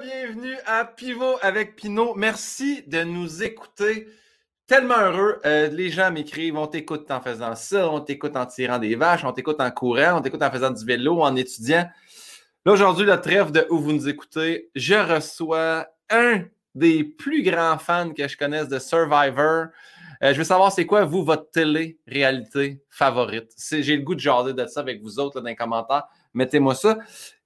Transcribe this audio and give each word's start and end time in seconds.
bienvenue 0.00 0.54
à 0.66 0.84
Pivot 0.84 1.38
avec 1.42 1.74
Pinot. 1.74 2.14
Merci 2.14 2.84
de 2.86 3.02
nous 3.02 3.42
écouter. 3.42 4.06
Tellement 4.66 4.98
heureux. 4.98 5.40
Euh, 5.44 5.68
les 5.68 5.90
gens 5.90 6.12
m'écrivent, 6.12 6.56
on 6.56 6.68
t'écoute 6.68 7.10
en 7.10 7.20
faisant 7.20 7.56
ça, 7.56 7.90
on 7.90 8.00
t'écoute 8.00 8.36
en 8.36 8.46
tirant 8.46 8.78
des 8.78 8.94
vaches, 8.94 9.24
on 9.24 9.32
t'écoute 9.32 9.60
en 9.60 9.70
courant, 9.72 10.18
on 10.18 10.20
t'écoute 10.20 10.42
en 10.42 10.50
faisant 10.52 10.70
du 10.70 10.84
vélo, 10.84 11.22
en 11.22 11.34
étudiant. 11.34 11.88
Là, 12.64 12.72
aujourd'hui, 12.72 13.06
le 13.06 13.20
trêve 13.20 13.50
de 13.50 13.66
où 13.70 13.78
vous 13.78 13.92
nous 13.92 14.08
écoutez, 14.08 14.70
je 14.76 14.94
reçois 14.94 15.88
un 16.10 16.44
des 16.74 17.02
plus 17.02 17.42
grands 17.42 17.78
fans 17.78 18.12
que 18.12 18.28
je 18.28 18.36
connaisse 18.36 18.68
de 18.68 18.78
Survivor. 18.78 19.66
Euh, 20.22 20.32
je 20.32 20.38
veux 20.38 20.44
savoir, 20.44 20.70
c'est 20.70 20.86
quoi, 20.86 21.04
vous, 21.04 21.24
votre 21.24 21.50
télé-réalité 21.50 22.82
favorite? 22.88 23.50
J'ai 23.56 23.96
le 23.96 24.02
goût 24.02 24.14
de 24.14 24.20
jaser 24.20 24.52
de 24.52 24.66
ça 24.66 24.80
avec 24.80 25.02
vous 25.02 25.18
autres 25.18 25.40
dans 25.40 25.48
les 25.48 25.56
commentaires. 25.56 26.04
Mettez-moi 26.34 26.74
ça. 26.74 26.98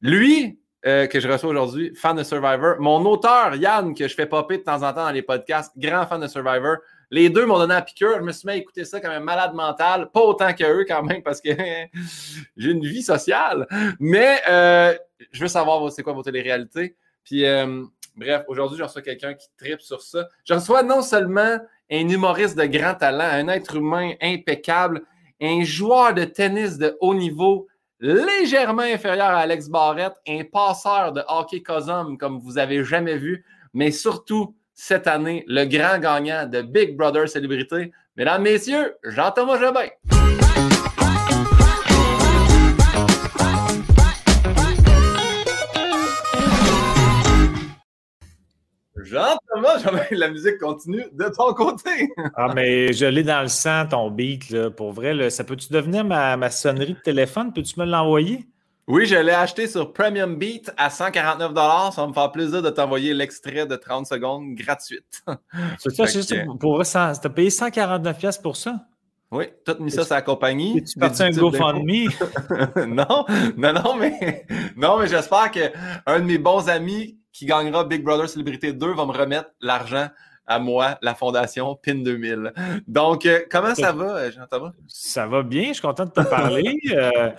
Lui, 0.03 0.59
euh, 0.85 1.07
que 1.07 1.21
je 1.21 1.29
reçois 1.29 1.51
aujourd'hui, 1.51 1.95
fan 1.95 2.17
de 2.17 2.23
Survivor. 2.25 2.77
Mon 2.81 3.05
auteur, 3.07 3.55
Yann, 3.55 3.95
que 3.95 4.09
je 4.09 4.15
fais 4.15 4.27
popper 4.27 4.59
de 4.59 4.63
temps 4.65 4.83
en 4.83 4.93
temps 4.93 5.05
dans 5.05 5.11
les 5.11 5.23
podcasts, 5.23 5.73
grand 5.77 6.07
fan 6.07 6.21
de 6.21 6.27
Survivor. 6.27 6.79
Les 7.13 7.29
deux 7.29 7.45
m'ont 7.47 7.59
donné 7.59 7.75
la 7.75 7.83
piqûre. 7.83 8.17
Je 8.17 8.23
me 8.23 8.33
suis 8.33 8.47
mis 8.47 8.55
à 8.55 8.57
écouter 8.57 8.85
ça 8.85 8.99
comme 8.99 9.11
un 9.11 9.21
malade 9.21 9.55
mental. 9.55 10.11
Pas 10.11 10.23
autant 10.23 10.53
qu'eux 10.55 10.85
quand 10.89 11.03
même, 11.03 11.23
parce 11.23 11.41
que 11.41 11.51
j'ai 12.57 12.71
une 12.71 12.85
vie 12.85 13.03
sociale. 13.03 13.67
Mais 14.01 14.41
euh, 14.49 14.95
je 15.31 15.43
veux 15.43 15.49
savoir 15.49 15.93
c'est 15.93 16.03
quoi 16.03 16.15
vos 16.15 16.23
télé-réalités. 16.23 16.97
Puis, 17.23 17.45
euh, 17.45 17.85
bref, 18.17 18.45
aujourd'hui, 18.49 18.79
je 18.79 18.83
reçois 18.83 19.03
quelqu'un 19.03 19.35
qui 19.35 19.49
tripe 19.57 19.83
sur 19.83 20.01
ça. 20.01 20.27
Je 20.45 20.55
reçois 20.55 20.83
non 20.83 21.03
seulement 21.03 21.59
un 21.91 22.09
humoriste 22.09 22.57
de 22.57 22.65
grand 22.65 22.95
talent, 22.95 23.29
un 23.31 23.49
être 23.49 23.77
humain 23.77 24.15
impeccable, 24.21 25.03
un 25.41 25.63
joueur 25.65 26.15
de 26.15 26.25
tennis 26.25 26.79
de 26.79 26.97
haut 27.01 27.15
niveau, 27.15 27.69
légèrement 28.03 28.83
inférieur 28.83 29.29
à 29.29 29.39
Alex 29.39 29.69
Barrette, 29.69 30.15
un 30.29 30.43
passeur 30.45 31.13
de 31.13 31.23
hockey 31.29 31.63
cosum 31.63 32.19
comme 32.19 32.41
vous 32.41 32.59
avez 32.59 32.85
jamais 32.85 33.17
vu, 33.17 33.45
mais 33.73 33.93
surtout 33.93 34.57
cette 34.75 35.07
année, 35.07 35.45
le 35.47 35.65
grand 35.65 35.99
gagnant 35.99 36.47
de 36.47 36.63
Big 36.63 36.97
Brother 36.97 37.29
Célébrité. 37.29 37.93
Mesdames, 38.17 38.43
Messieurs, 38.43 38.97
Jean-Thomas 39.05 39.59
Jobin. 39.59 39.87
Jean-Thomas, 49.13 50.07
la 50.11 50.31
musique 50.31 50.59
continue 50.59 51.05
de 51.13 51.25
ton 51.37 51.53
côté. 51.53 52.09
ah, 52.35 52.53
mais 52.55 52.95
je 52.95 53.05
l'ai 53.05 53.23
dans 53.23 53.43
le 53.43 53.49
sang, 53.49 53.87
ton 53.87 54.11
beat, 54.11 54.49
là, 54.49 54.71
pour 54.71 54.93
vrai. 54.93 55.29
ça 55.29 55.45
peut-tu 55.45 55.71
devenir 55.71 56.03
ma, 56.03 56.51
sonnerie 56.51 56.95
de 56.95 57.01
téléphone? 57.01 57.53
Peux-tu 57.53 57.79
me 57.79 57.85
l'envoyer? 57.85 58.47
Oui, 58.89 59.05
je 59.05 59.17
l'ai 59.17 59.33
acheté 59.33 59.69
sur 59.69 59.93
Premium 59.93 60.37
Beat 60.37 60.73
à 60.79 60.89
149 60.89 61.55
Ça 61.55 61.93
va 61.99 62.07
me 62.09 62.13
faire 62.15 62.33
plaisir 62.33 62.63
de 62.63 62.71
t'envoyer 62.71 63.13
l'extrait 63.13 63.67
de 63.67 63.77
30 63.77 64.07
secondes 64.07 64.55
gratuite. 64.55 65.23
C'est 65.79 65.95
ça, 65.95 66.07
juste 66.07 66.35
pour 66.59 66.85
ça. 66.87 67.13
T'as 67.21 67.29
payé 67.29 67.51
149 67.51 68.41
pour 68.43 68.57
ça? 68.57 68.87
Oui, 69.33 69.47
tout 69.65 69.77
mis 69.81 69.91
ça, 69.91 70.05
c'est 70.05 70.13
la 70.13 70.21
compagnie. 70.21 70.85
Tu 70.85 70.99
parti 70.99 71.23
un 71.23 71.31
GoFundMe? 71.31 72.11
non, 72.87 73.25
non, 73.57 73.73
non, 73.73 73.97
mais, 73.99 74.47
non, 74.77 74.99
mais 74.99 75.07
j'espère 75.07 75.51
qu'un 75.51 76.21
de 76.21 76.25
mes 76.25 76.37
bons 76.37 76.69
amis 76.69 77.19
qui 77.33 77.47
gagnera 77.47 77.85
Big 77.85 78.05
Brother 78.05 78.29
Célébrité 78.29 78.75
2 78.75 78.93
va 78.93 79.07
me 79.07 79.13
remettre 79.13 79.49
l'argent 79.63 80.09
à 80.47 80.59
moi, 80.59 80.99
la 81.01 81.15
fondation 81.15 81.75
PIN 81.77 82.03
2000. 82.03 82.53
Donc, 82.87 83.25
euh, 83.25 83.41
comment 83.51 83.75
ça 83.75 83.93
va, 83.93 84.17
euh, 84.17 84.31
Jean-Thomas? 84.31 84.73
Ça 84.87 85.27
va 85.27 85.43
bien, 85.43 85.69
je 85.69 85.75
suis 85.75 85.83
content 85.83 86.05
de 86.05 86.11
te 86.11 86.21
parler. 86.23 86.79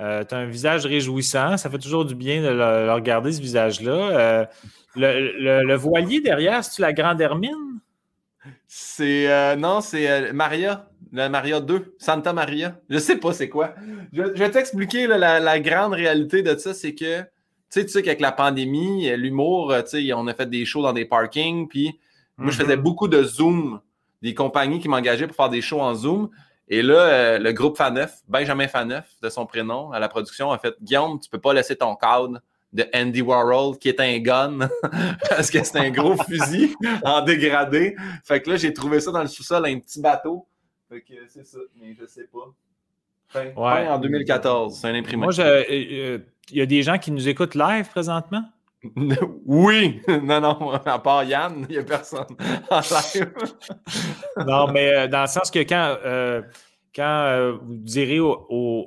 Euh, 0.00 0.24
tu 0.24 0.34
as 0.34 0.38
un 0.38 0.46
visage 0.46 0.86
réjouissant, 0.86 1.56
ça 1.56 1.70
fait 1.70 1.78
toujours 1.78 2.04
du 2.04 2.16
bien 2.16 2.42
de 2.42 2.48
le, 2.48 2.92
regarder, 2.92 3.30
ce 3.30 3.40
visage-là. 3.40 4.48
Le, 4.96 5.74
voilier 5.76 6.20
derrière, 6.20 6.64
c'est-tu 6.64 6.80
la 6.80 6.92
grande 6.92 7.20
Hermine? 7.20 7.78
C'est. 8.66 9.54
non, 9.56 9.80
c'est 9.80 10.32
Maria, 10.32 10.88
la 11.14 11.28
Maria 11.28 11.60
2, 11.60 11.94
Santa 11.98 12.32
Maria. 12.32 12.80
Je 12.90 12.98
sais 12.98 13.16
pas 13.16 13.32
c'est 13.32 13.48
quoi. 13.48 13.74
Je, 14.12 14.22
vais 14.22 14.50
t'expliquer 14.50 15.06
la, 15.06 15.40
la, 15.40 15.60
grande 15.60 15.94
réalité 15.94 16.42
de 16.42 16.56
ça, 16.58 16.74
c'est 16.74 16.94
que 16.94 17.24
sais, 17.74 17.84
tu 17.84 17.92
sais 17.92 18.02
qu'avec 18.02 18.20
la 18.20 18.32
pandémie, 18.32 19.10
l'humour, 19.16 19.72
euh, 19.72 19.82
tu 19.82 20.06
sais, 20.06 20.12
on 20.12 20.26
a 20.26 20.34
fait 20.34 20.48
des 20.48 20.64
shows 20.64 20.82
dans 20.82 20.92
des 20.92 21.04
parkings, 21.04 21.68
puis 21.68 21.98
moi, 22.36 22.50
je 22.50 22.56
faisais 22.56 22.76
mhm. 22.76 22.82
beaucoup 22.82 23.08
de 23.08 23.22
Zoom, 23.22 23.80
des 24.22 24.34
compagnies 24.34 24.80
qui 24.80 24.88
m'engageaient 24.88 25.26
pour 25.26 25.36
faire 25.36 25.48
des 25.48 25.60
shows 25.60 25.80
en 25.80 25.94
Zoom. 25.94 26.30
Et 26.68 26.82
là, 26.82 26.94
euh, 26.94 27.38
le 27.38 27.52
groupe 27.52 27.76
Faneuf, 27.76 28.22
Benjamin 28.28 28.68
Faneuf, 28.68 29.06
de 29.22 29.28
son 29.28 29.44
prénom, 29.44 29.92
à 29.92 29.98
la 29.98 30.08
production, 30.08 30.50
a 30.50 30.58
fait 30.58 30.74
Guillaume, 30.80 31.20
tu 31.20 31.28
peux 31.28 31.40
pas 31.40 31.52
laisser 31.52 31.76
ton 31.76 31.94
cadre 31.94 32.40
de 32.72 32.86
Andy 32.94 33.22
Warhol, 33.22 33.78
qui 33.78 33.88
est 33.88 34.00
un 34.00 34.18
gun, 34.18 34.68
parce 35.28 35.50
que 35.50 35.62
c'est 35.62 35.78
un 35.78 35.90
gros 35.90 36.16
fusil 36.16 36.74
en 37.04 37.22
dégradé. 37.22 37.94
Fait 38.24 38.40
que 38.40 38.50
là, 38.50 38.56
j'ai 38.56 38.72
trouvé 38.72 39.00
ça 39.00 39.12
dans 39.12 39.22
le 39.22 39.28
sous-sol, 39.28 39.66
un 39.66 39.78
petit 39.78 40.00
bateau. 40.00 40.46
Fait 40.94 41.00
que 41.00 41.14
c'est 41.28 41.44
ça, 41.44 41.58
mais 41.80 41.92
je 42.00 42.06
sais 42.06 42.28
pas. 42.32 42.54
ouais. 43.34 43.88
en 43.88 43.98
2014, 43.98 44.78
c'est 44.78 44.86
un 44.86 44.94
imprimé. 44.94 45.24
Moi, 45.24 45.32
je, 45.32 45.42
euh, 45.42 46.18
il 46.50 46.56
y 46.56 46.60
a 46.60 46.66
des 46.66 46.84
gens 46.84 46.98
qui 46.98 47.10
nous 47.10 47.28
écoutent 47.28 47.56
live 47.56 47.88
présentement? 47.88 48.44
Oui! 49.44 50.00
Non, 50.22 50.40
non, 50.40 50.70
à 50.86 50.98
part 51.00 51.24
Yann, 51.24 51.66
il 51.68 51.72
n'y 51.72 51.78
a 51.78 51.82
personne 51.82 52.36
en 52.70 52.78
live. 52.78 53.32
non, 54.46 54.70
mais 54.70 54.94
euh, 54.94 55.08
dans 55.08 55.22
le 55.22 55.26
sens 55.26 55.50
que 55.50 55.60
quand, 55.60 55.96
euh, 56.04 56.42
quand 56.94 57.02
euh, 57.02 57.52
vous 57.60 57.74
direz 57.78 58.20
au, 58.20 58.86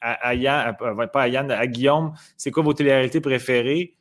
à, 0.00 0.34
Yann, 0.34 0.76
pas 1.12 1.22
à 1.22 1.28
Yann, 1.28 1.50
à 1.50 1.66
Guillaume, 1.66 2.14
c'est 2.38 2.50
quoi 2.50 2.62
vos 2.62 2.72
télé 2.72 3.10
préférées? 3.20 3.97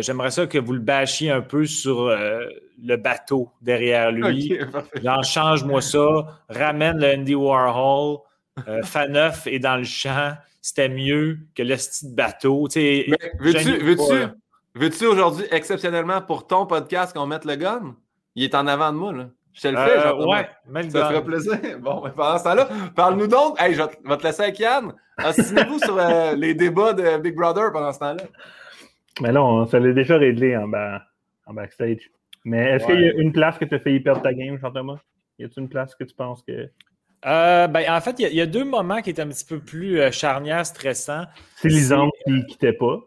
J'aimerais 0.00 0.30
ça 0.30 0.46
que 0.46 0.58
vous 0.58 0.72
le 0.72 0.80
bâchiez 0.80 1.30
un 1.30 1.42
peu 1.42 1.66
sur 1.66 2.08
le 2.08 2.96
bateau 2.96 3.50
derrière 3.60 4.10
lui. 4.10 4.58
Okay, 4.58 5.22
change-moi 5.22 5.82
ça, 5.82 6.40
ramène 6.48 6.98
le 6.98 7.14
Andy 7.14 7.34
Warhol, 7.34 8.18
Faneuf 8.84 9.46
est 9.46 9.58
dans 9.58 9.76
le 9.76 9.84
champ 9.84 10.32
c'était 10.64 10.88
mieux 10.88 11.40
que 11.54 11.62
le 11.62 11.76
style 11.76 12.14
bateau. 12.14 12.66
Veux-tu 12.74 14.32
veux 14.74 15.08
aujourd'hui, 15.10 15.44
exceptionnellement 15.50 16.22
pour 16.22 16.46
ton 16.46 16.64
podcast, 16.64 17.14
qu'on 17.14 17.26
mette 17.26 17.44
le 17.44 17.56
gun? 17.56 17.94
Il 18.34 18.44
est 18.44 18.54
en 18.54 18.66
avant 18.66 18.90
de 18.90 18.96
moi, 18.96 19.12
là. 19.12 19.26
Je 19.52 19.60
te 19.60 19.68
le 19.68 19.76
fais, 19.76 19.98
euh, 19.98 20.26
Ouais, 20.26 20.48
le 20.66 20.88
Ça 20.88 21.10
ferait 21.10 21.22
plaisir. 21.22 21.58
Bon, 21.80 22.00
ben, 22.00 22.12
pendant 22.16 22.38
ce 22.38 22.44
temps-là, 22.44 22.68
parle-nous 22.96 23.26
donc. 23.26 23.60
Hey, 23.60 23.74
je 23.74 23.82
vais 23.82 24.16
te 24.16 24.22
laisser 24.22 24.44
avec 24.44 24.58
Yann. 24.58 24.94
Assinez-vous 25.18 25.80
sur 25.80 25.98
euh, 25.98 26.34
les 26.34 26.54
débats 26.54 26.94
de 26.94 27.18
Big 27.18 27.36
Brother 27.36 27.70
pendant 27.70 27.92
ce 27.92 27.98
temps-là? 27.98 28.22
Mais 29.20 29.32
non, 29.32 29.66
ça 29.66 29.78
l'a 29.78 29.92
déjà 29.92 30.16
réglé 30.16 30.56
en, 30.56 30.70
en 31.46 31.54
backstage. 31.54 32.10
Mais 32.44 32.72
est-ce 32.72 32.86
qu'il 32.86 33.00
y 33.00 33.08
a 33.08 33.12
une 33.14 33.32
place 33.32 33.58
que 33.58 33.64
tu 33.64 33.74
as 33.74 33.78
fait 33.78 33.98
perdre 34.00 34.22
ta 34.22 34.34
game, 34.34 34.58
Jean-Thomas? 34.58 34.98
Y 35.38 35.44
a-t-il 35.44 35.62
une 35.62 35.68
place 35.68 35.94
que 35.94 36.04
tu 36.04 36.14
penses 36.14 36.42
que. 36.42 36.70
Euh, 37.26 37.66
ben, 37.68 37.84
en 37.90 38.00
fait, 38.00 38.16
il 38.18 38.34
y, 38.34 38.40
a 38.40 38.46
deux 38.46 38.64
moments 38.64 39.00
qui 39.00 39.10
étaient 39.10 39.22
un 39.22 39.28
petit 39.28 39.46
peu 39.46 39.58
plus 39.58 39.98
euh, 39.98 40.10
charnières, 40.10 40.66
stressants. 40.66 41.24
C'est 41.56 41.68
Lisande 41.68 42.10
qui 42.24 42.32
ne 42.32 42.42
quittait 42.42 42.74
pas. 42.74 42.98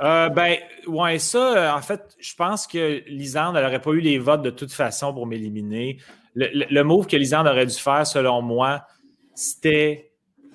Euh, 0.00 0.28
ben, 0.28 0.56
ouais, 0.88 1.18
ça, 1.20 1.76
en 1.76 1.82
fait, 1.82 2.16
je 2.18 2.34
pense 2.34 2.66
que 2.66 3.02
Lisande, 3.06 3.56
elle 3.56 3.62
n'aurait 3.62 3.80
pas 3.80 3.92
eu 3.92 4.00
les 4.00 4.18
votes 4.18 4.42
de 4.42 4.50
toute 4.50 4.72
façon 4.72 5.14
pour 5.14 5.26
m'éliminer. 5.26 5.98
Le, 6.34 6.82
move 6.82 7.06
que 7.06 7.16
Lisande 7.16 7.46
aurait 7.46 7.66
dû 7.66 7.74
faire, 7.74 8.06
selon 8.06 8.42
moi, 8.42 8.82
c'était 9.34 10.10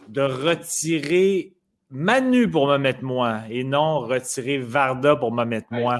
de 0.10 0.22
retirer 0.22 1.55
Manu 1.96 2.50
pour 2.50 2.68
me 2.68 2.78
mettre 2.78 3.04
moi 3.04 3.42
et 3.50 3.64
non 3.64 4.00
retirer 4.00 4.58
Varda 4.58 5.16
pour 5.16 5.32
me 5.32 5.46
mettre 5.46 5.68
moi. 5.72 6.00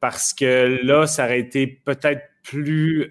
parce 0.00 0.32
que 0.32 0.80
là, 0.82 1.06
ça 1.06 1.24
aurait 1.24 1.40
été 1.40 1.66
peut-être 1.66 2.22
plus 2.42 3.10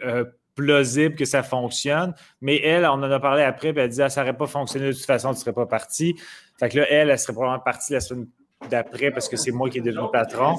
plausible 0.56 1.16
que 1.16 1.26
ça 1.26 1.44
fonctionne. 1.44 2.14
Mais 2.42 2.62
elle, 2.62 2.86
on 2.86 2.92
en 2.94 3.04
a 3.04 3.20
parlé 3.20 3.44
après, 3.44 3.74
puis 3.74 3.82
elle 3.82 3.90
dit 3.90 4.02
ah, 4.02 4.10
ça 4.10 4.22
n'aurait 4.22 4.38
pas 4.38 4.48
fonctionné 4.48 4.88
de 4.88 4.94
toute 4.94 5.06
façon, 5.06 5.30
tu 5.30 5.36
ne 5.36 5.40
serais 5.40 5.54
pas 5.54 5.66
parti. 5.66 6.16
Fait 6.60 6.70
que 6.70 6.80
là, 6.80 6.86
elle, 6.90 7.10
elle 7.10 7.20
serait 7.20 7.34
probablement 7.34 7.64
partie 7.64 7.94
la 7.94 8.00
semaine 8.00 8.28
d'après 8.70 9.12
parce 9.12 9.28
que 9.28 9.38
c'est 9.38 9.52
moi 9.52 9.70
qui 9.70 9.80
est 9.80 9.82
devenu 9.82 10.08
patron. 10.12 10.58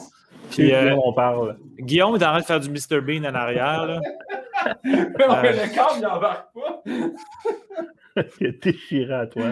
Puis 0.51 0.73
euh, 0.73 0.97
on 1.05 1.13
parle. 1.13 1.57
Guillaume 1.79 2.15
est 2.17 2.25
en 2.25 2.31
train 2.31 2.41
de 2.41 2.45
faire 2.45 2.61
du 2.61 2.71
Mr. 2.71 3.01
Bean 3.01 3.25
en 3.25 3.35
arrière. 3.35 3.87
Là. 3.87 4.01
Le 4.85 5.75
câble, 5.75 5.93
il 5.97 6.03
n'embarque 6.03 6.53
pas. 6.55 6.83
il 8.41 8.59
déchiré 8.59 9.15
à 9.15 9.27
toi. 9.27 9.45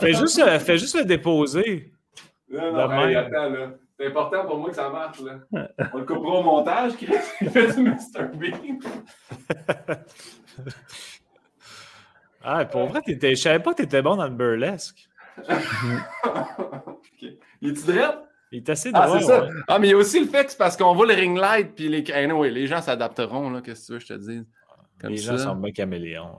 fais, 0.00 0.12
juste, 0.12 0.38
euh, 0.38 0.58
fais 0.58 0.78
juste 0.78 0.96
le 0.96 1.04
déposer. 1.04 1.92
Non, 2.50 2.72
non, 2.72 2.88
attends, 2.88 3.48
là. 3.50 3.70
C'est 4.02 4.08
important 4.08 4.46
pour 4.46 4.58
moi 4.58 4.70
que 4.70 4.74
ça 4.74 4.90
marche. 4.90 5.20
Là. 5.20 5.68
On 5.92 5.98
le 5.98 6.04
coupera 6.04 6.40
au 6.40 6.42
montage, 6.42 6.96
qui 6.96 7.06
fait 7.50 7.72
du 7.72 7.82
Mr. 7.82 8.30
Bean. 8.34 8.80
ah, 12.42 12.64
pour 12.64 12.86
vrai, 12.86 13.00
je 13.06 13.26
ne 13.28 13.34
savais 13.36 13.60
pas 13.60 13.70
que 13.72 13.76
tu 13.76 13.82
étais 13.84 14.02
bon 14.02 14.16
dans 14.16 14.24
le 14.24 14.30
burlesque. 14.30 15.08
okay. 15.48 17.38
Il 17.60 17.70
est-tu? 17.70 17.92
Il 18.52 18.58
est 18.58 18.68
assez 18.68 18.92
drôle. 18.92 19.04
Ah, 19.06 19.18
c'est 19.18 19.26
ça. 19.26 19.48
Ah, 19.66 19.78
mais 19.78 19.88
il 19.88 19.90
y 19.92 19.94
a 19.94 19.96
aussi 19.96 20.20
le 20.20 20.26
fait 20.26 20.44
que 20.44 20.50
c'est 20.50 20.58
parce 20.58 20.76
qu'on 20.76 20.94
voit 20.94 21.06
le 21.06 21.14
ring 21.14 21.38
light, 21.38 21.74
puis 21.74 21.88
les, 21.88 22.10
anyway, 22.12 22.50
les 22.50 22.66
gens 22.66 22.82
s'adapteront, 22.82 23.50
là, 23.50 23.62
qu'est-ce 23.62 23.80
que 23.80 23.86
tu 23.86 23.92
veux, 23.94 24.00
je 24.00 24.06
te 24.06 24.14
dis. 24.14 24.42
les 25.04 25.16
gens 25.16 25.38
sont 25.38 25.56
bien 25.56 25.72
caméléons. 25.72 26.36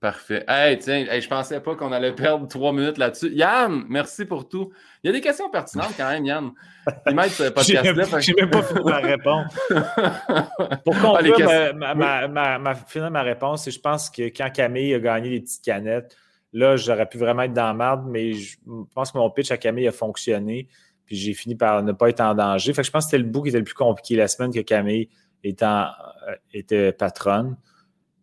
Parfait. 0.00 0.44
Hey, 0.46 0.78
tiens, 0.78 1.06
je 1.18 1.28
pensais 1.28 1.60
pas 1.60 1.74
qu'on 1.74 1.90
allait 1.92 2.12
perdre 2.12 2.46
trois 2.48 2.72
minutes 2.72 2.98
là-dessus. 2.98 3.30
Yann, 3.32 3.84
merci 3.88 4.24
pour 4.24 4.48
tout. 4.48 4.70
Il 5.02 5.06
y 5.06 5.10
a 5.10 5.12
des 5.12 5.20
questions 5.20 5.48
pertinentes 5.48 5.94
quand 5.96 6.10
même, 6.10 6.24
Yann. 6.24 6.50
Je 6.86 7.10
n'ai 7.10 7.16
même 8.34 8.50
pas 8.50 8.62
fini 8.62 8.80
ma 8.84 8.98
réponse. 8.98 9.54
pour 10.84 10.98
conclure, 11.00 11.74
ma, 11.74 11.94
ma, 11.94 12.28
ma, 12.28 12.58
ma, 12.58 13.10
ma 13.10 13.22
réponse, 13.22 13.64
c'est 13.64 13.70
je 13.70 13.80
pense 13.80 14.10
que 14.10 14.24
quand 14.24 14.50
Camille 14.52 14.94
a 14.94 15.00
gagné 15.00 15.30
les 15.30 15.40
petites 15.40 15.64
canettes, 15.64 16.14
là, 16.52 16.76
j'aurais 16.76 17.06
pu 17.06 17.16
vraiment 17.16 17.42
être 17.42 17.54
dans 17.54 17.66
la 17.66 17.74
merde, 17.74 18.04
mais 18.06 18.34
je 18.34 18.56
pense 18.94 19.12
que 19.12 19.18
mon 19.18 19.30
pitch 19.30 19.50
à 19.50 19.56
Camille 19.56 19.88
a 19.88 19.92
fonctionné. 19.92 20.68
Puis 21.06 21.16
j'ai 21.16 21.34
fini 21.34 21.54
par 21.54 21.82
ne 21.82 21.92
pas 21.92 22.08
être 22.08 22.20
en 22.20 22.34
danger. 22.34 22.72
Fait 22.72 22.82
que 22.82 22.86
je 22.86 22.92
pense 22.92 23.04
que 23.04 23.10
c'était 23.10 23.22
le 23.22 23.28
bout 23.28 23.42
qui 23.42 23.48
était 23.50 23.58
le 23.58 23.64
plus 23.64 23.74
compliqué 23.74 24.16
la 24.16 24.28
semaine 24.28 24.52
que 24.52 24.60
Camille 24.60 25.08
étant, 25.42 25.86
euh, 26.28 26.34
était 26.52 26.92
patronne. 26.92 27.56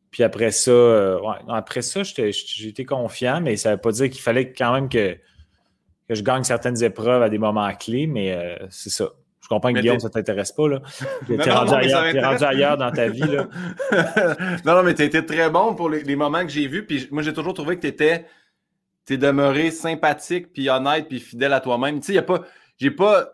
Puis 0.09 0.23
après 0.23 0.51
ça, 0.51 0.71
euh, 0.71 1.19
après 1.47 1.81
ça, 1.81 2.01
j'étais 2.03 2.85
confiant, 2.85 3.39
mais 3.41 3.55
ça 3.55 3.69
ne 3.69 3.75
veut 3.75 3.81
pas 3.81 3.91
dire 3.91 4.09
qu'il 4.09 4.21
fallait 4.21 4.51
quand 4.51 4.73
même 4.73 4.89
que, 4.89 5.13
que, 6.09 6.15
je 6.15 6.21
gagne 6.21 6.43
certaines 6.43 6.83
épreuves 6.83 7.23
à 7.23 7.29
des 7.29 7.37
moments 7.37 7.73
clés, 7.73 8.07
mais 8.07 8.33
euh, 8.33 8.67
c'est 8.69 8.89
ça. 8.89 9.09
Je 9.41 9.47
comprends 9.47 9.73
que 9.73 9.79
Guillaume, 9.79 9.99
ça 9.99 10.07
ne 10.07 10.13
t'intéresse 10.13 10.51
pas. 10.51 10.63
Tu 11.25 11.33
es, 11.33 11.49
rendu, 11.49 11.73
ailleurs, 12.43 12.77
dans 12.77 12.91
ta 12.91 13.07
vie. 13.07 13.21
Là. 13.21 13.47
non, 14.65 14.75
non, 14.75 14.83
mais 14.83 14.93
tu 14.93 15.03
été 15.03 15.25
très 15.25 15.49
bon 15.49 15.75
pour 15.75 15.89
les, 15.89 16.15
moments 16.15 16.43
que 16.43 16.49
j'ai 16.49 16.67
vus. 16.67 16.85
Puis 16.85 17.07
moi, 17.11 17.23
j'ai 17.23 17.33
toujours 17.33 17.53
trouvé 17.53 17.75
que 17.75 17.81
tu 17.81 17.87
étais 17.87 18.25
es 19.09 19.17
demeuré 19.17 19.71
sympathique, 19.71 20.53
puis 20.53 20.69
honnête, 20.69 21.07
puis 21.09 21.19
fidèle 21.19 21.53
à 21.53 21.59
toi-même. 21.59 21.99
Tu 21.99 22.07
sais, 22.07 22.11
il 22.13 22.15
n'y 22.15 22.19
a 22.19 22.23
pas. 22.23 22.41
J'ai 22.81 22.89
pas 22.89 23.29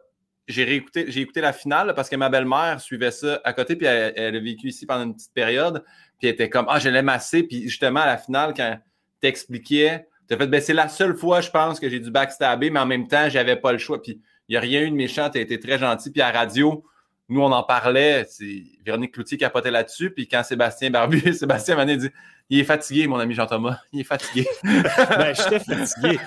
j'ai 0.46 0.76
écouté 0.76 1.42
la 1.42 1.54
finale 1.54 1.94
parce 1.96 2.10
que 2.10 2.18
ma 2.18 2.30
belle-mère 2.30 2.82
suivait 2.82 3.12
ça 3.12 3.40
à 3.46 3.54
côté, 3.54 3.78
puis 3.78 3.86
elle, 3.86 4.36
a 4.36 4.40
vécu 4.40 4.68
ici 4.68 4.86
pendant 4.86 5.04
une 5.04 5.16
petite 5.16 5.34
période, 5.34 5.84
puis 6.20 6.28
elle 6.28 6.34
était 6.34 6.50
comme 6.50 6.66
Ah, 6.68 6.80
je 6.80 6.90
l'aime 6.90 7.08
assez, 7.08 7.44
puis 7.44 7.64
justement 7.64 8.02
à 8.02 8.06
la 8.06 8.18
finale, 8.18 8.54
quand 8.54 8.78
t'expliquais, 9.22 10.08
t'as 10.28 10.38
fait 10.38 10.48
ben, 10.48 10.62
c'est 10.62 10.74
la 10.74 10.90
seule 10.90 11.16
fois, 11.16 11.40
je 11.40 11.50
pense, 11.50 11.80
que 11.80 11.90
j'ai 11.90 12.02
dû 12.02 12.12
backstabber, 12.12 12.70
mais 12.70 12.80
en 12.80 12.86
même 12.86 13.08
temps, 13.08 13.30
j'avais 13.30 13.56
pas 13.56 13.72
le 13.72 13.78
choix. 13.78 14.02
Puis 14.02 14.22
il 14.50 14.52
n'y 14.52 14.58
a 14.58 14.60
rien 14.60 14.82
eu 14.82 14.90
de 14.90 14.96
méchant, 14.96 15.30
t'as 15.30 15.40
été 15.40 15.60
très 15.60 15.78
gentil, 15.78 16.12
puis 16.12 16.22
à 16.22 16.32
la 16.32 16.40
radio, 16.40 16.84
nous, 17.30 17.42
on 17.42 17.52
en 17.52 17.64
parlait, 17.64 18.26
c'est 18.30 18.64
Véronique 18.86 19.14
Cloutier 19.14 19.38
capotait 19.38 19.72
là-dessus, 19.72 20.12
puis 20.12 20.28
quand 20.28 20.44
Sébastien 20.44 20.90
Barbu, 20.90 21.34
Sébastien 21.34 21.76
m'a 21.76 21.86
dit 21.86 22.10
il 22.50 22.60
est 22.62 22.64
fatigué, 22.64 23.08
mon 23.08 23.18
ami 23.20 23.34
Jean-Thomas. 23.34 23.80
Il 23.92 24.02
est 24.02 24.06
fatigué. 24.06 24.48
ben, 24.64 25.36
j'étais 25.36 25.60
fatigué. 25.60 26.20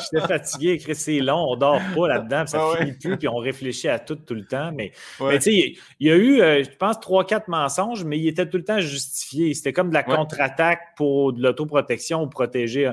J'étais 0.00 0.26
fatigué. 0.26 0.94
C'est 0.94 1.20
long, 1.20 1.46
on 1.48 1.56
dort 1.56 1.80
pas 1.94 2.08
là-dedans, 2.08 2.46
ça 2.46 2.60
ah 2.60 2.76
finit 2.78 2.92
plus, 2.92 3.16
puis 3.16 3.28
on 3.28 3.38
réfléchit 3.38 3.88
à 3.88 3.98
tout 3.98 4.16
tout 4.16 4.34
le 4.34 4.44
temps. 4.44 4.70
Mais, 4.72 4.92
tu 5.18 5.40
sais, 5.40 5.74
il 5.98 6.06
y 6.06 6.10
a 6.10 6.16
eu, 6.16 6.42
euh, 6.42 6.62
je 6.62 6.76
pense, 6.76 7.00
trois, 7.00 7.26
quatre 7.26 7.48
mensonges, 7.48 8.04
mais 8.04 8.18
il 8.18 8.28
était 8.28 8.48
tout 8.48 8.58
le 8.58 8.64
temps 8.64 8.80
justifié. 8.80 9.54
C'était 9.54 9.72
comme 9.72 9.88
de 9.88 9.94
la 9.94 10.02
contre-attaque 10.02 10.94
pour 10.96 11.32
de 11.32 11.42
l'autoprotection 11.42 12.22
ou 12.22 12.26
protéger 12.26 12.92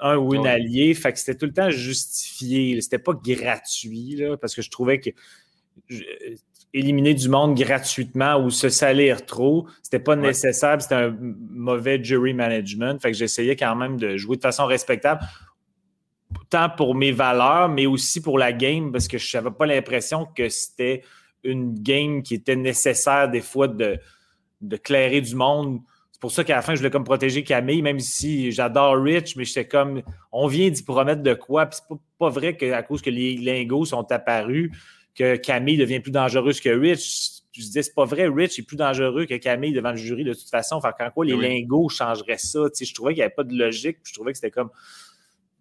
un, 0.00 0.16
ou 0.16 0.34
une 0.34 0.46
allié. 0.46 0.92
Fait 0.92 1.12
que 1.12 1.18
c'était 1.18 1.38
tout 1.38 1.46
le 1.46 1.54
temps 1.54 1.70
justifié. 1.70 2.78
C'était 2.82 2.98
pas 2.98 3.14
gratuit, 3.14 4.16
là, 4.16 4.36
parce 4.36 4.54
que 4.54 4.60
je 4.60 4.70
trouvais 4.70 5.00
que 5.00 5.10
éliminer 6.74 7.14
du 7.14 7.28
monde 7.28 7.56
gratuitement 7.56 8.36
ou 8.36 8.50
se 8.50 8.68
salir 8.68 9.24
trop, 9.24 9.68
c'était 9.80 10.00
pas 10.00 10.16
nécessaire, 10.16 10.82
c'était 10.82 10.96
un 10.96 11.16
mauvais 11.20 12.02
jury 12.02 12.34
management. 12.34 13.00
Fait 13.00 13.12
que 13.12 13.16
j'essayais 13.16 13.54
quand 13.54 13.76
même 13.76 13.96
de 13.96 14.16
jouer 14.16 14.36
de 14.36 14.42
façon 14.42 14.66
respectable, 14.66 15.20
tant 16.50 16.68
pour 16.68 16.96
mes 16.96 17.12
valeurs, 17.12 17.68
mais 17.68 17.86
aussi 17.86 18.20
pour 18.20 18.38
la 18.38 18.52
game, 18.52 18.90
parce 18.90 19.06
que 19.06 19.18
je 19.18 19.36
n'avais 19.36 19.52
pas 19.52 19.66
l'impression 19.66 20.26
que 20.26 20.48
c'était 20.48 21.02
une 21.44 21.74
game 21.74 22.24
qui 22.24 22.34
était 22.34 22.56
nécessaire 22.56 23.30
des 23.30 23.40
fois 23.40 23.68
de, 23.68 24.00
de 24.60 24.76
clairer 24.76 25.20
du 25.20 25.36
monde. 25.36 25.80
C'est 26.10 26.20
pour 26.20 26.32
ça 26.32 26.42
qu'à 26.42 26.56
la 26.56 26.62
fin, 26.62 26.74
je 26.74 26.80
voulais 26.80 26.90
comme 26.90 27.04
protéger 27.04 27.44
Camille, 27.44 27.82
même 27.82 28.00
si 28.00 28.50
j'adore 28.50 28.96
Rich, 29.00 29.36
mais 29.36 29.44
j'étais 29.44 29.68
comme, 29.68 30.02
on 30.32 30.48
vient 30.48 30.70
d'y 30.70 30.82
promettre 30.82 31.22
de 31.22 31.34
quoi, 31.34 31.66
puis 31.66 31.78
c'est 31.80 31.88
pas, 31.88 32.02
pas 32.18 32.30
vrai 32.30 32.56
qu'à 32.56 32.82
cause 32.82 33.00
que 33.00 33.10
les 33.10 33.36
lingots 33.36 33.84
sont 33.84 34.10
apparus, 34.10 34.72
que 35.14 35.36
Camille 35.36 35.76
devient 35.76 36.00
plus 36.00 36.12
dangereuse 36.12 36.60
que 36.60 36.68
Rich. 36.68 37.30
Je 37.52 37.60
disais, 37.60 37.82
c'est 37.82 37.94
pas 37.94 38.04
vrai, 38.04 38.26
Rich 38.26 38.58
est 38.58 38.62
plus 38.62 38.76
dangereux 38.76 39.26
que 39.26 39.34
Camille 39.36 39.72
devant 39.72 39.92
le 39.92 39.96
jury 39.96 40.24
de 40.24 40.34
toute 40.34 40.50
façon. 40.50 40.76
Enfin, 40.76 40.92
quand 40.96 41.10
quoi, 41.10 41.24
les 41.24 41.36
lingots 41.36 41.88
changeraient 41.88 42.38
ça? 42.38 42.60
je 42.80 42.94
trouvais 42.94 43.12
qu'il 43.12 43.20
n'y 43.20 43.24
avait 43.24 43.34
pas 43.34 43.44
de 43.44 43.56
logique, 43.56 43.98
je 44.02 44.12
trouvais 44.12 44.32
que 44.32 44.38
c'était 44.38 44.50
comme 44.50 44.70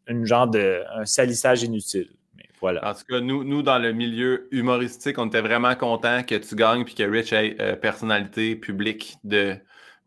une 0.08 0.26
genre 0.26 0.48
de 0.48 0.82
un 0.96 1.06
salissage 1.06 1.62
inutile. 1.64 2.10
Mais 2.36 2.46
voilà. 2.60 2.90
En 2.90 2.94
tout 2.96 3.04
cas, 3.08 3.22
nous, 3.22 3.44
nous, 3.44 3.62
dans 3.62 3.78
le 3.78 3.94
milieu 3.94 4.48
humoristique, 4.52 5.20
on 5.20 5.28
était 5.28 5.42
vraiment 5.42 5.76
contents 5.76 6.24
que 6.24 6.36
tu 6.36 6.56
gagnes 6.56 6.82
et 6.82 6.86
que 6.86 7.04
Rich 7.04 7.32
ait 7.34 7.56
euh, 7.62 7.76
personnalité 7.76 8.56
publique 8.56 9.18
de 9.24 9.56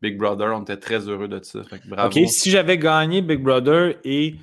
Big 0.02 0.18
Brother. 0.18 0.56
On 0.56 0.62
était 0.62 0.76
très 0.76 1.08
heureux 1.08 1.28
de 1.28 1.40
ça. 1.42 1.60
bravo. 1.86 2.08
OK, 2.08 2.28
si 2.28 2.50
j'avais 2.50 2.78
gagné 2.78 3.22
Big 3.22 3.40
Brother 3.40 3.94
et 4.04 4.34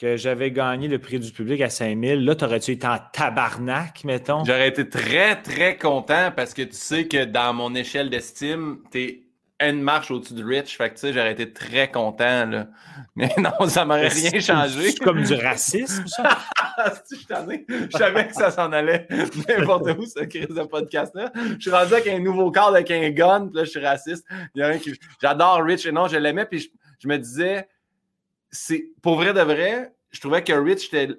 que 0.00 0.16
j'avais 0.16 0.50
gagné 0.50 0.88
le 0.88 0.98
prix 0.98 1.18
du 1.18 1.30
public 1.30 1.60
à 1.60 1.68
5000, 1.68 2.24
là, 2.24 2.34
t'aurais-tu 2.34 2.70
été 2.72 2.86
en 2.86 2.96
tabarnak, 3.12 4.02
mettons? 4.04 4.46
J'aurais 4.46 4.68
été 4.68 4.88
très, 4.88 5.36
très 5.42 5.76
content 5.76 6.32
parce 6.34 6.54
que 6.54 6.62
tu 6.62 6.74
sais 6.76 7.06
que 7.06 7.26
dans 7.26 7.52
mon 7.52 7.74
échelle 7.74 8.08
d'estime, 8.08 8.78
t'es 8.90 9.24
une 9.60 9.82
marche 9.82 10.10
au-dessus 10.10 10.32
de 10.32 10.42
Rich. 10.42 10.78
Fait 10.78 10.88
que 10.88 10.94
tu 10.94 11.00
sais, 11.00 11.12
j'aurais 11.12 11.32
été 11.32 11.52
très 11.52 11.90
content, 11.90 12.46
là. 12.46 12.68
Mais 13.14 13.28
non, 13.36 13.68
ça 13.68 13.84
m'aurait 13.84 14.08
rien 14.08 14.40
changé. 14.40 14.92
C'est 14.92 15.00
comme 15.00 15.22
du 15.22 15.34
racisme, 15.34 16.06
ça? 16.06 16.38
je 17.10 17.98
savais 17.98 18.26
que 18.26 18.34
ça 18.34 18.50
s'en 18.50 18.72
allait 18.72 19.06
n'importe 19.10 19.86
où, 19.98 20.06
ce 20.06 20.24
crise 20.24 20.48
de 20.48 20.62
podcast-là. 20.62 21.30
Je 21.34 21.60
suis 21.60 21.70
rendu 21.70 21.92
avec 21.92 22.06
un 22.06 22.20
nouveau 22.20 22.50
cadre 22.50 22.76
avec 22.76 22.90
un 22.90 23.10
gun, 23.10 23.48
puis 23.48 23.56
là, 23.56 23.64
je 23.64 23.70
suis 23.70 23.84
raciste. 23.84 24.24
Il 24.54 24.60
y 24.60 24.62
a 24.62 24.68
un 24.68 24.78
qui... 24.78 24.98
J'adore 25.20 25.62
Rich, 25.62 25.84
et 25.84 25.92
non, 25.92 26.08
je 26.08 26.16
l'aimais, 26.16 26.46
puis 26.46 26.72
je 26.98 27.06
me 27.06 27.18
disais 27.18 27.68
c'est 28.50 28.90
pour 29.02 29.16
vrai 29.16 29.32
de 29.32 29.40
vrai, 29.40 29.94
je 30.10 30.20
trouvais 30.20 30.42
que 30.42 30.52
Rich 30.52 30.92
n'était 30.92 31.14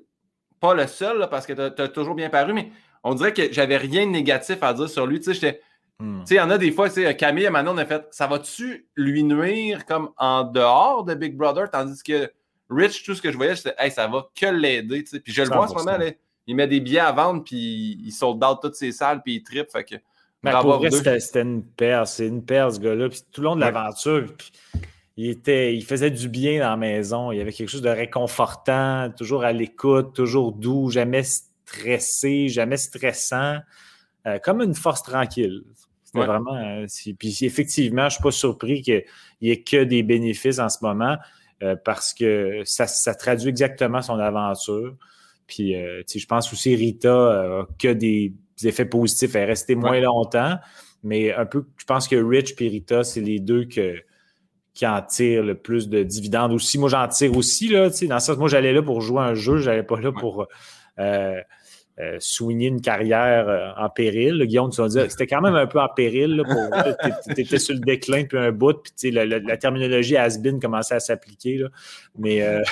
pas 0.59 0.73
le 0.73 0.87
seul 0.87 1.27
parce 1.29 1.45
que 1.45 1.53
tu 1.53 1.81
as, 1.81 1.87
toujours 1.87 2.15
bien 2.15 2.29
paru, 2.29 2.53
mais 2.53 2.71
on 3.03 3.13
dirait 3.13 3.33
que 3.33 3.51
j'avais 3.51 3.77
rien 3.77 4.05
de 4.05 4.11
négatif 4.11 4.61
à 4.61 4.73
dire 4.73 4.89
sur 4.89 5.07
lui. 5.07 5.19
Tu 5.19 5.33
sais, 5.33 5.61
hmm. 5.99 6.23
il 6.29 6.35
y 6.35 6.39
en 6.39 6.49
a 6.49 6.57
des 6.57 6.71
fois, 6.71 6.89
sais, 6.89 7.15
Camille, 7.15 7.49
maintenant, 7.49 7.73
on 7.73 7.77
a 7.77 7.85
fait 7.85 8.05
ça 8.11 8.27
va-tu 8.27 8.87
lui 8.95 9.23
nuire 9.23 9.85
comme 9.85 10.11
en 10.17 10.43
dehors 10.43 11.03
de 11.03 11.13
Big 11.13 11.35
Brother, 11.35 11.69
tandis 11.69 12.03
que 12.03 12.31
Rich, 12.69 13.03
tout 13.03 13.15
ce 13.15 13.21
que 13.21 13.31
je 13.31 13.37
voyais, 13.37 13.55
c'était 13.55 13.75
hey, 13.77 13.91
ça 13.91 14.07
va 14.07 14.29
que 14.33 14.45
l'aider. 14.45 15.03
Puis 15.03 15.33
je 15.33 15.41
le 15.41 15.47
vois 15.47 15.65
en 15.65 15.67
ce 15.67 15.73
moment, 15.73 15.97
il 16.47 16.55
met 16.55 16.67
des 16.67 16.79
billets 16.79 16.99
à 16.99 17.11
vendre, 17.11 17.43
puis 17.43 17.99
il 18.03 18.11
saute 18.11 18.43
out 18.43 18.59
toutes 18.61 18.75
ses 18.75 18.91
salles, 18.91 19.21
puis 19.21 19.35
il 19.35 19.43
tripe. 19.43 19.69
Fait 19.71 19.83
que, 19.83 19.95
mais 20.43 20.51
pour 20.51 20.77
vrai, 20.77 20.89
c'était 20.89 21.41
une 21.41 21.63
paire. 21.63 22.07
C'est 22.07 22.27
une 22.27 22.43
paire, 22.43 22.71
ce 22.71 22.79
gars-là. 22.79 23.09
Puis 23.09 23.21
tout 23.31 23.41
le 23.41 23.45
long 23.45 23.55
de 23.55 23.61
l'aventure, 23.61 24.25
il, 25.21 25.29
était, 25.29 25.75
il 25.75 25.83
faisait 25.85 26.09
du 26.09 26.29
bien 26.29 26.59
dans 26.59 26.71
la 26.71 26.77
maison. 26.77 27.31
Il 27.31 27.37
y 27.37 27.41
avait 27.41 27.53
quelque 27.53 27.69
chose 27.69 27.83
de 27.83 27.89
réconfortant, 27.89 29.11
toujours 29.15 29.43
à 29.43 29.53
l'écoute, 29.53 30.15
toujours 30.15 30.51
doux, 30.51 30.89
jamais 30.89 31.21
stressé, 31.21 32.49
jamais 32.49 32.77
stressant, 32.77 33.59
euh, 34.25 34.39
comme 34.39 34.61
une 34.61 34.73
force 34.73 35.03
tranquille. 35.03 35.63
C'était 36.03 36.25
vraiment. 36.25 36.55
Euh, 36.55 36.87
puis 37.19 37.37
effectivement, 37.41 38.01
je 38.01 38.05
ne 38.05 38.09
suis 38.09 38.23
pas 38.23 38.31
surpris 38.31 38.81
qu'il 38.81 39.03
n'y 39.43 39.51
ait 39.51 39.61
que 39.61 39.83
des 39.83 40.01
bénéfices 40.01 40.57
en 40.57 40.69
ce 40.69 40.79
moment 40.81 41.17
euh, 41.61 41.75
parce 41.75 42.15
que 42.15 42.63
ça, 42.65 43.13
traduit 43.13 43.49
exactement 43.49 44.01
son 44.01 44.17
aventure. 44.17 44.95
Puis 45.45 45.73
je 45.73 46.25
pense 46.25 46.51
aussi 46.51 46.75
Rita 46.75 47.13
a 47.13 47.67
que 47.77 47.89
des 47.89 48.33
effets 48.63 48.85
positifs. 48.85 49.35
Elle 49.35 49.43
est 49.43 49.45
restée 49.45 49.75
moins 49.75 49.99
longtemps, 49.99 50.57
mais 51.03 51.31
un 51.31 51.45
peu, 51.45 51.67
je 51.77 51.85
pense 51.85 52.07
que 52.07 52.15
Rich 52.15 52.55
et 52.59 52.69
Rita, 52.69 53.03
c'est 53.03 53.21
les 53.21 53.39
deux 53.39 53.65
que 53.65 54.01
qui 54.73 54.87
en 54.87 55.01
tire 55.01 55.43
le 55.43 55.55
plus 55.55 55.89
de 55.89 56.03
dividendes 56.03 56.53
aussi. 56.53 56.77
Moi, 56.77 56.89
j'en 56.89 57.07
tire 57.07 57.35
aussi, 57.35 57.67
là, 57.67 57.89
dans 57.89 58.15
le 58.15 58.19
sens, 58.19 58.37
moi, 58.37 58.47
j'allais 58.47 58.73
là 58.73 58.81
pour 58.81 59.01
jouer 59.01 59.21
un 59.21 59.33
jeu, 59.33 59.57
j'allais 59.57 59.83
pas 59.83 59.99
là 59.99 60.11
pour 60.11 60.47
euh, 60.99 61.41
euh, 61.99 62.17
souligner 62.19 62.67
une 62.67 62.81
carrière 62.81 63.49
euh, 63.49 63.71
en 63.77 63.89
péril. 63.89 64.45
Guillaume, 64.45 64.71
tu 64.71 64.81
vas 64.81 64.87
dire, 64.87 65.11
c'était 65.11 65.27
quand 65.27 65.41
même 65.41 65.55
un 65.55 65.67
peu 65.67 65.79
en 65.79 65.89
péril, 65.89 66.41
tu 67.35 67.41
étais 67.41 67.59
sur 67.59 67.73
le 67.73 67.81
déclin 67.81 68.23
puis 68.23 68.37
un 68.37 68.51
bout, 68.51 68.77
puis 68.97 69.11
la, 69.11 69.25
la, 69.25 69.39
la, 69.39 69.57
terminologie 69.57 70.15
has-been 70.15 70.59
commençait 70.59 70.95
à 70.95 70.99
s'appliquer, 70.99 71.65
mais... 72.17 72.41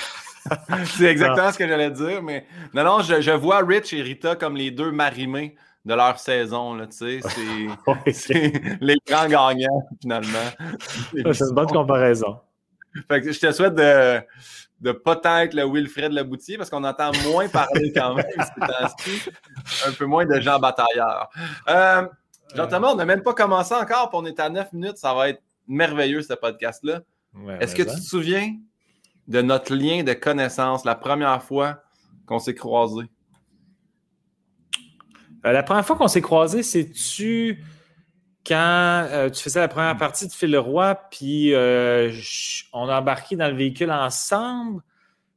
C'est 0.96 1.04
exactement 1.04 1.52
ce 1.52 1.58
que 1.58 1.68
j'allais 1.68 1.90
dire, 1.90 2.22
mais 2.22 2.46
non, 2.72 2.82
non, 2.82 3.00
je, 3.02 3.20
je, 3.20 3.30
vois 3.30 3.58
Rich 3.58 3.92
et 3.92 4.00
Rita 4.00 4.36
comme 4.36 4.56
les 4.56 4.70
deux 4.70 4.90
marimés 4.90 5.54
de 5.84 5.94
leur 5.94 6.18
saison. 6.18 6.74
Là, 6.74 6.86
tu 6.86 7.20
sais, 7.20 7.20
c'est 8.12 8.78
les 8.80 8.96
grands 9.06 9.28
gagnants, 9.28 9.88
finalement. 10.00 10.38
C'est 11.12 11.40
une 11.40 11.54
bonne 11.54 11.68
comparaison. 11.68 12.40
Fait 13.08 13.20
que 13.20 13.30
je 13.30 13.38
te 13.38 13.52
souhaite 13.52 13.74
de 13.74 14.20
de 14.80 14.92
peut-être 14.92 15.54
le 15.54 15.64
Wilfred 15.64 16.12
Laboutier, 16.12 16.56
parce 16.56 16.70
qu'on 16.70 16.84
entend 16.84 17.12
moins 17.30 17.48
parler 17.48 17.92
quand 17.94 18.14
même 18.14 18.24
un 19.86 19.92
peu 19.92 20.06
moins 20.06 20.24
de 20.24 20.40
gens 20.40 20.58
batailleurs. 20.58 21.28
Euh, 21.68 22.06
Jean-Thomas, 22.54 22.92
on 22.92 22.96
n'a 22.96 23.04
même 23.04 23.22
pas 23.22 23.34
commencé 23.34 23.74
encore, 23.74 24.08
puis 24.08 24.18
on 24.20 24.24
est 24.24 24.40
à 24.40 24.48
9 24.48 24.72
minutes. 24.72 24.96
Ça 24.96 25.14
va 25.14 25.28
être 25.28 25.42
merveilleux, 25.68 26.22
ce 26.22 26.32
podcast-là. 26.32 27.02
Est-ce 27.60 27.76
que 27.76 27.82
tu 27.82 27.94
te 27.94 28.00
souviens 28.00 28.56
de 29.28 29.42
notre 29.42 29.74
lien 29.74 30.02
de 30.02 30.14
connaissance 30.14 30.84
la 30.84 30.96
première 30.96 31.42
fois 31.42 31.82
qu'on 32.26 32.38
s'est 32.38 32.54
croisés? 32.54 33.08
Euh, 35.46 35.52
la 35.52 35.62
première 35.62 35.84
fois 35.86 35.96
qu'on 35.96 36.08
s'est 36.08 36.20
croisés, 36.20 36.62
c'est-tu 36.62 37.64
quand 38.46 39.06
euh, 39.10 39.30
tu 39.30 39.42
faisais 39.42 39.60
la 39.60 39.68
première 39.68 39.96
partie 39.96 40.26
de 40.26 40.56
Roy, 40.58 40.94
puis 41.10 41.54
euh, 41.54 42.10
on 42.72 42.88
a 42.88 42.98
embarqué 43.00 43.36
dans 43.36 43.48
le 43.48 43.54
véhicule 43.56 43.90
ensemble? 43.90 44.82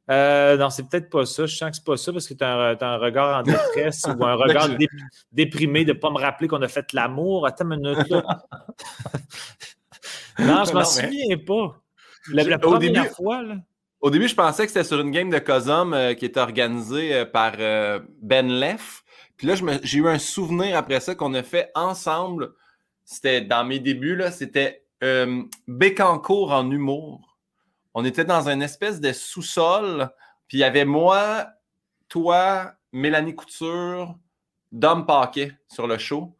Non, 0.08 0.68
c'est 0.70 0.86
peut-être 0.88 1.08
pas 1.08 1.24
ça. 1.24 1.46
Je 1.46 1.56
sens 1.56 1.70
que 1.70 1.76
c'est 1.76 1.84
pas 1.84 1.96
ça 1.96 2.12
parce 2.12 2.26
que 2.28 2.34
tu 2.34 2.44
as, 2.44 2.76
un 2.80 2.96
regard 2.98 3.38
en 3.38 3.42
détresse 3.42 4.04
ou 4.06 4.24
un 4.24 4.34
regard 4.36 4.68
dé- 4.70 4.88
déprimé 5.32 5.84
de 5.86 5.92
ne 5.94 5.98
pas 5.98 6.10
me 6.10 6.18
rappeler 6.18 6.46
qu'on 6.48 6.60
a 6.60 6.68
fait 6.68 6.92
l'amour. 6.92 7.46
Attends 7.46 7.70
une 7.70 7.80
minute 7.80 8.10
là. 8.10 8.22
non, 10.38 10.64
je 10.64 10.72
m'en 10.72 10.80
mais- 10.80 10.84
souviens 10.84 11.38
pas. 11.46 11.80
La, 12.32 12.58
première 12.58 12.78
début- 13.04 13.14
fois, 13.14 13.42
là. 13.42 13.56
Au 14.00 14.10
début, 14.10 14.28
je 14.28 14.34
pensais 14.34 14.64
que 14.64 14.68
c'était 14.72 14.84
sur 14.84 15.00
une 15.00 15.10
game 15.10 15.30
de 15.30 15.38
Cosum 15.38 15.94
euh, 15.94 16.12
qui 16.14 16.26
était 16.26 16.40
organisée 16.40 17.14
euh, 17.14 17.24
par 17.24 17.52
euh, 17.58 18.00
Ben 18.20 18.48
Leff. 18.48 19.02
Puis 19.36 19.46
là, 19.46 19.54
j'ai 19.82 19.98
eu 19.98 20.08
un 20.08 20.18
souvenir 20.18 20.76
après 20.76 21.00
ça 21.00 21.14
qu'on 21.14 21.34
a 21.34 21.42
fait 21.42 21.70
ensemble. 21.74 22.54
C'était 23.04 23.40
dans 23.40 23.64
mes 23.64 23.80
débuts, 23.80 24.16
là, 24.16 24.30
c'était 24.30 24.86
euh, 25.02 25.42
Bécancourt 25.66 26.52
en 26.52 26.70
humour. 26.70 27.38
On 27.94 28.04
était 28.04 28.24
dans 28.24 28.48
une 28.48 28.62
espèce 28.62 29.00
de 29.00 29.12
sous-sol. 29.12 30.10
Puis 30.48 30.58
il 30.58 30.60
y 30.60 30.64
avait 30.64 30.84
moi, 30.84 31.46
toi, 32.08 32.72
Mélanie 32.92 33.34
Couture, 33.34 34.16
Dom 34.72 35.06
Paquet 35.06 35.52
sur 35.68 35.86
le 35.86 35.98
show. 35.98 36.36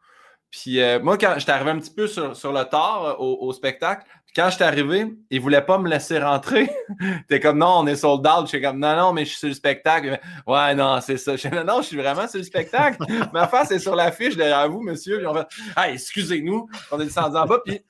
Puis 0.51 0.81
euh, 0.81 1.01
moi, 1.01 1.19
quand 1.19 1.35
j'étais 1.37 1.53
arrivé 1.53 1.71
un 1.71 1.79
petit 1.79 1.95
peu 1.95 2.07
sur, 2.07 2.53
le 2.53 2.63
tard 2.65 3.05
euh, 3.05 3.15
au 3.19 3.53
spectacle, 3.53 4.07
quand 4.35 4.51
j'étais 4.51 4.65
arrivé, 4.65 5.07
ils 5.31 5.39
ne 5.39 5.43
voulaient 5.43 5.65
pas 5.65 5.79
me 5.79 5.89
laisser 5.89 6.19
rentrer. 6.19 6.69
T'es 7.29 7.39
comme 7.39 7.59
non, 7.59 7.79
on 7.79 7.87
est 7.87 7.95
sold 7.95 8.27
out. 8.27 8.47
J'étais 8.47 8.67
comme 8.67 8.81
non, 8.81 8.97
non, 8.97 9.13
mais 9.13 9.25
je 9.25 9.31
suis 9.31 9.39
sur 9.39 9.49
le 9.49 9.55
spectacle. 9.55 10.19
Ouais, 10.47 10.75
non, 10.75 11.01
c'est 11.01 11.19
ça. 11.19 11.37
Je 11.45 11.49
non, 11.49 11.63
non, 11.65 11.83
je 11.83 11.89
suis 11.89 11.97
vraiment 11.97 12.27
sur 12.27 12.39
le 12.39 12.45
spectacle. 12.45 12.99
Ma 13.33 13.47
face 13.47 13.71
est 13.71 13.79
sur 13.79 13.95
l'affiche 13.95 14.37
derrière 14.37 14.69
vous, 14.69 14.81
monsieur. 14.81 15.19
Puis 15.19 15.27
on 15.27 15.35
fait 15.35 15.47
Hey, 15.77 15.95
excusez-nous. 15.95 16.69
On 16.91 17.01
est 17.01 17.05
descendu 17.05 17.37
en 17.37 17.47
bas. 17.47 17.61
Puis 17.65 17.81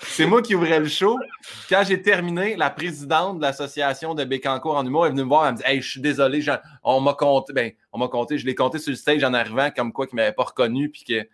c'est 0.00 0.26
moi 0.26 0.40
qui 0.40 0.54
ouvrais 0.54 0.78
le 0.78 0.88
show. 0.88 1.18
Quand 1.68 1.82
j'ai 1.86 2.00
terminé, 2.00 2.54
la 2.54 2.70
présidente 2.70 3.38
de 3.38 3.42
l'association 3.42 4.14
de 4.14 4.24
Bécancourt 4.24 4.76
en 4.76 4.86
humour 4.86 5.06
est 5.06 5.10
venue 5.10 5.24
me 5.24 5.28
voir. 5.28 5.46
Elle 5.46 5.54
me 5.54 5.58
dit 5.58 5.64
Hey, 5.66 5.80
je 5.80 5.90
suis 5.90 6.00
désolé, 6.00 6.44
on 6.84 7.00
m'a 7.00 7.14
compté. 7.14 7.52
Ben, 7.52 7.72
on 7.92 7.98
m'a 7.98 8.08
compté, 8.08 8.38
je 8.38 8.46
l'ai 8.46 8.54
compté 8.54 8.78
sur 8.78 8.90
le 8.90 8.96
stage 8.96 9.24
en 9.24 9.34
arrivant, 9.34 9.70
comme 9.74 9.92
quoi 9.92 10.06
qu'il 10.06 10.16
ne 10.16 10.22
m'avait 10.22 10.34
pas 10.34 10.44
reconnu. 10.44 10.90
Puis 10.90 11.02
que. 11.02 11.26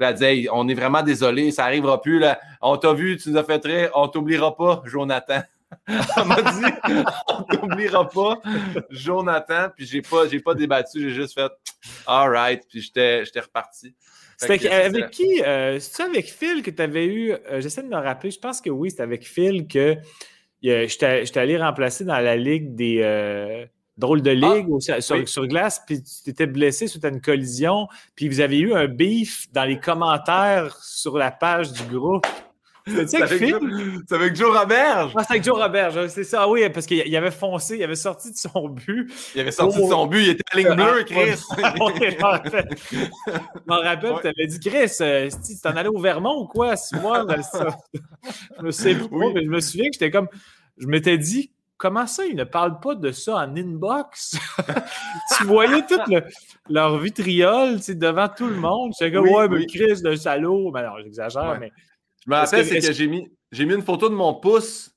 Elle 0.00 0.14
dit 0.14 0.24
Hey, 0.24 0.48
on 0.52 0.68
est 0.68 0.74
vraiment 0.74 1.02
désolé, 1.02 1.50
ça 1.50 1.62
n'arrivera 1.64 2.00
plus. 2.00 2.18
Là. 2.18 2.40
On 2.60 2.76
t'a 2.76 2.92
vu, 2.92 3.16
tu 3.16 3.30
nous 3.30 3.36
as 3.38 3.44
fait 3.44 3.64
rire, 3.64 3.90
on 3.94 4.08
t'oubliera 4.08 4.56
pas, 4.56 4.82
Jonathan. 4.84 5.40
Elle 5.86 6.24
m'a 6.26 6.42
dit 6.42 7.04
on 7.28 7.42
t'oubliera 7.44 8.08
pas, 8.08 8.40
Jonathan. 8.90 9.68
Puis 9.76 9.86
j'ai 9.86 10.02
pas, 10.02 10.26
j'ai 10.28 10.40
pas 10.40 10.54
débattu, 10.54 11.00
j'ai 11.00 11.10
juste 11.14 11.34
fait 11.34 11.50
All 12.06 12.30
right, 12.30 12.62
puis 12.68 12.80
j'étais, 12.80 13.24
j'étais 13.24 13.40
reparti. 13.40 13.94
C'était 14.36 14.58
c'est 14.58 14.70
avec 14.72 15.10
qui? 15.10 15.42
euh, 15.44 15.78
C'est-tu 15.78 16.02
avec 16.10 16.26
Phil 16.32 16.62
que 16.62 16.70
tu 16.70 16.80
avais 16.82 17.06
eu? 17.06 17.32
euh, 17.32 17.60
J'essaie 17.60 17.82
de 17.82 17.88
me 17.88 17.96
rappeler. 17.96 18.30
Je 18.30 18.38
pense 18.38 18.60
que 18.60 18.70
oui, 18.70 18.90
c'était 18.90 19.02
avec 19.02 19.24
Phil 19.26 19.68
que 19.68 19.96
euh, 20.64 20.88
j'étais 20.88 21.24
j'étais 21.26 21.40
allé 21.40 21.56
remplacer 21.58 22.04
dans 22.04 22.18
la 22.18 22.36
ligue 22.36 22.74
des 22.74 23.66
euh, 24.00 24.06
drôles 24.06 24.22
de 24.22 24.30
ligue 24.30 24.68
au- 24.70 24.80
sur, 24.80 24.96
oui. 25.16 25.26
sur 25.26 25.46
glace, 25.46 25.80
puis 25.86 26.02
tu 26.02 26.22
t'étais 26.24 26.46
blessé 26.46 26.86
suite 26.86 27.04
à 27.04 27.08
une 27.08 27.20
collision, 27.20 27.88
puis 28.14 28.28
vous 28.28 28.40
avez 28.40 28.58
eu 28.58 28.72
un 28.74 28.86
beef 28.88 29.46
dans 29.52 29.64
les 29.64 29.78
commentaires 29.78 30.76
sur 30.82 31.16
la 31.18 31.30
page 31.30 31.72
du 31.72 31.82
groupe. 31.84 32.26
C'est 32.86 33.20
avec? 33.22 33.46
Joe, 33.46 33.60
c'est 34.08 34.14
avec 34.14 34.34
Joe. 34.34 34.56
Ah, 34.58 35.06
c'est 35.22 35.30
avec 35.32 35.44
Joe 35.44 35.56
Robert, 35.60 35.90
je- 35.90 36.08
c'est 36.08 36.24
ça. 36.24 36.40
Ah 36.42 36.48
oui, 36.48 36.68
parce 36.70 36.86
qu'il 36.86 37.02
il 37.06 37.14
avait 37.14 37.30
foncé, 37.30 37.76
il 37.76 37.84
avait 37.84 37.94
sorti 37.94 38.32
de 38.32 38.36
son 38.36 38.68
but. 38.70 39.12
Il 39.34 39.42
avait 39.42 39.52
sorti 39.52 39.80
de 39.80 39.86
son 39.86 40.06
but, 40.06 40.22
il 40.22 40.28
était 40.30 40.42
à 40.50 40.56
ligne 40.56 40.74
bleue, 40.74 41.00
Ah, 41.00 41.04
Chris. 41.04 41.42
je 42.92 43.66
m'en 43.66 43.76
rappelle. 43.80 44.14
Tu 44.22 44.28
avais 44.28 44.46
dit, 44.46 44.60
Chris, 44.60 44.92
euh, 45.02 45.28
tu 45.46 45.60
t'en 45.62 45.70
allais 45.76 45.88
au 45.88 45.98
Vermont 46.00 46.40
ou 46.42 46.46
quoi, 46.46 46.74
six 46.76 46.96
mois, 46.96 47.24
dans 47.24 47.36
le. 47.36 47.42
Je 48.58 48.62
me 48.64 48.70
sais 48.70 48.94
plus 48.94 49.06
trop, 49.08 49.16
Oui. 49.26 49.32
mais 49.34 49.44
je 49.44 49.50
me 49.50 49.60
souviens 49.60 49.86
que 49.86 49.94
j'étais 49.94 50.10
comme, 50.10 50.28
je 50.78 50.86
m'étais 50.86 51.18
dit, 51.18 51.52
comment 51.80 52.06
ça, 52.06 52.26
ils 52.26 52.36
ne 52.36 52.44
parlent 52.44 52.78
pas 52.78 52.94
de 52.94 53.10
ça 53.10 53.36
en 53.36 53.56
inbox? 53.56 54.36
tu 55.36 55.44
voyais 55.44 55.84
toute 55.86 56.06
le- 56.08 56.22
leur 56.68 56.98
vitriol, 56.98 57.80
devant 57.96 58.28
tout 58.28 58.46
le 58.46 58.56
monde. 58.56 58.92
J'étais 58.98 59.12
comme, 59.16 59.24
Oui, 59.24 59.32
ouais, 59.34 59.48
mais. 59.48 59.66
Chris, 59.66 60.00
le 60.04 60.14
salaud. 60.14 60.70
Ben 60.70 60.82
non, 60.84 60.92
j'exagère, 61.02 61.52
Ouais. 61.52 61.58
mais. 61.58 61.72
Je 62.26 62.30
me 62.30 62.36
rappelle, 62.36 62.68
que- 62.68 62.80
c'est 62.80 62.86
que 62.86 62.92
j'ai 62.92 63.08
mis, 63.08 63.28
une 63.74 63.82
photo 63.82 64.10
de 64.10 64.14
mon 64.14 64.34
pouce 64.34 64.90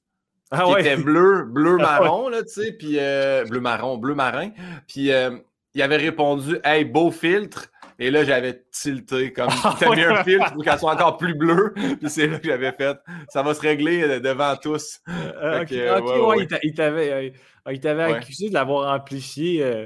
Ah 0.51 0.65
qui 0.65 0.73
ouais. 0.73 0.81
était 0.81 0.97
bleu, 0.97 1.45
bleu 1.45 1.77
Ah 1.79 2.01
marron, 2.01 2.27
là, 2.29 2.43
tu 2.43 2.49
sais, 2.49 2.73
puis 2.73 2.99
euh, 2.99 3.45
bleu 3.45 3.61
marron, 3.61 3.97
bleu 3.97 4.13
marin. 4.13 4.51
Puis 4.87 5.11
euh, 5.11 5.37
il 5.73 5.81
avait 5.81 5.97
répondu 5.97 6.57
Hey, 6.65 6.83
beau 6.85 7.09
filtre. 7.11 7.67
Et 7.99 8.11
là, 8.11 8.23
j'avais 8.23 8.63
tilté 8.71 9.31
comme 9.33 9.47
Ah 9.63 9.75
t'as 9.79 9.89
mis 9.89 9.97
ouais. 9.97 10.05
un 10.05 10.23
filtre 10.23 10.53
pour 10.53 10.63
qu'elle 10.63 10.79
soit 10.79 10.93
encore 10.93 11.17
plus 11.17 11.35
bleue. 11.35 11.73
Puis 11.75 12.09
c'est 12.09 12.27
là 12.27 12.39
que 12.39 12.47
j'avais 12.47 12.71
fait. 12.71 12.97
Ça 13.29 13.41
va 13.43 13.53
se 13.53 13.61
régler 13.61 14.03
euh, 14.03 14.19
devant 14.19 14.55
tous. 14.55 14.99
Euh, 15.09 15.59
Fait 15.59 15.61
ok, 15.63 16.05
que, 16.05 16.21
ouais, 16.27 16.37
il 16.39 16.47
t'a- 16.47 16.59
il 16.63 16.73
t'avait 16.73 17.11
euh, 17.11 17.29
Ouais. 17.65 18.13
accusé 18.15 18.49
de 18.49 18.53
l'avoir 18.53 18.93
amplifié 18.93 19.63
euh, 19.63 19.85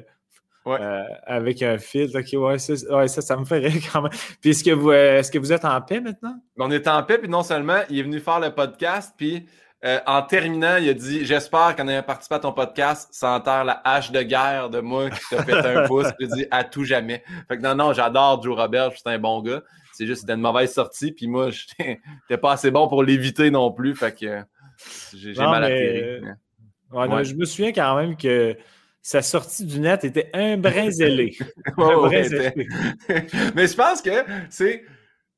euh, 0.67 1.03
avec 1.25 1.61
un 1.61 1.77
filtre. 1.77 2.19
Ok, 2.19 2.41
ouais, 2.41 2.57
ça, 2.57 2.75
ça, 3.07 3.21
ça 3.21 3.37
me 3.37 3.45
fait 3.45 3.59
rire 3.59 3.81
quand 3.93 4.01
même. 4.01 4.11
Puis 4.41 4.49
est-ce 4.49 4.63
que 4.63 4.71
vous, 4.71 4.89
euh, 4.91 5.19
est-ce 5.19 5.31
que 5.31 5.37
vous 5.37 5.53
êtes 5.53 5.63
en 5.63 5.79
paix 5.81 6.01
maintenant? 6.01 6.35
On 6.57 6.71
est 6.71 6.87
en 6.87 7.03
paix, 7.03 7.19
puis 7.19 7.29
non 7.29 7.43
seulement, 7.43 7.79
il 7.89 7.99
est 7.99 8.03
venu 8.03 8.19
faire 8.19 8.39
le 8.39 8.49
podcast, 8.53 9.13
puis 9.17 9.45
euh, 9.85 9.99
en 10.07 10.21
terminant, 10.23 10.77
il 10.77 10.89
a 10.89 10.93
dit 10.93 11.23
J'espère 11.25 11.75
qu'en 11.75 11.87
ayant 11.87 12.01
participé 12.03 12.35
à 12.35 12.39
ton 12.39 12.51
podcast, 12.51 13.09
ça 13.11 13.31
enterre 13.31 13.63
la 13.63 13.79
hache 13.83 14.11
de 14.11 14.21
guerre 14.23 14.69
de 14.69 14.79
moi 14.79 15.09
qui 15.09 15.19
t'a 15.29 15.43
fait 15.43 15.53
un 15.77 15.87
pouce. 15.87 16.07
A 16.07 16.13
dit 16.19 16.45
À 16.49 16.63
tout 16.63 16.83
jamais. 16.83 17.23
Fait 17.47 17.57
que 17.57 17.61
non, 17.61 17.75
non, 17.75 17.93
j'adore 17.93 18.41
Joe 18.41 18.55
Robert, 18.57 18.91
c'est 18.95 19.07
un 19.07 19.19
bon 19.19 19.41
gars. 19.41 19.61
C'est 19.93 20.05
juste 20.07 20.21
c'était 20.21 20.33
une 20.33 20.41
mauvaise 20.41 20.73
sortie, 20.73 21.11
puis 21.11 21.27
moi, 21.27 21.49
j'étais 21.79 22.37
pas 22.41 22.53
assez 22.53 22.71
bon 22.71 22.87
pour 22.87 23.03
l'éviter 23.03 23.51
non 23.51 23.71
plus. 23.71 23.95
Fait 23.95 24.17
que 24.17 24.25
euh, 24.25 24.41
j'ai 25.15 25.33
j'ai 25.33 25.41
mal 25.41 25.61
mais- 25.61 25.67
atterri. 25.67 26.21
Ouais, 26.91 27.07
Ouais. 27.07 27.23
je 27.25 27.35
me 27.35 27.45
souviens 27.45 27.73
quand 27.73 27.95
même 27.97 28.15
que 28.15 28.55
sa 29.01 29.21
sortie 29.21 29.65
du 29.65 29.79
net 29.79 30.03
était 30.05 30.29
un 30.33 30.57
brin 30.57 30.85
ouais, 30.87 30.91
zélé. 30.91 31.37
Mais 33.55 33.67
je 33.67 33.75
pense 33.75 34.01
que 34.01 34.09
c'est. 34.49 34.83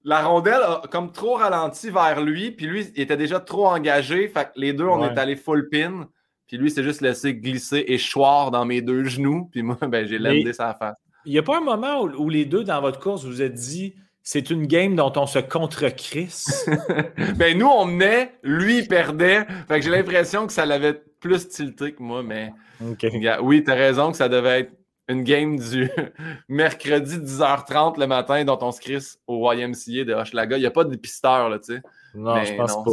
La 0.06 0.22
rondelle 0.22 0.62
a 0.64 0.82
comme 0.90 1.12
trop 1.12 1.36
ralenti 1.36 1.90
vers 1.90 2.22
lui, 2.22 2.52
puis 2.52 2.68
lui, 2.68 2.88
il 2.96 3.02
était 3.02 3.18
déjà 3.18 3.40
trop 3.40 3.68
engagé. 3.68 4.28
Fait 4.30 4.46
que 4.46 4.52
les 4.56 4.74
deux, 4.74 4.86
on 4.86 5.02
Ouais. 5.02 5.14
est 5.14 5.18
allé 5.20 5.36
full 5.36 5.68
pin. 5.70 6.08
Puis 6.48 6.58
lui, 6.58 6.72
s'est 6.72 6.84
juste 6.84 7.02
laissé 7.02 7.36
glisser 7.36 7.84
et 7.88 7.98
choir 8.00 8.50
dans 8.50 8.66
mes 8.66 8.82
deux 8.82 9.04
genoux. 9.04 9.50
Puis 9.52 9.62
moi, 9.62 9.78
ben, 9.82 10.08
j'ai 10.08 10.18
landé 10.18 10.54
sa 10.54 10.74
face. 10.74 10.96
Il 11.26 11.34
n'y 11.34 11.38
a 11.38 11.44
pas 11.44 11.58
un 11.58 11.62
moment 11.62 12.02
où, 12.02 12.10
où 12.26 12.30
les 12.30 12.46
deux 12.46 12.64
dans 12.64 12.82
votre 12.82 13.00
course 13.00 13.24
vous 13.26 13.42
êtes 13.42 13.54
dit 13.54 13.94
c'est 14.24 14.50
une 14.50 14.68
game 14.68 14.96
dont 14.96 15.12
on 15.16 15.26
se 15.26 15.40
contre-crisse? 15.40 16.70
ben, 17.38 17.58
nous, 17.58 17.68
on 17.68 17.86
menait, 17.86 18.34
lui, 18.44 18.80
il 18.80 18.88
perdait. 18.88 19.46
Fait 19.68 19.80
que 19.80 19.86
j'ai 19.86 19.92
l'impression 19.92 20.48
que 20.48 20.54
ça 20.54 20.66
l'avait 20.66 21.02
plus 21.20 21.48
tilté 21.50 21.94
que 21.94 22.02
moi. 22.02 22.24
Mais 22.24 22.52
OK. 22.86 23.06
gars, 23.20 23.42
oui, 23.42 23.64
t'as 23.64 23.76
raison 23.76 24.12
que 24.12 24.18
ça 24.18 24.30
devait 24.30 24.62
être 24.62 24.72
une 25.10 25.24
game 25.24 25.58
du 25.60 25.90
mercredi 26.48 27.18
10h30 27.18 28.00
le 28.00 28.08
matin 28.08 28.44
dont 28.46 28.58
on 28.62 28.72
se 28.72 28.80
crisse 28.80 29.20
au 29.28 29.52
YMCA 29.52 30.06
de 30.06 30.14
Hochelaga. 30.14 30.58
Il 30.58 30.62
n'y 30.62 30.66
a 30.66 30.72
pas 30.72 30.84
de 30.86 30.96
pisteur, 30.96 31.50
là, 31.50 31.60
tu 31.60 31.76
sais. 31.76 31.82
Non, 32.16 32.36
Mais 32.36 32.46
je 32.46 32.56
pense 32.56 32.76
non, 32.78 32.84
pas. 32.84 32.92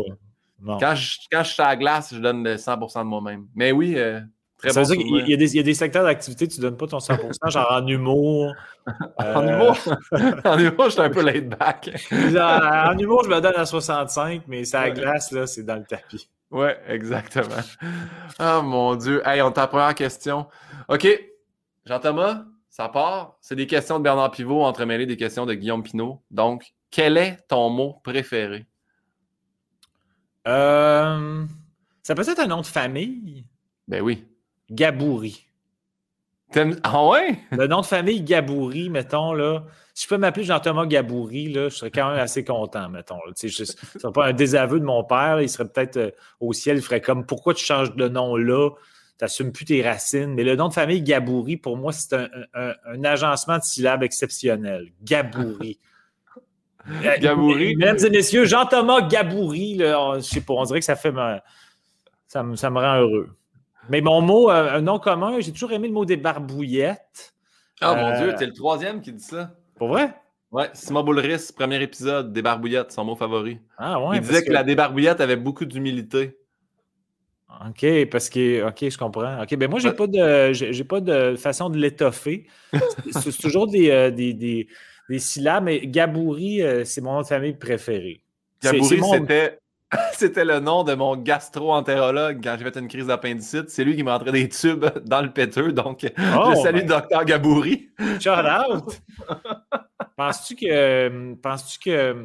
Non. 0.62 0.78
Quand 0.78 0.94
je, 0.94 1.18
quand 1.30 1.42
je 1.44 1.52
suis 1.52 1.62
à 1.62 1.68
la 1.68 1.76
glace, 1.76 2.14
je 2.14 2.18
donne 2.20 2.42
le 2.42 2.56
100% 2.56 3.00
de 3.00 3.04
moi-même. 3.04 3.46
Mais 3.54 3.72
oui, 3.72 3.94
euh, 3.96 4.20
très 4.58 4.70
Ça 4.70 4.80
bon 4.82 4.88
veut 4.88 4.94
dire 4.96 5.02
qu'il 5.04 5.08
souvenir. 5.12 5.28
y, 5.28 5.34
a 5.34 5.36
des- 5.36 5.52
il 5.52 5.56
y 5.56 5.60
a 5.60 5.62
des 5.62 5.74
secteurs 5.74 6.04
d'activité, 6.04 6.48
tu 6.48 6.58
ne 6.60 6.62
donnes 6.62 6.76
pas 6.78 6.86
ton 6.86 6.98
100%, 6.98 7.50
genre 7.50 7.68
en 7.70 7.86
humour. 7.86 8.54
En 9.18 9.42
euh, 9.42 9.52
humour, 9.52 9.76
en 10.44 10.58
humour, 10.58 10.84
je 10.86 10.90
suis 10.90 11.00
un 11.00 11.10
peu 11.10 11.20
laid 11.22 11.40
back. 11.48 11.90
genre, 12.30 12.62
en 12.88 12.96
humour, 12.96 13.24
je 13.24 13.28
me 13.28 13.40
donne 13.40 13.56
à 13.56 13.66
65, 13.66 14.42
mais 14.46 14.64
c'est 14.64 14.76
à 14.76 14.82
la 14.84 14.90
glace, 14.92 15.32
là, 15.32 15.46
c'est 15.46 15.64
dans 15.64 15.74
le 15.74 15.82
tapis. 15.84 16.30
Ouais, 16.52 16.78
exactement. 16.88 17.56
Oh 18.38 18.62
mon 18.62 18.94
Dieu. 18.94 19.20
Hey, 19.26 19.42
on 19.42 19.50
t'a 19.50 19.62
la 19.62 19.66
première 19.66 19.94
question. 19.96 20.46
OK. 20.88 21.06
Jean-Thomas, 21.86 22.44
ça 22.68 22.88
part. 22.88 23.38
C'est 23.40 23.56
des 23.56 23.66
questions 23.66 23.98
de 23.98 24.04
Bernard 24.04 24.32
Pivot 24.32 24.62
entremêlées 24.62 25.06
des 25.06 25.16
questions 25.16 25.46
de 25.46 25.54
Guillaume 25.54 25.82
Pinault. 25.82 26.20
Donc, 26.30 26.74
quel 26.90 27.16
est 27.16 27.38
ton 27.48 27.70
mot 27.70 28.00
préféré? 28.02 28.66
Euh, 30.48 31.44
ça 32.02 32.14
peut 32.14 32.28
être 32.28 32.40
un 32.40 32.46
nom 32.46 32.60
de 32.60 32.66
famille? 32.66 33.46
Ben 33.88 34.02
oui. 34.02 34.24
Gabouri. 34.70 35.46
Ah 36.84 37.06
ouais? 37.06 37.38
Le 37.50 37.66
nom 37.66 37.80
de 37.80 37.86
famille 37.86 38.22
Gabouri, 38.22 38.88
mettons, 38.88 39.32
là. 39.32 39.64
Si 39.94 40.04
je 40.04 40.08
peux 40.08 40.18
m'appeler 40.18 40.44
Jean-Thomas 40.44 40.86
Gabouri, 40.86 41.52
là, 41.52 41.68
je 41.68 41.74
serais 41.76 41.90
quand 41.90 42.10
même 42.10 42.18
assez 42.18 42.44
content, 42.44 42.88
mettons. 42.88 43.18
Ce 43.34 43.46
ne 43.46 43.50
serait 43.50 44.12
pas 44.12 44.26
un 44.26 44.32
désaveu 44.32 44.78
de 44.78 44.84
mon 44.84 45.04
père. 45.04 45.36
là. 45.36 45.42
Il 45.42 45.48
serait 45.48 45.68
peut-être 45.68 45.96
euh, 45.96 46.10
au 46.40 46.52
ciel, 46.52 46.76
il 46.76 46.82
ferait 46.82 47.00
comme 47.00 47.26
pourquoi 47.26 47.54
tu 47.54 47.64
changes 47.64 47.94
de 47.94 48.08
nom 48.08 48.36
là? 48.36 48.70
Tu 49.18 49.24
n'assumes 49.24 49.50
plus 49.52 49.64
tes 49.64 49.82
racines. 49.82 50.34
Mais 50.34 50.44
le 50.44 50.56
nom 50.56 50.68
de 50.68 50.74
famille 50.74 51.00
Gabouri, 51.02 51.56
pour 51.56 51.76
moi, 51.76 51.92
c'est 51.92 52.12
un, 52.14 52.28
un- 52.54 52.74
un 52.86 53.04
agencement 53.04 53.56
de 53.58 53.62
syllabes 53.62 54.02
exceptionnel. 54.02 54.92
Gabouri. 55.02 55.78
Euh, 56.88 57.16
Gabouri. 57.18 57.74
Mesdames 57.74 57.98
et 58.06 58.10
messieurs, 58.10 58.44
Jean-Thomas 58.44 59.08
Gabouri, 59.08 59.74
là, 59.74 60.00
on- 60.00 60.14
je 60.16 60.20
sais 60.20 60.40
pas, 60.40 60.54
on 60.54 60.62
dirait 60.62 60.78
que 60.78 60.84
ça 60.84 60.94
fait 60.94 61.10
me- 61.10 61.38
ça, 62.28 62.44
me, 62.44 62.54
ça 62.54 62.70
me 62.70 62.78
rend 62.78 62.98
heureux. 63.00 63.28
Mais 63.88 64.00
mon 64.00 64.20
mot, 64.20 64.50
euh, 64.52 64.76
un 64.76 64.82
nom 64.82 65.00
commun, 65.00 65.40
j'ai 65.40 65.50
toujours 65.52 65.72
aimé 65.72 65.88
le 65.88 65.94
mot 65.94 66.04
des 66.04 66.16
barbouillettes. 66.16 67.34
Oh 67.82 67.86
mon 67.96 68.06
Euh, 68.12 68.18
Dieu, 68.18 68.34
t'es 68.38 68.46
le 68.46 68.52
troisième 68.52 69.00
qui 69.00 69.12
dit 69.12 69.24
ça. 69.24 69.50
Pour 69.74 69.88
vrai? 69.88 70.14
Ouais, 70.52 70.70
Simon 70.74 71.02
Boulris, 71.02 71.50
premier 71.56 71.82
épisode, 71.82 72.32
débarbouillette, 72.32 72.92
son 72.92 73.04
mot 73.04 73.16
favori. 73.16 73.58
Ah 73.78 74.00
ouais. 74.00 74.18
Il 74.18 74.20
disait 74.22 74.44
que... 74.44 74.52
la 74.52 74.62
débarbouillette 74.62 75.20
avait 75.20 75.34
beaucoup 75.34 75.64
d'humilité. 75.64 76.38
OK, 77.68 78.06
parce 78.10 78.28
que 78.28 78.66
OK, 78.66 78.88
je 78.90 78.98
comprends. 78.98 79.42
OK, 79.42 79.54
ben 79.56 79.70
moi, 79.70 79.78
j'ai 79.80 79.92
pas 79.92 80.06
de 80.06 80.52
j'ai 80.52 80.84
pas 80.84 81.00
de 81.00 81.36
façon 81.36 81.70
de 81.70 81.78
l'étoffer. 81.78 82.46
c'est 83.12 83.38
toujours 83.38 83.66
des, 83.66 83.90
euh, 83.90 84.10
des, 84.10 84.34
des, 84.34 84.68
des, 85.08 85.18
syllabes, 85.18 85.64
mais 85.64 85.86
Gabouri, 85.86 86.62
euh, 86.62 86.84
c'est 86.84 87.00
mon 87.00 87.14
nom 87.14 87.22
de 87.22 87.26
famille 87.26 87.54
préféré. 87.54 88.20
Gabouri, 88.62 89.00
c'était. 89.12 89.58
C'était 90.14 90.44
le 90.44 90.58
nom 90.58 90.82
de 90.82 90.94
mon 90.94 91.16
gastro-entérologue 91.16 92.40
quand 92.42 92.56
j'ai 92.58 92.64
fait 92.64 92.76
une 92.80 92.88
crise 92.88 93.06
d'appendicite. 93.06 93.70
C'est 93.70 93.84
lui 93.84 93.94
qui 93.94 94.02
m'a 94.02 94.16
entré 94.16 94.32
des 94.32 94.48
tubes 94.48 94.84
dans 95.06 95.22
le 95.22 95.30
péteux. 95.30 95.70
Donc, 95.72 96.04
Oh, 96.36 96.50
je 96.56 96.60
salue 96.60 96.78
ben. 96.78 96.86
docteur 96.86 97.24
Gabouri. 97.24 97.88
Shout 98.20 98.30
out! 98.30 99.00
Penses-tu 100.16 100.56
que, 100.56 101.34
penses 101.34 101.78
que 101.78 102.16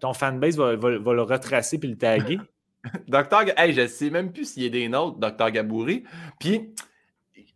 ton 0.00 0.12
fanbase 0.12 0.56
va, 0.56 0.74
va- 0.74 0.98
va 0.98 1.14
le 1.14 1.22
retracer 1.22 1.78
puis 1.78 1.88
le 1.88 1.96
taguer? 1.96 2.40
Docteur, 3.08 3.44
hey, 3.56 3.72
je 3.72 3.86
sais 3.86 4.10
même 4.10 4.32
plus 4.32 4.52
s'il 4.52 4.64
y 4.64 4.66
a 4.66 4.70
des 4.70 4.88
nôtres, 4.88 5.18
docteur 5.18 5.50
Gabouri. 5.50 6.04
Puis, 6.38 6.74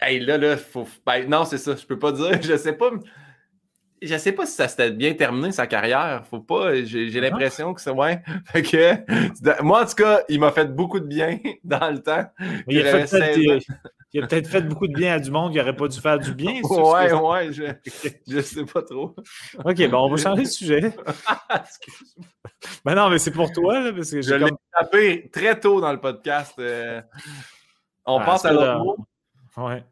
hey, 0.00 0.20
là, 0.20 0.38
là, 0.38 0.56
faut. 0.56 0.86
ben, 1.06 1.28
non, 1.28 1.44
c'est 1.44 1.58
ça, 1.58 1.76
je 1.76 1.86
peux 1.86 1.98
pas 1.98 2.12
dire. 2.12 2.40
Je 2.42 2.56
sais 2.56 2.72
pas. 2.72 2.90
Je 4.02 4.16
sais 4.16 4.32
pas 4.32 4.46
si 4.46 4.52
ça 4.52 4.68
s'était 4.68 4.90
bien 4.90 5.14
terminé 5.14 5.50
sa 5.52 5.66
carrière. 5.66 6.24
Faut 6.30 6.40
pas. 6.40 6.82
J'ai 6.84 7.08
l'impression 7.20 7.74
que 7.74 7.80
c'est 7.80 7.90
ouais. 7.90 8.22
Fait 8.46 8.62
que, 8.62 9.62
moi, 9.62 9.82
en 9.82 9.86
tout 9.86 9.94
cas, 9.94 10.20
il 10.28 10.38
m'a 10.40 10.52
fait 10.52 10.66
beaucoup 10.74 11.00
de 11.00 11.06
bien 11.06 11.38
dans 11.64 11.90
le 11.90 12.00
temps. 12.02 12.24
Il, 12.68 12.80
a 12.86 12.90
fait 13.06 13.10
peut-être- 13.18 13.34
16 13.34 13.36
ans. 13.38 13.40
il- 13.58 13.60
il 14.14 14.24
a 14.24 14.26
peut-être 14.26 14.48
fait 14.48 14.62
beaucoup 14.62 14.88
de 14.88 14.94
bien 14.94 15.16
à 15.16 15.18
du 15.20 15.30
monde 15.30 15.52
qui 15.52 15.58
n'aurait 15.58 15.76
pas 15.76 15.86
dû 15.86 16.00
faire 16.00 16.18
du 16.18 16.32
bien. 16.32 16.62
Ouais, 16.70 17.12
ouais, 17.12 17.52
je, 17.52 17.64
je 18.26 18.40
sais 18.40 18.64
pas 18.64 18.80
trop. 18.82 19.14
OK, 19.62 19.88
bon, 19.90 19.98
on 19.98 20.08
va 20.08 20.16
changer 20.16 20.44
de 20.44 20.48
sujet. 20.48 20.92
Ben 22.86 22.94
non, 22.94 23.10
mais 23.10 23.18
c'est 23.18 23.30
pour 23.32 23.52
toi, 23.52 23.80
là, 23.80 23.92
parce 23.92 24.10
que 24.10 24.22
Je 24.22 24.34
l'ai 24.34 24.48
comme... 24.48 24.58
tapé 24.72 25.28
très 25.30 25.60
tôt 25.60 25.80
dans 25.82 25.92
le 25.92 26.00
podcast. 26.00 26.54
euh. 26.58 27.02
On 28.06 28.18
Ah, 28.20 28.24
passe 28.24 28.44
à 28.46 28.52
l'autre 28.52 28.78
mot. 28.78 28.96
Ouais. 29.58 29.84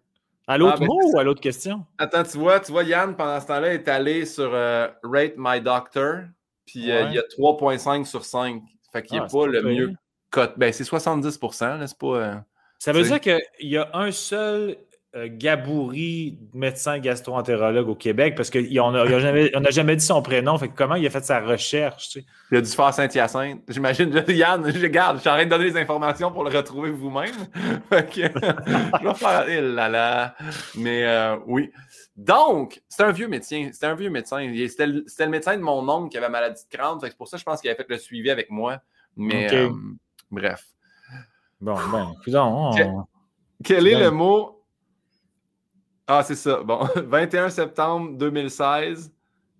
À 0.47 0.59
l'autre 0.59 0.75
Ah, 0.77 0.81
ben, 0.81 0.87
mot 0.87 1.01
ou 1.13 1.19
à 1.19 1.25
l'autre 1.25 1.41
question? 1.41 1.85
Attends, 1.99 2.23
tu 2.23 2.39
vois, 2.39 2.61
tu 2.61 2.71
vois, 2.73 2.85
Yann, 2.85 3.17
pendant 3.17 3.41
ce 3.41 3.47
temps-là, 3.47 3.75
est 3.75 3.89
allé 3.89 4.25
sur 4.27 4.51
euh, 4.55 4.89
Rate 5.03 5.35
My 5.37 5.61
Doctor. 5.61 6.21
Puis 6.67 6.91
euh, 6.91 7.03
il 7.09 7.15
y 7.15 7.19
a 7.19 7.23
3.5 7.23 8.05
sur 8.05 8.25
5. 8.25 8.63
Fait 8.93 9.03
qu'il 9.03 9.19
Ah, 9.19 9.23
n'est 9.23 9.29
c'est 9.29 9.37
pas 9.39 9.47
le 9.47 9.63
mieux 9.63 9.93
cote. 10.31 10.55
Ben, 10.57 10.73
c'est 10.73 10.85
70 10.85 11.39
là, 11.61 11.87
c'est 11.87 11.99
pas. 11.99 12.07
euh, 12.07 12.35
Ça 12.79 12.93
veut 12.93 13.03
dire 13.03 13.21
qu'il 13.21 13.41
y 13.61 13.77
a 13.77 13.89
un 13.95 14.13
seul 14.13 14.77
Gabouri, 15.29 16.39
médecin 16.53 16.99
gastro-entérologue 16.99 17.89
au 17.89 17.95
Québec, 17.95 18.35
parce 18.37 18.51
qu'on 18.51 18.91
n'a 18.91 19.19
jamais, 19.19 19.51
on 19.55 19.65
a 19.65 19.71
jamais 19.71 19.97
dit 19.97 20.05
son 20.05 20.21
prénom. 20.21 20.59
Fait 20.59 20.69
que 20.69 20.77
comment 20.77 20.95
il 20.97 21.07
a 21.07 21.11
fait 21.11 21.25
sa 21.25 21.41
recherche? 21.41 22.11
tu 22.11 22.21
sais? 22.21 22.27
Il 22.51 22.59
a 22.59 22.61
dû 22.61 22.71
faire 22.71 22.93
Saint-Hyacinthe. 22.93 23.63
J'imagine, 23.69 24.13
je- 24.13 24.33
Yann, 24.33 24.71
je 24.71 24.87
garde, 24.87 25.17
je 25.17 25.21
suis 25.23 25.31
en 25.31 25.35
train 25.35 25.45
de 25.45 25.51
donner 25.51 25.65
les 25.65 25.77
informations 25.79 26.31
pour 26.31 26.45
le 26.45 26.57
retrouver 26.57 26.91
vous-même. 26.91 27.35
Je 27.91 29.07
vais 29.07 29.15
faire. 29.15 29.45
Eh 29.49 29.61
là 29.61 29.89
là. 29.89 30.35
Mais 30.77 31.05
euh, 31.05 31.37
oui. 31.47 31.71
Donc, 32.17 32.81
c'est 32.89 33.03
un 33.03 33.13
vieux 33.13 33.29
médecin. 33.29 33.71
C'était 33.73 33.87
un 33.87 33.95
vieux 33.95 34.11
médecin. 34.11 34.53
C'était 34.69 34.87
le, 34.87 35.05
médecin 35.29 35.57
de 35.57 35.63
mon 35.63 35.89
oncle 35.89 36.11
qui 36.11 36.19
avait 36.19 36.29
maladie 36.29 36.63
de 36.71 36.77
que 36.77 37.07
C'est 37.09 37.17
pour 37.17 37.29
ça 37.29 37.37
que 37.37 37.41
je 37.41 37.45
pense 37.45 37.61
qu'il 37.61 37.71
avait 37.71 37.77
fait 37.77 37.89
le 37.89 37.99
suivi 37.99 38.31
avec 38.31 38.51
moi. 38.51 38.79
Mais 39.17 39.53
euh, 39.53 39.71
bref. 40.31 40.65
Bon, 41.61 41.77
ben, 41.91 42.13
écoutons, 42.21 42.73
on- 42.75 43.05
Quel 43.65 43.87
est 43.87 43.99
le 43.99 44.11
mot? 44.11 44.56
Ah, 46.09 46.23
c'est 46.23 46.35
ça. 46.37 46.63
Bon, 46.63 46.81
21 46.97 47.49
septembre 47.51 48.17
2016, 48.17 49.13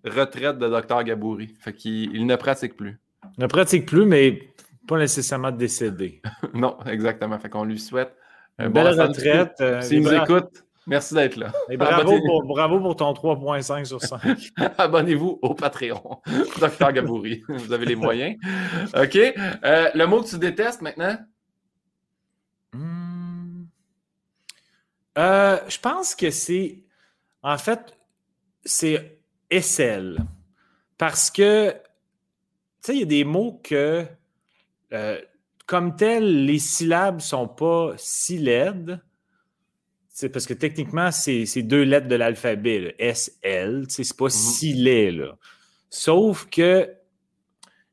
retraite 0.05 0.57
de 0.57 0.67
Dr 0.69 1.03
Gabouri. 1.03 1.53
Fait 1.59 1.73
qu'il 1.73 2.15
il 2.15 2.25
ne 2.25 2.35
pratique 2.35 2.75
plus. 2.75 2.99
ne 3.37 3.47
pratique 3.47 3.85
plus, 3.85 4.05
mais 4.05 4.49
pas 4.87 4.97
nécessairement 4.97 5.51
décédé. 5.51 6.21
Non, 6.53 6.77
exactement. 6.85 7.37
Fait 7.39 7.49
qu'on 7.49 7.65
lui 7.65 7.79
souhaite 7.79 8.13
un 8.57 8.67
Une 8.67 8.71
bon 8.73 8.83
belle 8.83 8.99
retraite. 9.01 9.55
euh, 9.61 9.81
S'il 9.81 10.01
nous 10.01 10.09
bra- 10.09 10.23
écoute, 10.23 10.63
merci 10.87 11.13
d'être 11.13 11.35
là. 11.35 11.51
et 11.69 11.75
bravo, 11.77 12.19
pour, 12.25 12.43
bravo 12.45 12.79
pour 12.79 12.95
ton 12.95 13.11
3.5 13.13 13.83
sur 13.85 14.01
5. 14.01 14.21
Abonnez-vous 14.77 15.39
au 15.41 15.53
Patreon. 15.53 16.21
Dr 16.59 16.93
Gabouri. 16.93 17.43
Vous 17.49 17.73
avez 17.73 17.85
les 17.85 17.95
moyens. 17.97 18.37
OK. 18.97 19.15
Euh, 19.17 19.89
le 19.93 20.05
mot 20.05 20.21
que 20.23 20.29
tu 20.29 20.37
détestes 20.39 20.81
maintenant? 20.81 21.17
Euh, 25.17 25.59
je 25.67 25.79
pense 25.79 26.15
que 26.15 26.29
c'est. 26.29 26.79
En 27.41 27.57
fait, 27.57 27.97
c'est 28.63 29.19
aisselle. 29.49 30.19
Parce 30.97 31.31
que, 31.31 31.71
tu 31.71 31.77
sais, 32.81 32.95
il 32.95 32.99
y 32.99 33.03
a 33.03 33.05
des 33.05 33.23
mots 33.23 33.59
que, 33.63 34.05
euh, 34.93 35.21
comme 35.65 35.95
tel, 35.95 36.45
les 36.45 36.59
syllabes 36.59 37.19
sont 37.21 37.47
pas 37.47 37.93
si 37.97 38.37
laides. 38.37 39.01
C'est 40.09 40.29
parce 40.29 40.47
que 40.47 40.53
techniquement, 40.53 41.11
c'est 41.11 41.45
c'est 41.45 41.61
deux 41.61 41.83
lettres 41.83 42.07
de 42.07 42.15
l'alphabet. 42.15 42.95
S-L. 42.97 43.85
Tu 43.87 43.95
sais, 43.95 44.03
C'est 44.03 44.17
pas 44.17 44.29
si 44.29 44.73
laid, 44.73 45.11
là. 45.11 45.37
Sauf 45.89 46.47
que, 46.49 46.91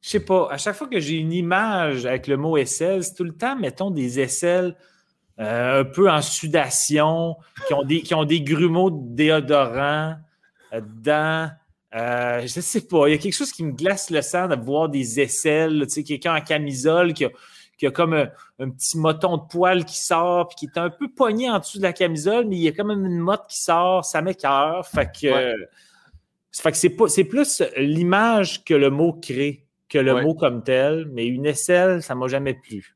je 0.00 0.08
sais 0.08 0.20
pas, 0.20 0.48
à 0.50 0.56
chaque 0.58 0.76
fois 0.76 0.88
que 0.88 1.00
j'ai 1.00 1.16
une 1.16 1.32
image 1.32 2.06
avec 2.06 2.26
le 2.26 2.36
mot 2.36 2.56
aisselle, 2.56 3.04
c'est 3.04 3.14
tout 3.14 3.24
le 3.24 3.34
temps, 3.34 3.56
mettons, 3.56 3.90
des 3.90 4.20
aisselles 4.20 4.74
euh, 5.40 5.80
un 5.80 5.84
peu 5.84 6.10
en 6.10 6.22
sudation, 6.22 7.36
qui 7.66 7.74
ont 7.74 7.82
des, 7.82 8.02
qui 8.02 8.14
ont 8.14 8.24
des 8.24 8.40
grumeaux 8.40 8.90
de 8.90 9.14
déodorant 9.16 10.16
euh, 10.72 10.80
dedans. 10.80 11.50
Euh, 11.94 12.40
je 12.42 12.60
sais 12.60 12.80
pas, 12.86 13.08
il 13.08 13.12
y 13.12 13.14
a 13.14 13.18
quelque 13.18 13.34
chose 13.34 13.52
qui 13.52 13.64
me 13.64 13.72
glace 13.72 14.10
le 14.10 14.20
sang 14.22 14.48
de 14.48 14.56
voir 14.56 14.88
des 14.88 15.20
aisselles, 15.20 15.84
tu 15.86 15.90
sais, 15.94 16.02
quelqu'un 16.02 16.34
en 16.36 16.40
camisole 16.40 17.14
qui 17.14 17.24
a, 17.24 17.30
qui 17.78 17.86
a 17.86 17.90
comme 17.92 18.14
un, 18.14 18.28
un 18.58 18.70
petit 18.70 18.98
moton 18.98 19.36
de 19.36 19.42
poil 19.48 19.84
qui 19.84 19.98
sort, 19.98 20.48
puis 20.48 20.56
qui 20.56 20.66
est 20.66 20.78
un 20.78 20.90
peu 20.90 21.08
pogné 21.08 21.48
en 21.50 21.58
dessous 21.60 21.78
de 21.78 21.84
la 21.84 21.92
camisole, 21.92 22.46
mais 22.46 22.56
il 22.56 22.62
y 22.62 22.68
a 22.68 22.72
quand 22.72 22.84
même 22.84 23.04
une 23.06 23.18
motte 23.18 23.46
qui 23.48 23.60
sort, 23.60 24.04
ça 24.04 24.22
m'écœure. 24.22 24.86
Fait 24.86 25.06
que, 25.06 25.26
Ouais. 25.28 25.32
euh, 25.52 25.54
fait 26.52 26.70
que 26.72 26.76
c'est, 26.76 26.90
pas, 26.90 27.08
c'est 27.08 27.24
plus 27.24 27.62
l'image 27.76 28.64
que 28.64 28.74
le 28.74 28.90
mot 28.90 29.12
crée 29.12 29.64
que 29.88 29.98
le 29.98 30.14
Ouais. 30.14 30.22
mot 30.22 30.34
comme 30.34 30.62
tel, 30.64 31.08
mais 31.12 31.26
une 31.26 31.46
aisselle, 31.46 32.02
ça 32.02 32.14
m'a 32.16 32.26
jamais 32.26 32.54
plu. 32.54 32.93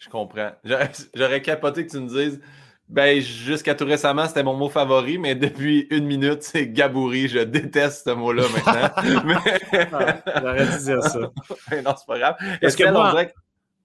Je 0.00 0.08
comprends. 0.08 0.50
J'aurais- 0.64 1.42
capoté 1.42 1.86
que 1.86 1.90
tu 1.92 1.98
me 2.00 2.08
dises, 2.08 2.40
ben, 2.88 3.20
jusqu'à 3.20 3.74
tout 3.76 3.84
récemment, 3.84 4.26
c'était 4.26 4.42
mon 4.42 4.54
mot 4.56 4.68
favori, 4.68 5.16
mais 5.18 5.36
depuis 5.36 5.86
une 5.90 6.06
minute, 6.06 6.42
c'est 6.42 6.66
Gabouri. 6.66 7.28
Je 7.28 7.38
déteste 7.40 8.04
ce 8.06 8.10
mot-là 8.10 8.42
maintenant. 8.52 9.22
mais... 9.72 9.88
Ah, 9.92 10.40
J'aurais 10.40 10.66
dû 10.66 10.78
dire 10.84 11.02
ça. 11.04 11.18
Non, 11.84 11.94
c'est 11.96 12.06
pas 12.06 12.18
grave. 12.18 12.36
Parce 12.60 12.74
que 12.74 12.90
moi- 12.90 13.10
dirait 13.10 13.34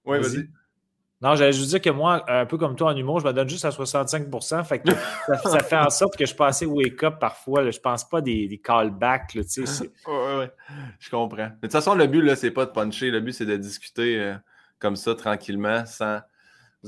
Oui, 0.04 0.18
Vas-y. 0.20 0.48
Non, 1.22 1.34
j'allais 1.34 1.52
juste 1.52 1.70
dire 1.70 1.80
que 1.80 1.88
moi, 1.90 2.24
un 2.28 2.44
peu 2.44 2.58
comme 2.58 2.76
toi 2.76 2.92
en 2.92 2.96
humour, 2.96 3.20
je 3.20 3.26
me 3.26 3.32
donne 3.32 3.48
juste 3.48 3.64
à 3.64 3.70
65 3.70 4.26
fait 4.66 4.80
que 4.80 4.90
ça, 5.26 5.36
ça 5.38 5.60
fait 5.60 5.76
en 5.78 5.88
sorte 5.88 6.14
que 6.14 6.24
je 6.24 6.28
suis 6.28 6.36
pas 6.36 6.48
assez 6.48 6.66
wake-up 6.66 7.14
parfois. 7.18 7.62
là. 7.62 7.70
Je 7.70 7.80
pense 7.80 8.06
pas 8.06 8.20
des, 8.20 8.48
des 8.48 8.58
callbacks. 8.58 9.34
là, 9.34 9.42
Ouais, 9.56 9.88
ouais, 10.06 10.38
ouais. 10.38 10.50
Je 10.98 11.08
comprends. 11.10 11.36
Mais 11.36 11.48
de 11.48 11.56
toute 11.62 11.72
façon, 11.72 11.94
le 11.94 12.06
but, 12.06 12.20
là, 12.22 12.36
c'est 12.36 12.50
pas 12.50 12.66
de 12.66 12.70
puncher. 12.70 13.10
Le 13.10 13.20
but, 13.20 13.32
c'est 13.32 13.46
de 13.46 13.56
discuter 13.56 14.18
euh, 14.20 14.34
comme 14.78 14.96
ça, 14.96 15.14
tranquillement, 15.14 15.84
sans 15.86 16.20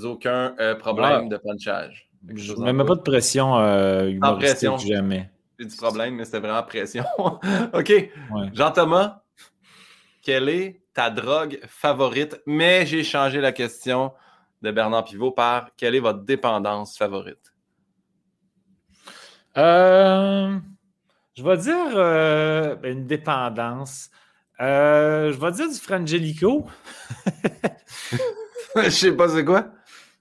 aucun 0.04 0.54
euh, 0.60 0.74
problème 0.74 1.24
Ouais. 1.24 1.28
de 1.28 1.36
punchage. 1.36 2.10
Je 2.34 2.52
ne 2.54 2.72
mets 2.72 2.84
pas 2.84 2.94
de 2.96 3.00
pression 3.00 3.58
euh, 3.58 4.08
humoristique 4.08 4.68
pression. 4.68 4.76
jamais. 4.78 5.30
J'ai 5.58 5.66
du 5.66 5.76
problème, 5.76 6.14
mais 6.16 6.24
c'était 6.24 6.40
vraiment 6.40 6.62
pression. 6.62 7.04
OK. 7.72 7.88
Ouais. 7.88 8.10
Jean-Thomas, 8.52 9.22
quelle 10.22 10.48
est 10.48 10.80
ta 10.94 11.10
drogue 11.10 11.60
favorite? 11.66 12.40
Mais 12.46 12.86
j'ai 12.86 13.02
changé 13.04 13.40
la 13.40 13.52
question 13.52 14.12
de 14.62 14.70
Bernard 14.70 15.04
Pivot 15.04 15.30
par 15.32 15.70
quelle 15.76 15.94
est 15.94 16.00
votre 16.00 16.20
dépendance 16.24 16.96
favorite? 16.98 17.52
Euh, 19.56 20.58
je 21.34 21.42
vais 21.42 21.56
dire 21.56 21.92
euh, 21.94 22.74
ben, 22.76 22.98
une 22.98 23.06
dépendance. 23.06 24.10
Euh, 24.60 25.32
je 25.32 25.38
vais 25.38 25.50
dire 25.52 25.68
du 25.68 25.74
Frangelico. 25.76 26.66
Je 28.76 28.90
sais 28.90 29.12
pas 29.12 29.28
c'est 29.28 29.44
quoi. 29.44 29.66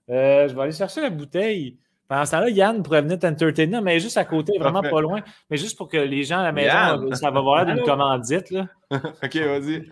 Euh, 0.10 0.48
je 0.48 0.56
vais 0.56 0.62
aller 0.62 0.72
chercher 0.72 1.02
la 1.02 1.10
bouteille. 1.10 1.78
Pendant 2.08 2.26
ce 2.26 2.32
temps-là, 2.32 2.50
Yann 2.50 2.82
pourrait 2.82 3.02
venir 3.02 3.20
t'entertainer, 3.20 3.82
mais 3.82 4.00
juste 4.00 4.16
à 4.18 4.24
côté, 4.24 4.54
vraiment 4.58 4.82
Parfait. 4.82 4.96
pas 4.96 5.02
loin. 5.02 5.22
Mais 5.50 5.58
juste 5.58 5.78
pour 5.78 5.90
que 5.90 5.98
les 5.98 6.24
gens 6.24 6.40
à 6.40 6.44
la 6.44 6.52
maison, 6.54 6.74
Yann! 6.74 7.04
euh, 7.04 7.16
ça 7.16 7.30
va 7.30 7.42
voir 7.42 7.66
d'une 7.66 7.84
commandite. 7.84 8.50
Là. 8.52 8.68
OK, 8.92 9.36
vas-y. 9.36 9.90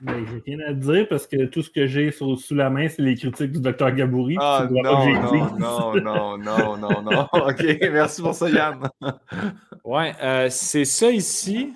Ben, 0.00 0.24
j'ai 0.26 0.42
rien 0.46 0.66
à 0.68 0.72
dire 0.72 1.06
parce 1.08 1.26
que 1.26 1.44
tout 1.46 1.62
ce 1.62 1.68
que 1.68 1.86
j'ai 1.86 2.10
sous, 2.12 2.36
sous 2.36 2.54
la 2.54 2.70
main, 2.70 2.88
c'est 2.88 3.02
les 3.02 3.16
critiques 3.16 3.52
du 3.52 3.60
docteur 3.60 3.92
Gabouri. 3.92 4.36
Ah 4.40 4.66
non, 4.70 4.82
non, 4.82 5.58
non, 5.58 6.38
non, 6.38 6.38
non, 6.38 6.76
non, 6.78 7.02
non. 7.02 7.26
OK, 7.32 7.78
merci 7.92 8.22
pour 8.22 8.34
ça, 8.34 8.48
Yann. 8.48 8.88
Ouais, 9.84 10.14
euh, 10.22 10.46
c'est 10.48 10.84
ça 10.84 11.10
ici. 11.10 11.74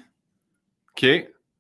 OK, 0.96 1.06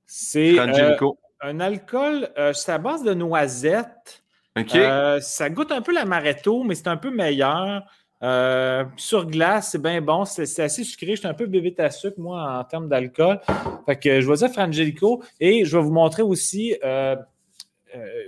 C'est 0.06 0.58
euh, 0.58 0.96
un 1.40 1.60
alcool, 1.60 2.30
euh, 2.38 2.52
c'est 2.52 2.72
à 2.72 2.78
base 2.78 3.02
de 3.02 3.14
noisettes. 3.14 4.22
OK, 4.56 4.74
Euh, 4.74 5.20
ça 5.20 5.50
goûte 5.50 5.72
un 5.72 5.82
peu 5.82 5.92
l'amaretto, 5.92 6.62
mais 6.62 6.74
c'est 6.74 6.88
un 6.88 6.96
peu 6.96 7.10
meilleur. 7.10 7.82
Euh, 8.22 8.84
sur 8.96 9.26
glace, 9.26 9.70
c'est 9.72 9.82
bien 9.82 10.00
bon. 10.00 10.24
C'est 10.24 10.62
assez 10.62 10.84
sucré. 10.84 11.16
J'étais 11.16 11.28
un 11.28 11.34
peu 11.34 11.46
bébé 11.46 11.74
à 11.78 11.90
sucre, 11.90 12.18
moi, 12.18 12.58
en 12.60 12.64
termes 12.64 12.88
d'alcool. 12.88 13.40
Fait 13.84 13.96
que 13.96 14.20
je 14.20 14.30
vais 14.30 14.36
dire 14.36 14.50
Frangelico. 14.50 15.22
Et 15.40 15.64
je 15.64 15.76
vais 15.76 15.82
vous 15.82 15.92
montrer 15.92 16.22
aussi 16.22 16.76
euh, 16.84 17.16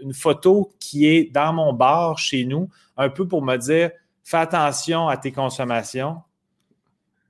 une 0.03 0.13
photo 0.13 0.73
qui 0.79 1.07
est 1.07 1.33
dans 1.33 1.53
mon 1.53 1.73
bar 1.73 2.19
chez 2.19 2.45
nous, 2.45 2.69
un 2.97 3.09
peu 3.09 3.27
pour 3.27 3.43
me 3.43 3.57
dire 3.57 3.91
fais 4.23 4.39
attention 4.39 5.09
à 5.09 5.17
tes 5.17 5.33
consommations. 5.33 6.21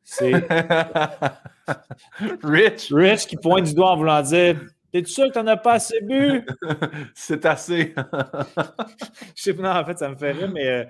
C'est 0.03 0.33
Rich. 2.43 2.93
Rich 2.93 3.27
qui 3.27 3.37
pointe 3.37 3.65
du 3.65 3.75
doigt 3.75 3.91
en 3.91 3.97
voulant 3.97 4.23
dire 4.23 4.61
T'es 4.93 5.05
sûr 5.05 5.27
que 5.27 5.33
t'en 5.33 5.47
as 5.47 5.57
pas 5.57 5.75
assez 5.75 6.01
bu? 6.01 6.43
C'est 7.15 7.45
assez. 7.45 7.95
Je 9.35 9.43
sais 9.43 9.55
pas, 9.55 9.63
non, 9.63 9.81
en 9.81 9.85
fait, 9.85 9.99
ça 9.99 10.09
me 10.09 10.17
fait 10.17 10.33
rire, 10.33 10.51
mais 10.51 10.67
euh, 10.67 10.85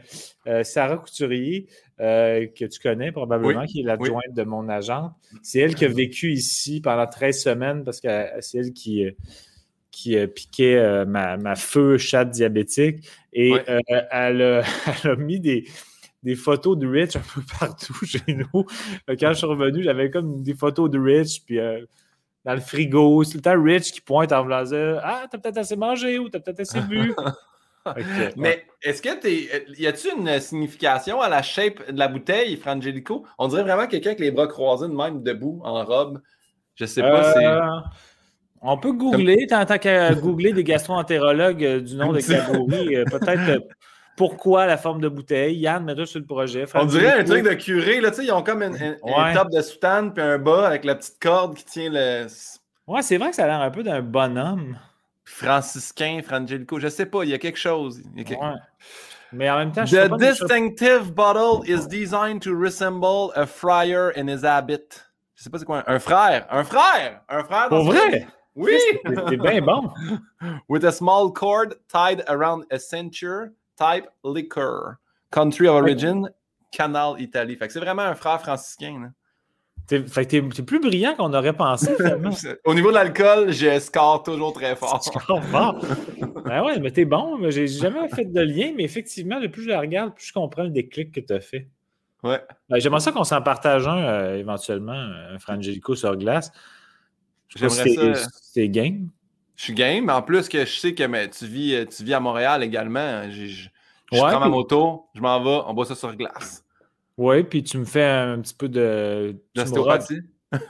euh, 0.46 0.64
Sarah 0.64 0.98
Couturier, 0.98 1.66
euh, 2.00 2.46
que 2.46 2.66
tu 2.66 2.78
connais 2.78 3.10
probablement, 3.10 3.64
qui 3.64 3.80
est 3.80 3.82
l'adjointe 3.82 4.32
de 4.32 4.42
mon 4.44 4.68
agent, 4.68 5.12
c'est 5.42 5.60
elle 5.60 5.74
qui 5.74 5.86
a 5.86 5.88
vécu 5.88 6.32
ici 6.32 6.80
pendant 6.80 7.06
13 7.06 7.42
semaines 7.42 7.84
parce 7.84 8.00
que 8.00 8.08
c'est 8.40 8.58
elle 8.58 8.72
qui, 8.72 9.06
qui 9.90 10.24
piquait 10.28 11.04
ma, 11.06 11.36
ma, 11.36 11.56
feu 11.56 11.96
chatte 11.96 12.30
diabétique. 12.30 13.08
Et 13.32 13.54
elle, 13.66 14.42
a, 14.42 14.62
elle, 15.02 15.10
a, 15.10 15.16
mis 15.16 15.40
des, 15.40 15.64
des 16.26 16.34
photos 16.34 16.76
de 16.76 16.86
Rich 16.86 17.16
un 17.16 17.20
peu 17.20 17.40
partout 17.60 17.94
chez 18.04 18.20
nous. 18.28 18.66
Quand 19.08 19.28
je 19.32 19.34
suis 19.34 19.46
revenu, 19.46 19.82
j'avais 19.82 20.10
comme 20.10 20.42
des 20.42 20.54
photos 20.54 20.90
de 20.90 20.98
Rich, 20.98 21.44
puis 21.46 21.58
dans 22.46 22.54
le 22.54 22.60
frigo. 22.60 23.24
C'est 23.24 23.34
le 23.34 23.42
temps 23.42 23.62
Rich 23.62 23.92
qui 23.92 24.00
pointe 24.00 24.32
en 24.32 24.44
dire 24.64 25.00
Ah, 25.02 25.26
t'as 25.30 25.38
peut-être 25.38 25.58
assez 25.58 25.76
mangé 25.76 26.18
ou 26.18 26.28
t'as 26.28 26.40
peut-être 26.40 26.60
assez 26.60 26.80
bu. 26.80 27.14
Mais 28.36 28.64
est-ce 28.82 29.02
que 29.02 29.20
tu 29.20 29.80
y 29.80 29.86
a-t-il 29.86 30.18
une 30.18 30.40
signification 30.40 31.20
à 31.20 31.28
la 31.28 31.42
shape 31.42 31.90
de 31.90 31.98
la 31.98 32.08
bouteille, 32.08 32.56
Frangelico? 32.56 33.26
On 33.38 33.48
dirait 33.48 33.62
vraiment 33.62 33.86
quelqu'un 33.86 34.10
avec 34.10 34.20
les 34.20 34.30
bras 34.30 34.48
croisés 34.48 34.88
de 34.88 34.92
même 34.92 35.22
debout 35.22 35.60
en 35.64 35.84
robe. 35.84 36.20
Je 36.74 36.84
sais 36.84 37.00
pas 37.00 37.36
euh, 37.38 37.80
On 38.60 38.76
peut 38.76 38.92
googler, 38.92 39.46
tant 39.48 39.64
qu'à 39.78 40.14
googler 40.14 40.52
des 40.52 40.64
gastro-entérologues 40.64 41.64
euh, 41.64 41.80
du 41.80 41.94
nom 41.94 42.12
de 42.12 42.20
Kabouri, 42.26 42.96
euh, 42.96 43.04
peut-être 43.04 43.66
pourquoi 44.16 44.66
la 44.66 44.76
forme 44.76 45.00
de 45.00 45.08
bouteille. 45.08 45.58
Yann, 45.58 45.84
mets-toi 45.84 46.06
sur 46.06 46.20
le 46.20 46.26
projet. 46.26 46.64
On 46.74 46.86
dirait 46.86 47.20
un 47.20 47.24
truc 47.24 47.44
de 47.44 47.54
curé. 47.54 48.00
Là, 48.00 48.10
ils 48.20 48.32
ont 48.32 48.42
comme 48.42 48.62
un, 48.62 49.34
top 49.34 49.50
de 49.50 49.60
soutane 49.60 50.12
puis 50.12 50.22
un 50.22 50.38
bas 50.38 50.66
avec 50.66 50.84
la 50.84 50.94
petite 50.94 51.18
corde 51.20 51.54
qui 51.54 51.64
tient 51.64 51.90
le. 51.90 52.26
Ouais, 52.86 53.02
c'est 53.02 53.18
vrai 53.18 53.30
que 53.30 53.36
ça 53.36 53.44
a 53.44 53.46
l'air 53.46 53.60
un 53.60 53.70
peu 53.70 53.82
d'un 53.82 54.00
bonhomme. 54.00 54.78
Franciscain, 55.24 56.20
Frangelico, 56.24 56.78
je 56.78 56.88
sais 56.88 57.06
pas, 57.06 57.24
il 57.24 57.30
y 57.30 57.34
a 57.34 57.38
quelque 57.38 57.58
chose. 57.58 58.00
Mais 59.32 59.50
en 59.50 59.58
même 59.58 59.72
temps, 59.72 59.84
je 59.84 59.96
The 59.96 60.16
distinctive 60.18 61.12
bottle 61.12 61.68
is 61.68 61.86
designed 61.88 62.40
to 62.42 62.54
resemble 62.54 63.32
a 63.34 63.44
friar 63.44 64.12
in 64.16 64.28
his 64.28 64.44
habit. 64.44 65.02
Je 65.34 65.42
sais 65.42 65.50
pas 65.50 65.58
c'est 65.58 65.64
quoi. 65.64 65.82
Un 65.86 65.98
frère. 65.98 66.46
Un 66.48 66.64
frère! 66.64 67.20
Un 67.28 67.42
frère. 67.42 67.68
Pour 67.68 67.84
vrai? 67.84 68.26
Oui! 68.54 68.78
C'est 69.28 69.36
bien 69.36 69.60
bon. 69.60 69.90
With 70.68 70.84
a 70.84 70.92
small 70.92 71.32
cord 71.32 71.74
tied 71.88 72.22
around 72.28 72.64
a 72.70 72.78
ceinture 72.78 73.50
Type 73.76 74.06
Liquor. 74.24 74.96
Country 75.30 75.68
of 75.68 75.82
Origin, 75.82 76.30
Canal 76.72 77.20
Italie. 77.20 77.56
Fait 77.56 77.66
que 77.66 77.72
c'est 77.72 77.80
vraiment 77.80 78.02
un 78.02 78.14
frère 78.14 78.40
franciscain. 78.40 79.12
fait 79.88 80.26
que 80.26 80.48
t'es, 80.48 80.62
plus 80.62 80.80
brillant 80.80 81.14
qu'on 81.14 81.32
aurait 81.34 81.52
pensé, 81.52 81.94
Au 82.64 82.74
niveau 82.74 82.90
de 82.90 82.94
l'alcool, 82.94 83.52
je 83.52 83.78
score 83.78 84.22
toujours 84.22 84.52
très 84.52 84.76
fort. 84.76 85.02
Score 85.02 85.42
fort. 85.44 85.78
ben 86.44 86.62
ouais, 86.64 86.78
mais 86.80 86.90
t'es 86.90 87.04
bon. 87.04 87.38
Mais 87.38 87.50
j'ai 87.50 87.66
jamais 87.66 88.08
fait 88.08 88.24
de 88.24 88.40
lien, 88.40 88.72
mais 88.76 88.84
effectivement, 88.84 89.38
le 89.38 89.50
plus 89.50 89.64
je 89.64 89.68
la 89.68 89.80
regarde, 89.80 90.14
plus 90.14 90.26
je 90.26 90.32
comprends 90.32 90.64
le 90.64 90.70
déclic 90.70 91.12
que 91.12 91.20
tu 91.20 91.32
as 91.32 91.40
fait. 91.40 91.68
Ouais. 92.22 92.42
Ben, 92.68 92.80
j'aimerais 92.80 93.00
ça 93.00 93.12
qu'on 93.12 93.24
s'en 93.24 93.42
partage 93.42 93.86
un 93.86 93.98
euh, 93.98 94.38
éventuellement, 94.38 94.92
un 94.92 95.38
Frangelico 95.38 95.94
sur 95.94 96.16
glace. 96.16 96.50
J'aimerais 97.48 98.14
ça. 98.14 98.28
C'est 98.42 98.68
game. 98.68 99.08
Je 99.56 99.64
suis 99.64 99.74
game, 99.74 100.04
mais 100.04 100.12
en 100.12 100.22
plus 100.22 100.48
que 100.48 100.64
je 100.64 100.78
sais 100.78 100.94
que 100.94 101.04
mais, 101.04 101.30
tu, 101.30 101.46
vis, 101.46 101.74
euh, 101.74 101.84
tu 101.86 102.04
vis 102.04 102.14
à 102.14 102.20
Montréal 102.20 102.62
également. 102.62 103.30
Je, 103.30 103.46
je, 103.46 103.68
prends 104.10 104.40
ma 104.40 104.48
moto, 104.48 105.06
je 105.14 105.20
m'en 105.20 105.42
vais, 105.42 105.64
on 105.66 105.74
boit 105.74 105.86
ça 105.86 105.94
sur 105.94 106.14
glace. 106.14 106.62
Oui, 107.16 107.42
puis 107.42 107.62
tu 107.62 107.78
me 107.78 107.84
fais 107.84 108.04
un 108.04 108.40
petit 108.40 108.54
peu 108.54 108.68
de. 108.68 109.34
D'ostéopathie? 109.54 110.20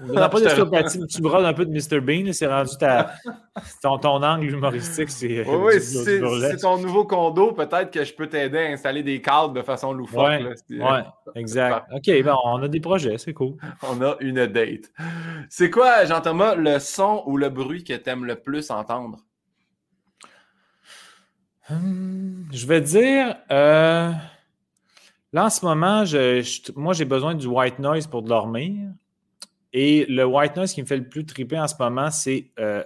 Non, 0.00 0.28
pas 0.28 0.40
d'ostéopathie, 0.40 1.06
tu 1.06 1.20
brades 1.22 1.44
un 1.44 1.52
peu 1.52 1.64
de 1.64 1.70
Mr. 1.70 2.00
Bean, 2.00 2.32
c'est 2.32 2.46
rendu 2.46 2.76
ta, 2.78 3.12
ton, 3.82 3.98
ton, 3.98 4.22
angle 4.22 4.50
humoristique. 4.50 5.10
C'est, 5.10 5.44
oui, 5.46 5.72
oui 5.74 5.80
c'est 5.80 6.56
ton 6.58 6.78
nouveau 6.78 7.04
condo, 7.04 7.52
peut-être 7.52 7.90
que 7.90 8.04
je 8.04 8.14
peux 8.14 8.28
t'aider 8.28 8.58
à 8.58 8.70
installer 8.72 9.02
des 9.02 9.20
cadres 9.20 9.52
de 9.52 9.62
façon 9.62 9.92
loufoque. 9.92 10.40
Oui, 10.70 10.78
ouais, 10.78 11.02
exact. 11.34 11.86
OK, 11.92 12.06
ben, 12.06 12.36
on 12.44 12.62
a 12.62 12.68
des 12.68 12.80
projets, 12.80 13.18
c'est 13.18 13.34
cool. 13.34 13.54
On 13.82 14.00
a 14.02 14.16
une 14.20 14.46
date. 14.46 14.90
C'est 15.48 15.70
quoi, 15.70 16.04
Jean-Thomas, 16.04 16.54
le 16.54 16.78
son 16.78 17.22
ou 17.26 17.36
le 17.36 17.48
bruit 17.48 17.84
que 17.84 17.94
tu 17.94 18.10
aimes 18.10 18.24
le 18.24 18.36
plus 18.36 18.70
entendre? 18.70 19.18
Hum, 21.70 22.46
je 22.52 22.66
vais 22.66 22.80
dire. 22.80 23.36
Euh, 23.50 24.12
là, 25.32 25.44
en 25.44 25.50
ce 25.50 25.64
moment, 25.64 26.04
je, 26.04 26.72
moi, 26.76 26.92
j'ai 26.92 27.04
besoin 27.04 27.34
du 27.34 27.46
white 27.46 27.78
noise 27.78 28.06
pour 28.06 28.22
dormir. 28.22 28.90
Et 29.72 30.06
le 30.06 30.24
white 30.24 30.56
noise 30.56 30.72
qui 30.72 30.80
me 30.82 30.86
fait 30.86 30.96
le 30.96 31.08
plus 31.08 31.26
triper 31.26 31.58
en 31.58 31.68
ce 31.68 31.74
moment, 31.78 32.10
c'est 32.10 32.50
euh, 32.58 32.82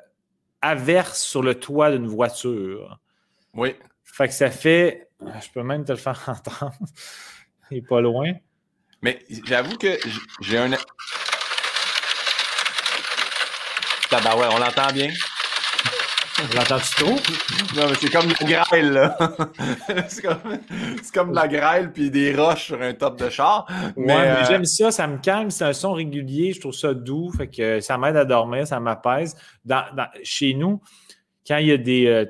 averse 0.60 1.22
sur 1.22 1.42
le 1.42 1.54
toit 1.54 1.90
d'une 1.90 2.06
voiture. 2.06 2.98
Oui. 3.54 3.74
Fait 4.04 4.28
que 4.28 4.34
ça 4.34 4.50
fait. 4.50 5.08
Je 5.20 5.50
peux 5.52 5.62
même 5.62 5.84
te 5.84 5.92
le 5.92 5.98
faire 5.98 6.20
entendre. 6.26 6.74
Il 7.70 7.76
n'est 7.76 7.82
pas 7.82 8.00
loin. 8.00 8.32
Mais 9.02 9.24
j'avoue 9.46 9.76
que 9.76 9.98
j'ai 10.40 10.58
un. 10.58 10.70
ouais, 10.72 10.78
on 14.52 14.58
l'entend 14.58 14.92
bien? 14.92 15.10
L'entends-tu 16.54 17.04
trop? 17.04 17.16
Non, 17.76 17.88
mais 17.88 17.94
c'est 18.00 18.10
comme 18.10 18.26
de 18.26 18.34
la 18.40 18.62
grêle, 18.62 18.92
là. 18.92 19.16
c'est 20.08 21.12
comme, 21.12 21.30
de 21.30 21.34
la 21.34 21.48
grêle 21.48 21.92
puis 21.92 22.10
des 22.10 22.34
roches 22.34 22.66
sur 22.66 22.80
un 22.80 22.94
top 22.94 23.18
de 23.18 23.28
char. 23.28 23.66
Mais, 23.96 24.14
euh, 24.14 24.44
j'aime 24.46 24.64
ça, 24.64 24.90
ça 24.90 25.06
me 25.06 25.18
calme, 25.18 25.50
c'est 25.50 25.64
un 25.64 25.72
son 25.72 25.92
régulier, 25.92 26.52
je 26.52 26.60
trouve 26.60 26.72
ça 26.72 26.94
doux, 26.94 27.30
fait 27.30 27.48
que 27.48 27.80
ça 27.80 27.98
m'aide 27.98 28.16
à 28.16 28.24
dormir, 28.24 28.66
ça 28.66 28.80
m'apaise. 28.80 29.36
chez 30.22 30.54
nous, 30.54 30.80
quand 31.46 31.58
il 31.58 31.66
y 31.66 31.72
a 31.72 31.76
des, 31.76 32.06
euh, 32.06 32.26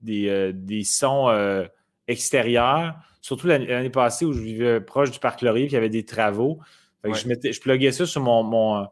des, 0.00 0.28
euh, 0.28 0.82
sons 0.84 1.66
extérieurs, 2.08 2.94
surtout 3.20 3.46
l'année 3.46 3.90
passée 3.90 4.24
où 4.24 4.32
je 4.32 4.40
vivais 4.40 4.80
proche 4.80 5.10
du 5.10 5.18
parc 5.18 5.42
Laurier, 5.42 5.66
il 5.66 5.72
y 5.72 5.76
avait 5.76 5.88
des 5.88 6.04
travaux, 6.04 6.60
je, 7.04 7.28
mettais, 7.28 7.52
je 7.52 7.60
pluguais 7.60 7.92
ça 7.92 8.06
sur 8.06 8.22
mon, 8.22 8.42
mon, 8.42 8.86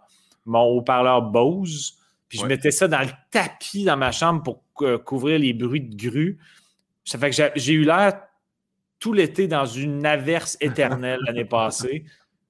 mon 0.44 0.62
haut-parleur 0.64 1.22
Bose 1.22 2.01
puis 2.32 2.38
je 2.38 2.46
mettais 2.46 2.70
ça 2.70 2.88
dans 2.88 3.02
le 3.02 3.10
tapis 3.30 3.84
dans 3.84 3.98
ma 3.98 4.10
chambre 4.10 4.42
pour 4.42 4.62
couvrir 5.04 5.38
les 5.38 5.52
bruits 5.52 5.82
de 5.82 5.94
grue. 5.94 6.38
Ça 7.04 7.18
fait 7.18 7.28
que 7.28 7.50
j'ai 7.56 7.74
eu 7.74 7.84
l'air 7.84 8.22
tout 8.98 9.12
l'été 9.12 9.48
dans 9.48 9.66
une 9.66 10.06
averse 10.06 10.56
éternelle 10.62 11.20
l'année 11.26 11.44
passée. 11.44 12.06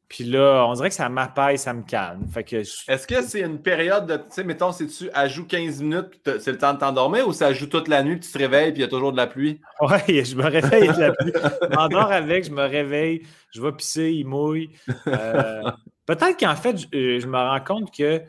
Puis 0.09 0.23
là, 0.23 0.65
on 0.69 0.75
dirait 0.75 0.91
que 0.91 0.95
ça 0.95 1.09
m'apaise, 1.09 1.63
ça 1.63 1.75
me 1.75 1.83
calme. 1.83 2.29
Fait 2.29 2.45
que... 2.45 2.59
Est-ce 2.59 3.09
que 3.09 3.23
c'est 3.23 3.41
une 3.41 3.61
période 3.61 4.07
de. 4.07 4.19
Tu 4.19 4.23
sais, 4.29 4.45
mettons, 4.45 4.71
si 4.71 4.87
tu 4.87 5.11
ajoutes 5.15 5.49
15 5.49 5.83
minutes, 5.83 6.21
c'est 6.39 6.53
le 6.53 6.59
temps 6.59 6.75
de 6.75 6.79
t'endormir 6.79 7.27
ou 7.27 7.33
ça 7.33 7.53
joue 7.53 7.67
toute 7.67 7.89
la 7.89 8.05
nuit, 8.05 8.21
tu 8.21 8.31
te 8.31 8.39
réveilles, 8.39 8.71
puis 8.71 8.83
il 8.83 8.85
y 8.85 8.87
a 8.87 8.89
toujours 8.89 9.11
de 9.11 9.17
la 9.17 9.27
pluie? 9.27 9.61
Oui, 9.81 10.25
je 10.25 10.37
me 10.37 10.45
réveille 10.45 10.95
de 10.95 11.01
la 11.01 11.13
pluie. 11.13 11.33
Je 11.63 11.75
m'endors 11.75 12.13
avec, 12.13 12.45
je 12.45 12.53
me 12.53 12.63
réveille, 12.63 13.23
je 13.51 13.61
vais 13.61 13.73
pisser, 13.73 14.13
il 14.13 14.27
mouille. 14.27 14.71
Euh, 15.09 15.63
peut-être 16.07 16.39
qu'en 16.39 16.55
fait, 16.55 16.77
je, 16.93 17.27
me 17.27 17.37
rends 17.37 17.65
compte 17.65 17.93
que 17.93 18.23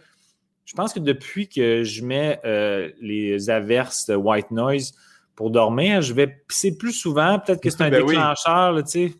je 0.66 0.76
pense 0.76 0.94
que 0.94 1.00
depuis 1.00 1.50
que 1.50 1.84
je 1.84 2.04
mets 2.04 2.40
euh, 2.46 2.90
les 3.02 3.50
averses 3.50 4.06
de 4.06 4.16
white 4.16 4.52
noise 4.52 4.94
pour 5.36 5.52
dormir, 5.52 6.02
je 6.02 6.14
vais 6.14 6.28
pisser 6.28 6.78
plus 6.78 6.94
souvent. 6.94 7.40
Peut-être 7.40 7.62
que 7.62 7.70
c'est 7.70 7.84
un 7.84 7.90
ben 7.92 8.06
déclencheur, 8.06 8.76
tu 8.84 8.90
sais. 8.90 9.16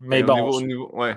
Mais 0.00 0.22
bon. 0.22 0.60
ouais. 0.92 1.16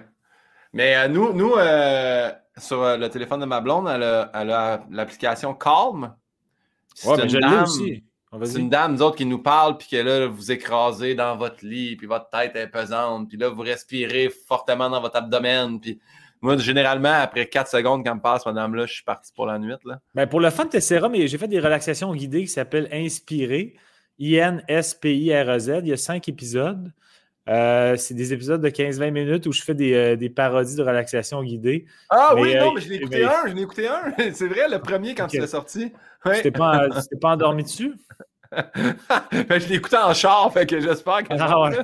Mais 0.73 0.95
euh, 0.95 1.07
nous, 1.07 1.33
nous 1.33 1.53
euh, 1.55 2.31
sur 2.57 2.97
le 2.97 3.07
téléphone 3.09 3.39
de 3.39 3.45
ma 3.45 3.61
blonde, 3.61 3.87
elle 3.87 4.03
a 4.51 4.85
l'application 4.91 5.53
Calm. 5.53 6.13
C'est 6.93 7.09
ouais, 7.09 7.27
une, 7.27 7.39
dame, 7.39 7.65
une 8.55 8.69
dame, 8.69 8.93
nous 8.93 9.01
autres, 9.03 9.17
qui 9.17 9.25
nous 9.25 9.41
parle, 9.41 9.77
puis 9.77 9.87
que 9.91 9.97
là, 9.97 10.25
vous 10.25 10.51
écrasez 10.51 11.13
dans 11.13 11.37
votre 11.37 11.63
lit, 11.63 11.95
puis 11.95 12.07
votre 12.07 12.27
tête 12.29 12.55
est 12.55 12.67
pesante, 12.67 13.29
puis 13.29 13.37
là, 13.37 13.49
vous 13.49 13.61
respirez 13.61 14.29
fortement 14.47 14.89
dans 14.89 14.99
votre 14.99 15.17
abdomen, 15.17 15.79
puis 15.79 15.99
moi, 16.41 16.57
généralement, 16.57 17.13
après 17.13 17.47
4 17.47 17.69
secondes 17.69 18.05
quand 18.05 18.15
me 18.15 18.21
passe, 18.21 18.45
madame-là, 18.45 18.85
je 18.85 18.93
suis 18.93 19.03
parti 19.03 19.31
pour 19.33 19.45
la 19.45 19.57
nuit. 19.59 19.73
Là. 19.85 19.99
Ben, 20.13 20.27
pour 20.27 20.39
le 20.39 20.49
fun 20.49 20.65
de 20.65 21.07
mais 21.07 21.27
j'ai 21.27 21.37
fait 21.37 21.47
des 21.47 21.59
relaxations 21.59 22.13
guidées 22.13 22.41
qui 22.41 22.49
s'appellent 22.49 22.89
Inspirer, 22.91 23.75
I-N-S-P-I-R-E-Z. 24.19 25.71
Il 25.81 25.87
y 25.87 25.93
a 25.93 25.97
5 25.97 26.27
épisodes. 26.29 26.91
Euh, 27.49 27.95
c'est 27.95 28.13
des 28.13 28.33
épisodes 28.33 28.61
de 28.61 28.69
15-20 28.69 29.11
minutes 29.11 29.45
où 29.47 29.53
je 29.53 29.61
fais 29.61 29.73
des, 29.73 29.93
euh, 29.93 30.15
des, 30.17 30.29
parodies 30.29 30.75
de 30.75 30.81
relaxation 30.81 31.41
guidée. 31.41 31.85
Ah 32.09 32.33
oui, 32.35 32.53
non, 32.55 32.71
euh, 32.71 32.71
mais 32.75 32.81
je 32.81 32.89
l'ai 32.89 32.95
écouté 32.95 33.23
un, 33.23 33.47
je 33.47 33.53
l'ai 33.53 33.61
écouté 33.61 33.87
un. 33.87 34.13
c'est 34.33 34.47
vrai, 34.47 34.67
le 34.69 34.79
premier 34.79 35.15
quand 35.15 35.27
tu 35.27 35.39
l'as 35.39 35.47
sorti. 35.47 35.93
Ouais. 36.25 36.37
Tu 36.37 36.43
t'es 36.43 36.51
pas, 36.51 36.89
pas 37.21 37.29
endormi 37.29 37.63
dessus? 37.63 37.93
Ben, 38.51 39.59
je 39.59 39.67
l'écoutais 39.67 39.97
en 39.97 40.13
char, 40.13 40.51
fait 40.53 40.65
que 40.65 40.79
j'espère 40.79 41.23
que. 41.23 41.33
Ah 41.37 41.59
ouais, 41.59 41.77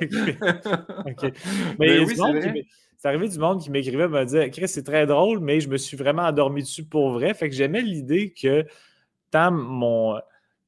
ok. 1.12 1.22
Mais, 1.78 1.88
Ben 1.88 1.92
y 1.92 1.98
a 1.98 2.04
oui, 2.06 2.16
c'est 2.16 2.32
vrai. 2.32 2.66
C'est 3.04 3.10
arrivé 3.10 3.28
du 3.28 3.38
monde 3.38 3.62
qui 3.62 3.70
m'écrivait, 3.70 4.08
me 4.08 4.24
disait 4.24 4.50
Chris, 4.50 4.70
c'est 4.70 4.84
très 4.84 5.06
drôle, 5.06 5.42
mais 5.42 5.60
je 5.60 5.68
me 5.68 5.76
suis 5.76 5.98
vraiment 5.98 6.22
endormi 6.22 6.62
dessus 6.62 6.86
pour 6.86 7.12
vrai. 7.12 7.34
Fait 7.34 7.50
que 7.50 7.56
j'aimais 7.56 7.82
l'idée 7.82 8.32
que 8.32 8.66
tant 9.30 9.52
mon, 9.52 10.18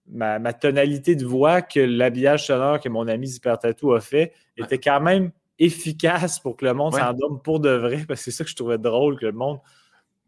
ma, 0.05 0.37
ma 0.37 0.51
tonalité 0.51 1.15
de 1.15 1.25
voix 1.25 1.61
que 1.61 1.79
l'habillage 1.79 2.47
sonore 2.47 2.81
que 2.81 2.89
mon 2.89 3.07
ami 3.07 3.39
Tattoo 3.39 3.93
a 3.93 4.01
fait 4.01 4.33
était 4.57 4.79
quand 4.79 4.99
même 4.99 5.31
efficace 5.59 6.37
pour 6.41 6.57
que 6.57 6.65
le 6.65 6.73
monde 6.73 6.93
Ouais. 6.93 6.99
s'endorme 6.99 7.41
pour 7.41 7.61
de 7.61 7.69
vrai. 7.69 8.03
Parce 8.05 8.19
que 8.19 8.25
c'est 8.25 8.31
ça 8.31 8.43
que 8.43 8.49
je 8.49 8.55
trouvais 8.57 8.79
drôle, 8.79 9.17
que 9.17 9.27
le 9.27 9.31
monde 9.31 9.61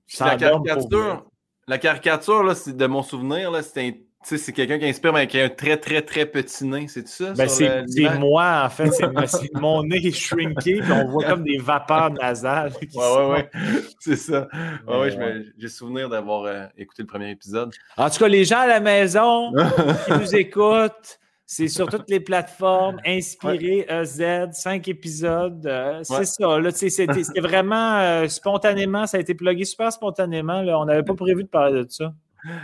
s'endorme 0.08 0.66
pour 0.66 0.88
vrai. 0.88 1.00
caricature, 1.00 1.26
la 1.68 1.78
caricature, 1.78 2.42
là, 2.42 2.56
c'est 2.56 2.78
de 2.78 2.86
mon 2.88 3.04
souvenir, 3.04 3.52
tu 3.74 4.07
sais, 4.28 4.38
c'est 4.38 4.52
quelqu'un 4.52 4.78
qui 4.80 4.86
inspire, 4.86 5.14
mais 5.14 5.28
qui 5.28 5.40
a 5.40 5.46
un 5.46 5.50
très, 5.50 5.78
très, 5.78 6.02
très 6.02 6.26
petit 6.26 6.66
nez. 6.66 6.88
C'est 6.88 7.08
ça? 7.08 7.34
Ben, 7.34 7.48
c'est 7.48 7.68
le- 7.68 8.20
moi, 8.20 8.64
en 8.66 8.70
fait. 8.70 8.92
C'est 8.92 9.54
mon 9.54 9.84
nez 9.84 10.12
shrinké, 10.12 10.80
puis 10.82 10.92
on 10.92 11.08
voit 11.08 11.24
comme 11.26 11.44
des 11.44 11.58
vapeurs 11.58 12.12
nasales. 12.12 12.74
Ouais, 12.96 13.16
ouais, 13.18 13.30
ouais. 13.32 13.50
C'est 14.00 14.16
ça. 14.16 14.48
Ouais, 14.88 15.00
ouais, 15.00 15.44
j'ai 15.58 15.68
souvenir 15.68 16.10
d'avoir 16.10 16.44
euh, 16.44 16.66
écouté 16.78 17.04
le 17.04 17.08
premier 17.08 17.32
épisode. 17.32 17.72
En 17.98 18.10
tout 18.10 18.20
cas, 18.20 18.28
les 18.28 18.46
gens 18.46 18.60
à 18.60 18.68
la 18.68 18.80
maison 18.80 19.52
qui 20.06 20.14
nous 20.14 20.36
écoutent, 20.36 21.20
c'est 21.46 21.68
sur 21.70 21.88
toutes 21.88 22.10
les 22.10 22.20
plateformes, 22.20 23.00
Inspiré, 23.06 23.86
EZ, 23.90 24.50
cinq 24.52 24.88
épisodes. 24.90 25.66
euh, 25.66 26.02
c'est 26.04 26.26
ça. 26.26 26.60
C'était 26.74 27.24
c'était 27.24 27.40
vraiment 27.40 27.98
euh, 28.00 28.28
spontanément, 28.28 29.08
ça 29.08 29.18
a 29.18 29.20
été 29.22 29.34
plugué 29.34 29.64
super 29.64 29.92
spontanément. 29.92 30.62
Là, 30.62 30.80
on 30.80 30.86
n'avait 30.86 31.04
pas 31.04 31.14
prévu 31.16 31.44
de 31.44 31.50
parler 31.50 31.86
de 31.86 31.90
ça. 31.90 32.14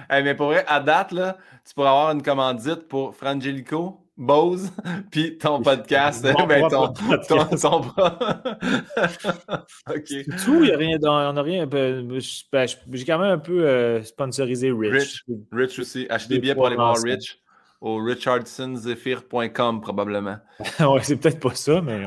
Hey, 0.10 0.24
mais 0.24 0.36
pour 0.36 0.48
vrai, 0.48 0.64
à 0.68 0.80
date, 0.80 1.12
là, 1.12 1.38
tu 1.68 1.74
pourrais 1.74 1.90
avoir 1.90 2.12
une 2.12 2.22
commandite 2.22 2.88
pour 2.88 3.16
Frangelico, 3.16 4.00
Bose, 4.18 4.72
puis 5.12 5.38
ton 5.38 5.62
podcast. 5.62 6.26
Mon 6.38 6.44
ben, 6.48 6.68
ton, 6.68 6.94
podcast. 6.94 7.62
ton 7.62 7.82
OK. 9.90 10.06
Tout, 10.46 10.56
il 10.56 10.62
n'y 10.62 10.72
a 10.72 10.78
rien. 10.78 10.98
dans- 11.00 11.34
On 11.34 11.38
a 11.38 11.42
rien. 11.42 11.66
ben, 11.66 12.08
ben, 12.08 12.20
je- 12.20 12.76
J'ai 12.92 13.06
quand 13.06 13.20
même 13.20 13.32
un 13.32 13.38
peu 13.40 13.68
euh, 13.68 14.04
sponsorisé 14.04 14.72
Rich. 14.72 14.94
Rich. 14.94 15.24
Rich 15.52 15.80
aussi. 15.80 16.06
Achetez 16.10 16.36
des 16.36 16.40
billets 16.40 16.56
pour 16.56 16.68
aller 16.68 16.76
voir. 16.76 16.96
Rich 17.04 17.40
au 17.86 17.98
richardsonzephyr.com 17.98 19.82
probablement. 19.82 20.38
ouais, 20.80 21.00
c'est 21.02 21.18
peut-être 21.18 21.42
pas 21.42 21.54
ça, 21.54 21.82
mais. 21.82 22.06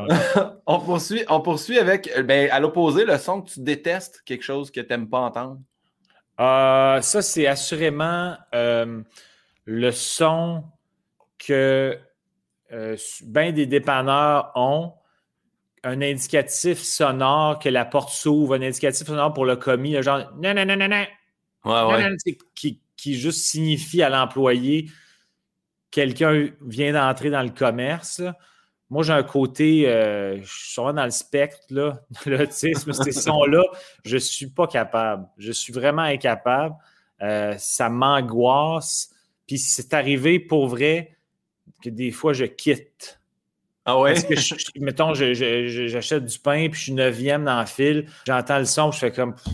On 0.65 0.81
poursuit, 0.81 1.23
on 1.29 1.41
poursuit 1.41 1.79
avec, 1.79 2.11
ben, 2.25 2.49
à 2.51 2.61
l'opposé, 2.61 3.05
le 3.05 3.19
son 3.19 3.43
que 3.43 3.51
tu 3.51 3.61
détestes, 3.61 4.23
quelque 4.25 4.43
chose 4.43 4.71
que 4.71 4.81
tu 4.81 4.87
n'aimes 4.89 5.09
pas 5.09 5.19
entendre. 5.19 5.59
Euh, 6.41 7.01
ça, 7.01 7.23
c'est 7.23 7.47
assurément 7.47 8.37
euh, 8.55 9.03
le 9.65 9.91
son 9.91 10.65
que 11.39 11.99
euh, 12.73 12.97
bien 13.25 13.53
des 13.53 13.67
dépanneurs 13.67 14.53
ont. 14.55 14.95
Un 15.85 16.03
indicatif 16.03 16.79
sonore 16.79 17.61
que 17.61 17.69
la 17.69 17.85
porte 17.85 18.11
s'ouvre, 18.11 18.55
un 18.57 18.63
indicatif 18.63 19.07
sonore 19.07 19.33
pour 19.33 19.45
le 19.45 19.55
commis, 19.55 19.93
le 19.93 20.03
genre 20.03 20.33
non, 20.43 20.53
non, 20.53 20.65
non, 20.67 20.77
non, 20.77 20.89
non, 20.89 21.07
Ouais, 21.65 21.95
ouais. 21.95 22.17
qui, 22.57 22.81
qui 22.97 23.15
juste 23.15 23.45
signifie 23.45 24.03
à 24.03 24.09
l'employé 24.09 24.91
quelqu'un 25.97 26.49
vient 26.61 26.93
d'entrer 26.93 27.31
dans 27.31 27.43
le 27.43 27.49
commerce. 27.51 28.19
là. 28.19 28.37
Moi, 28.89 29.03
j'ai 29.03 29.13
un 29.13 29.23
côté, 29.25 29.89
euh, 29.89 30.39
je 30.43 30.45
suis 30.49 30.73
souvent 30.75 30.93
dans 30.93 31.05
le 31.05 31.11
spectre, 31.11 31.59
là, 31.71 32.01
de 32.27 32.31
l'autisme, 32.31 32.93
ces 32.93 33.13
sons-là, 33.13 33.63
je 34.05 34.15
ne 34.15 34.21
suis 34.21 34.47
pas 34.49 34.67
capable. 34.67 35.27
Je 35.39 35.51
suis 35.53 35.73
vraiment 35.73 36.03
incapable. 36.03 36.75
Euh, 37.23 37.55
ça 37.59 37.89
m'angoisse. 37.89 39.11
Puis 39.47 39.59
c'est 39.59 39.93
arrivé 39.95 40.39
pour 40.39 40.69
vrai 40.69 41.17
que 41.83 41.91
des 41.91 42.11
fois, 42.11 42.33
je 42.33 42.45
quitte. 42.45 43.21
Ah 43.85 43.99
ouais? 44.01 44.13
Parce 44.15 44.25
que, 44.25 44.37
je- 44.37 44.55
je- 44.57 44.81
mettons, 44.81 45.15
j'achète 45.15 46.25
du 46.25 46.39
pain, 46.39 46.69
puis 46.69 46.79
je 46.79 46.83
suis 46.85 46.93
neuvième 46.93 47.45
dans 47.45 47.61
le 47.61 47.67
fil, 47.67 48.07
j'entends 48.27 48.59
le 48.59 48.65
son, 48.65 48.91
puis 48.91 48.97
je 49.01 49.07
fais 49.07 49.13
comme, 49.13 49.35
pff, 49.35 49.45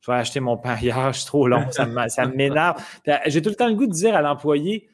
je 0.00 0.10
vais 0.10 0.16
acheter 0.18 0.40
mon 0.40 0.56
pain 0.56 0.74
ailleurs, 0.74 1.14
c'est 1.14 1.26
trop 1.26 1.46
long, 1.48 1.64
ça 1.70 2.26
m'énerve. 2.26 2.82
Euh, 3.08 3.16
J'ai 3.26 3.40
tout 3.42 3.50
le 3.50 3.54
temps 3.54 3.68
le 3.68 3.74
goût 3.74 3.86
de 3.86 3.92
dire 3.92 4.14
à 4.16 4.22
l'employé, 4.22 4.88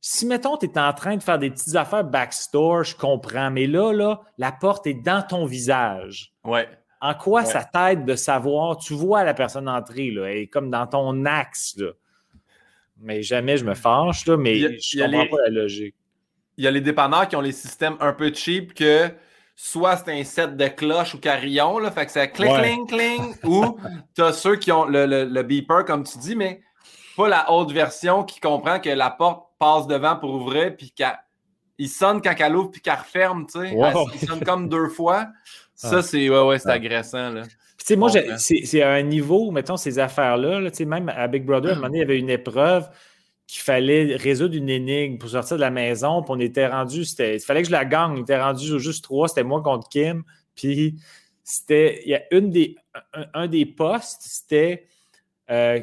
si, 0.00 0.26
mettons, 0.26 0.56
tu 0.56 0.66
es 0.66 0.78
en 0.78 0.92
train 0.92 1.16
de 1.16 1.22
faire 1.22 1.38
des 1.38 1.50
petites 1.50 1.74
affaires 1.76 2.04
backstore, 2.04 2.84
je 2.84 2.96
comprends, 2.96 3.50
mais 3.50 3.66
là, 3.66 3.92
là, 3.92 4.20
la 4.38 4.52
porte 4.52 4.86
est 4.86 4.94
dans 4.94 5.22
ton 5.22 5.44
visage. 5.44 6.32
Ouais. 6.44 6.68
En 7.00 7.14
quoi 7.14 7.40
Ouais. 7.42 7.46
ça 7.46 7.64
t'aide 7.64 8.04
de 8.04 8.14
savoir, 8.16 8.76
tu 8.78 8.92
vois 8.94 9.22
la 9.24 9.34
personne 9.34 9.68
entrer, 9.68 10.10
là, 10.10 10.26
elle 10.30 10.38
est 10.38 10.46
comme 10.48 10.70
dans 10.70 10.86
ton 10.86 11.24
axe, 11.26 11.74
là. 11.78 11.90
Mais 13.00 13.22
jamais 13.22 13.56
je 13.56 13.64
me 13.64 13.74
fâche, 13.74 14.26
là, 14.26 14.36
mais 14.36 14.64
a- 14.64 14.68
je 14.78 14.98
comprends 15.02 15.22
les- 15.22 15.28
pas 15.28 15.36
la 15.44 15.50
logique. 15.50 15.94
Il 16.56 16.64
y 16.64 16.66
a 16.66 16.70
les 16.72 16.80
dépanneurs 16.80 17.28
qui 17.28 17.36
ont 17.36 17.40
les 17.40 17.52
systèmes 17.52 17.96
un 18.00 18.12
peu 18.12 18.32
cheap 18.34 18.74
que 18.74 19.08
soit 19.54 19.96
c'est 19.96 20.12
un 20.18 20.24
set 20.24 20.56
de 20.56 20.66
cloches 20.66 21.14
ou 21.14 21.18
carillon, 21.18 21.78
là, 21.78 21.90
fait 21.92 22.06
que 22.06 22.12
c'est 22.12 22.30
cling, 22.30 22.50
Ouais. 22.52 22.62
cling, 22.62 22.86
cling, 22.88 23.34
ou 23.44 23.76
tu 24.14 24.22
as 24.22 24.32
ceux 24.32 24.56
qui 24.56 24.72
ont 24.72 24.84
le, 24.84 25.06
le- 25.06 25.24
le 25.24 25.42
beeper, 25.44 25.84
comme 25.84 26.02
tu 26.02 26.18
dis, 26.18 26.34
mais 26.34 26.60
pas 27.16 27.28
la 27.28 27.50
haute 27.52 27.70
version 27.70 28.24
qui 28.24 28.40
comprend 28.40 28.80
que 28.80 28.90
la 28.90 29.10
porte 29.10 29.47
passe 29.58 29.86
devant 29.86 30.16
pour 30.16 30.30
ouvrir, 30.34 30.76
puis 30.76 30.92
qu'il 30.92 31.88
sonne 31.88 32.20
quand 32.22 32.34
elle 32.38 32.56
ouvre, 32.56 32.70
puis 32.70 32.80
qu'elle 32.80 32.94
referme, 32.94 33.46
tu 33.46 33.60
sais. 33.60 33.72
Wow. 33.72 34.08
Il 34.14 34.26
sonne 34.28 34.40
comme 34.44 34.68
deux 34.68 34.88
fois. 34.88 35.28
Ça, 35.74 35.98
Ah. 35.98 36.02
c'est 36.02 36.28
ouais, 36.28 36.42
ouais, 36.42 36.58
c'est 36.58 36.70
Ah. 36.70 36.74
agressant. 36.74 37.30
Là. 37.30 37.42
Puis, 37.42 37.50
tu 37.78 37.84
sais, 37.86 37.96
moi, 37.96 38.10
Bon, 38.10 38.20
c'est 38.38 38.64
c'est 38.64 38.82
à 38.82 38.90
un 38.92 39.02
niveau, 39.02 39.50
mettons, 39.50 39.76
ces 39.76 39.98
affaires-là, 39.98 40.60
là, 40.60 40.70
tu 40.70 40.78
sais, 40.78 40.84
même 40.84 41.08
à 41.08 41.26
Big 41.28 41.44
Brother, 41.44 41.70
à 41.70 41.72
un 41.72 41.76
moment 41.76 41.86
donné, 41.88 41.98
il 41.98 42.00
y 42.00 42.04
avait 42.04 42.18
une 42.18 42.30
épreuve 42.30 42.88
qu'il 43.46 43.62
fallait 43.62 44.16
résoudre 44.16 44.54
une 44.56 44.68
énigme 44.68 45.16
pour 45.18 45.30
sortir 45.30 45.56
de 45.56 45.62
la 45.62 45.70
maison. 45.70 46.22
Puis 46.22 46.32
on 46.36 46.40
était 46.40 46.66
rendu, 46.66 47.04
c'était, 47.04 47.36
il 47.36 47.40
fallait 47.40 47.62
que 47.62 47.68
je 47.68 47.72
la 47.72 47.84
gagne. 47.84 48.12
On 48.18 48.20
était 48.22 48.38
rendu 48.40 48.72
au 48.72 48.78
juste 48.78 49.04
trois, 49.04 49.28
c'était 49.28 49.44
moi 49.44 49.62
contre 49.62 49.88
Kim. 49.88 50.22
Puis 50.54 50.96
c'était, 51.44 52.02
il 52.04 52.10
y 52.10 52.14
a 52.14 52.22
une 52.30 52.50
des, 52.50 52.76
un, 53.14 53.24
un 53.32 53.46
des 53.46 53.64
postes, 53.64 54.20
c'était 54.22 54.86
euh, 55.50 55.80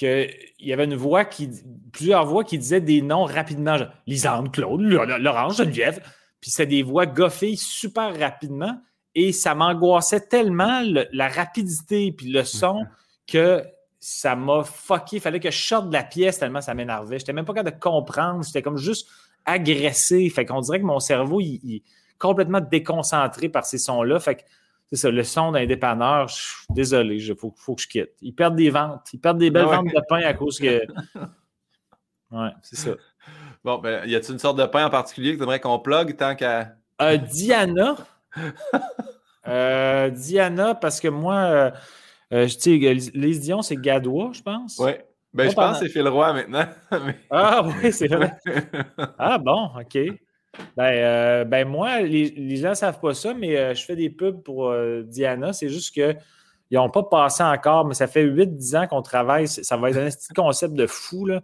qu'il 0.00 0.66
y 0.66 0.72
avait 0.72 0.84
une 0.84 0.96
voix 0.96 1.24
qui, 1.24 1.50
plusieurs 1.92 2.24
voix 2.24 2.42
qui 2.42 2.58
disaient 2.58 2.80
des 2.80 3.02
noms 3.02 3.24
rapidement, 3.24 3.76
genre 3.76 3.88
Lisande, 4.06 4.50
Claude, 4.52 4.80
Laurence, 4.80 5.58
Geneviève. 5.58 6.00
Puis 6.40 6.50
c'était 6.50 6.66
des 6.66 6.82
voix 6.82 7.06
goffées 7.06 7.54
super 7.56 8.18
rapidement. 8.18 8.80
Et 9.14 9.32
ça 9.32 9.54
m'angoissait 9.54 10.20
tellement 10.28 10.80
le- 10.82 11.06
la 11.12 11.28
rapidité 11.28 12.12
puis 12.12 12.30
le 12.30 12.44
son 12.44 12.86
que 13.26 13.62
ça 13.98 14.36
m'a 14.36 14.64
fucké. 14.64 15.16
Il 15.16 15.20
fallait 15.20 15.40
que 15.40 15.50
je 15.50 15.62
sorte 15.62 15.88
de 15.88 15.92
la 15.92 16.04
pièce 16.04 16.38
tellement 16.38 16.60
ça 16.62 16.72
m'énervait. 16.74 17.18
J'étais 17.18 17.32
même 17.32 17.44
pas 17.44 17.52
capable 17.52 17.76
de 17.76 17.80
comprendre. 17.82 18.42
J'étais 18.44 18.62
comme 18.62 18.78
juste 18.78 19.08
agressé. 19.44 20.30
Fait 20.30 20.46
qu'on 20.46 20.60
dirait 20.60 20.80
que 20.80 20.86
mon 20.86 21.00
cerveau 21.00 21.40
il, 21.40 21.60
il 21.62 21.74
est 21.76 21.82
complètement 22.18 22.60
déconcentré 22.60 23.48
par 23.48 23.66
ces 23.66 23.78
sons-là. 23.78 24.18
Fait 24.20 24.36
que 24.36 24.42
c'est 24.90 24.96
ça, 24.96 25.10
le 25.10 25.22
son 25.22 25.52
d'un 25.52 25.66
dépanneur, 25.66 26.28
je 26.28 26.34
suis 26.34 26.66
désolé, 26.70 27.16
il 27.16 27.36
faut, 27.36 27.54
faut 27.56 27.76
que 27.76 27.82
je 27.82 27.88
quitte. 27.88 28.10
Ils 28.20 28.34
perdent 28.34 28.56
des 28.56 28.70
ventes. 28.70 29.08
Ils 29.12 29.20
perdent 29.20 29.38
des 29.38 29.50
belles 29.50 29.66
ouais. 29.66 29.76
ventes 29.76 29.86
de 29.86 30.00
pain 30.08 30.22
à 30.22 30.34
cause 30.34 30.58
que. 30.58 30.80
Ouais, 32.32 32.50
c'est 32.62 32.76
ça. 32.76 32.90
Bon, 33.64 33.78
ben, 33.78 34.08
y 34.08 34.14
a-t-il 34.14 34.34
une 34.34 34.38
sorte 34.38 34.56
de 34.56 34.64
pain 34.64 34.86
en 34.86 34.90
particulier 34.90 35.32
que 35.32 35.38
tu 35.38 35.42
aimerais 35.42 35.58
qu'on 35.58 35.80
plug 35.80 36.16
tant 36.16 36.36
qu'à. 36.36 36.76
Euh, 37.02 37.16
Diana. 37.16 37.96
Euh, 39.48 40.10
Diana, 40.10 40.74
parce 40.74 41.00
que 41.00 41.08
moi, 41.08 41.34
euh, 42.30 42.46
je 42.46 42.58
sais, 42.58 42.76
Lise 42.76 43.40
Dion, 43.40 43.62
c'est 43.62 43.74
Gadois, 43.74 44.32
je 44.34 44.42
pense. 44.42 44.76
Oui. 44.78 44.90
Ben, 45.32 45.48
je 45.48 45.54
pense 45.54 45.80
que 45.80 45.86
c'est 45.86 45.92
Phil 45.92 46.06
Roy 46.06 46.32
maintenant. 46.34 46.66
mais- 47.06 47.18
Ah 47.30 47.62
oui, 47.64 47.90
c'est 47.90 48.08
vrai. 48.08 48.36
Ah 49.18 49.38
bon, 49.38 49.70
OK. 49.80 49.98
Ben, 50.76 50.84
euh, 50.84 51.44
ben 51.44 51.66
moi, 51.68 52.00
les, 52.00 52.30
les 52.30 52.56
gens 52.56 52.70
ne 52.70 52.74
savent 52.74 53.00
pas 53.00 53.14
ça, 53.14 53.34
mais 53.34 53.56
euh, 53.56 53.74
je 53.74 53.84
fais 53.84 53.96
des 53.96 54.10
pubs 54.10 54.42
pour 54.42 54.68
euh, 54.68 55.02
Diana. 55.02 55.52
C'est 55.52 55.68
juste 55.68 55.94
qu'ils 55.94 56.16
n'ont 56.72 56.90
pas 56.90 57.04
passé 57.04 57.42
encore, 57.42 57.86
mais 57.86 57.94
ça 57.94 58.06
fait 58.06 58.24
8-10 58.24 58.76
ans 58.76 58.86
qu'on 58.88 59.02
travaille. 59.02 59.46
Ça 59.46 59.76
va 59.76 59.90
être 59.90 59.98
un 59.98 60.06
petit 60.10 60.34
concept 60.34 60.74
de 60.74 60.86
fou. 60.86 61.26
Là. 61.26 61.40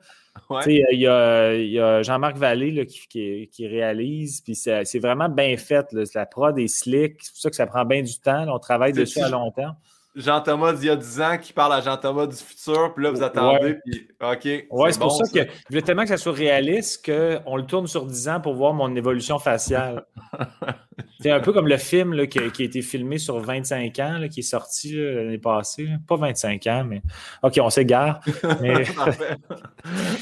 Ouais. 0.51 0.61
Il 0.67 0.99
y 1.01 1.07
a, 1.07 1.55
il 1.55 1.71
y 1.71 1.79
a 1.79 2.03
Jean-Marc 2.03 2.37
Vallée 2.37 2.71
là, 2.73 2.85
qui, 2.85 3.07
qui- 3.09 3.49
qui 3.51 3.67
réalise, 3.69 4.41
puis 4.43 4.55
c'est 4.55 4.85
c'est 4.85 4.99
vraiment 4.99 5.29
bien 5.29 5.57
fait. 5.57 5.91
là. 5.93 6.03
La 6.15 6.27
prod 6.27 6.59
est 6.59 6.67
slick, 6.69 7.17
c'est 7.23 7.33
pour 7.33 7.41
ça 7.41 7.51
que 7.51 7.57
ça 7.57 7.67
prend 7.67 7.85
bien 7.85 8.03
du 8.03 8.19
temps. 8.21 8.45
là. 8.45 8.55
On 8.55 8.59
travaille 8.59 8.93
C'est- 8.95 9.01
dessus 9.01 9.21
à 9.21 9.29
long 9.31 9.51
terme. 9.53 9.77
Jean-Thomas 10.17 10.73
d'il 10.73 10.87
y 10.87 10.91
a 10.91 10.97
10 10.97 11.21
ans 11.21 11.39
qui 11.39 11.53
parle 11.53 11.75
à 11.75 11.83
Jean-Thomas 11.83 12.27
du 12.27 12.37
futur, 12.37 12.95
puis 12.95 13.05
là, 13.05 13.11
vous 13.11 13.23
attendez, 13.23 13.77
puis 13.85 14.09
OK. 14.21 14.67
Ouais, 14.71 14.93
c'est 14.93 14.99
pour 14.99 15.13
ça, 15.13 15.25
que 15.25 15.47
je 15.49 15.69
voulais 15.69 15.83
tellement 15.83 16.03
que 16.03 16.09
ça 16.09 16.17
soit 16.17 16.33
réaliste 16.33 17.05
qu'on 17.05 17.57
le 17.57 17.67
tourne 17.67 17.87
sur 17.87 18.07
10 18.07 18.29
ans 18.29 18.41
pour 18.41 18.55
voir 18.55 18.73
mon 18.73 18.95
évolution 18.97 19.39
faciale. 19.39 20.07
c'est 21.21 21.31
un 21.31 21.41
peu 21.41 21.53
comme 21.53 21.69
le 21.69 21.77
film 21.77 22.15
là, 22.15 22.27
qui, 22.27 22.39
a, 22.39 22.49
qui 22.49 22.63
a 22.63 22.65
été 22.65 22.81
filmé 22.81 23.19
sur 23.19 23.39
25 23.39 23.99
ans, 23.99 24.19
là, 24.19 24.29
qui 24.29 24.41
est 24.41 24.43
sorti 24.43 24.95
l'année 24.95 25.39
passée. 25.39 25.89
Pas 26.09 26.17
25 26.17 26.67
ans, 26.67 26.85
mais 26.89 27.03
OK, 27.43 27.59
on 27.61 27.71
s'égare. 27.71 28.21
Mais... 28.61 28.85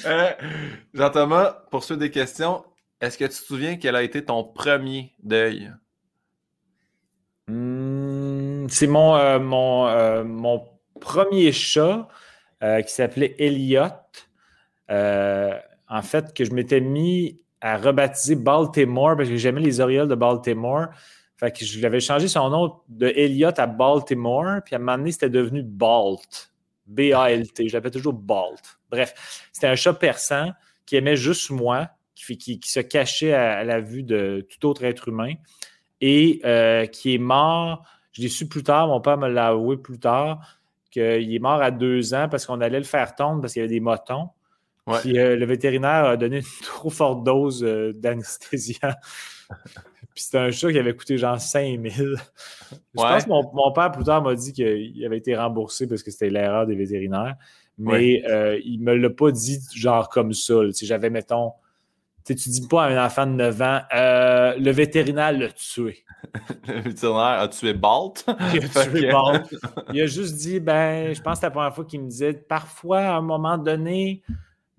Euh, 0.06 0.30
Jean-Thomas, 0.92 1.64
pour 1.70 1.84
ceux 1.84 1.96
des 1.96 2.10
questions, 2.10 2.62
est-ce 3.00 3.16
que 3.16 3.24
tu 3.24 3.30
te 3.30 3.34
souviens 3.34 3.76
quel 3.76 3.96
a 3.96 4.02
été 4.02 4.24
ton 4.24 4.44
premier 4.44 5.14
deuil? 5.22 5.70
C'est 8.68 8.86
mon, 8.86 9.16
euh, 9.16 9.38
mon, 9.38 9.86
euh, 9.86 10.24
mon 10.24 10.66
premier 11.00 11.52
chat 11.52 12.08
euh, 12.62 12.80
qui 12.82 12.92
s'appelait 12.92 13.34
Elliot. 13.38 13.88
En 14.88 16.02
fait, 16.02 16.34
que 16.34 16.44
je 16.44 16.52
m'étais 16.52 16.80
mis 16.80 17.40
à 17.60 17.76
rebaptiser 17.76 18.36
Baltimore 18.36 19.16
parce 19.16 19.28
que 19.28 19.36
j'aimais 19.36 19.60
les 19.60 19.80
Orioles 19.80 20.08
de 20.08 20.14
Baltimore. 20.14 20.86
Fait 21.36 21.50
que 21.50 21.64
je 21.64 21.80
l'avais 21.80 22.00
changé 22.00 22.28
son 22.28 22.48
nom 22.48 22.80
de 22.88 23.06
Elliott 23.08 23.58
à 23.58 23.66
Baltimore, 23.66 24.60
puis 24.64 24.74
à 24.74 24.78
un 24.78 24.80
moment 24.80 24.98
donné, 24.98 25.12
c'était 25.12 25.30
devenu 25.30 25.62
Balt. 25.62 26.52
B-A-L-T. 26.86 27.68
Je 27.68 27.74
l'appelais 27.74 27.90
toujours 27.90 28.12
Balt. 28.12 28.60
Bref, 28.90 29.48
c'était 29.52 29.66
un 29.66 29.74
chat 29.74 29.94
persan 29.94 30.52
qui 30.86 30.96
aimait 30.96 31.16
juste 31.16 31.50
moi, 31.50 31.88
qui, 32.14 32.36
qui, 32.38 32.60
se 32.70 32.80
cachait 32.80 33.32
à, 33.32 33.64
la 33.64 33.80
vue 33.80 34.02
de 34.02 34.46
tout 34.48 34.68
autre 34.68 34.84
être 34.84 35.08
humain 35.08 35.34
et 36.00 36.40
qui 36.92 37.14
est 37.14 37.18
mort. 37.18 37.84
Je 38.14 38.22
l'ai 38.22 38.28
su 38.28 38.48
plus 38.48 38.62
tard, 38.62 38.88
mon 38.88 39.00
père 39.00 39.18
me 39.18 39.28
l'a 39.28 39.48
avoué 39.48 39.76
plus 39.76 39.98
tard, 39.98 40.60
qu'il 40.90 41.34
est 41.34 41.38
mort 41.40 41.60
à 41.60 41.70
deux 41.70 42.14
ans 42.14 42.28
parce 42.30 42.46
qu'on 42.46 42.60
allait 42.60 42.78
le 42.78 42.84
faire 42.84 43.14
tomber 43.14 43.42
parce 43.42 43.52
qu'il 43.52 43.60
y 43.60 43.64
avait 43.64 43.74
des 43.74 43.80
motons. 43.80 44.30
Puis 45.00 45.18
euh, 45.18 45.36
le 45.36 45.46
vétérinaire 45.46 46.04
a 46.04 46.16
donné 46.16 46.38
une 46.38 46.42
trop 46.62 46.90
forte 46.90 47.24
dose 47.24 47.64
euh, 47.64 47.92
d'anesthésiant. 47.92 48.92
Puis 50.14 50.22
c'était 50.22 50.38
un 50.38 50.50
chat 50.52 50.70
qui 50.70 50.78
avait 50.78 50.94
coûté 50.94 51.18
genre 51.18 51.40
5000. 51.40 51.92
Je 51.92 52.76
pense 52.94 53.24
que 53.24 53.28
mon, 53.28 53.72
père, 53.72 53.90
plus 53.90 54.04
tard, 54.04 54.22
m'a 54.22 54.36
dit 54.36 54.52
qu'il 54.52 55.04
avait 55.04 55.18
été 55.18 55.34
remboursé 55.34 55.88
parce 55.88 56.04
que 56.04 56.12
c'était 56.12 56.30
l'erreur 56.30 56.66
des 56.66 56.76
vétérinaires. 56.76 57.34
Mais 57.78 58.22
euh, 58.28 58.60
il 58.64 58.78
ne 58.78 58.84
me 58.84 58.94
l'a 58.94 59.10
pas 59.10 59.32
dit 59.32 59.58
genre 59.74 60.08
comme 60.08 60.32
ça. 60.32 60.54
J'avais, 60.82 61.10
mettons, 61.10 61.50
tu 62.24 62.48
dis 62.48 62.66
pas 62.68 62.84
à 62.84 62.88
un 62.88 63.06
enfant 63.06 63.26
de 63.26 63.32
9 63.32 63.62
ans, 63.62 63.80
euh, 63.94 64.56
le 64.58 64.70
vétérinaire 64.70 65.32
l'a 65.32 65.50
tué. 65.50 66.04
le 66.68 66.80
vétérinaire 66.80 67.40
a 67.40 67.48
tué 67.48 67.74
Balt. 67.74 68.24
il 68.54 68.64
a 68.64 68.86
tué 68.86 69.10
Balt. 69.10 69.54
Il 69.92 70.00
a 70.00 70.06
juste 70.06 70.36
dit, 70.36 70.60
ben, 70.60 71.14
je 71.14 71.20
pense 71.20 71.34
que 71.34 71.40
c'est 71.40 71.46
la 71.46 71.50
première 71.50 71.74
fois 71.74 71.84
qu'il 71.84 72.00
me 72.00 72.08
disait, 72.08 72.32
parfois, 72.32 73.00
à 73.00 73.16
un 73.16 73.22
moment 73.22 73.58
donné, 73.58 74.22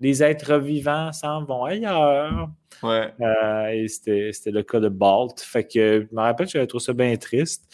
les 0.00 0.22
êtres 0.22 0.56
vivants 0.56 1.12
s'en 1.12 1.44
vont 1.44 1.64
ailleurs. 1.64 2.50
Ouais. 2.82 3.12
Euh, 3.20 3.68
et 3.68 3.88
c'était 3.88 4.50
le 4.50 4.62
cas 4.62 4.80
de 4.80 4.88
Balt. 4.88 5.40
Fait 5.40 5.64
que 5.64 6.06
je 6.10 6.14
me 6.14 6.20
rappelle 6.20 6.48
j'avais 6.48 6.66
trouvé 6.66 6.84
ça 6.84 6.92
bien 6.92 7.16
triste. 7.16 7.64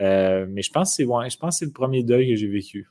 Euh, 0.00 0.46
mais 0.48 0.62
je 0.62 0.70
pense 0.70 0.90
que 0.90 0.96
c'est 0.96 1.04
ouais, 1.04 1.30
je 1.30 1.38
pense 1.38 1.58
c'est 1.58 1.64
le 1.64 1.72
premier 1.72 2.02
deuil 2.02 2.30
que 2.30 2.36
j'ai 2.36 2.48
vécu. 2.48 2.88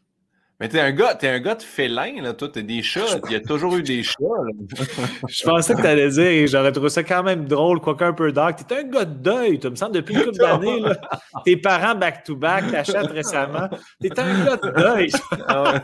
Mais 0.62 0.70
t'es 0.70 0.80
un 0.80 0.92
gars, 0.92 1.16
t'es 1.16 1.28
un 1.28 1.40
gars 1.40 1.56
de 1.56 1.64
félin, 1.64 2.22
là, 2.22 2.34
toi, 2.34 2.48
t'as 2.48 2.62
des 2.62 2.84
chats, 2.84 3.20
il 3.26 3.32
y 3.32 3.36
a 3.36 3.40
toujours 3.40 3.78
eu 3.78 3.82
des 3.82 4.04
chats. 4.04 4.14
je 5.28 5.44
pensais 5.44 5.74
que 5.74 5.82
t'allais 5.82 6.10
dire, 6.10 6.46
j'aurais 6.46 6.72
trouvé 6.72 6.90
ça 6.90 7.02
quand 7.04 7.24
même 7.24 7.46
drôle, 7.46 7.80
quoique 7.80 8.04
un 8.04 8.14
peu 8.14 8.32
dark. 8.32 8.60
T'es 8.68 8.76
un 8.76 8.84
gars 8.84 9.06
de 9.06 9.16
deuil, 9.16 9.60
tu 9.60 9.72
me 9.72 9.76
semble, 9.76 9.94
depuis 9.96 10.14
une 10.14 10.26
couple 10.26 10.38
d'années, 10.38 10.84
Tes 11.46 11.58
parents 11.58 11.96
back-to-back, 11.96 12.70
t'achètes 12.70 13.10
récemment. 13.10 13.70
T'es 14.00 14.20
un 14.20 14.46
gars 14.46 14.58
de 14.58 14.70
deuil. 14.70 15.12
Ah 15.48 15.82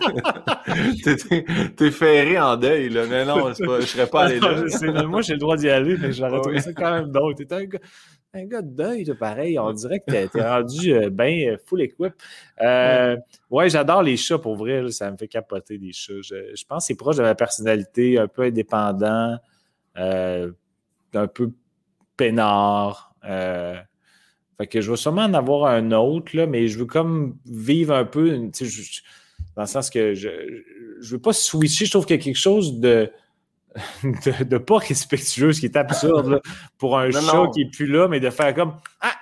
t'es 1.75 1.91
ferré 1.91 2.39
en 2.39 2.55
deuil, 2.55 2.89
là. 2.89 3.03
Mais 3.09 3.25
non, 3.25 3.51
pas, 3.51 3.79
je 3.79 3.85
serais 3.85 4.05
pas 4.05 4.25
allé 4.25 4.39
là. 4.39 5.03
moi, 5.03 5.21
j'ai 5.21 5.33
le 5.33 5.39
droit 5.39 5.57
d'y 5.57 5.69
aller, 5.69 5.97
mais 5.97 6.11
j'aurais 6.11 6.39
trouvé 6.39 6.61
ça 6.61 6.71
quand 6.73 6.91
même 6.91 7.11
drôle. 7.11 7.33
T'es 7.33 7.51
un 7.51 7.63
gars 7.65 7.79
un 8.37 8.45
gars 8.45 8.61
de 8.61 8.69
deuil, 8.69 9.05
pareil. 9.19 9.59
On 9.59 9.71
dirait 9.73 9.99
que 9.99 10.11
tu 10.11 10.37
es, 10.37 10.41
rendu 10.41 10.93
euh, 10.93 11.09
bien 11.09 11.53
euh, 11.53 11.57
full 11.65 11.81
equip. 11.81 12.13
Euh, 12.61 13.17
ouais, 13.49 13.69
j'adore 13.69 14.03
les 14.03 14.17
chats 14.17 14.37
pour 14.37 14.55
vrai. 14.55 14.89
ça 14.91 15.11
me 15.11 15.17
fait 15.17 15.27
capoter 15.27 15.77
les 15.77 15.91
chats. 15.91 16.21
Je, 16.21 16.65
pense 16.65 16.83
que 16.83 16.87
c'est 16.87 16.95
proche 16.95 17.17
de 17.17 17.23
ma 17.23 17.35
personnalité, 17.35 18.19
un 18.19 18.27
peu 18.27 18.43
indépendant, 18.43 19.37
un 19.95 21.27
peu 21.33 21.51
peinard. 22.15 23.13
fait 23.23 24.67
que 24.67 24.81
je 24.81 24.91
veux 24.91 24.97
sûrement 24.97 25.23
en 25.23 25.33
avoir 25.33 25.71
un 25.71 25.91
autre, 25.91 26.35
là, 26.35 26.47
mais 26.47 26.67
je 26.67 26.79
veux 26.79 26.85
comme 26.85 27.37
vivre 27.45 27.95
un 27.95 28.05
peu, 28.05 28.29
dans 29.55 29.63
le 29.63 29.67
sens 29.67 29.89
que 29.89 30.13
je 30.13 30.29
ne 30.29 31.07
veux 31.07 31.19
pas 31.19 31.33
switcher. 31.33 31.85
Je 31.85 31.91
trouve 31.91 32.05
qu'il 32.05 32.15
y 32.15 32.19
a 32.19 32.23
quelque 32.23 32.35
chose 32.35 32.79
de 32.79 33.11
de, 34.03 34.57
pas 34.57 34.77
respectueux, 34.77 35.53
ce 35.53 35.59
qui 35.59 35.67
est 35.67 35.77
absurde 35.77 36.41
pour 36.77 36.97
un 36.97 37.11
show 37.11 37.49
qui 37.49 37.61
est 37.61 37.71
plus 37.71 37.87
là, 37.87 38.07
mais 38.07 38.19
de 38.19 38.29
faire 38.29 38.53
comme 38.53 38.75
Ah, 39.01 39.13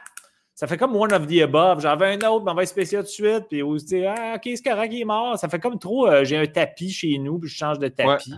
ça 0.55 0.67
fait 0.67 0.77
comme 0.77 0.95
one 0.95 1.11
of 1.11 1.27
the 1.27 1.41
above. 1.41 1.81
J'en 1.81 1.97
veux 1.97 2.05
un 2.05 2.21
autre, 2.21 2.45
m'envoie 2.45 2.65
spécial 2.65 3.03
tout 3.03 3.07
de 3.07 3.11
suite, 3.11 3.45
puis 3.49 3.61
vous 3.61 3.77
dites 3.77 4.05
Ah, 4.07 4.35
ok, 4.35 4.41
c'est 4.43 4.63
correct, 4.63 4.91
il 4.93 5.01
est 5.01 5.05
mort. 5.05 5.37
Ça 5.37 5.49
fait 5.49 5.59
comme 5.59 5.77
trop, 5.77 6.07
euh, 6.07 6.23
j'ai 6.23 6.37
un 6.37 6.47
tapis 6.47 6.91
chez 6.91 7.17
nous, 7.17 7.39
puis 7.39 7.49
je 7.49 7.57
change 7.57 7.79
de 7.79 7.89
tapis. 7.89 8.33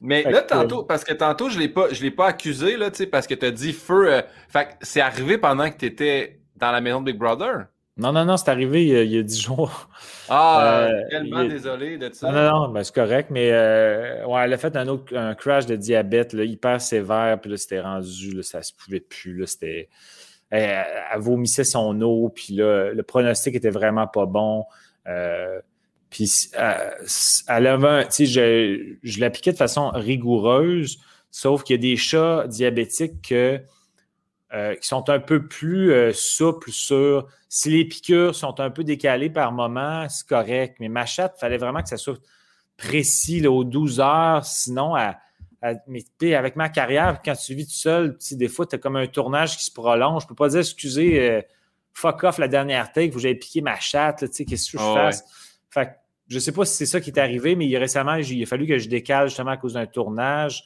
mais 0.00 0.22
là, 0.24 0.42
tantôt, 0.42 0.84
parce 0.84 1.04
que 1.04 1.14
tantôt, 1.14 1.48
je 1.48 1.58
ne 1.58 2.02
l'ai 2.02 2.10
pas 2.10 2.26
accusé, 2.26 2.76
là, 2.76 2.90
parce 3.10 3.26
que 3.26 3.34
tu 3.34 3.46
as 3.46 3.50
dit 3.50 3.72
feu. 3.72 4.12
Euh, 4.12 4.22
fait 4.48 4.76
c'est 4.82 5.00
arrivé 5.00 5.38
pendant 5.38 5.70
que 5.70 5.76
tu 5.76 5.86
étais 5.86 6.40
dans 6.56 6.70
la 6.70 6.80
maison 6.80 7.00
de 7.00 7.10
Big 7.10 7.18
Brother. 7.18 7.66
Non, 7.98 8.12
non, 8.12 8.26
non, 8.26 8.36
c'est 8.36 8.50
arrivé 8.50 8.84
il 8.84 9.10
y, 9.10 9.18
a, 9.18 9.22
dix 9.22 9.40
jours. 9.40 9.88
Ah, 10.28 10.88
euh, 10.88 11.02
tellement 11.08 11.44
désolé 11.44 11.98
de 11.98 12.12
ça. 12.12 12.32
Non, 12.32 12.34
non, 12.34 12.66
non 12.66 12.72
ben, 12.72 12.82
c'est 12.82 12.94
correct, 12.94 13.30
mais 13.30 13.52
euh, 13.52 14.26
ouais, 14.26 14.42
elle 14.42 14.52
a 14.52 14.58
fait 14.58 14.74
un 14.74 14.88
autre 14.88 15.16
un 15.16 15.36
crash 15.36 15.66
de 15.66 15.76
diabète 15.76 16.32
là, 16.32 16.42
hyper 16.42 16.80
sévère, 16.80 17.40
puis 17.40 17.52
là, 17.52 17.56
c'était 17.56 17.80
rendu, 17.80 18.32
là, 18.32 18.42
ça 18.42 18.60
se 18.60 18.72
pouvait 18.72 18.98
plus. 18.98 19.38
Là, 19.38 19.46
c'était, 19.46 19.88
elle, 20.50 20.84
vomissait 21.18 21.62
son 21.62 22.00
eau, 22.00 22.28
puis 22.34 22.54
là, 22.54 22.92
le 22.92 23.02
pronostic 23.04 23.54
était 23.54 23.70
vraiment 23.70 24.08
pas 24.08 24.26
bon. 24.26 24.64
Euh, 25.06 25.60
puis 26.10 26.28
elle 26.56 27.66
avait 27.68 28.06
tu 28.06 28.10
sais, 28.10 28.26
je, 28.26 28.96
je 29.04 29.20
l'appliquais 29.20 29.52
de 29.52 29.56
façon 29.56 29.90
rigoureuse, 29.90 30.98
sauf 31.30 31.62
qu'il 31.62 31.76
y 31.76 31.78
a 31.78 31.82
des 31.82 31.96
chats 31.96 32.46
diabétiques 32.48 33.22
que 33.28 33.60
euh, 34.54 34.74
qui 34.76 34.86
sont 34.86 35.08
un 35.10 35.18
peu 35.18 35.46
plus 35.46 35.92
euh, 35.92 36.12
souples 36.12 36.70
sur 36.70 37.26
si 37.48 37.70
les 37.70 37.84
piqûres 37.84 38.34
sont 38.34 38.60
un 38.60 38.70
peu 38.70 38.84
décalées 38.84 39.30
par 39.30 39.50
moment, 39.52 40.08
c'est 40.08 40.26
correct. 40.26 40.76
Mais 40.78 40.88
ma 40.88 41.04
chatte, 41.04 41.34
il 41.36 41.40
fallait 41.40 41.58
vraiment 41.58 41.82
que 41.82 41.88
ça 41.88 41.96
soit 41.96 42.20
précis 42.76 43.46
aux 43.46 43.64
12 43.64 44.00
heures. 44.00 44.44
Sinon, 44.44 44.94
avec 44.94 46.56
ma 46.56 46.68
carrière, 46.68 47.20
quand 47.24 47.34
tu 47.34 47.54
vis 47.54 47.66
tout 47.66 47.72
seul, 47.72 48.16
des 48.32 48.48
fois, 48.48 48.66
tu 48.66 48.76
as 48.76 48.78
comme 48.78 48.96
un 48.96 49.06
tournage 49.06 49.56
qui 49.56 49.64
se 49.64 49.72
prolonge. 49.72 50.22
Je 50.22 50.26
ne 50.26 50.28
peux 50.28 50.34
pas 50.34 50.48
dire 50.48 50.60
excusez, 50.60 51.28
euh, 51.28 51.42
fuck 51.92 52.24
off 52.24 52.38
la 52.38 52.48
dernière 52.48 52.92
take, 52.92 53.10
vous 53.10 53.24
avez 53.24 53.34
piqué 53.34 53.62
ma 53.62 53.80
chatte, 53.80 54.30
qu'est-ce 54.30 54.70
que 54.70 54.78
je 54.78 54.82
ah 54.82 55.10
fasse? 55.10 55.24
je 56.28 56.34
ne 56.34 56.40
sais 56.40 56.52
pas 56.52 56.64
si 56.64 56.74
c'est 56.74 56.86
ça 56.86 57.00
qui 57.00 57.10
est 57.10 57.18
arrivé, 57.18 57.54
mais 57.54 57.76
récemment, 57.78 58.14
il 58.14 58.42
a 58.42 58.46
fallu 58.46 58.66
que 58.66 58.78
je 58.78 58.88
décale 58.88 59.28
justement 59.28 59.52
à 59.52 59.56
cause 59.56 59.74
d'un 59.74 59.86
tournage. 59.86 60.64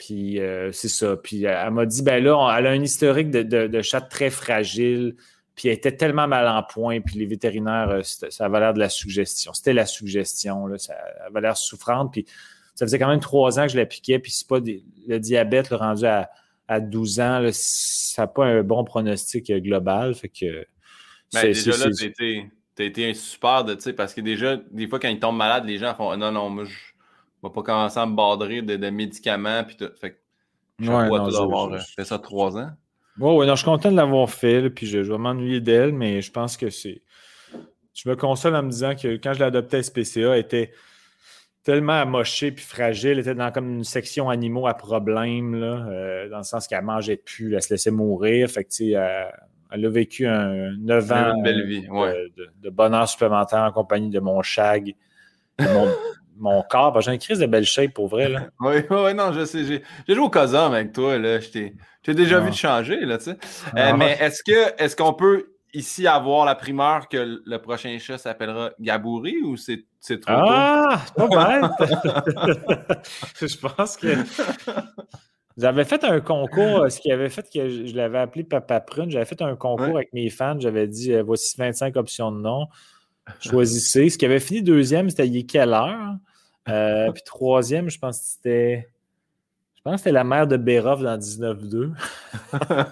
Puis 0.00 0.40
euh, 0.40 0.72
c'est 0.72 0.88
ça. 0.88 1.14
Puis 1.14 1.44
elle 1.44 1.70
m'a 1.72 1.84
dit, 1.84 2.02
ben 2.02 2.24
là, 2.24 2.56
elle 2.58 2.66
a 2.66 2.70
un 2.70 2.82
historique 2.82 3.30
de, 3.30 3.42
de, 3.42 3.82
chat 3.82 4.00
très 4.00 4.30
fragile. 4.30 5.14
Puis 5.54 5.68
elle 5.68 5.74
était 5.74 5.94
tellement 5.94 6.26
mal 6.26 6.48
en 6.48 6.62
point. 6.62 7.02
Puis 7.02 7.18
les 7.18 7.26
vétérinaires, 7.26 7.90
euh, 7.90 8.00
ça 8.02 8.46
avait 8.46 8.60
l'air 8.60 8.72
de 8.72 8.78
la 8.78 8.88
suggestion. 8.88 9.52
C'était 9.52 9.74
la 9.74 9.84
suggestion. 9.84 10.66
Là, 10.66 10.78
ça 10.78 10.94
avait 11.26 11.42
l'air 11.42 11.54
souffrante. 11.58 12.12
Puis 12.12 12.24
ça 12.74 12.86
faisait 12.86 12.98
quand 12.98 13.08
même 13.10 13.20
trois 13.20 13.60
ans 13.60 13.66
que 13.66 13.72
je 13.72 13.76
la 13.76 13.84
piquais. 13.84 14.18
Puis 14.18 14.32
c'est 14.32 14.48
pas 14.48 14.58
le 14.58 15.18
diabète 15.18 15.68
le 15.68 15.76
rendu 15.76 16.06
à, 16.06 16.30
à 16.66 16.80
12 16.80 17.20
ans. 17.20 17.46
ça 17.52 18.22
n'a 18.22 18.26
pas 18.26 18.46
un 18.46 18.62
bon 18.62 18.84
pronostic 18.84 19.52
global. 19.52 20.14
Fait 20.14 20.30
que. 20.30 20.66
Ben, 21.34 21.52
déjà 21.52 21.76
là, 21.76 21.90
tu 21.90 22.82
as 22.82 22.86
été 22.86 23.10
un 23.10 23.12
super 23.12 23.64
de, 23.64 23.74
tu 23.74 23.82
sais, 23.82 23.92
parce 23.92 24.14
que 24.14 24.22
déjà, 24.22 24.56
des 24.70 24.88
fois, 24.88 24.98
quand 24.98 25.08
ils 25.08 25.20
tombent 25.20 25.36
malades, 25.36 25.66
les 25.66 25.76
gens 25.76 25.94
font 25.94 26.16
non, 26.16 26.32
non, 26.32 26.48
moi, 26.48 26.64
je 26.64 26.74
on 27.42 27.48
va 27.48 27.54
pas 27.54 27.62
commencer 27.62 27.98
à 27.98 28.06
me 28.06 28.14
badrer 28.14 28.62
de, 28.62 28.90
médicaments. 28.90 29.64
Puis 29.64 29.76
tout. 29.76 29.90
Fait 30.00 30.12
que 30.12 30.16
je 30.78 30.90
ouais, 30.90 31.08
d'avoir 31.08 31.78
fait 31.80 32.04
ça 32.04 32.18
trois 32.18 32.56
ans. 32.56 32.70
Oui, 33.18 33.34
ouais, 33.34 33.46
non, 33.46 33.54
je 33.54 33.60
suis 33.60 33.70
content 33.70 33.90
de 33.90 33.96
l'avoir 33.96 34.30
fait, 34.30 34.70
puis 34.70 34.86
je, 34.86 35.02
je 35.02 35.12
vais 35.12 35.18
m'ennuyer 35.18 35.60
d'elle, 35.60 35.92
mais 35.92 36.22
je 36.22 36.30
pense 36.30 36.56
que 36.56 36.70
c'est. 36.70 37.02
Je 37.92 38.08
me 38.08 38.16
console 38.16 38.56
en 38.56 38.62
me 38.62 38.70
disant 38.70 38.94
que 38.94 39.16
quand 39.16 39.34
je 39.34 39.40
l'ai 39.40 39.44
adoptée 39.44 39.78
à 39.78 39.82
SPCA, 39.82 40.20
elle 40.20 40.40
était 40.40 40.72
tellement 41.62 42.00
amochée 42.00 42.52
puis 42.52 42.64
fragile, 42.64 43.10
elle 43.10 43.18
était 43.18 43.34
dans 43.34 43.50
comme 43.52 43.68
une 43.68 43.84
section 43.84 44.30
animaux 44.30 44.66
à 44.66 44.74
problème, 44.74 45.54
là, 45.54 45.86
euh, 45.88 46.28
dans 46.28 46.38
le 46.38 46.44
sens 46.44 46.66
qu'elle 46.66 46.84
mangeait 46.84 47.16
plus, 47.18 47.54
elle 47.54 47.62
se 47.62 47.74
laissait 47.74 47.90
mourir. 47.90 48.48
Fait 48.48 48.64
que, 48.64 48.70
elle, 48.82 49.32
elle 49.70 49.84
a 49.84 49.88
vécu 49.88 50.26
un 50.26 50.72
9 50.78 51.12
ans 51.12 51.34
de, 51.42 52.70
bonheur 52.70 53.08
supplémentaire 53.08 53.60
en 53.60 53.72
compagnie 53.72 54.10
de 54.10 54.20
mon 54.20 54.42
shag, 54.42 54.94
mon, 55.58 55.88
mon 56.40 56.62
corps. 56.62 57.00
J'ai 57.00 57.12
une 57.12 57.18
crise 57.18 57.38
de 57.38 57.46
belle 57.46 57.64
shape 57.64 57.92
pour 57.92 58.08
vrai. 58.08 58.28
Là. 58.28 58.48
oui, 58.60 58.76
oui, 58.90 59.14
non, 59.14 59.32
je 59.32 59.44
sais. 59.44 59.64
J'ai 59.64 59.82
joué 60.08 60.24
au 60.24 60.30
COSOM 60.30 60.72
avec 60.72 60.92
toi. 60.92 61.18
Là. 61.18 61.40
Je 61.40 61.48
t'ai 61.48 62.14
déjà 62.14 62.38
vu 62.38 62.46
ah. 62.46 62.50
vu 62.50 62.56
changer. 62.56 63.00
Là, 63.00 63.18
tu 63.18 63.24
sais. 63.24 63.36
Euh, 63.76 63.94
mais 63.96 64.16
est-ce 64.20 64.42
que 64.42 64.82
est-ce 64.82 64.96
qu'on 64.96 65.12
peut 65.12 65.52
ici 65.72 66.06
avoir 66.06 66.44
la 66.44 66.54
primeur 66.54 67.08
que 67.08 67.40
le 67.44 67.58
prochain 67.58 67.96
chat 68.00 68.18
s'appellera 68.18 68.70
Gabouri 68.80 69.36
ou 69.42 69.56
c'est 69.56 69.84
trop 70.20 70.32
Ah, 70.34 71.00
pas 71.16 71.28
mal. 71.28 71.70
je 73.40 73.56
pense 73.56 73.96
que. 73.96 74.08
J'avais 75.56 75.84
fait 75.84 76.04
un 76.04 76.20
concours, 76.20 76.90
ce 76.90 77.00
qui 77.00 77.12
avait 77.12 77.28
fait 77.28 77.46
que 77.52 77.68
je, 77.68 77.94
l'avais 77.94 78.18
appelé 78.18 78.44
Papa 78.44 78.80
Prune. 78.80 79.10
J'avais 79.10 79.26
fait 79.26 79.42
un 79.42 79.56
concours 79.56 79.96
avec 79.96 80.12
mes 80.14 80.30
fans. 80.30 80.58
J'avais 80.58 80.88
dit 80.88 81.12
euh, 81.12 81.22
voici 81.22 81.54
25 81.58 81.96
options 81.96 82.32
de 82.32 82.40
nom. 82.40 82.66
Choisissez. 83.40 84.08
Ce 84.08 84.18
qui 84.18 84.24
avait 84.24 84.40
fini 84.40 84.62
deuxième, 84.62 85.10
c'était 85.10 85.28
Il 85.28 85.46
quelle 85.46 85.74
heure? 85.74 86.16
Euh, 86.68 87.10
puis 87.12 87.22
troisième, 87.24 87.90
je 87.90 87.98
pense 87.98 88.18
que 88.18 88.24
c'était. 88.24 88.88
Je 89.76 89.82
pense 89.82 89.94
que 89.94 89.98
c'était 89.98 90.12
la 90.12 90.24
mère 90.24 90.46
de 90.46 90.56
Bérov 90.58 91.02
dans 91.02 91.16
19-2. 91.16 91.92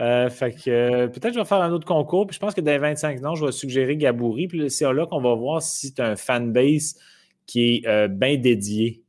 euh, 0.00 0.28
fait 0.28 0.52
que 0.52 0.70
euh, 0.70 1.08
peut-être 1.08 1.28
que 1.28 1.34
je 1.34 1.38
vais 1.38 1.44
faire 1.46 1.62
un 1.62 1.72
autre 1.72 1.86
concours. 1.86 2.26
Puis 2.26 2.34
je 2.34 2.40
pense 2.40 2.54
que 2.54 2.60
dans 2.60 2.72
les 2.72 2.78
25 2.78 3.24
ans, 3.24 3.34
je 3.34 3.46
vais 3.46 3.52
suggérer 3.52 3.96
Gabouri. 3.96 4.48
Puis 4.48 4.70
c'est 4.70 4.92
là 4.92 5.06
qu'on 5.06 5.22
va 5.22 5.34
voir 5.34 5.62
si 5.62 5.94
tu 5.94 6.02
as 6.02 6.08
un 6.08 6.16
fanbase 6.16 6.98
qui 7.46 7.82
est 7.84 8.08
bien 8.08 8.36
dédié. 8.36 9.02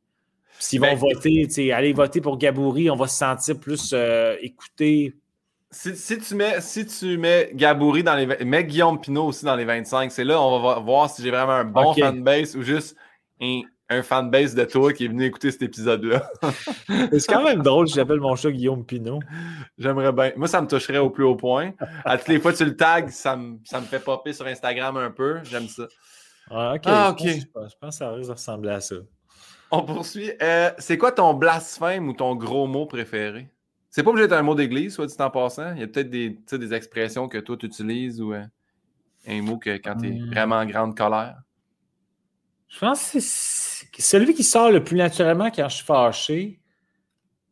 S'ils 0.58 0.80
vont 0.80 0.86
Ben, 0.86 0.96
voter, 0.96 1.46
tu 1.46 1.50
sais, 1.50 1.72
aller 1.72 1.92
voter 1.92 2.20
pour 2.20 2.38
Gabouri, 2.38 2.90
on 2.90 2.96
va 2.96 3.06
se 3.06 3.18
sentir 3.18 3.58
plus 3.58 3.90
euh, 3.92 4.36
écouté. 4.40 5.14
Si, 5.74 5.96
si 5.96 6.18
tu 6.18 6.34
mets, 6.36 6.60
si 6.60 6.86
tu 6.86 7.18
mets 7.18 7.50
Gabouri 7.54 8.02
dans 8.04 8.14
les. 8.14 8.26
Mets 8.44 8.64
Guillaume 8.64 9.00
Pinot 9.00 9.26
aussi 9.26 9.44
dans 9.44 9.56
les 9.56 9.64
25. 9.64 10.12
C'est 10.12 10.24
là 10.24 10.40
on 10.40 10.60
va 10.60 10.74
vo- 10.76 10.82
voir 10.84 11.10
si 11.10 11.22
j'ai 11.22 11.30
vraiment 11.30 11.52
un 11.52 11.64
bon 11.64 11.92
fanbase 12.04 12.54
ou 12.56 12.62
juste 12.62 12.96
un, 13.40 13.62
un 13.90 14.02
fanbase 14.02 14.54
de 14.54 14.64
toi 14.64 14.92
qui 14.92 15.04
est 15.06 15.08
venu 15.08 15.24
écouter 15.24 15.50
cet 15.50 15.62
épisode-là. 15.62 16.30
C'est 17.12 17.26
quand 17.26 17.42
même 17.42 17.60
drôle 17.62 17.88
si 17.88 17.94
j'appelle 17.94 18.20
mon 18.20 18.36
chat 18.36 18.50
Guillaume 18.52 18.84
Pinot. 18.84 19.18
J'aimerais 19.76 20.12
bien. 20.12 20.32
Moi, 20.36 20.46
ça 20.48 20.62
me 20.62 20.66
toucherait 20.68 20.98
au 20.98 21.10
plus 21.10 21.24
haut 21.24 21.34
point. 21.36 21.72
À 22.04 22.18
toutes 22.18 22.28
les 22.28 22.38
fois 22.40 22.52
que 22.52 22.58
tu 22.58 22.64
le 22.64 22.76
tags, 22.76 23.08
ça 23.08 23.36
me, 23.36 23.58
ça 23.64 23.80
me 23.80 23.86
fait 23.86 23.98
popper 23.98 24.32
sur 24.32 24.46
Instagram 24.46 24.96
un 24.96 25.10
peu. 25.10 25.40
J'aime 25.44 25.66
ça. 25.68 25.84
Ah, 26.86 27.10
ok. 27.10 27.20
Ah, 27.26 27.50
pense- 27.52 27.70
je 27.72 27.76
pense 27.80 27.98
que 27.98 28.04
ça 28.04 28.10
risque 28.12 28.28
de 28.28 28.34
ressembler 28.34 28.70
à 28.70 28.80
ça. 28.80 28.94
On 29.70 29.82
poursuit. 29.82 30.30
Euh, 30.40 30.70
c'est 30.78 30.98
quoi 30.98 31.10
ton 31.10 31.34
blasphème 31.34 32.08
ou 32.08 32.12
ton 32.12 32.36
gros 32.36 32.66
mot 32.68 32.86
préféré? 32.86 33.48
C'est 33.94 34.02
pas 34.02 34.10
obligé 34.10 34.26
d'être 34.26 34.36
un 34.36 34.42
mot 34.42 34.56
d'église, 34.56 34.92
soit 34.94 35.06
dit 35.06 35.14
en 35.20 35.30
passant. 35.30 35.72
Il 35.74 35.80
y 35.80 35.84
a 35.84 35.86
peut-être 35.86 36.10
des, 36.10 36.30
des 36.50 36.74
expressions 36.74 37.28
que 37.28 37.38
toi 37.38 37.56
tu 37.56 37.66
utilises 37.66 38.20
ou 38.20 38.32
euh, 38.34 38.42
un 39.28 39.40
mot 39.42 39.56
que 39.56 39.76
quand 39.76 39.94
tu 39.98 40.08
es 40.08 40.10
Hmm. 40.10 40.30
vraiment 40.32 40.56
en 40.56 40.66
grande 40.66 40.96
colère. 40.96 41.36
Je 42.68 42.80
pense 42.80 43.12
que 43.12 43.20
c'est 43.20 43.86
celui 44.02 44.34
qui 44.34 44.42
sort 44.42 44.72
le 44.72 44.82
plus 44.82 44.96
naturellement 44.96 45.48
quand 45.52 45.68
je 45.68 45.76
suis 45.76 45.84
fâché. 45.84 46.60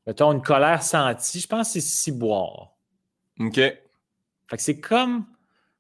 Mettons 0.05 0.33
une 0.33 0.43
colère 0.43 0.83
sentie, 0.83 1.39
je 1.39 1.47
pense 1.47 1.69
que 1.69 1.75
c'est 1.75 1.81
ciboire. 1.81 2.73
OK. 3.39 3.55
Fait 3.55 3.79
que 4.51 4.63
c'est 4.63 4.81
comme, 4.81 5.27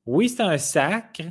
oui, 0.06 0.28
c'est 0.28 0.44
un 0.44 0.58
sacre, 0.58 1.22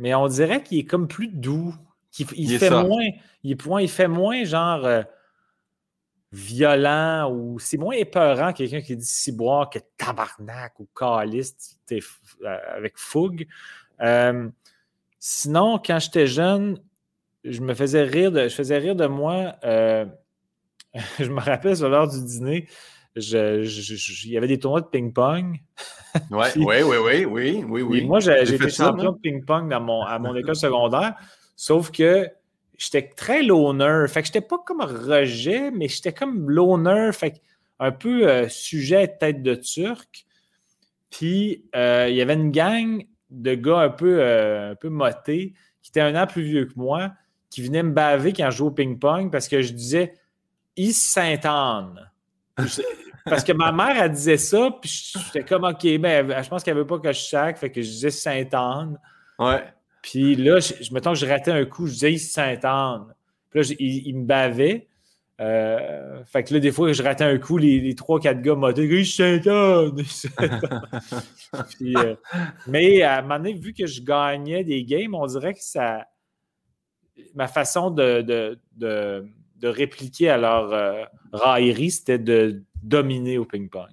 mais 0.00 0.14
on 0.14 0.26
dirait 0.26 0.64
qu'il 0.64 0.78
est 0.78 0.84
comme 0.84 1.06
plus 1.06 1.28
doux. 1.28 1.74
qu'il- 2.10 2.26
il, 2.36 2.50
Il 2.50 2.58
fait 2.58 2.70
moins, 2.70 3.04
il, 3.44 3.56
il 3.80 3.88
fait 3.88 4.08
moins 4.08 4.42
genre 4.44 4.84
euh, 4.84 5.02
violent 6.32 7.32
ou 7.32 7.58
c'est 7.58 7.78
moins 7.78 7.94
épeurant 7.94 8.52
quelqu'un 8.52 8.80
qui 8.80 8.96
dit 8.96 9.04
ciboire 9.04 9.70
que 9.70 9.78
tabarnak 9.96 10.78
ou 10.78 10.86
f- 12.00 12.18
euh, 12.44 12.58
avec 12.76 12.98
fougue. 12.98 13.46
Euh, 14.00 14.48
sinon, 15.18 15.80
quand 15.84 15.98
j'étais 15.98 16.26
jeune, 16.26 16.78
je 17.44 17.60
me 17.60 17.74
faisais 17.74 18.02
rire 18.02 18.30
de, 18.32 18.42
je 18.48 18.54
faisais 18.54 18.78
rire 18.78 18.94
de 18.96 19.06
moi. 19.06 19.54
euh, 19.64 20.04
je 21.18 21.30
me 21.30 21.40
rappelle 21.40 21.76
sur 21.76 21.88
l'heure 21.88 22.08
du 22.08 22.20
dîner, 22.22 22.68
je- 23.16 23.62
je- 23.62 23.94
je- 23.96 24.26
il 24.26 24.32
y 24.32 24.36
avait 24.36 24.48
des 24.48 24.58
tournois 24.58 24.80
de 24.80 24.86
ping-pong. 24.86 25.60
Oui, 26.30 26.46
oui, 26.56 26.82
oui, 26.82 27.24
oui, 27.24 27.64
oui, 27.66 27.82
oui. 27.82 27.82
moi, 28.06 28.20
j'ai 28.20 28.32
été 28.54 28.64
champion 28.70 29.12
de 29.12 29.18
ping-pong 29.18 29.68
dans 29.70 29.80
mon, 29.80 30.02
à 30.02 30.18
mon 30.18 30.34
école 30.36 30.56
secondaire, 30.56 31.14
sauf 31.56 31.90
que 31.90 32.28
j'étais 32.78 33.10
très 33.14 33.42
loner. 33.42 34.06
Fait 34.08 34.22
que 34.22 34.26
j'étais 34.26 34.40
pas 34.40 34.58
comme 34.64 34.80
rejet, 34.80 35.70
mais 35.70 35.88
j'étais 35.88 36.12
comme 36.12 36.48
loner, 36.48 37.10
fait 37.12 37.32
que 37.32 37.38
un 37.80 37.92
peu 37.92 38.28
euh, 38.28 38.48
sujet 38.48 39.08
tête 39.08 39.42
de 39.42 39.54
turc. 39.54 40.26
Puis, 41.10 41.64
euh, 41.74 42.06
il 42.08 42.16
y 42.16 42.22
avait 42.22 42.34
une 42.34 42.50
gang 42.50 43.04
de 43.30 43.54
gars 43.54 43.80
un 43.80 43.90
peu, 43.90 44.20
euh, 44.20 44.72
un 44.72 44.74
peu 44.74 44.88
motés 44.88 45.54
qui 45.82 45.90
étaient 45.90 46.00
un 46.00 46.20
an 46.20 46.26
plus 46.26 46.42
vieux 46.42 46.66
que 46.66 46.74
moi, 46.76 47.12
qui 47.50 47.62
venaient 47.62 47.82
me 47.82 47.92
baver 47.92 48.32
quand 48.32 48.50
je 48.50 48.58
jouais 48.58 48.68
au 48.68 48.72
ping-pong 48.72 49.30
parce 49.30 49.48
que 49.48 49.62
je 49.62 49.72
disais 49.72 50.14
East 50.76 51.06
Sainte-Anne. 51.12 52.10
Parce 53.24 53.44
que 53.44 53.52
ma 53.52 53.72
mère, 53.72 54.02
elle 54.02 54.12
disait 54.12 54.38
ça, 54.38 54.70
puis 54.80 55.12
j'étais 55.14 55.44
comme, 55.44 55.64
OK, 55.64 55.86
ben, 55.98 56.42
je 56.42 56.48
pense 56.48 56.62
qu'elle 56.62 56.76
veut 56.76 56.86
pas 56.86 56.98
que 56.98 57.12
je 57.12 57.20
sac, 57.20 57.58
fait 57.58 57.70
que 57.70 57.80
je 57.80 57.88
disais 57.88 58.10
Sainte-Anne. 58.10 58.98
Ouais. 59.38 59.64
Puis 60.02 60.36
là, 60.36 60.60
je, 60.60 60.74
je- 60.82 60.92
mettons 60.94 61.12
que 61.12 61.18
je 61.18 61.26
ratais 61.26 61.50
un 61.52 61.64
coup, 61.64 61.86
je 61.86 61.92
disais 61.92 62.12
East 62.12 62.32
Sainte-Anne. 62.34 63.14
Puis 63.50 63.58
là, 63.60 63.62
je- 63.62 63.74
il, 63.78 64.06
il 64.08 64.16
me 64.16 64.24
bavait. 64.26 64.86
Euh, 65.40 66.24
fait 66.24 66.42
que 66.42 66.52
là, 66.54 66.60
des 66.60 66.72
fois, 66.72 66.92
je 66.92 67.00
ratais 67.02 67.22
un 67.24 67.38
coup, 67.38 67.58
les, 67.58 67.94
trois, 67.94 68.18
quatre 68.18 68.42
gars 68.42 68.56
m'ont 68.56 68.72
dit. 68.72 68.88
Puis, 71.76 71.94
euh, 71.96 72.14
mais 72.66 73.02
à 73.02 73.18
un 73.18 73.22
moment 73.22 73.36
donné, 73.38 73.52
vu 73.54 73.72
que 73.72 73.86
je 73.86 74.02
gagnais 74.02 74.64
des 74.64 74.84
games, 74.84 75.14
on 75.14 75.26
dirait 75.26 75.54
que 75.54 75.62
ça. 75.62 76.06
Ma 77.34 77.48
façon 77.48 77.90
de, 77.90 78.22
de, 78.22 78.58
de, 78.76 79.26
de 79.56 79.68
répliquer 79.68 80.30
à 80.30 80.36
leur 80.38 80.72
euh, 80.72 81.04
raillerie, 81.32 81.90
c'était 81.90 82.18
de 82.18 82.62
dominer 82.82 83.38
au 83.38 83.44
ping-pong. 83.44 83.88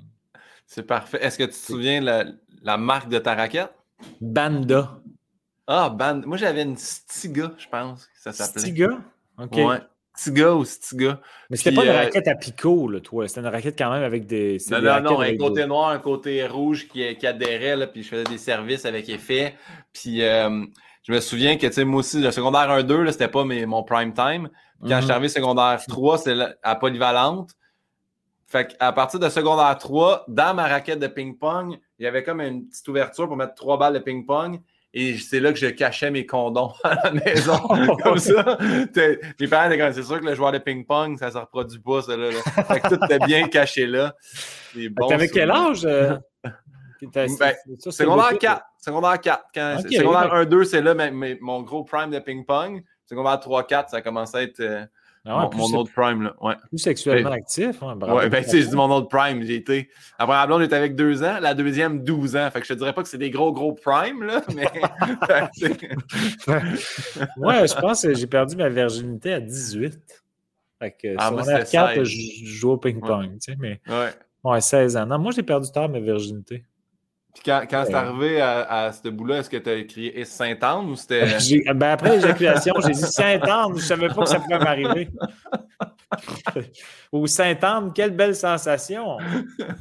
C'est 0.68 0.84
parfait. 0.86 1.20
Est-ce 1.22 1.38
que 1.38 1.44
tu 1.44 1.50
te 1.50 1.56
souviens 1.56 2.02
la, 2.02 2.26
la 2.62 2.78
marque 2.78 3.10
de 3.10 3.18
ta 3.20 3.34
raquette? 3.36 3.72
Banda. 4.22 5.00
Ah, 5.68 5.90
band. 5.90 6.22
Moi, 6.26 6.38
j'avais 6.38 6.62
une 6.64 6.78
Stiga, 6.78 7.52
je 7.58 7.68
pense, 7.68 8.06
que 8.06 8.12
ça 8.22 8.32
s'appelait. 8.32 8.62
Stiga? 8.62 8.90
OK. 9.42 9.54
Ouais. 9.56 9.80
Stiga 10.16 10.54
ou 10.54 10.64
Stiga. 10.64 11.20
Mais 11.50 11.58
c'était 11.58 11.74
pas 11.76 11.84
une 11.84 11.90
euh, 11.90 11.98
raquette 11.98 12.28
à 12.28 12.36
picot, 12.36 12.88
là, 12.88 13.00
toi. 13.02 13.28
C'était 13.28 13.42
une 13.42 13.48
raquette 13.48 13.78
quand 13.78 13.92
même 13.92 14.04
avec 14.04 14.28
des. 14.28 14.58
Non, 14.72 14.80
des 14.80 14.86
non, 14.86 15.02
non, 15.02 15.20
un 15.22 15.36
côté 15.38 15.62
des- 15.62 15.68
noir, 15.68 15.90
un 15.90 16.00
côté 16.00 16.46
rouge 16.48 16.88
qui, 16.88 17.16
qui 17.18 17.28
adhérait, 17.28 17.76
là, 17.76 17.88
puis 17.88 18.04
je 18.04 18.10
faisais 18.10 18.24
des 18.24 18.38
services 18.38 18.86
avec 18.86 19.10
effet. 19.10 19.56
Puis 19.92 20.22
euh, 20.24 20.64
je 21.04 21.12
me 21.12 21.20
souviens 21.20 21.58
que, 21.58 21.68
tu 21.68 21.74
sais, 21.74 21.84
moi 21.84 22.00
aussi, 22.00 22.22
le 22.22 22.32
secondaire 22.32 22.70
1-2, 22.70 23.02
là, 23.04 23.12
c'était 23.12 23.28
pas 23.28 23.44
mes- 23.44 23.66
mon 23.66 23.84
prime 23.84 24.14
time. 24.14 24.50
Quand 24.82 24.88
Mhm. 24.88 24.96
je 24.98 25.02
suis 25.02 25.12
arrivé 25.12 25.30
secondaire 25.30 25.82
3, 25.88 26.18
c'est 26.20 26.36
à 26.64 26.76
polyvalente. 26.76 27.52
Fait 28.48 28.68
qu'à 28.78 28.92
partir 28.94 29.20
de 29.20 29.28
secondaire 29.30 29.76
3, 29.78 30.24
dans 30.28 30.54
ma 30.54 30.68
raquette 30.68 31.00
de 31.00 31.08
ping-pong, 31.08 31.78
il 32.00 32.04
y 32.04 32.08
avait 32.08 32.24
comme 32.24 32.40
une 32.40 32.68
petite 32.68 32.88
ouverture 32.88 33.28
pour 33.28 33.36
mettre 33.36 33.56
trois 33.56 33.78
balles 33.78 33.96
de 33.96 34.00
ping-pong. 34.00 34.62
Et 34.98 35.18
c'est 35.18 35.42
là 35.42 35.52
que 35.52 35.60
je 35.60 35.68
cachais 35.68 36.10
mes 36.10 36.26
condoms 36.26 36.72
à 36.86 36.96
la 37.04 37.12
maison. 37.12 37.58
comme 38.02 38.18
ça. 38.18 38.58
Mes 39.40 39.48
parents 39.50 39.70
étaient 39.70 39.78
comme, 39.78 39.92
c'est 39.94 40.04
sûr 40.04 40.22
que 40.22 40.26
le 40.26 40.36
joueur 40.36 40.54
de 40.54 40.58
ping-pong, 40.58 41.20
ça 41.20 41.30
se 41.32 41.38
reproduit 41.38 41.80
pas, 41.80 42.02
ça. 42.02 42.16
Là, 42.16 42.32
là. 42.32 42.64
Fait 42.64 42.80
que 42.80 42.88
tout 42.96 43.00
était 43.04 43.20
bien 43.26 43.48
caché 43.50 43.86
là. 43.88 44.16
T'avais 45.10 45.28
quel 45.28 45.52
âge? 45.52 45.86
euh, 45.86 46.16
Ben, 47.14 47.28
ça, 47.28 47.52
Secondaire 47.92 48.28
beaucoup. 48.30 48.38
4. 48.40 48.62
Secondaire 48.80 49.20
4. 49.20 49.44
Quand, 49.54 49.78
secondaire 49.82 50.32
ouais. 50.34 50.46
1-2, 50.46 50.64
c'est 50.64 50.82
là 50.82 50.94
mais- 50.94 51.12
mais 51.12 51.38
mon 51.42 51.62
gros 51.62 51.84
prime 51.84 52.10
de 52.10 52.20
ping-pong. 52.20 52.82
Secondaire 53.06 53.38
3-4, 53.40 53.90
ça 53.90 54.02
commence 54.02 54.34
à 54.34 54.42
être 54.44 54.62
euh, 54.62 54.86
Ah 55.28 55.48
ouais, 55.50 55.56
mon, 55.58 55.70
mon 55.70 55.78
autre 55.80 55.92
prime. 55.92 56.22
Là. 56.24 56.36
Ouais. 56.40 56.54
plus 56.70 56.78
sexuellement 56.78 57.32
actif. 57.32 57.82
hein, 57.82 57.96
bravo. 57.96 58.18
Ouais, 58.20 58.30
ben, 58.30 58.44
tu 58.44 58.52
sais, 58.52 58.62
je 58.62 58.68
dis 58.70 58.76
mon 58.76 58.92
autre 58.92 59.08
prime. 59.08 59.42
J'ai 59.44 59.56
été. 59.56 59.90
La 60.20 60.26
première 60.26 60.46
blonde 60.46 60.62
était 60.62 60.76
avec 60.76 60.96
2 60.96 61.24
ans, 61.24 61.40
la 61.42 61.54
deuxième, 61.56 62.04
12 62.04 62.36
ans. 62.36 62.50
Fait 62.52 62.60
que 62.62 62.68
je 62.68 62.74
te 62.74 62.78
dirais 62.78 62.94
pas 62.94 63.02
que 63.02 63.10
c'est 63.10 63.18
des 63.18 63.32
gros, 63.32 63.52
gros 63.52 63.74
prime, 63.74 64.22
là, 64.24 64.42
mais. 64.56 64.68
Ouais, 67.38 67.68
je 67.68 67.80
pense 67.80 68.02
que 68.04 68.14
j'ai 68.14 68.28
perdu 68.28 68.56
ma 68.56 68.70
virginité 68.70 69.34
à 69.34 69.40
18. 69.40 70.00
Fait 70.80 70.92
que 70.92 71.16
Ah, 71.18 71.32
moi, 71.32 71.42
secondaire 71.44 71.66
c'était 71.66 71.78
4, 71.78 71.94
16. 71.96 72.04
je 72.08 72.46
je 72.46 72.52
joue 72.54 72.72
au 72.72 72.78
ping-pong, 72.78 73.32
tu 73.34 73.52
sais, 73.52 73.56
mais 73.60 73.80
ouais. 73.88 74.10
ouais, 74.44 74.62
16 74.62 74.98
ans. 74.98 75.06
Non, 75.06 75.20
moi, 75.20 75.32
j'ai 75.32 75.44
perdu 75.44 75.72
tard 75.72 75.90
ma 75.90 76.00
virginité. 76.00 76.66
Puis 77.36 77.44
quand, 77.46 77.62
quand 77.70 77.84
c'est 77.86 77.94
arrivé 77.94 78.42
à, 78.42 78.62
à 78.62 78.92
ce 78.92 79.10
bout-là, 79.10 79.38
est-ce 79.40 79.50
que 79.50 79.58
tu 79.58 79.70
as 79.70 79.84
crié 79.84 80.20
Is 80.22 80.26
Sainte-Anne 80.26 80.90
ou 80.90 80.96
c'était. 80.96 81.28
Ben, 81.76 81.92
après 81.92 82.16
l'éjaculation, 82.16 82.74
j'ai 82.84 82.94
dit 82.94 83.02
Sainte-Anne, 83.02 83.74
je 83.76 83.82
savais 83.82 84.08
pas 84.08 84.24
que 84.24 84.30
ça 84.30 84.40
pouvait 84.40 84.58
m'arriver. 84.58 85.10
Ou 87.12 87.28
Sainte-Anne, 87.28 87.92
quelle 87.94 88.12
belle 88.12 88.36
sensation. 88.36 89.18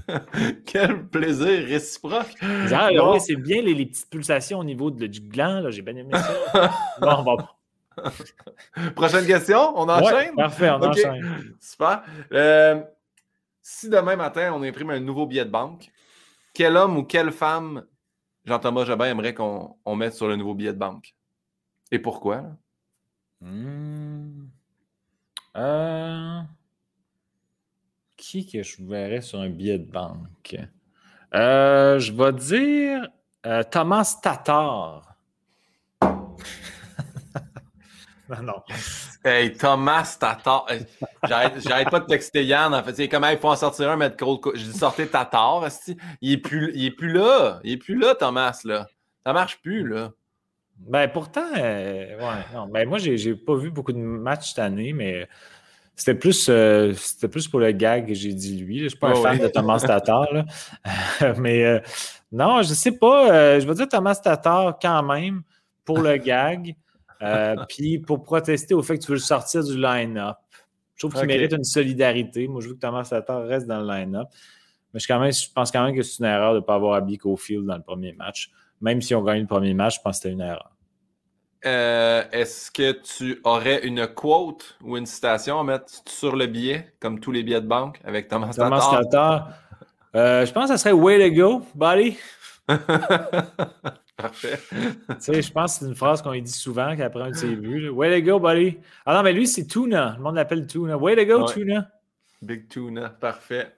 Quel 0.66 1.04
plaisir 1.06 1.66
réciproque! 1.66 2.34
Ah, 2.72 2.88
Bon. 2.96 3.12
oui, 3.14 3.20
c'est 3.20 3.36
bien 3.36 3.62
les, 3.62 3.74
les 3.74 3.86
petites 3.86 4.08
pulsations 4.10 4.58
au 4.60 4.64
niveau 4.64 4.90
de- 4.90 5.06
du 5.06 5.20
gland, 5.20 5.70
j'ai 5.70 5.82
bien 5.82 5.96
aimé 5.96 6.12
ça. 6.14 6.70
bon, 7.00 7.22
bon. 7.22 7.36
Prochaine 8.96 9.26
question, 9.26 9.72
on 9.78 9.86
Ouais, 9.86 9.92
enchaîne? 9.94 10.34
parfait, 10.34 10.70
on 10.70 10.82
enchaîne. 10.82 11.54
Super. 11.60 12.02
Euh, 12.32 12.80
si 13.62 13.88
demain 13.88 14.16
matin, 14.16 14.52
on 14.54 14.62
imprime 14.62 14.90
un 14.90 15.00
nouveau 15.00 15.26
billet 15.26 15.44
de 15.44 15.50
banque, 15.50 15.90
quel 16.54 16.76
homme 16.76 16.96
ou 16.96 17.02
quelle 17.04 17.32
femme 17.32 17.84
Jean-Thomas 18.44 18.84
Jobin 18.84 19.06
aimerait 19.06 19.34
qu'on 19.34 19.76
on 19.84 19.96
mette 19.96 20.14
sur 20.14 20.28
le 20.28 20.36
nouveau 20.36 20.54
billet 20.54 20.72
de 20.72 20.78
banque? 20.78 21.14
Et 21.90 21.98
pourquoi? 21.98 22.44
Hmm. 23.40 24.46
Euh, 25.56 26.40
Qui 28.16 28.46
que 28.46 28.62
je 28.62 28.82
verrais 28.84 29.20
sur 29.20 29.40
un 29.40 29.50
billet 29.50 29.78
de 29.78 29.90
banque? 29.90 30.56
Euh, 31.34 31.98
je 31.98 32.12
vais 32.12 32.32
dire 32.32 33.08
euh, 33.46 33.62
Thomas 33.64 34.18
Tatar. 34.22 35.13
non, 38.28 38.42
non. 38.42 38.62
Hey, 39.24 39.52
Thomas 39.52 40.16
Tatar. 40.18 40.66
J'arrête 41.28 41.90
pas 41.90 42.00
de 42.00 42.06
texter 42.06 42.44
Yann. 42.44 42.74
En 42.74 42.82
fait, 42.82 42.94
c'est 42.94 43.08
comme, 43.08 43.26
il 43.30 43.38
faut 43.38 43.48
en 43.48 43.56
sortir 43.56 43.90
un, 43.90 43.96
mettre 43.96 44.16
Cold 44.16 44.40
dis, 44.54 44.72
sortez 44.72 45.06
Tatar. 45.06 45.66
Il 46.20 46.32
est, 46.32 46.38
plus, 46.38 46.72
il 46.74 46.86
est 46.86 46.90
plus 46.90 47.12
là. 47.12 47.60
Il 47.64 47.72
est 47.72 47.76
plus 47.76 47.98
là, 47.98 48.14
Thomas. 48.14 48.58
Là. 48.64 48.86
Ça 49.24 49.32
marche 49.32 49.60
plus, 49.62 49.86
là. 49.86 50.10
Ben 50.76 51.08
pourtant, 51.08 51.46
euh, 51.56 52.18
ouais, 52.18 52.44
non. 52.52 52.66
Ben, 52.66 52.88
moi, 52.88 52.98
j'ai 52.98 53.16
j'ai 53.16 53.36
pas 53.36 53.54
vu 53.54 53.70
beaucoup 53.70 53.92
de 53.92 53.98
matchs 53.98 54.48
cette 54.48 54.58
année, 54.58 54.92
mais 54.92 55.28
c'était 55.96 56.14
plus, 56.14 56.48
euh, 56.48 56.92
c'était 56.94 57.28
plus 57.28 57.46
pour 57.46 57.60
le 57.60 57.70
gag 57.70 58.08
que 58.08 58.14
j'ai 58.14 58.32
dit 58.32 58.58
lui. 58.58 58.78
là. 58.78 58.84
Je 58.84 58.88
suis 58.88 58.98
pas 58.98 59.10
un 59.10 59.14
fan 59.14 59.38
de 59.38 59.46
Thomas 59.48 59.78
Tatar. 59.78 60.26
là. 60.32 60.44
mais 61.38 61.64
euh, 61.64 61.80
non, 62.32 62.62
je 62.62 62.74
sais 62.74 62.92
pas. 62.92 63.30
euh, 63.32 63.60
je 63.60 63.66
vais 63.66 63.74
dire 63.74 63.88
Thomas 63.88 64.16
Tatar 64.16 64.78
quand 64.80 65.02
même 65.04 65.42
pour 65.84 66.00
le 66.00 66.16
gag. 66.16 66.74
Euh, 67.24 67.56
puis 67.68 67.98
pour 67.98 68.22
protester 68.22 68.74
au 68.74 68.82
fait 68.82 68.98
que 68.98 69.04
tu 69.04 69.08
veux 69.08 69.16
le 69.16 69.20
sortir 69.20 69.64
du 69.64 69.78
line-up. 69.78 70.36
Je 70.94 71.06
trouve 71.06 71.18
qu'il 71.18 71.26
mérite 71.26 71.52
une 71.52 71.64
solidarité. 71.64 72.46
Moi, 72.46 72.60
je 72.60 72.68
veux 72.68 72.74
que 72.74 72.80
Thomas 72.80 73.04
Tatar 73.04 73.44
reste 73.44 73.66
dans 73.66 73.80
le 73.80 73.86
line-up. 73.86 74.28
Mais 74.92 75.00
je, 75.00 75.08
quand 75.08 75.18
même, 75.18 75.32
je 75.32 75.50
pense 75.52 75.72
quand 75.72 75.84
même 75.84 75.94
que 75.94 76.02
c'est 76.02 76.18
une 76.18 76.26
erreur 76.26 76.52
de 76.52 76.58
ne 76.58 76.64
pas 76.64 76.76
avoir 76.76 76.94
habillé 76.94 77.18
Cofield 77.18 77.66
dans 77.66 77.76
le 77.76 77.82
premier 77.82 78.12
match. 78.12 78.50
Même 78.80 79.02
si 79.02 79.14
on 79.14 79.22
gagne 79.22 79.40
le 79.40 79.46
premier 79.46 79.74
match, 79.74 79.96
je 79.96 80.02
pense 80.02 80.18
que 80.18 80.22
c'était 80.22 80.32
une 80.32 80.40
erreur. 80.40 80.70
Euh, 81.66 82.22
est-ce 82.30 82.70
que 82.70 82.92
tu 82.92 83.40
aurais 83.42 83.86
une 83.86 84.06
quote 84.06 84.76
ou 84.82 84.96
une 84.96 85.06
citation 85.06 85.58
à 85.58 85.64
mettre 85.64 85.86
sur 86.06 86.36
le 86.36 86.46
billet, 86.46 86.94
comme 87.00 87.20
tous 87.20 87.32
les 87.32 87.42
billets 87.42 87.62
de 87.62 87.66
banque, 87.66 87.98
avec 88.04 88.28
Thomas, 88.28 88.52
Thomas 88.52 88.86
Tatar? 88.90 89.48
Euh, 90.14 90.44
je 90.44 90.52
pense 90.52 90.64
que 90.64 90.76
ça 90.76 90.78
serait 90.78 90.92
Way 90.92 91.30
to 91.30 91.34
go, 91.34 91.62
buddy. 91.74 92.18
Parfait. 94.16 94.60
tu 94.70 95.14
sais, 95.18 95.42
je 95.42 95.52
pense 95.52 95.74
que 95.74 95.78
c'est 95.80 95.88
une 95.90 95.96
phrase 95.96 96.22
qu'on 96.22 96.34
dit 96.34 96.50
souvent 96.50 96.96
qu'après 96.96 97.22
un 97.22 97.30
de 97.30 97.34
ses 97.34 97.56
buts. 97.56 97.88
Way 97.88 98.20
to 98.20 98.26
go, 98.26 98.38
buddy. 98.38 98.78
Ah 99.04 99.14
non, 99.14 99.22
mais 99.22 99.32
lui, 99.32 99.48
c'est 99.48 99.66
Tuna. 99.66 100.14
Le 100.16 100.22
monde 100.22 100.36
l'appelle 100.36 100.66
Tuna. 100.66 100.96
Way 100.96 101.16
to 101.16 101.26
go, 101.26 101.46
Tuna. 101.46 101.90
Big 102.40 102.68
Tuna, 102.68 103.08
parfait. 103.08 103.74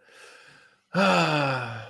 Ah, 0.93 1.89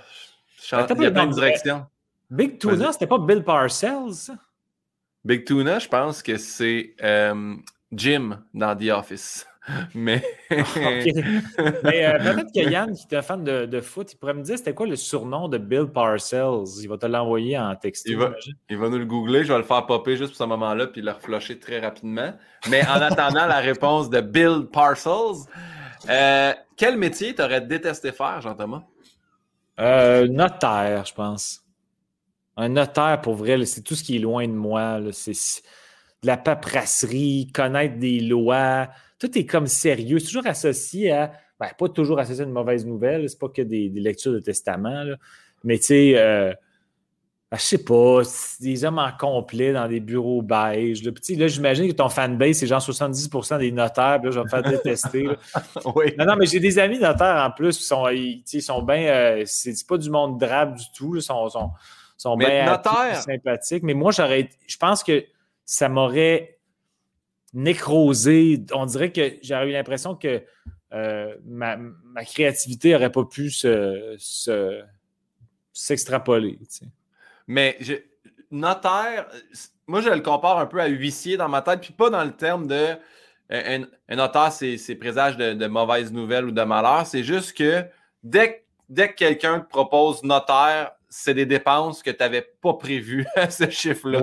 il 0.71 0.77
y 1.01 1.05
a 1.05 1.11
plein 1.11 1.27
de 1.27 1.33
directions. 1.33 1.85
Big 2.29 2.59
Tuna, 2.59 2.91
c'était 2.91 3.07
pas 3.07 3.19
Bill 3.19 3.43
Parcells, 3.43 4.13
ça? 4.13 4.35
Big 5.23 5.45
Tuna, 5.45 5.79
je 5.79 5.87
pense 5.87 6.21
que 6.21 6.37
c'est 6.37 6.95
euh, 7.03 7.55
Jim 7.91 8.43
dans 8.53 8.75
The 8.75 8.89
Office. 8.91 9.47
Mais, 9.95 10.23
Mais 10.49 12.05
euh, 12.05 12.19
peut-être 12.19 12.53
que 12.53 12.69
Yann, 12.69 12.93
qui 12.93 13.15
est 13.15 13.21
fan 13.21 13.43
de, 13.43 13.65
de, 13.65 13.81
foot, 13.81 14.13
il 14.13 14.17
pourrait 14.17 14.33
me 14.33 14.43
dire 14.43 14.57
c'était 14.57 14.73
quoi 14.73 14.87
le 14.87 14.95
surnom 14.95 15.47
de 15.47 15.57
Bill 15.57 15.87
Parcells? 15.87 16.81
Il 16.81 16.87
va 16.87 16.97
te 16.97 17.05
l'envoyer 17.05 17.57
en 17.57 17.75
texte. 17.75 18.05
Il 18.07 18.17
va, 18.17 18.33
il 18.69 18.77
va 18.77 18.89
nous 18.89 18.97
le 18.97 19.05
googler. 19.05 19.43
Je 19.43 19.51
vais 19.51 19.57
le 19.57 19.65
faire 19.65 19.85
popper 19.85 20.15
juste 20.15 20.29
pour 20.31 20.37
ce 20.37 20.43
moment-là 20.45 20.87
puis 20.87 21.01
le 21.01 21.11
reflusher 21.11 21.59
très 21.59 21.79
rapidement. 21.79 22.33
Mais 22.69 22.85
en 22.87 23.01
attendant 23.01 23.45
la 23.45 23.59
réponse 23.59 24.09
de 24.09 24.21
Bill 24.21 24.67
Parcells, 24.71 25.45
euh, 26.09 26.53
quel 26.75 26.97
métier 26.97 27.35
t'aurais 27.35 27.61
détesté 27.61 28.11
faire, 28.11 28.41
Jean-Thomas? 28.41 28.83
notaire, 29.77 31.05
je 31.05 31.13
pense. 31.13 31.61
Un 32.55 32.69
notaire, 32.69 33.21
pour 33.21 33.35
vrai, 33.35 33.63
c'est 33.65 33.81
tout 33.81 33.93
ce 33.93 34.03
qui 34.03 34.15
est 34.15 34.19
loin 34.19 34.47
de 34.47 34.53
moi. 34.53 34.99
C'est 35.11 35.61
de 36.23 36.27
la 36.27 36.37
paperasserie, 36.37 37.51
connaître 37.53 37.97
des 37.97 38.19
lois. 38.19 38.87
Tout 39.19 39.37
est 39.37 39.45
comme 39.45 39.67
sérieux. 39.67 40.19
C'est 40.19 40.27
toujours 40.27 40.47
associé 40.47 41.11
à. 41.11 41.31
Ben, 41.59 41.69
pas 41.77 41.89
toujours 41.89 42.19
associé 42.19 42.43
à 42.43 42.47
une 42.47 42.53
mauvaise 42.53 42.85
nouvelle. 42.85 43.27
C'est 43.29 43.39
pas 43.39 43.49
que 43.49 43.63
des, 43.63 43.89
lectures 43.89 44.33
de 44.33 44.39
testament. 44.39 45.05
Mais 45.63 45.79
tu 45.79 45.85
sais, 45.85 46.13
euh, 46.15 46.53
ben, 47.49 47.57
je 47.57 47.63
sais 47.63 47.83
pas, 47.83 48.21
des 48.59 48.85
hommes 48.85 48.99
en 48.99 49.11
complet 49.11 49.73
dans 49.73 49.87
des 49.87 49.99
bureaux 49.99 50.43
beige. 50.43 51.03
Là, 51.03 51.11
là 51.37 51.47
j'imagine 51.47 51.87
que 51.87 51.93
ton 51.93 52.09
fanbase, 52.09 52.57
c'est 52.57 52.67
genre 52.67 52.81
70% 52.81 53.57
des 53.57 53.71
notaires. 53.71 54.21
Là, 54.21 54.29
je 54.29 54.37
vais 54.37 54.43
me 54.43 54.49
faire 54.49 54.61
détester. 54.61 55.27
oui. 55.95 56.13
Non, 56.19 56.25
non, 56.25 56.35
mais 56.37 56.45
j'ai 56.45 56.59
des 56.59 56.77
amis 56.77 56.99
notaires 56.99 57.43
en 57.43 57.49
plus. 57.49 57.79
Ils 57.79 57.83
sont, 57.83 58.07
ils, 58.09 58.61
sont 58.61 58.83
bien. 58.83 59.07
Euh, 59.07 59.43
c'est 59.45 59.87
pas 59.87 59.97
du 59.97 60.11
monde 60.11 60.39
drabe 60.39 60.75
du 60.75 60.85
tout. 60.93 61.15
Ils 61.15 61.23
sont, 61.23 61.49
sont 61.49 61.71
sont 62.17 62.35
bien 62.35 62.65
sympathiques. 63.15 63.83
Mais 63.83 63.93
moi, 63.93 64.11
j'aurais, 64.11 64.49
je 64.67 64.77
pense 64.77 65.03
que 65.03 65.23
ça 65.65 65.87
m'aurait 65.87 66.56
nécrosé. 67.53 68.63
On 68.73 68.85
dirait 68.85 69.11
que 69.11 69.37
j'aurais 69.41 69.69
eu 69.69 69.71
l'impression 69.71 70.15
que 70.15 70.43
euh, 70.93 71.35
ma, 71.45 71.77
créativité 72.25 72.91
n'aurait 72.91 73.11
pas 73.11 73.25
pu 73.25 73.51
s'extrapoler. 75.73 76.59
Mais 77.47 77.77
notaire, 78.51 79.27
moi, 79.87 80.01
je 80.01 80.09
le 80.09 80.21
compare 80.21 80.59
un 80.59 80.65
peu 80.65 80.81
à 80.81 80.87
huissier 80.87 81.37
dans 81.37 81.49
ma 81.49 81.61
tête, 81.61 81.81
puis 81.81 81.93
pas 81.93 82.09
dans 82.09 82.23
le 82.23 82.31
terme 82.31 82.67
de. 82.67 82.95
Un, 83.49 83.85
notaire, 84.09 84.51
c'est 84.51 84.95
présage 84.95 85.37
de, 85.37 85.53
de 85.53 85.67
mauvaises 85.67 86.11
nouvelles 86.11 86.45
ou 86.45 86.51
de 86.51 86.63
malheur. 86.63 87.05
C'est 87.05 87.23
juste 87.23 87.57
que 87.57 87.85
dès, 88.21 88.65
dès 88.89 89.09
que 89.09 89.15
quelqu'un 89.15 89.61
te 89.61 89.69
propose 89.69 90.21
notaire, 90.23 90.91
c'est 91.09 91.33
des 91.33 91.45
dépenses 91.45 92.03
que 92.03 92.11
tu 92.11 92.17
n'avais 92.19 92.41
pas 92.61 92.73
prévues 92.73 93.25
ce 93.49 93.69
chiffre-là. 93.69 94.21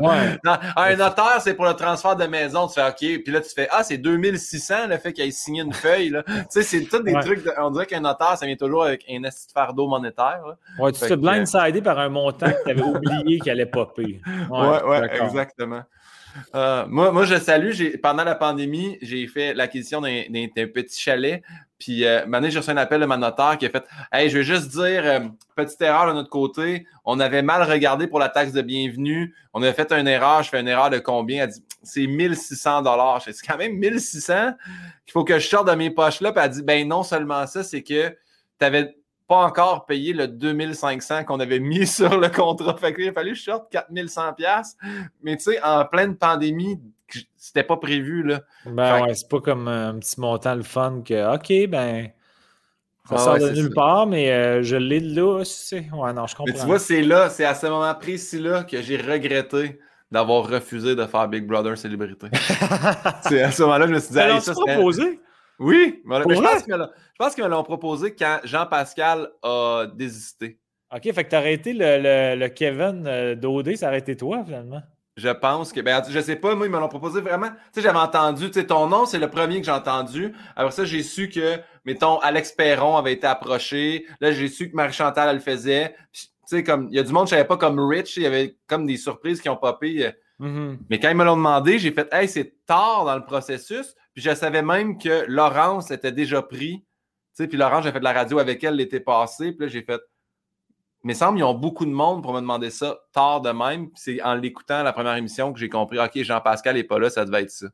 Un 0.77 0.97
notaire, 0.97 1.41
c'est 1.41 1.55
pour 1.55 1.65
le 1.65 1.75
transfert 1.75 2.17
de 2.17 2.27
maison. 2.27 2.67
Tu 2.69 2.75
fais 2.75 2.87
OK, 2.87 3.23
puis 3.23 3.33
là, 3.33 3.41
tu 3.41 3.51
fais 3.51 3.69
Ah, 3.71 3.83
c'est 3.83 3.99
2600 3.99 4.89
le 4.89 4.99
fait 4.99 5.13
qu'il 5.13 5.27
ait 5.27 5.31
signé 5.31 5.63
une 5.63 5.73
feuille. 5.73 6.11
tu 6.27 6.45
sais, 6.51 6.63
c'est 6.63 6.85
tous 6.85 7.01
des 7.01 7.15
trucs. 7.15 7.49
on 7.59 7.71
dirait 7.71 7.87
qu'un 7.87 8.01
notaire, 8.01 8.37
ça 8.37 8.47
vient 8.47 8.57
toujours 8.57 8.85
avec 8.85 9.05
un 9.11 9.23
esti 9.25 9.53
fardeau 9.53 9.89
monétaire. 9.89 10.43
Ouais, 10.79 10.93
tu 10.93 11.01
te 11.01 11.15
blindsidé 11.15 11.81
par 11.81 11.99
un 11.99 12.09
montant 12.09 12.51
que 12.51 12.63
tu 12.65 12.71
avais 12.71 12.83
oublié 12.83 13.39
qu'il 13.39 13.51
allait 13.51 13.67
popper. 13.67 14.21
Ouais, 14.51 14.83
ouais, 14.83 15.11
exactement. 15.23 15.83
Euh, 16.55 16.87
moi, 16.89 17.13
moi, 17.13 17.25
je 17.25 17.37
salue. 17.37 17.73
Pendant 18.03 18.25
la 18.25 18.35
pandémie, 18.35 18.99
j'ai 19.03 19.27
fait 19.27 19.55
l'acquisition 19.55 20.01
d'un 20.01 20.67
petit 20.73 21.01
chalet. 21.01 21.43
Puis, 21.79 22.05
euh, 22.05 22.25
maintenant, 22.27 22.49
j'ai 22.49 22.59
reçu 22.59 22.71
un 22.71 22.77
appel 22.77 23.01
de 23.01 23.07
ma 23.07 23.17
notaire 23.17 23.59
qui 23.59 23.67
a 23.67 23.71
fait 23.71 23.85
Hey, 24.13 24.31
je 24.31 24.39
vais 24.39 24.45
juste 24.45 24.69
dire, 24.69 25.03
euh, 25.05 25.21
petite 25.55 25.81
erreur 25.83 26.07
de 26.09 26.13
notre 26.13 26.31
côté. 26.31 26.87
On 27.05 27.21
avait 27.21 27.43
mal 27.43 27.63
regardé 27.71 28.07
pour 28.07 28.19
la 28.19 28.29
taxe 28.29 28.53
de 28.53 28.63
bienvenue. 28.63 29.35
On 29.53 29.63
avait 29.63 29.73
fait 29.73 29.93
une 29.93 30.09
erreur. 30.09 30.43
Je 30.43 30.49
fais 30.49 30.61
une 30.61 30.69
erreur 30.69 30.91
de 30.91 30.99
combien 30.99 31.45
Elle 31.45 31.51
dit 31.51 31.65
C'est 31.83 32.07
1600 32.07 32.83
dollars. 32.83 33.23
C'est 33.23 33.35
quand 33.47 33.59
même 33.59 33.75
1600 33.75 34.53
qu'il 35.05 35.13
faut 35.13 35.25
que 35.25 35.39
je 35.39 35.47
sorte 35.47 35.69
de 35.69 35.75
mes 35.75 35.91
poches 35.91 36.21
là. 36.21 36.33
Puis, 36.33 36.43
elle 36.45 36.51
dit 36.51 36.63
Ben 36.63 36.89
non 36.89 37.03
seulement 37.03 37.47
ça, 37.47 37.63
c'est 37.63 37.83
que 37.83 38.11
tu 38.59 38.65
avais 38.65 38.97
pas 39.27 39.37
encore 39.37 39.87
payé 39.87 40.13
le 40.13 40.29
2500 40.29 41.25
qu'on 41.25 41.41
avait 41.41 41.61
mis 41.61 41.87
sur 41.87 42.19
le 42.19 42.29
contrat. 42.29 42.77
Fait 42.77 42.95
qu'il 42.95 43.09
a 43.09 43.13
fallu 43.13 43.33
que 43.33 43.39
je 43.39 43.43
sorte 43.43 43.71
4100 43.71 44.35
Mais 45.23 45.37
tu 45.37 45.45
sais, 45.45 45.63
en 45.63 45.85
pleine 45.85 46.17
pandémie, 46.17 46.81
c'était 47.37 47.63
pas 47.63 47.77
prévu, 47.77 48.23
là. 48.23 48.41
Ben 48.67 49.03
ouais, 49.03 49.15
c'est 49.15 49.29
pas 49.29 49.41
comme 49.41 49.69
un 49.69 49.99
petit 49.99 50.21
montant 50.21 50.55
le 50.55 50.63
fun 50.63 51.03
que, 51.05 51.35
OK, 51.35 51.71
ben, 51.71 52.09
ça 53.09 53.17
ah 53.17 53.19
sort 53.19 53.39
de 53.39 53.51
nulle 53.51 53.73
part, 53.75 54.07
mais 54.07 54.33
euh, 54.33 54.63
je 54.63 54.77
l'ai 54.77 55.01
là, 55.01 55.45
sais. 55.45 55.89
Ouais, 55.93 56.13
non, 56.13 56.27
je 56.27 56.35
comprends. 56.35 56.53
Mais 56.53 56.59
tu 56.59 56.67
vois, 56.67 56.79
c'est 56.79 57.03
là, 57.03 57.29
c'est 57.29 57.45
à 57.45 57.55
ce 57.55 57.67
moment 57.67 57.95
précis-là 57.95 58.65
que 58.65 58.81
j'ai 58.81 58.97
regretté 58.97 59.79
d'avoir 60.11 60.49
refusé 60.49 60.95
de 60.95 61.05
faire 61.07 61.29
Big 61.29 61.47
Brother 61.47 61.77
Célébrité. 61.77 62.29
c'est 63.23 63.43
à 63.43 63.51
ce 63.51 63.63
moment-là 63.63 63.85
que 63.87 63.91
je 63.91 63.95
me 63.95 64.01
suis 64.01 64.13
dit, 64.13 64.19
hey, 64.19 64.41
ça, 64.41 64.53
proposé? 64.55 65.21
Oui, 65.59 66.03
mais 66.05 66.17
je 66.19 67.17
pense 67.19 67.35
qu'ils 67.35 67.45
me 67.45 67.49
l'ont 67.49 67.63
proposé 67.63 68.15
quand 68.15 68.41
Jean-Pascal 68.45 69.31
a 69.43 69.87
désisté. 69.95 70.59
OK, 70.95 71.13
fait 71.13 71.25
que 71.25 71.31
tu 71.31 71.49
été 71.49 71.73
le, 71.73 72.37
le, 72.37 72.49
Kevin 72.49 73.05
euh, 73.07 73.35
d'OD, 73.35 73.77
ça 73.77 73.89
aurait 73.89 73.99
été 73.99 74.17
toi 74.17 74.45
finalement. 74.45 74.83
Je 75.17 75.29
pense 75.29 75.73
que, 75.73 75.81
ben, 75.81 76.03
je 76.09 76.21
sais 76.21 76.37
pas, 76.37 76.55
moi, 76.57 76.67
ils 76.67 76.73
me 76.73 76.79
l'ont 76.79 76.89
proposé 76.89 77.21
vraiment. 77.21 77.49
Tu 77.49 77.57
sais, 77.75 77.83
j'avais 77.83 77.99
entendu, 77.99 78.49
tu 78.49 78.61
sais, 78.61 78.67
ton 78.67 78.89
nom, 78.89 79.07
c'est 79.07 79.19
le 79.19 79.31
premier 79.31 79.61
que 79.61 79.67
j'ai 79.67 79.73
entendu. 79.73 80.35
Après 80.57 80.73
ça, 80.73 80.85
j'ai 80.85 81.05
su 81.05 81.29
que, 81.29 81.59
mettons, 81.85 82.19
Alex 82.19 82.53
Perron 82.53 82.97
avait 82.97 83.13
été 83.13 83.27
approché. 83.27 84.07
Là, 84.21 84.33
j'ai 84.33 84.49
su 84.49 84.71
que 84.71 84.77
Marie-Chantal, 84.77 85.29
elle 85.29 85.37
le 85.37 85.41
faisait. 85.41 85.95
Tu 86.13 86.27
sais, 86.47 86.65
comme, 86.65 86.89
il 86.91 86.97
y 86.97 86.99
a 86.99 87.05
du 87.05 87.13
monde, 87.13 87.27
je 87.27 87.31
savais 87.31 87.45
pas, 87.45 87.57
comme 87.57 87.79
Rich, 87.79 88.17
il 88.17 88.25
y 88.25 88.27
avait 88.27 88.57
comme 88.67 88.87
des 88.87 88.97
surprises 88.97 89.41
qui 89.41 89.49
ont 89.49 89.57
popé. 89.57 90.13
Mm-hmm. 90.41 90.79
Mais 90.91 90.99
quand 90.99 91.11
ils 91.11 91.17
me 91.17 91.25
l'ont 91.25 91.37
demandé, 91.37 91.79
j'ai 91.79 91.93
fait, 91.93 92.09
hey, 92.13 92.29
c'est 92.29 92.53
tard 92.67 93.05
dans 93.05 93.15
le 93.15 93.25
processus. 93.25 93.95
Puis 94.15 94.23
je 94.23 94.35
savais 94.35 94.63
même 94.63 94.97
que 94.99 95.25
Laurence 95.29 95.91
était 95.91 96.13
déjà 96.13 96.41
pris. 96.41 96.85
Tu 97.37 97.43
sais, 97.43 97.49
puis 97.49 97.59
Laurence, 97.59 97.85
j'ai 97.85 97.93
fait 97.93 97.99
de 97.99 98.05
la 98.05 98.13
radio 98.13 98.39
avec 98.39 98.63
elle 98.63 98.77
l'été 98.77 99.01
passé. 99.01 99.53
Puis 99.53 99.67
là, 99.67 99.69
j'ai 99.69 99.83
fait, 99.83 100.01
mais 101.03 101.13
il 101.13 101.17
semble 101.17 101.37
qu'ils 101.37 101.45
ont 101.45 101.55
beaucoup 101.55 101.85
de 101.85 101.91
monde 101.91 102.23
pour 102.23 102.33
me 102.33 102.41
demander 102.41 102.71
ça 102.71 102.99
tard 103.13 103.43
de 103.43 103.51
même. 103.51 103.91
C'est 103.95 104.23
en 104.23 104.35
l'écoutant 104.35 104.83
la 104.83 104.93
première 104.93 105.17
émission 105.17 105.53
que 105.53 105.59
j'ai 105.59 105.69
compris, 105.69 105.99
OK, 105.99 106.23
Jean-Pascal 106.23 106.77
n'est 106.77 106.85
pas 106.85 106.99
là, 106.99 107.11
ça 107.11 107.25
devait 107.25 107.43
être 107.43 107.51
ça. 107.51 107.67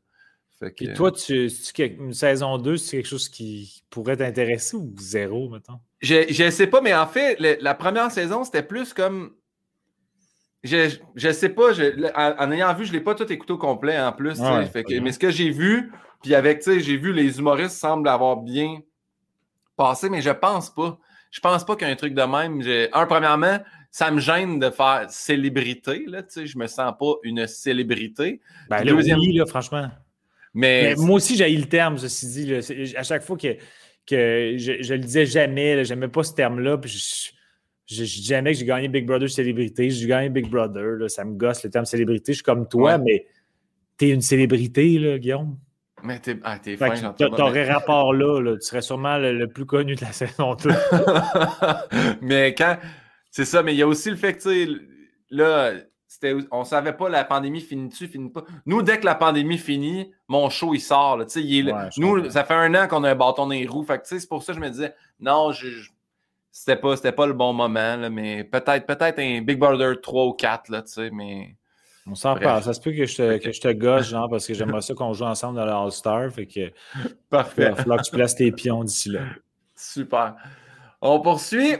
Et 0.79 0.93
toi, 0.93 1.11
tu, 1.11 1.49
une 1.77 2.13
saison 2.13 2.57
2, 2.57 2.77
c'est 2.77 2.97
quelque 2.97 3.07
chose 3.07 3.29
qui 3.29 3.83
pourrait 3.89 4.17
t'intéresser 4.17 4.77
ou 4.77 4.93
zéro, 4.97 5.49
mettons? 5.49 5.79
Je 6.01 6.43
ne 6.43 6.51
sais 6.51 6.67
pas, 6.67 6.81
mais 6.81 6.93
en 6.93 7.07
fait, 7.07 7.39
la 7.39 7.73
première 7.73 8.11
saison, 8.11 8.43
c'était 8.43 8.63
plus 8.63 8.93
comme. 8.93 9.33
Je 10.63 10.99
ne 11.15 11.31
sais 11.31 11.49
pas, 11.49 11.71
en, 12.15 12.51
ayant 12.51 12.73
vu, 12.75 12.85
je 12.85 12.91
ne 12.91 12.97
l'ai 12.97 13.03
pas 13.03 13.15
tout 13.15 13.31
écouté 13.31 13.53
au 13.53 13.57
complet 13.57 13.99
en 13.99 14.11
plus. 14.11 14.39
mais 14.39 15.11
ce 15.11 15.19
que 15.19 15.31
j'ai 15.31 15.49
vu, 15.49 15.91
puis 16.21 16.35
avec, 16.35 16.63
j'ai 16.63 16.97
vu 16.97 17.13
les 17.13 17.39
humoristes 17.39 17.77
semblent 17.77 18.07
avoir 18.07 18.37
bien 18.37 18.81
passé, 19.75 20.09
mais 20.09 20.21
je 20.21 20.29
pense 20.29 20.69
pas 20.69 20.99
je 21.31 21.39
pense 21.39 21.65
pas 21.65 21.75
qu'un 21.75 21.95
truc 21.95 22.13
de 22.13 22.21
même. 22.21 22.61
Un, 22.93 23.05
premièrement, 23.05 23.57
ça 23.89 24.11
me 24.11 24.19
gêne 24.19 24.59
de 24.59 24.69
faire 24.69 25.05
célébrité. 25.09 26.03
Là, 26.05 26.23
je 26.35 26.57
me 26.57 26.67
sens 26.67 26.93
pas 26.99 27.13
une 27.23 27.47
célébrité. 27.47 28.41
Ben, 28.69 28.83
Deuxième... 28.83 29.19
là, 29.19 29.45
franchement. 29.45 29.89
Mais... 30.53 30.93
moi 30.97 31.15
aussi, 31.15 31.37
j'ai 31.37 31.49
le 31.49 31.65
terme, 31.65 31.97
ceci 31.97 32.27
dit. 32.27 32.95
à 32.95 33.03
chaque 33.03 33.23
fois 33.23 33.37
que, 33.37 33.55
que 34.05 34.55
je, 34.57 34.93
le 34.93 34.99
disais 34.99 35.25
jamais, 35.25 35.85
j'aimais 35.85 36.09
pas 36.09 36.23
ce 36.23 36.33
terme-là. 36.33 36.77
je, 36.83 37.31
je, 37.85 38.03
jamais 38.03 38.51
que 38.51 38.59
j'ai 38.59 38.65
gagné 38.65 38.89
Big 38.89 39.05
Brother 39.05 39.29
célébrité. 39.29 39.89
J'ai 39.89 40.07
gagné 40.07 40.29
Big 40.29 40.49
Brother. 40.49 40.97
Là, 40.97 41.07
ça 41.07 41.23
me 41.23 41.35
gosse 41.35 41.63
le 41.63 41.69
terme 41.69 41.85
célébrité. 41.85 42.33
Je 42.33 42.37
suis 42.37 42.43
comme 42.43 42.67
toi, 42.67 42.97
mais 42.97 43.25
tu 43.97 44.07
es 44.07 44.09
une 44.09 44.21
célébrité, 44.21 44.99
là, 44.99 45.17
Guillaume. 45.17 45.57
Mais 46.03 46.19
t'es 46.19 46.39
ah, 46.43 46.57
fin, 46.77 47.13
T'aurais 47.13 47.71
rapport 47.71 48.13
là, 48.13 48.55
tu 48.55 48.61
serais 48.61 48.81
sûrement 48.81 49.17
le, 49.17 49.47
plus 49.47 49.65
connu 49.65 49.95
de 49.95 50.01
la 50.01 50.11
saison 50.11 50.55
2. 50.55 50.69
mais 52.21 52.53
quand. 52.55 52.77
C'est 53.33 53.45
ça, 53.45 53.63
mais 53.63 53.73
il 53.73 53.77
y 53.77 53.81
a 53.81 53.87
aussi 53.87 54.09
le 54.09 54.17
fait 54.17 54.33
que, 54.33 54.41
tu 54.41 54.49
sais, 54.49 54.81
là, 55.29 55.71
on 56.51 56.59
ne 56.59 56.65
savait 56.65 56.93
pas 56.93 57.07
la 57.07 57.23
pandémie 57.23 57.61
finit-tu, 57.61 58.07
finit 58.07 58.29
pas. 58.29 58.43
Nous, 58.65 58.81
dès 58.81 58.99
que 58.99 59.05
la 59.05 59.15
pandémie 59.15 59.57
finit, 59.57 60.11
mon 60.27 60.49
show, 60.49 60.73
il 60.73 60.81
sort. 60.81 61.17
nous, 61.97 62.29
ça 62.29 62.43
fait 62.43 62.53
un 62.53 62.75
an 62.75 62.87
qu'on 62.89 63.05
a 63.05 63.11
un 63.11 63.15
bâton 63.15 63.45
dans 63.45 63.51
les 63.51 63.65
roues. 63.65 63.85
c'est 64.03 64.27
pour 64.27 64.43
ça 64.43 64.51
que 64.51 64.59
je 64.59 64.63
me 64.63 64.69
disais, 64.69 64.93
non, 65.21 65.53
je, 65.53 65.89
c'était 66.51 66.75
pas, 66.75 66.95
pas 66.97 67.25
le 67.25 67.33
bon 67.33 67.53
moment, 67.53 68.09
mais 68.09 68.43
peut-être 68.43 68.85
peut 68.85 68.97
un 68.99 69.41
Big 69.41 69.57
Brother 69.57 70.01
3 70.01 70.25
ou 70.25 70.33
4, 70.33 70.69
là, 70.69 70.83
mais. 71.11 71.55
On 72.07 72.15
s'en 72.15 72.35
parle. 72.35 72.63
Ça 72.63 72.73
se 72.73 72.81
peut 72.81 72.91
que 72.91 73.05
je 73.05 73.15
te, 73.15 73.37
que 73.37 73.51
je 73.51 73.61
te 73.61 73.71
gosse, 73.71 74.09
genre, 74.09 74.29
parce 74.29 74.47
que 74.47 74.53
j'aimerais 74.53 74.81
ça 74.81 74.93
qu'on 74.93 75.13
joue 75.13 75.25
ensemble 75.25 75.57
dans 75.57 75.65
le 75.65 75.71
All-Star. 75.71 76.31
Fait 76.31 76.47
que. 76.47 76.71
Parfait. 77.29 77.63
Il 77.63 77.69
va 77.69 77.75
falloir 77.75 77.99
que 77.99 78.05
tu 78.05 78.11
places 78.11 78.35
tes 78.35 78.51
pions 78.51 78.83
d'ici 78.83 79.09
là. 79.09 79.21
Super. 79.75 80.35
On 81.01 81.19
poursuit. 81.19 81.75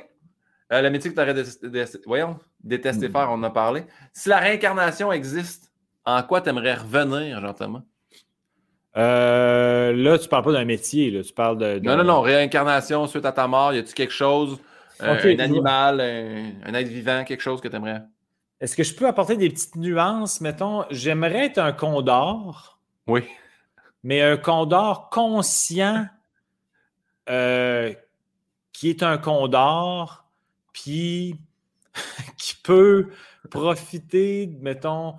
Euh, 0.72 0.82
la 0.82 0.90
métier 0.90 1.12
que 1.12 1.16
tu 1.16 1.22
aurais 1.22 1.34
détesté, 1.34 2.00
voyons, 2.06 2.40
détesté 2.64 3.10
hmm. 3.10 3.12
faire, 3.12 3.30
on 3.30 3.34
en 3.34 3.44
a 3.44 3.50
parlé. 3.50 3.84
Si 4.14 4.30
la 4.30 4.40
réincarnation 4.40 5.12
existe, 5.12 5.72
en 6.06 6.24
quoi 6.24 6.40
tu 6.42 6.50
aimerais 6.50 6.76
revenir, 6.76 7.42
Jean-Thomas? 7.42 7.82
Euh, 8.98 9.94
là, 9.94 10.18
tu 10.18 10.30
parles 10.30 10.44
pas 10.44 10.54
d'un 10.54 10.66
métier, 10.66 11.12
là. 11.12 11.24
tu 11.24 11.34
parles 11.34 11.58
de, 11.58 11.80
Non, 11.80 11.98
non, 11.98 12.04
non, 12.04 12.22
réincarnation 12.22 13.06
suite 13.08 13.26
à 13.26 13.32
ta 13.32 13.48
mort, 13.48 13.74
y 13.74 13.80
a-tu 13.80 13.94
quelque 13.94 14.14
chose, 14.14 14.60
euh, 15.02 15.18
un 15.24 15.40
animal, 15.40 16.00
un, 16.00 16.74
être 16.74 16.88
vivant, 16.88 17.24
quelque 17.26 17.42
chose 17.42 17.60
que 17.60 17.68
tu 17.68 17.76
aimerais? 17.76 18.02
Est-ce 18.62 18.76
que 18.76 18.84
je 18.84 18.94
peux 18.94 19.08
apporter 19.08 19.36
des 19.36 19.50
petites 19.50 19.76
nuances? 19.76 20.40
Mettons, 20.40 20.86
j'aimerais 20.92 21.48
être 21.48 21.58
un 21.58 21.74
condor. 21.74 22.80
Oui. 23.08 23.24
Mais 24.04 24.22
un 24.22 24.38
condor 24.38 25.10
conscient 25.10 26.06
qui 27.26 28.90
est 28.90 29.04
un 29.04 29.18
condor 29.18 30.26
puis 30.74 31.36
qui 32.38 32.56
peut 32.64 33.10
profiter, 33.50 34.50
mettons, 34.62 35.16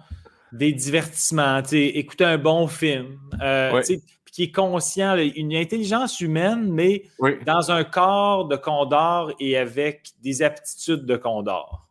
des 0.53 0.73
divertissements, 0.73 1.63
écouter 1.71 2.25
un 2.25 2.39
bon 2.39 2.67
film, 2.67 3.19
euh, 3.41 3.83
qui 4.31 4.45
est 4.45 4.53
conscient, 4.53 5.17
une 5.17 5.55
intelligence 5.55 6.21
humaine, 6.21 6.73
mais 6.73 7.05
dans 7.47 7.71
un 7.71 7.85
corps 7.85 8.47
de 8.47 8.57
condor 8.57 9.33
et 9.41 9.57
avec 9.57 10.11
des 10.23 10.43
aptitudes 10.43 11.05
de 11.05 11.17
condor. 11.17 11.89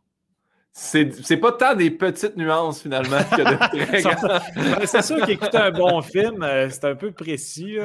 C'est 0.74 1.36
pas 1.36 1.52
tant 1.52 1.74
des 1.74 1.90
petites 1.90 2.36
nuances 2.36 2.80
finalement 2.80 3.18
que 3.30 3.42
de 3.42 4.86
C'est 4.86 5.02
sûr 5.02 5.24
qu'écouter 5.26 5.58
un 5.58 5.70
bon 5.70 6.00
film, 6.00 6.42
euh, 6.42 6.70
c'est 6.70 6.86
un 6.86 6.94
peu 6.94 7.12
précis. 7.12 7.76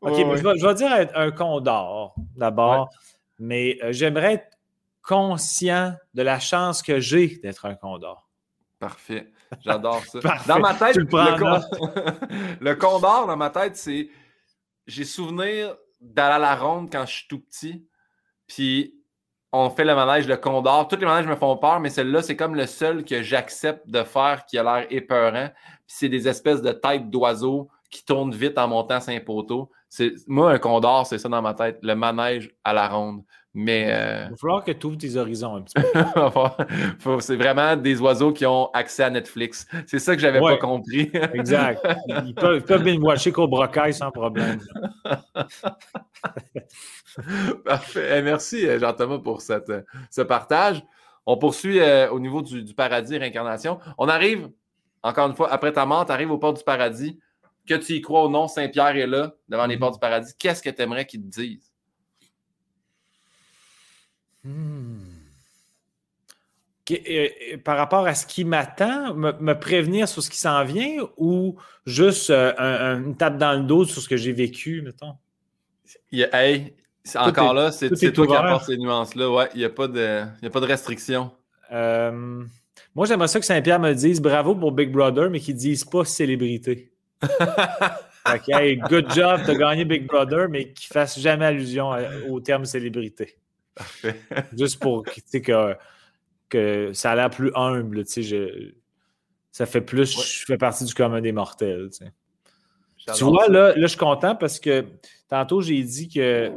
OK, 0.00 0.16
je, 0.16 0.66
vais, 0.66 0.74
dire 0.74 1.08
un 1.14 1.30
condor 1.30 2.16
d'abord, 2.36 2.90
mais 3.38 3.78
euh, 3.84 3.92
j'aimerais 3.92 4.34
être 4.34 4.58
conscient 5.02 5.94
de 6.14 6.22
la 6.22 6.40
chance 6.40 6.82
que 6.82 6.98
j'ai 6.98 7.38
d'être 7.38 7.64
un 7.66 7.74
condor. 7.74 8.28
Parfait. 8.80 9.30
J'adore 9.64 10.04
ça. 10.04 10.18
Dans 10.48 10.58
ma 10.58 10.74
tête, 10.74 10.96
le, 10.96 11.04
le, 12.60 12.74
condor, 12.74 13.26
dans 13.26 13.36
ma 13.36 13.50
tête, 13.50 13.76
c'est. 13.76 14.08
J'ai 14.86 15.04
souvenir 15.04 15.76
d'aller 16.00 16.34
à 16.34 16.38
la 16.38 16.56
ronde 16.56 16.90
quand 16.90 17.06
je 17.06 17.12
suis 17.12 17.28
tout 17.28 17.38
petit. 17.38 17.86
Puis 18.48 19.01
on 19.52 19.68
fait 19.70 19.84
le 19.84 19.94
manège 19.94 20.26
de 20.26 20.34
condor. 20.34 20.88
Tous 20.88 20.96
les 20.96 21.06
manèges 21.06 21.26
me 21.26 21.36
font 21.36 21.56
peur, 21.56 21.78
mais 21.80 21.90
celle-là, 21.90 22.22
c'est 22.22 22.36
comme 22.36 22.54
le 22.54 22.66
seul 22.66 23.04
que 23.04 23.22
j'accepte 23.22 23.88
de 23.88 24.02
faire 24.02 24.46
qui 24.46 24.58
a 24.58 24.62
l'air 24.62 24.86
épeurant. 24.90 25.48
Puis 25.86 25.96
c'est 25.98 26.08
des 26.08 26.26
espèces 26.26 26.62
de 26.62 26.72
têtes 26.72 27.10
d'oiseaux 27.10 27.68
qui 27.90 28.04
tournent 28.04 28.34
vite 28.34 28.56
en 28.58 28.68
montant 28.68 29.00
Saint-Poteau. 29.00 29.70
Moi, 30.26 30.52
un 30.52 30.58
condor, 30.58 31.06
c'est 31.06 31.18
ça 31.18 31.28
dans 31.28 31.42
ma 31.42 31.52
tête. 31.52 31.78
Le 31.82 31.94
manège 31.94 32.50
à 32.64 32.72
la 32.72 32.88
ronde. 32.88 33.22
Mais. 33.54 33.88
Euh, 33.90 34.24
Il 34.24 34.30
va 34.30 34.36
falloir 34.36 34.64
que 34.64 34.72
tu 34.72 34.86
ouvres 34.86 34.96
tes 34.96 35.16
horizons 35.16 35.56
un 35.56 35.62
petit 35.62 35.74
peu. 35.74 37.20
c'est 37.20 37.36
vraiment 37.36 37.76
des 37.76 38.00
oiseaux 38.00 38.32
qui 38.32 38.46
ont 38.46 38.70
accès 38.72 39.02
à 39.02 39.10
Netflix. 39.10 39.66
C'est 39.86 39.98
ça 39.98 40.14
que 40.14 40.22
j'avais 40.22 40.40
n'avais 40.40 40.58
pas 40.58 40.66
compris. 40.66 41.10
exact. 41.34 41.86
Ils 42.24 42.34
peuvent, 42.34 42.64
peuvent 42.64 42.82
bien 42.82 42.98
watcher 42.98 43.30
Cobra 43.30 43.68
Kai 43.68 43.92
sans 43.92 44.10
problème. 44.10 44.60
Parfait. 47.64 48.18
Eh, 48.18 48.22
merci, 48.22 48.66
euh, 48.66 48.78
Jean-Thomas, 48.78 49.18
pour 49.18 49.40
cette, 49.40 49.70
euh, 49.70 49.82
ce 50.10 50.22
partage. 50.22 50.82
On 51.24 51.36
poursuit 51.36 51.80
au 52.10 52.18
niveau 52.18 52.42
du, 52.42 52.64
du, 52.64 52.74
paradis 52.74 53.16
réincarnation. 53.16 53.78
On 53.96 54.08
arrive, 54.08 54.50
encore 55.04 55.28
une 55.28 55.36
fois, 55.36 55.52
après 55.52 55.72
ta 55.72 55.86
mort, 55.86 56.04
tu 56.04 56.10
arrives 56.10 56.32
au 56.32 56.38
port 56.38 56.52
du 56.52 56.64
paradis. 56.64 57.20
Que 57.64 57.74
tu 57.74 57.92
y 57.92 58.00
crois 58.00 58.26
ou 58.26 58.28
non, 58.28 58.48
Saint-Pierre 58.48 58.96
est 58.96 59.06
là, 59.06 59.32
devant 59.48 59.66
les 59.66 59.76
mm-hmm. 59.76 59.78
portes 59.78 59.94
du 59.94 60.00
paradis. 60.00 60.32
Qu'est-ce 60.36 60.60
que 60.60 60.70
tu 60.70 60.82
aimerais 60.82 61.06
qu'il 61.06 61.22
te 61.22 61.28
dise? 61.28 61.72
Hmm. 64.42 65.12
Euh, 66.90 67.28
euh, 67.52 67.58
par 67.58 67.76
rapport 67.76 68.06
à 68.06 68.14
ce 68.14 68.26
qui 68.26 68.44
m'attend, 68.44 69.14
me, 69.14 69.52
prévenir 69.54 70.08
sur 70.08 70.22
ce 70.22 70.30
qui 70.30 70.38
s'en 70.38 70.64
vient 70.64 71.08
ou 71.16 71.56
juste 71.86 72.30
euh, 72.30 72.98
une 72.98 73.16
tape 73.16 73.38
dans 73.38 73.52
le 73.52 73.64
dos 73.64 73.84
sur 73.84 74.02
ce 74.02 74.08
que 74.08 74.16
j'ai 74.16 74.32
vécu, 74.32 74.82
mettons? 74.82 75.14
hey, 76.12 76.74
encore 77.16 77.54
là, 77.54 77.72
c'est 77.72 78.12
toi 78.12 78.26
qui 78.26 78.34
apportes 78.34 78.66
ces 78.66 78.76
nuances-là. 78.76 79.30
Ouais, 79.30 79.48
il 79.54 79.58
n'y 79.58 79.64
a, 79.64 79.70
pas 79.70 79.88
de, 79.88 80.22
a 80.42 80.50
pas 80.50 80.60
de 80.60 80.66
restriction. 80.66 81.30
moi, 81.70 83.06
j'aimerais 83.06 83.28
ça 83.28 83.40
que 83.40 83.46
Saint-Pierre 83.46 83.80
me 83.80 83.92
dise 83.92 84.20
bravo 84.20 84.54
pour 84.54 84.72
Big 84.72 84.90
Brother, 84.90 85.30
mais 85.30 85.40
qu'il 85.40 85.54
ne 85.54 85.60
dise 85.60 85.84
pas 85.84 86.04
célébrité. 86.04 86.92
OK, 88.26 88.88
good 88.88 89.12
job, 89.12 89.40
tu 89.44 89.50
as 89.50 89.54
gagné 89.54 89.84
Big 89.84 90.06
Brother, 90.06 90.48
mais 90.48 90.72
qu'il 90.72 90.88
ne 90.90 91.00
fasse 91.00 91.18
jamais 91.18 91.46
allusion 91.46 91.90
au 92.28 92.40
terme 92.40 92.64
célébrité. 92.64 93.36
Juste 94.56 94.80
pour 94.80 95.04
que, 95.04 95.76
que 96.48 96.92
ça 96.92 97.12
a 97.12 97.16
l'air 97.16 97.30
plus 97.30 97.50
humble. 97.54 98.04
Je, 98.06 98.72
ça 99.50 99.66
fait 99.66 99.80
plus, 99.80 100.12
je 100.12 100.44
fais 100.44 100.58
partie 100.58 100.84
du 100.84 100.94
commun 100.94 101.20
des 101.20 101.32
mortels. 101.32 101.90
Tu 103.16 103.24
vois, 103.24 103.48
là, 103.48 103.74
là, 103.74 103.82
je 103.82 103.86
suis 103.86 103.98
content 103.98 104.36
parce 104.36 104.60
que 104.60 104.84
tantôt, 105.28 105.60
j'ai 105.60 105.82
dit 105.82 106.08
que 106.08 106.52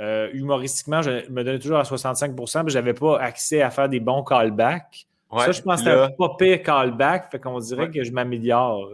euh, 0.00 0.28
humoristiquement, 0.32 1.02
je 1.02 1.30
me 1.30 1.44
donnais 1.44 1.58
toujours 1.58 1.78
à 1.78 1.82
65% 1.82 2.64
mais 2.64 2.70
je 2.70 2.78
n'avais 2.78 2.94
pas 2.94 3.20
accès 3.20 3.60
à 3.60 3.70
faire 3.70 3.88
des 3.88 4.00
bons 4.00 4.22
callbacks. 4.22 5.06
ça, 5.36 5.52
je 5.52 5.60
pense 5.60 5.82
que 5.82 5.90
c'était 5.90 6.14
pas 6.16 6.36
pire 6.38 6.62
callback, 6.62 7.30
fait 7.30 7.38
qu'on 7.38 7.58
dirait 7.58 7.90
que 7.90 8.02
je 8.02 8.10
m'améliore. 8.10 8.88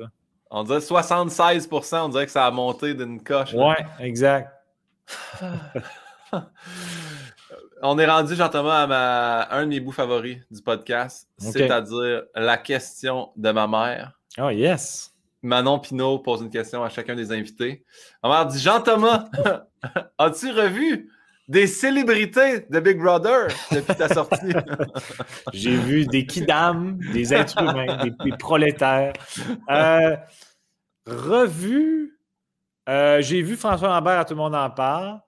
On 0.51 0.65
dirait 0.65 0.79
76% 0.79 2.05
on 2.05 2.09
dirait 2.09 2.27
que 2.27 2.33
ça 2.33 2.47
a 2.47 2.51
monté 2.51 2.95
d'une 2.95 3.23
coche. 3.23 3.55
Ouais, 3.55 3.85
exact. 4.01 4.53
On 7.83 7.99
est 7.99 8.07
rendu, 8.07 8.35
Jean-Thomas, 8.35 8.87
à 8.91 9.57
un 9.57 9.65
de 9.65 9.69
mes 9.69 9.81
bouts 9.81 9.93
favoris 9.93 10.39
du 10.51 10.63
podcast, 10.63 11.29
c'est-à-dire 11.37 12.23
la 12.35 12.57
question 12.57 13.31
de 13.37 13.51
ma 13.51 13.67
mère. 13.67 14.13
Oh, 14.39 14.49
yes. 14.49 15.15
Manon 15.47 15.79
Pinault 15.79 16.19
pose 16.19 16.43
une 16.43 16.51
question 16.51 16.83
à 16.83 16.89
chacun 16.89 17.15
des 17.15 17.33
invités. 17.33 17.85
Ma 18.23 18.31
mère 18.31 18.47
dit 18.47 18.59
Jean-Thomas, 18.59 19.29
as-tu 20.19 20.51
revu 20.51 21.11
des 21.49 21.67
célébrités 21.67 22.67
de 22.69 22.81
Big 22.81 22.99
Brother 22.99 23.49
depuis 23.71 23.95
ta 23.95 24.09
sortie? 24.09 24.53
J'ai 25.53 25.77
vu 25.77 26.07
des 26.07 26.27
kidams, 26.27 26.99
des 27.13 27.33
êtres 27.33 27.63
humains, 27.63 28.05
des, 28.05 28.37
prolétaires. 28.37 29.13
Euh, 29.71 30.17
revu, 31.07 32.19
euh, 32.89 33.23
j'ai 33.23 33.43
vu 33.43 33.57
François 33.57 33.89
Lambert 33.89 34.19
à 34.19 34.25
Tout 34.25 34.35
le 34.35 34.39
monde 34.39 34.55
en 34.55 34.71
parle. 34.71 35.21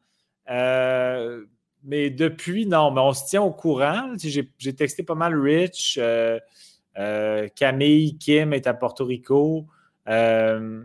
Euh, 0.51 1.45
mais 1.85 2.11
depuis, 2.11 2.67
non, 2.67 2.91
mais 2.91 3.01
on 3.01 3.13
se 3.13 3.27
tient 3.27 3.43
au 3.43 3.53
courant. 3.53 4.15
J'ai 4.17 4.75
texté 4.75 5.05
pas 5.05 5.15
mal 5.15 5.39
Rich. 5.39 5.99
Euh, 6.99 7.49
Camille, 7.55 8.19
Kim 8.19 8.53
est 8.53 8.67
à 8.67 8.75
Porto 8.75 9.05
Rico. 9.05 9.67
Euh, 10.09 10.83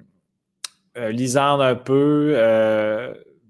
Lisande 0.96 1.62
un 1.62 1.76
peu. 1.76 2.36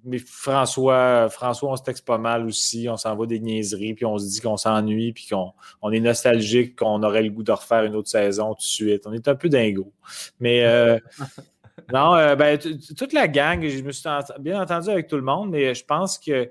mais 0.06 0.18
François, 0.20 1.28
François, 1.30 1.72
on 1.72 1.76
se 1.76 1.84
texte 1.84 2.06
pas 2.06 2.18
mal 2.18 2.46
aussi. 2.46 2.88
On 2.90 2.96
s'envoie 2.96 3.28
des 3.28 3.40
niaiseries, 3.40 3.94
puis 3.94 4.06
on 4.06 4.18
se 4.18 4.30
dit 4.30 4.40
qu'on 4.40 4.56
s'ennuie, 4.56 5.12
puis 5.12 5.28
qu'on 5.30 5.52
on 5.82 5.92
est 5.92 6.00
nostalgique, 6.00 6.78
qu'on 6.78 7.04
aurait 7.04 7.24
le 7.24 7.32
goût 7.32 7.44
de 7.44 7.52
refaire 7.52 7.84
une 7.84 7.96
autre 7.96 8.10
saison 8.10 8.54
tout 8.54 8.60
de 8.60 8.62
suite. 8.62 9.04
On 9.08 9.14
est 9.14 9.28
un 9.28 9.36
peu 9.36 9.50
dingo. 9.50 9.92
Mais 10.40 10.64
non, 11.94 12.14
ben, 12.36 12.58
toute 12.58 13.12
la 13.12 13.28
gang, 13.28 13.68
je 13.68 13.82
me 13.84 13.92
suis 13.92 14.10
bien 14.40 14.62
entendu 14.62 14.90
avec 14.90 15.08
tout 15.08 15.18
le 15.18 15.24
monde, 15.24 15.50
mais 15.50 15.76
je 15.76 15.84
pense 15.84 16.18
que 16.18 16.50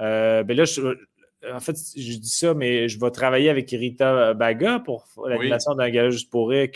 euh, 0.00 0.42
ben 0.42 0.56
là, 0.56 0.64
en 1.48 1.60
fait, 1.60 1.76
je 1.96 2.18
dis 2.18 2.28
ça, 2.28 2.54
mais 2.54 2.88
je 2.88 3.00
vais 3.00 3.10
travailler 3.10 3.48
avec 3.48 3.70
Rita 3.70 4.34
Baga 4.34 4.80
pour 4.80 5.06
l'animation 5.26 5.74
d'un 5.74 5.88
gala 5.88 6.10
juste 6.10 6.30
pour 6.30 6.50
rire, 6.50 6.68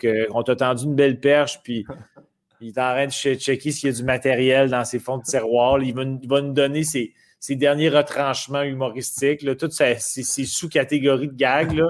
qu'on 0.00 0.42
t'a 0.42 0.56
tendu 0.56 0.84
une 0.84 0.94
belle 0.94 1.20
perche, 1.20 1.60
puis 1.62 1.84
il 2.60 2.68
est 2.68 2.78
en 2.78 2.92
train 2.92 3.06
de 3.06 3.12
checker 3.12 3.70
s'il 3.70 3.90
y 3.90 3.92
a 3.92 3.96
du 3.96 4.02
matériel 4.02 4.70
dans 4.70 4.84
ses 4.84 4.98
fonds 4.98 5.18
de 5.18 5.22
tiroir. 5.22 5.80
Il 5.82 5.94
va, 5.94 6.04
nous 6.04 6.52
donner 6.52 6.84
ses, 6.84 7.12
ses 7.42 7.56
derniers 7.56 7.88
retranchements 7.88 8.62
humoristiques, 8.62 9.42
là, 9.42 9.56
toutes 9.56 9.72
ces, 9.72 9.96
sous-catégories 10.22 11.26
de 11.26 11.34
gags. 11.34 11.72
Là. 11.72 11.88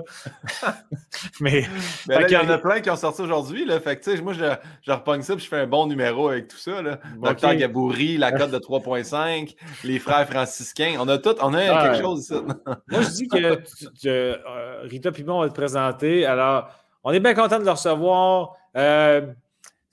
mais 1.42 1.66
il 2.08 2.30
y 2.30 2.36
en 2.38 2.48
a 2.48 2.56
plein 2.56 2.80
qui 2.80 2.88
ont 2.88 2.96
sorti 2.96 3.20
aujourd'hui. 3.20 3.68
Fait 3.84 4.00
que, 4.00 4.20
moi, 4.22 4.32
je, 4.32 4.46
je 4.80 4.90
repogne 4.90 5.20
ça 5.20 5.34
et 5.34 5.38
je 5.38 5.46
fais 5.46 5.58
un 5.58 5.66
bon 5.66 5.86
numéro 5.86 6.30
avec 6.30 6.48
tout 6.48 6.56
ça. 6.56 6.80
Là. 6.80 6.98
Docteur 7.22 7.54
Gabouri, 7.54 8.16
la 8.16 8.32
cote 8.32 8.50
de 8.50 8.56
3.5, 8.56 9.54
les 9.84 9.98
frères 9.98 10.26
franciscains. 10.26 10.96
On 10.98 11.06
a 11.08 11.18
tout, 11.18 11.36
on 11.42 11.52
a 11.52 11.82
quelque 11.82 12.02
chose 12.02 12.20
ici. 12.20 12.34
moi, 12.88 13.02
je 13.02 13.10
dis 13.10 13.28
que 13.28 13.60
euh, 14.06 14.80
Rita 14.84 15.12
Pimon 15.12 15.42
va 15.42 15.50
te 15.50 15.54
présenter. 15.54 16.24
Alors, 16.24 16.70
on 17.04 17.12
est 17.12 17.20
bien 17.20 17.34
content 17.34 17.58
de 17.58 17.64
le 17.66 17.72
recevoir. 17.72 18.54
Euh, 18.74 19.20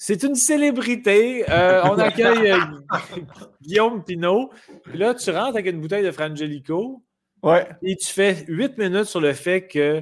c'est 0.01 0.23
une 0.23 0.35
célébrité. 0.35 1.43
Euh, 1.49 1.83
on 1.83 1.97
accueille 1.99 2.51
euh, 2.51 2.57
Guillaume 3.61 4.01
Pinot. 4.01 4.49
Puis 4.85 4.97
là, 4.97 5.13
tu 5.13 5.29
rentres 5.29 5.49
avec 5.49 5.65
une 5.65 5.81
bouteille 5.81 6.05
de 6.05 6.11
Frangelico. 6.11 7.03
Ouais. 7.43 7.67
Et 7.83 7.97
tu 7.97 8.07
fais 8.07 8.45
huit 8.47 8.77
minutes 8.77 9.03
sur 9.03 9.19
le 9.19 9.33
fait 9.33 9.67
que 9.67 10.01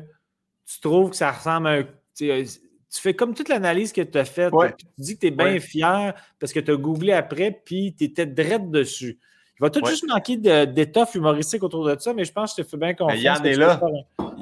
tu 0.67 0.79
trouves 0.81 1.09
que 1.09 1.15
ça 1.15 1.31
ressemble 1.31 1.67
à 1.67 1.71
un. 1.71 1.83
Tu 2.15 3.01
fais 3.01 3.15
comme 3.15 3.33
toute 3.33 3.49
l'analyse 3.49 3.91
que 3.91 4.01
tu 4.01 4.19
as 4.19 4.25
faite. 4.25 4.53
Tu 4.77 4.85
dis 4.99 5.15
que 5.15 5.21
tu 5.21 5.27
es 5.27 5.31
bien 5.31 5.59
fier 5.59 6.13
parce 6.39 6.53
que 6.53 6.59
tu 6.59 6.71
as 6.71 6.75
googlé 6.75 7.13
après, 7.13 7.59
puis 7.65 7.95
tu 7.97 8.03
étais 8.03 8.27
drette 8.27 8.69
dessus. 8.69 9.17
Il 9.59 9.63
va 9.63 9.69
tout 9.71 9.83
juste 9.85 10.07
manquer 10.07 10.37
d'étoffe 10.37 11.15
humoristique 11.15 11.63
autour 11.63 11.83
de 11.85 11.95
ça, 11.99 12.13
mais 12.13 12.25
je 12.25 12.31
pense 12.31 12.53
que 12.53 12.61
je 12.61 12.67
te 12.67 12.69
fais 12.69 12.77
bien 12.77 12.93
confiance. 12.93 13.21
Yann 13.21 13.45
est 13.45 13.55
là. 13.55 13.81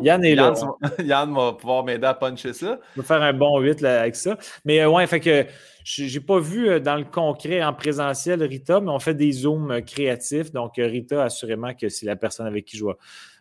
Yann 0.02 0.26
est 0.26 0.36
là. 0.36 0.54
Yann 1.04 1.34
va 1.34 1.54
pouvoir 1.54 1.86
m'aider 1.86 2.06
à 2.06 2.14
puncher 2.14 2.52
ça. 2.52 2.80
Je 2.96 3.02
vais 3.02 3.08
faire 3.08 3.22
un 3.22 3.32
bon 3.32 3.58
8 3.60 3.82
avec 3.86 4.16
ça. 4.18 4.38
Mais 4.66 4.82
euh, 4.82 4.90
ouais, 4.90 5.08
fait 5.08 5.22
que 5.22 5.46
j'ai 5.86 6.20
pas 6.20 6.40
vu 6.40 6.68
euh, 6.68 6.80
dans 6.82 6.98
le 6.98 7.06
concret 7.06 7.64
en 7.64 7.74
présentiel 7.74 8.44
Rita, 8.44 8.82
mais 8.82 8.92
on 8.92 9.00
fait 9.00 9.14
des 9.14 9.32
zooms 9.32 9.72
euh, 9.72 9.80
créatifs. 9.82 10.52
Donc, 10.52 10.74
Rita, 10.76 11.24
assurément 11.24 11.74
que 11.74 11.88
c'est 11.88 12.06
la 12.06 12.18
personne 12.18 12.48
avec 12.48 12.66
qui 12.66 12.76
je 12.76 12.86
vais, 12.86 12.94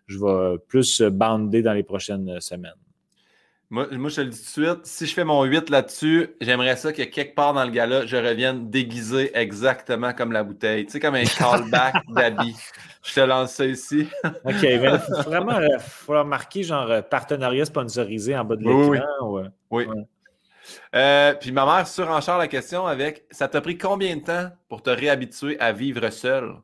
je 0.07 0.19
vais 0.19 0.59
plus 0.69 1.03
bander 1.03 1.63
dans 1.63 1.73
les 1.73 1.83
prochaines 1.83 2.41
semaines. 2.41 2.71
Moi, 3.75 3.89
je 3.91 4.15
te 4.15 4.21
le 4.21 4.29
dis 4.29 4.39
tout 4.39 4.61
de 4.61 4.67
suite, 4.67 4.87
si 4.87 5.07
je 5.07 5.15
fais 5.15 5.25
mon 5.25 5.43
8 5.43 5.69
là-dessus, 5.69 6.29
j'aimerais 6.41 6.77
ça 6.77 6.93
que 6.93 7.03
quelque 7.03 7.35
part 7.35 7.55
dans 7.55 7.65
le 7.65 7.73
gala, 7.73 8.07
je 8.07 8.17
revienne 8.17 8.71
déguisé 8.71 9.37
exactement 9.37 10.13
comme 10.13 10.31
la 10.31 10.45
bouteille. 10.45 10.87
Tu 10.87 10.93
sais, 10.93 11.01
comme 11.01 11.17
un 11.17 11.25
callback 11.25 11.95
d'habit. 12.09 12.55
Je 13.03 13.15
te 13.15 13.21
lance 13.21 13.55
ça 13.55 13.67
ici. 13.67 14.07
OK, 14.25 14.63
mais 14.63 14.75
il 14.77 14.99
faut 15.01 15.23
vraiment 15.23 15.59
faut 15.81 16.25
marquer 16.25 16.63
genre 16.63 16.89
euh, 16.89 17.03
partenariat 17.03 17.65
sponsorisé 17.65 18.39
en 18.39 18.45
bas 18.45 18.55
de 18.55 18.63
l'écran. 18.63 19.51
Oui. 19.71 19.87
Euh, 20.95 21.35
puis 21.35 21.51
ma 21.51 21.67
mère 21.67 21.89
surenchère 21.89 22.39
la 22.39 22.49
question 22.49 22.87
avec 22.87 23.25
Ça 23.33 23.49
t'a 23.49 23.61
pris 23.61 23.77
combien 23.77 24.17
de 24.17 24.23
temps 24.23 24.51
pour 24.69 24.83
te 24.83 24.91
réhabituer 24.91 25.59
à 25.61 25.73
vivre 25.73 26.09
seul 26.11 26.55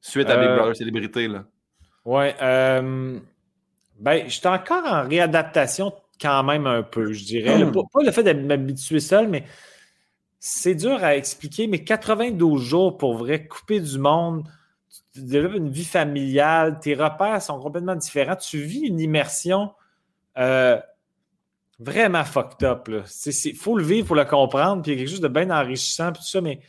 suite 0.00 0.30
à 0.30 0.38
Big 0.38 0.48
euh, 0.48 0.56
Brother 0.56 0.74
Célébrité? 0.74 1.28
Là? 1.28 1.44
Ouais. 2.06 2.34
Ben, 3.98 4.28
j'étais 4.28 4.48
encore 4.48 4.84
en 4.84 5.08
réadaptation 5.08 5.92
quand 6.20 6.42
même 6.42 6.66
un 6.66 6.82
peu, 6.82 7.12
je 7.12 7.24
dirais. 7.24 7.64
Hmm. 7.64 7.72
pas, 7.72 8.02
le 8.02 8.10
fait 8.10 8.22
de 8.22 8.32
m'habituer 8.32 9.00
seul, 9.00 9.28
mais 9.28 9.44
c'est 10.38 10.74
dur 10.74 11.02
à 11.02 11.16
expliquer. 11.16 11.66
Mais 11.66 11.84
92 11.84 12.62
jours 12.62 12.96
pour 12.96 13.16
vrai, 13.16 13.46
couper 13.46 13.80
du 13.80 13.98
monde, 13.98 14.48
tu 15.12 15.22
développes 15.22 15.56
une 15.56 15.70
vie 15.70 15.84
familiale, 15.84 16.78
tes 16.80 16.94
repères 16.94 17.40
sont 17.42 17.58
complètement 17.60 17.96
différents. 17.96 18.36
Tu 18.36 18.58
vis 18.58 18.80
une 18.80 19.00
immersion 19.00 19.72
euh, 20.38 20.78
vraiment 21.78 22.24
fucked 22.24 22.66
up. 22.66 22.88
Il 22.88 23.56
faut 23.56 23.76
le 23.76 23.84
vivre 23.84 24.06
pour 24.06 24.16
le 24.16 24.24
comprendre, 24.24 24.82
puis 24.82 24.92
il 24.92 24.94
y 24.94 24.98
a 24.98 25.02
quelque 25.02 25.10
chose 25.10 25.20
de 25.20 25.28
bien 25.28 25.50
enrichissant, 25.50 26.12
tout 26.12 26.22
ça, 26.22 26.40
mais 26.40 26.60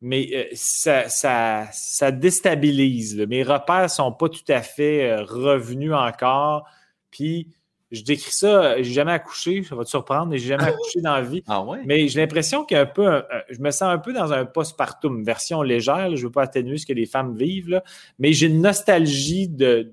mais 0.00 0.28
euh, 0.34 0.44
ça, 0.52 1.08
ça, 1.08 2.10
déstabilise. 2.12 3.16
Mes 3.28 3.42
repères 3.42 3.84
ne 3.84 3.88
sont 3.88 4.12
pas 4.12 4.28
tout 4.28 4.44
à 4.48 4.62
fait 4.62 5.10
euh, 5.10 5.22
revenus 5.24 5.92
encore. 5.92 6.68
Puis 7.10 7.48
je 7.90 8.02
décris 8.02 8.32
ça, 8.32 8.76
j'ai 8.82 8.92
jamais 8.92 9.12
accouché, 9.12 9.62
ça 9.62 9.74
va 9.76 9.84
te 9.84 9.88
surprendre, 9.88 10.26
mais 10.26 10.38
j'ai 10.38 10.48
jamais 10.48 10.64
accouché 10.64 11.00
dans 11.00 11.14
la 11.14 11.22
vie. 11.22 11.42
Ah 11.46 11.64
mais 11.84 12.08
j'ai 12.08 12.20
l'impression 12.20 12.64
qu'un 12.64 12.84
peu, 12.84 13.22
je 13.48 13.60
me 13.60 13.70
sens 13.70 13.82
un 13.82 13.98
peu 13.98 14.12
dans 14.12 14.32
un 14.32 14.44
postpartum, 14.44 15.22
version 15.22 15.62
légère. 15.62 16.10
je 16.10 16.22
ne 16.22 16.26
veux 16.26 16.32
pas 16.32 16.42
atténuer 16.42 16.78
ce 16.78 16.86
que 16.86 16.92
les 16.92 17.06
femmes 17.06 17.36
vivent, 17.36 17.80
mais 18.18 18.32
j'ai 18.32 18.48
une 18.48 18.60
nostalgie 18.60 19.48
de, 19.48 19.92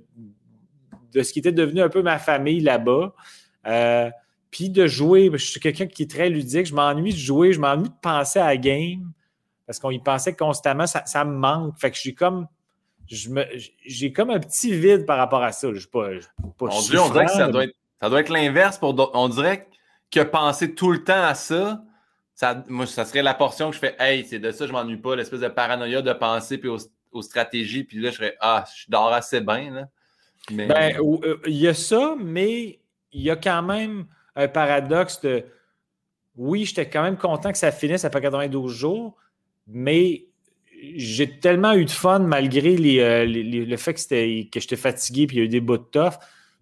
de 1.14 1.24
ce 1.24 1.32
qui 1.32 1.40
était 1.40 1.52
devenu 1.52 1.82
un 1.82 1.90
peu 1.90 2.02
ma 2.02 2.18
famille 2.18 2.60
là-bas. 2.60 3.14
Euh, 3.68 4.10
puis 4.52 4.70
de 4.70 4.88
jouer, 4.88 5.30
je 5.34 5.46
suis 5.46 5.60
quelqu'un 5.60 5.88
qui 5.88 6.04
est 6.04 6.12
très 6.12 6.30
ludique, 6.30 6.66
je 6.66 6.76
m'ennuie 6.76 7.14
de 7.14 7.18
jouer, 7.18 7.54
je 7.54 7.60
m'ennuie 7.60 7.90
de 7.90 7.96
penser 8.02 8.40
à 8.40 8.48
la 8.48 8.58
game 8.58 9.12
parce 9.66 9.80
qu'on 9.80 9.92
y 9.92 10.00
pensait 10.00 10.36
constamment, 10.36 10.86
ça, 10.88 11.26
me 11.26 11.34
manque. 11.34 11.80
Fait 11.80 11.92
que 11.92 11.98
j'ai 11.98 12.14
comme. 12.14 12.48
J'ai 13.08 14.14
comme 14.14 14.30
un 14.30 14.40
petit 14.40 14.74
vide 14.74 15.06
par 15.06 15.18
rapport 15.18 15.44
à 15.44 15.52
ça. 15.52 15.74
Je 15.74 15.88
pas, 15.88 16.10
pas 16.58 16.66
on, 16.72 16.82
dirait 16.82 17.26
que 17.26 17.32
ça 17.32 17.48
doit 17.50 17.66
être, 17.66 17.76
ça 18.02 18.10
doit 18.10 18.22
être 18.22 18.30
l'inverse 18.30 18.78
pour 18.78 19.12
On 19.14 19.28
dirait 19.28 19.68
que 20.10 20.22
penser 20.22 20.74
tout 20.74 20.92
le 20.92 21.04
temps 21.04 21.24
à 21.24 21.36
ça, 21.36 21.84
ça, 22.34 22.64
moi, 22.68 22.88
ça 22.88 23.06
serait 23.06 23.22
la 23.22 23.34
portion 23.34 23.70
que 23.70 23.76
je 23.76 23.80
fais 23.80 23.96
Hey, 24.00 24.26
c'est 24.26 24.40
de 24.40 24.52
ça, 24.52 24.68
je 24.68 24.72
m'ennuie 24.72 24.98
pas, 24.98 25.16
l'espèce 25.16 25.42
de 25.42 25.48
paranoïa 25.48 26.02
de 26.02 26.14
penser 26.14 26.58
puis 26.58 26.70
aux, 26.70 27.22
stratégies, 27.22 27.84
puis 27.84 28.00
là, 28.00 28.10
je 28.10 28.16
serais 28.16 28.38
Ah, 28.40 28.64
je 28.76 28.86
dors 28.90 29.14
assez 29.14 29.42
bien. 29.42 29.72
Là. 29.72 29.88
Mais... 30.52 30.68
Ben, 30.68 30.98
euh, 31.00 31.38
il 31.46 31.58
y 31.58 31.68
a 31.68 31.74
ça, 31.74 32.16
mais 32.20 32.80
il 33.12 33.22
y 33.22 33.30
a 33.30 33.36
quand 33.36 33.62
même 33.62 34.06
un 34.36 34.48
paradoxe 34.48 35.22
de 35.22 35.46
oui, 36.36 36.66
j'étais 36.66 36.90
quand 36.90 37.04
même 37.04 37.18
content 37.18 37.52
que 37.52 37.58
ça 37.58 37.72
finisse 37.72 38.06
après 38.06 38.22
92 38.22 38.72
jours, 38.72 39.16
mais 39.68 40.26
j'ai 40.96 41.40
tellement 41.40 41.74
eu 41.74 41.86
de 41.86 41.92
fun 41.92 42.20
malgré 42.20 42.76
euh, 43.02 43.26
le 43.26 43.78
fait 43.78 43.94
que, 43.94 44.50
que 44.50 44.60
j'étais 44.60 44.76
fatigué 44.76 45.28
puis 45.28 45.38
il 45.38 45.40
y 45.40 45.42
a 45.44 45.46
eu 45.46 45.50
des 45.50 45.62
bouts 45.62 45.78
de 45.78 45.84
tough. 45.84 46.14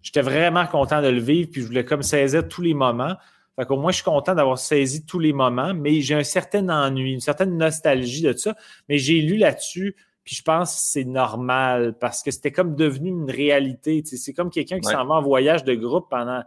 J'étais 0.02 0.22
vraiment 0.22 0.66
content 0.66 1.02
de 1.02 1.08
le 1.08 1.20
vivre 1.20 1.50
puis 1.50 1.62
je 1.62 1.66
voulais 1.66 1.84
comme 1.84 2.02
saisir 2.02 2.46
tous 2.46 2.62
les 2.62 2.74
moments. 2.74 3.16
Fait 3.56 3.66
qu'au 3.66 3.76
moins, 3.76 3.90
je 3.90 3.96
suis 3.96 4.04
content 4.04 4.34
d'avoir 4.34 4.58
saisi 4.58 5.04
tous 5.04 5.18
les 5.18 5.32
moments, 5.32 5.74
mais 5.74 6.00
j'ai 6.00 6.14
un 6.14 6.22
certain 6.22 6.68
ennui, 6.70 7.12
une 7.12 7.20
certaine 7.20 7.56
nostalgie 7.58 8.22
de 8.22 8.32
ça. 8.32 8.54
Mais 8.88 8.96
j'ai 8.96 9.20
lu 9.20 9.36
là-dessus, 9.36 9.94
puis 10.24 10.36
je 10.36 10.42
pense 10.42 10.74
que 10.74 10.80
c'est 10.80 11.04
normal 11.04 11.94
parce 12.00 12.22
que 12.22 12.30
c'était 12.30 12.50
comme 12.50 12.74
devenu 12.74 13.10
une 13.10 13.30
réalité. 13.30 14.02
C'est 14.04 14.32
comme 14.32 14.50
quelqu'un 14.50 14.80
qui 14.80 14.88
s'en 14.88 15.04
va 15.04 15.16
en 15.16 15.22
voyage 15.22 15.64
de 15.64 15.74
groupe 15.74 16.08
pendant 16.08 16.42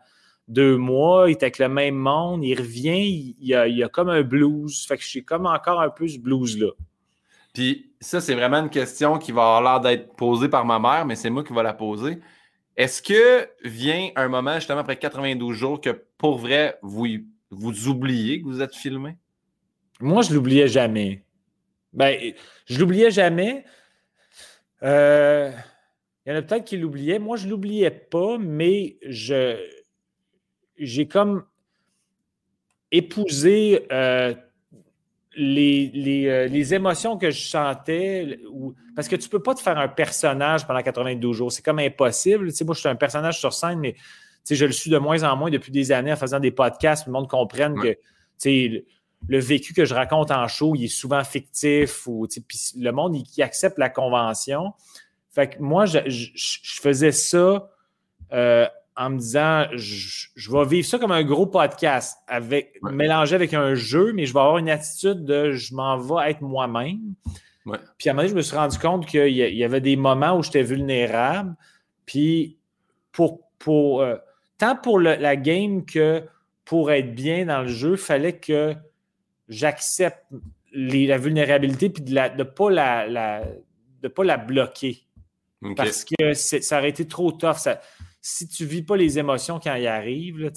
deux 0.48 0.78
mois, 0.78 1.30
il 1.30 1.32
est 1.32 1.44
avec 1.44 1.60
le 1.60 1.70
même 1.70 1.96
monde, 1.96 2.44
il 2.44 2.56
revient, 2.56 3.34
il, 3.40 3.48
y 3.48 3.84
a, 3.84 3.90
comme 3.90 4.10
un 4.10 4.22
blues. 4.22 4.86
Fait 4.88 4.98
que 4.98 5.04
j'ai 5.04 5.24
comme 5.24 5.46
encore 5.46 5.82
un 5.82 5.90
peu 5.90 6.08
ce 6.08 6.20
blues-là. 6.20 6.72
Puis 7.54 7.92
ça, 8.00 8.22
c'est 8.22 8.36
vraiment 8.36 8.58
une 8.58 8.70
question 8.70 9.18
qui 9.18 9.32
va 9.32 9.42
avoir 9.42 9.62
l'air 9.62 9.80
d'être 9.80 10.16
posée 10.16 10.50
par 10.50 10.66
ma 10.66 10.78
mère, 10.78 11.06
mais 11.06 11.16
c'est 11.16 11.30
moi 11.30 11.44
qui 11.44 11.54
va 11.54 11.64
la 11.64 11.74
poser. 11.74 12.20
Est-ce 12.76 13.02
que 13.02 13.48
vient 13.64 14.10
un 14.16 14.28
moment, 14.28 14.56
justement, 14.56 14.82
après 14.82 14.98
92 14.98 15.56
jours, 15.56 15.82
que 15.82 16.06
pour 16.18 16.38
vrai, 16.38 16.78
vous, 16.82 17.08
vous 17.50 17.88
oubliez 17.88 18.42
que 18.42 18.46
vous 18.46 18.62
êtes 18.62 18.76
filmé? 18.76 19.16
Moi, 20.02 20.22
je 20.24 20.34
l'oubliais 20.34 20.68
jamais. 20.68 21.24
Ben, 21.94 22.34
je 22.66 22.80
l'oubliais 22.80 23.12
jamais. 23.12 23.64
Euh, 24.84 25.50
il 26.26 26.34
y 26.34 26.36
en 26.36 26.40
a 26.40 26.42
peut-être 26.42 26.66
qui 26.66 26.76
l'oubliaient. 26.76 27.20
Moi, 27.20 27.38
je 27.38 27.46
ne 27.46 27.52
l'oubliais 27.52 27.92
pas, 27.92 28.38
mais 28.38 28.98
je, 29.08 29.56
j'ai 30.78 31.08
comme 31.08 31.44
épousé 32.92 33.86
euh, 33.92 34.34
les, 35.36 35.92
euh, 36.28 36.48
les, 36.48 36.74
émotions 36.74 37.18
que 37.18 37.32
je 37.32 37.42
sentais. 37.48 38.40
parce 38.96 39.08
que 39.08 39.16
tu 39.16 39.28
ne 39.28 39.32
peux 39.32 39.42
pas 39.42 39.54
te 39.54 39.62
faire 39.62 39.78
un 39.78 39.88
personnage 39.88 40.66
pendant 40.66 40.82
92 40.82 41.36
jours. 41.36 41.52
C'est 41.52 41.64
comme 41.64 41.80
impossible. 41.80 42.50
Tu 42.50 42.56
sais, 42.56 42.66
moi, 42.66 42.74
je 42.74 42.80
suis 42.80 42.90
un 42.90 42.96
personnage 42.96 43.40
sur 43.40 43.54
scène, 43.54 43.80
mais 43.80 43.96
je 44.50 44.66
le 44.66 44.72
suis 44.72 44.92
de 44.92 44.98
moins 44.98 45.24
en 45.24 45.36
moins 45.36 45.50
depuis 45.50 45.72
des 45.72 45.92
années 45.92 46.14
en 46.14 46.16
faisant 46.16 46.40
des 46.40 46.52
podcasts. 46.52 47.06
Le 47.08 47.12
monde 47.12 47.28
comprenne 47.28 47.76
que 47.76 47.98
le, 48.46 48.84
le, 49.28 49.40
vécu 49.40 49.74
que 49.74 49.86
je 49.86 49.94
raconte 49.94 50.32
en 50.32 50.48
show, 50.48 50.76
il 50.76 50.86
est 50.86 50.88
souvent 50.88 51.24
fictif. 51.24 52.08
Ou, 52.08 52.28
le 52.78 52.92
monde, 52.92 53.16
il, 53.16 53.42
accepte 53.42 53.78
la 53.78 53.90
convention. 53.90 54.74
Fait 55.30 55.50
que 55.50 55.62
moi, 55.62 55.86
je, 55.86 56.30
faisais 56.82 57.12
ça 57.12 57.70
euh, 58.32 58.68
en 58.98 59.10
me 59.10 59.18
disant 59.18 59.66
je, 59.74 60.52
vais 60.52 60.66
vivre 60.66 60.88
ça 60.88 60.98
comme 60.98 61.12
un 61.12 61.24
gros 61.24 61.48
podcast 61.48 62.18
avec 62.28 62.80
mélangé 62.82 63.36
avec 63.36 63.54
un 63.54 63.76
jeu, 63.76 64.14
mais 64.14 64.26
je 64.26 64.34
vais 64.34 64.40
avoir 64.40 64.58
une 64.58 64.70
attitude 64.70 65.26
de 65.26 65.52
je 65.52 65.74
m'en 65.74 65.98
vais 65.98 66.32
être 66.32 66.42
moi-même. 66.42 67.14
Puis 67.98 68.10
à 68.10 68.12
un 68.12 68.14
moment 68.14 68.24
donné, 68.24 68.30
je 68.30 68.36
me 68.36 68.42
suis 68.42 68.56
rendu 68.56 68.78
compte 68.78 69.06
qu'il 69.08 69.30
y, 69.30 69.64
avait 69.64 69.82
des 69.82 69.96
moments 69.96 70.38
où 70.38 70.44
j'étais 70.44 70.62
vulnérable. 70.62 71.56
Puis 72.06 72.58
pour, 73.12 73.42
pour 73.58 74.02
euh, 74.02 74.16
tant 74.58 74.76
pour 74.76 75.00
la 75.00 75.36
game 75.36 75.84
que 75.84 76.24
pour 76.64 76.92
être 76.92 77.14
bien 77.14 77.46
dans 77.46 77.62
le 77.62 77.68
jeu, 77.68 77.92
il 77.92 77.98
fallait 77.98 78.38
que 78.38 78.76
j'accepte 79.48 80.26
la 80.74 81.18
vulnérabilité 81.18 81.90
puis 81.90 82.04
de 82.04 82.14
ne 82.14 82.44
pas 82.44 82.70
la, 82.70 83.44
de 84.02 84.08
pas 84.08 84.24
la 84.24 84.38
bloquer. 84.38 85.02
Parce 85.76 86.06
que 86.06 86.34
ça 86.34 86.78
aurait 86.78 86.90
été 86.90 87.08
trop 87.08 87.32
tough. 87.32 87.56
Ça, 87.56 87.82
si 88.28 88.48
tu 88.48 88.64
ne 88.64 88.70
vis 88.70 88.82
pas 88.82 88.98
les 88.98 89.20
émotions 89.20 89.60
quand 89.64 89.76
elles 89.76 89.86
arrivent, 89.86 90.40
là, 90.40 90.50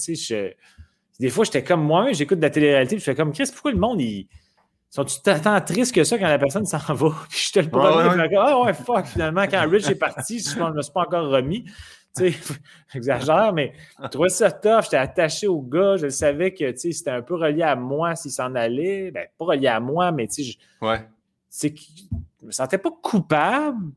des 1.21 1.29
fois, 1.29 1.45
j'étais 1.45 1.63
comme 1.63 1.83
moi, 1.83 2.13
j'écoute 2.13 2.39
de 2.39 2.43
la 2.43 2.49
télé-réalité, 2.49 2.99
je 2.99 3.05
fais 3.05 3.15
comme, 3.15 3.31
Chris, 3.31 3.51
pourquoi 3.53 3.73
le 3.73 3.79
monde, 3.79 4.01
il, 4.01 4.27
sont-tu 4.89 5.21
tant 5.21 5.61
tristes 5.61 5.95
que 5.95 6.03
ça 6.03 6.19
quand 6.19 6.29
la 6.29 6.39
personne 6.39 6.65
s'en 6.65 6.79
va? 6.79 7.11
Puis 7.29 7.49
je 7.49 7.53
te 7.53 7.61
le 7.61 7.69
premier, 7.69 8.37
ah 8.39 8.63
ouais, 8.63 8.73
fuck, 8.73 9.05
finalement, 9.05 9.43
quand 9.43 9.69
Rich 9.69 9.91
est 9.91 9.97
parti, 9.97 10.39
je 10.39 10.59
ne 10.59 10.71
me 10.71 10.81
suis 10.81 10.93
pas 10.93 11.03
encore 11.03 11.29
remis. 11.29 11.67
J'exagère, 12.93 13.53
mais 13.53 13.75
je 14.03 14.09
trouvais 14.09 14.31
ça 14.31 14.51
tough. 14.51 14.85
J'étais 14.85 14.97
attaché 14.97 15.47
au 15.47 15.61
gars. 15.61 15.99
Je 15.99 16.09
savais 16.09 16.53
que 16.53 16.75
c'était 16.75 17.11
un 17.11 17.23
peu 17.23 17.35
relié 17.35 17.63
à 17.63 17.77
moi 17.77 18.17
s'il 18.17 18.33
s'en 18.33 18.55
allait. 18.55 19.13
Ben, 19.13 19.27
pas 19.37 19.45
relié 19.45 19.69
à 19.69 19.79
moi, 19.79 20.11
mais 20.11 20.27
tu 20.27 20.43
sais, 20.43 20.51
je, 20.51 20.85
ouais. 20.85 21.07
je 21.63 22.47
me 22.47 22.51
sentais 22.51 22.79
pas 22.79 22.91
coupable 22.91 23.93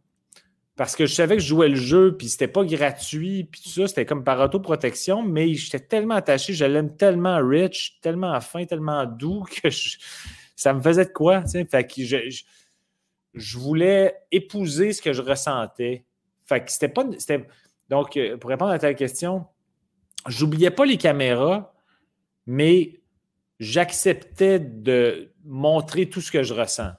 parce 0.75 0.95
que 0.95 1.05
je 1.05 1.13
savais 1.13 1.35
que 1.35 1.41
je 1.41 1.47
jouais 1.47 1.69
le 1.69 1.75
jeu, 1.75 2.15
puis 2.17 2.29
c'était 2.29 2.47
pas 2.47 2.63
gratuit, 2.63 3.43
puis 3.43 3.61
tout 3.61 3.69
ça, 3.69 3.87
c'était 3.87 4.05
comme 4.05 4.23
par 4.23 4.39
autoprotection, 4.39 5.21
mais 5.21 5.53
j'étais 5.53 5.79
tellement 5.79 6.15
attaché, 6.15 6.53
je 6.53 6.65
l'aime 6.65 6.95
tellement 6.95 7.39
rich, 7.45 7.99
tellement 8.01 8.39
fin, 8.41 8.65
tellement 8.65 9.05
doux 9.05 9.43
que 9.63 9.69
ça 10.55 10.73
me 10.73 10.81
faisait 10.81 11.05
de 11.05 11.11
quoi, 11.11 11.41
tu 11.41 11.51
sais. 11.51 11.65
Fait 11.65 11.85
que 11.85 12.03
je, 12.03 12.17
je, 13.33 13.57
voulais 13.57 14.15
épouser 14.31 14.93
ce 14.93 15.01
que 15.01 15.11
je 15.11 15.21
ressentais. 15.21 16.05
Fait 16.45 16.63
que 16.63 16.71
c'était 16.71 16.89
pas. 16.89 17.03
Donc, 17.89 18.15
euh, 18.15 18.37
pour 18.37 18.49
répondre 18.49 18.71
à 18.71 18.79
ta 18.79 18.93
question, 18.93 19.45
j'oubliais 20.27 20.71
pas 20.71 20.85
les 20.85 20.97
caméras, 20.97 21.73
mais 22.45 23.01
j'acceptais 23.59 24.59
de 24.59 25.33
montrer 25.43 26.09
tout 26.09 26.21
ce 26.21 26.31
que 26.31 26.43
je 26.43 26.53
ressens. 26.53 26.91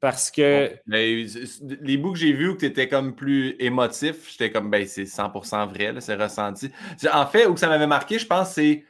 Parce 0.00 0.30
que. 0.30 0.78
les 0.86 1.96
bouts 1.96 2.12
que 2.12 2.18
j'ai 2.18 2.32
vus 2.32 2.50
où 2.50 2.56
tu 2.56 2.66
étais 2.66 2.88
comme 2.88 3.14
plus 3.16 3.56
émotif, 3.58 4.30
j'étais 4.30 4.52
comme, 4.52 4.70
ben, 4.70 4.86
c'est 4.86 5.04
100% 5.04 5.68
vrai, 5.68 5.94
c'est 6.00 6.14
ressenti. 6.14 6.70
En 7.12 7.26
fait, 7.26 7.46
où 7.46 7.56
ça 7.56 7.68
m'avait 7.68 7.86
marqué, 7.86 8.18
je 8.18 8.26
pense, 8.26 8.52
c'est 8.52 8.84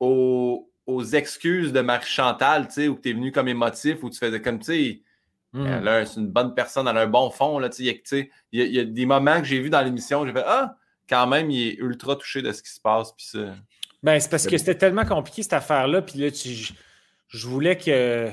aux, 0.00 0.68
excuses 1.12 1.72
de 1.72 1.80
Marie-Chantal, 1.80 2.66
tu 2.66 2.74
sais, 2.74 2.88
où 2.88 2.98
tu 3.00 3.10
es 3.10 3.12
venu 3.12 3.30
comme 3.30 3.48
émotif, 3.48 4.02
où 4.02 4.10
tu 4.10 4.18
faisais 4.18 4.42
comme, 4.42 4.58
tu 4.58 4.64
sais, 4.64 5.02
hmm. 5.52 6.04
c'est 6.04 6.20
une 6.20 6.28
bonne 6.28 6.54
personne, 6.54 6.88
elle 6.88 6.98
a 6.98 7.02
un 7.02 7.06
bon 7.06 7.30
fond, 7.30 7.60
là, 7.60 7.68
tu 7.68 7.84
sais. 8.04 8.30
Il 8.50 8.66
y, 8.66 8.80
a 8.80 8.84
des 8.84 9.06
moments 9.06 9.38
que 9.38 9.46
j'ai 9.46 9.60
vus 9.60 9.70
dans 9.70 9.82
l'émission, 9.82 10.26
j'ai 10.26 10.32
fait, 10.32 10.44
ah, 10.44 10.76
quand 11.08 11.28
même, 11.28 11.50
il 11.52 11.68
est 11.68 11.74
ultra 11.74 12.16
touché 12.16 12.42
de 12.42 12.50
ce 12.50 12.62
qui 12.62 12.70
se 12.70 12.80
passe, 12.80 13.12
puis 13.12 13.26
ça. 13.26 13.54
Ben, 14.02 14.18
c'est 14.18 14.30
parce 14.30 14.46
que 14.46 14.58
c'était 14.58 14.76
tellement 14.76 15.04
compliqué, 15.04 15.44
cette 15.44 15.52
affaire-là, 15.52 16.02
puis 16.02 16.18
là, 16.18 16.28
je 17.28 17.46
voulais 17.46 17.76
que 17.76 18.30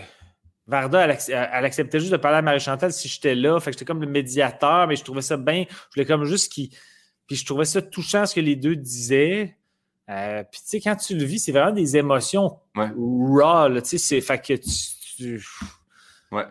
Varda, 0.65 1.05
elle, 1.05 1.65
acceptait 1.65 1.99
juste 1.99 2.11
de 2.11 2.17
parler 2.17 2.37
à 2.37 2.41
Marie-Chantal 2.41 2.93
si 2.93 3.07
j'étais 3.07 3.35
là. 3.35 3.59
Fait 3.59 3.71
que 3.71 3.75
j'étais 3.75 3.85
comme 3.85 4.01
le 4.01 4.07
médiateur, 4.07 4.87
mais 4.87 4.95
je 4.95 5.03
trouvais 5.03 5.21
ça 5.21 5.35
bien. 5.35 5.65
Je 5.69 5.95
voulais 5.95 6.05
comme 6.05 6.25
juste 6.25 6.51
qu'il. 6.51 6.69
Puis 7.27 7.35
je 7.35 7.45
trouvais 7.45 7.65
ça 7.65 7.81
touchant 7.81 8.25
ce 8.25 8.35
que 8.35 8.39
les 8.39 8.55
deux 8.55 8.75
disaient. 8.75 9.57
Euh, 10.09 10.43
puis 10.49 10.61
tu 10.61 10.67
sais, 10.67 10.81
quand 10.81 10.95
tu 10.95 11.15
le 11.17 11.23
vis, 11.23 11.39
c'est 11.39 11.51
vraiment 11.51 11.71
des 11.71 11.97
émotions 11.97 12.59
raw. 12.75 13.81
Tu 13.81 13.97
sais, 13.97 14.21
fait 14.21 14.39
que 14.39 14.53
tu. 14.53 15.43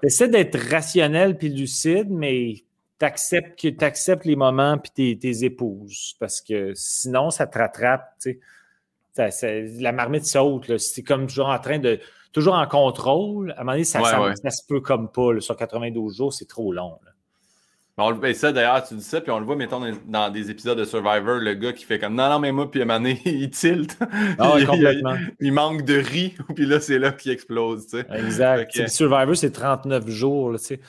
essaies 0.02 0.28
d'être 0.28 0.58
rationnel 0.70 1.38
puis 1.38 1.48
lucide, 1.48 2.10
mais 2.10 2.64
tu 2.98 3.04
acceptes, 3.06 3.58
que, 3.58 3.84
acceptes 3.84 4.26
les 4.26 4.36
moments 4.36 4.76
puis 4.78 5.18
tes, 5.18 5.44
épouses. 5.44 6.16
Parce 6.20 6.42
que 6.42 6.72
sinon, 6.74 7.30
ça 7.30 7.46
te 7.46 7.58
rattrape. 7.58 8.14
Tu 8.20 8.40
sais. 9.14 9.66
la 9.78 9.92
marmite 9.92 10.26
saute. 10.26 10.76
C'est 10.76 11.02
comme 11.02 11.26
toujours 11.26 11.48
en 11.48 11.58
train 11.58 11.78
de 11.78 11.98
toujours 12.33 12.55
en 12.55 12.66
contrôle. 12.66 13.53
À 13.53 13.57
un 13.57 13.59
moment 13.61 13.72
donné, 13.72 13.85
ça, 13.85 14.01
se 14.01 14.66
peut 14.66 14.80
comme 14.80 15.11
pas. 15.11 15.41
sur 15.41 15.57
92 15.57 16.16
jours, 16.16 16.33
c'est 16.33 16.49
trop 16.49 16.72
long. 16.72 16.99
On 17.99 18.12
ben, 18.12 18.35
ça, 18.35 18.53
d'ailleurs, 18.53 18.83
tu 18.87 18.95
dis 18.95 19.03
ça, 19.03 19.20
puis 19.20 19.30
on 19.30 19.39
le 19.39 19.45
voit, 19.45 19.55
mettons, 19.55 19.80
dans, 20.09 20.30
des 20.30 20.51
épisodes 20.51 20.78
de 20.78 20.85
Survivor, 20.85 21.37
le 21.37 21.53
gars 21.55 21.74
qui 21.74 21.85
fait 21.85 21.99
comme 21.99 22.14
non, 22.14 22.30
non, 22.30 22.39
mais 22.39 22.51
moi, 22.51 22.70
puis 22.70 22.80
à 22.80 22.85
un 22.85 22.87
moment 22.87 23.01
donné, 23.01 23.20
il 23.26 23.51
tilt. 23.51 23.99
Ah 24.39 24.55
il, 24.59 25.22
il, 25.41 25.53
manque 25.53 25.83
de 25.83 25.95
riz, 25.99 26.35
puis 26.57 26.64
là, 26.64 26.80
c'est 26.80 26.99
là 26.99 27.12
qu'il 27.12 27.33
explose. 27.33 27.87
Tu 27.87 27.99
sais. 27.99 28.07
Exact. 28.14 28.89
Survivor, 28.89 29.37
c'est 29.37 29.51
39 29.51 30.09
jours. 30.09 30.53
tu 30.53 30.64
sais. 30.64 30.80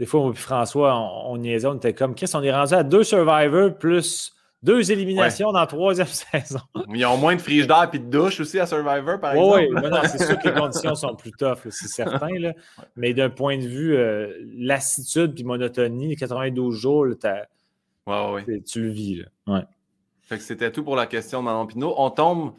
Des 0.00 0.06
fois, 0.06 0.20
moi 0.20 0.30
et 0.32 0.36
François, 0.36 0.96
on, 0.96 1.32
on 1.32 1.36
niaisait, 1.36 1.66
on 1.66 1.74
était 1.74 1.92
comme, 1.92 2.14
qu'est-ce 2.14 2.32
qu'on 2.32 2.42
est 2.42 2.52
rendu 2.52 2.72
à 2.72 2.82
deux 2.82 3.04
Survivors 3.04 3.76
plus 3.76 4.32
deux 4.62 4.90
éliminations 4.90 5.52
dans 5.52 5.60
la 5.60 5.66
troisième 5.66 6.06
saison. 6.32 6.60
Ils 6.92 7.06
ont 7.06 7.16
moins 7.16 7.36
de 7.36 7.40
frigidaire 7.40 7.90
et 7.92 7.98
de 7.98 8.04
douche 8.04 8.40
aussi 8.40 8.58
à 8.58 8.66
Survivor, 8.66 9.20
par 9.20 9.34
exemple. 9.34 9.68
Oui, 9.72 10.08
c'est 10.10 10.24
sûr 10.24 10.38
que 10.38 10.48
les 10.48 10.54
conditions 10.60 10.94
sont 10.94 11.14
plus 11.14 11.32
tough, 11.32 11.68
c'est 11.70 11.88
certain. 11.88 12.38
Là. 12.38 12.52
Mais 12.96 13.14
d'un 13.14 13.30
point 13.30 13.58
de 13.58 13.66
vue 13.66 13.96
euh, 13.96 14.32
lassitude 14.56 15.38
et 15.38 15.44
monotonie, 15.44 16.16
92 16.16 16.74
jours, 16.74 17.06
tu 18.66 18.82
le 18.82 18.88
vis. 18.90 19.22
Là. 19.46 19.66
Fait 20.22 20.36
que 20.36 20.42
c'était 20.42 20.70
tout 20.70 20.84
pour 20.84 20.96
la 20.96 21.06
question 21.06 21.40
de 21.40 21.46
Manon 21.46 21.66
Pinot. 21.66 21.94
On 21.96 22.10
tombe 22.10 22.52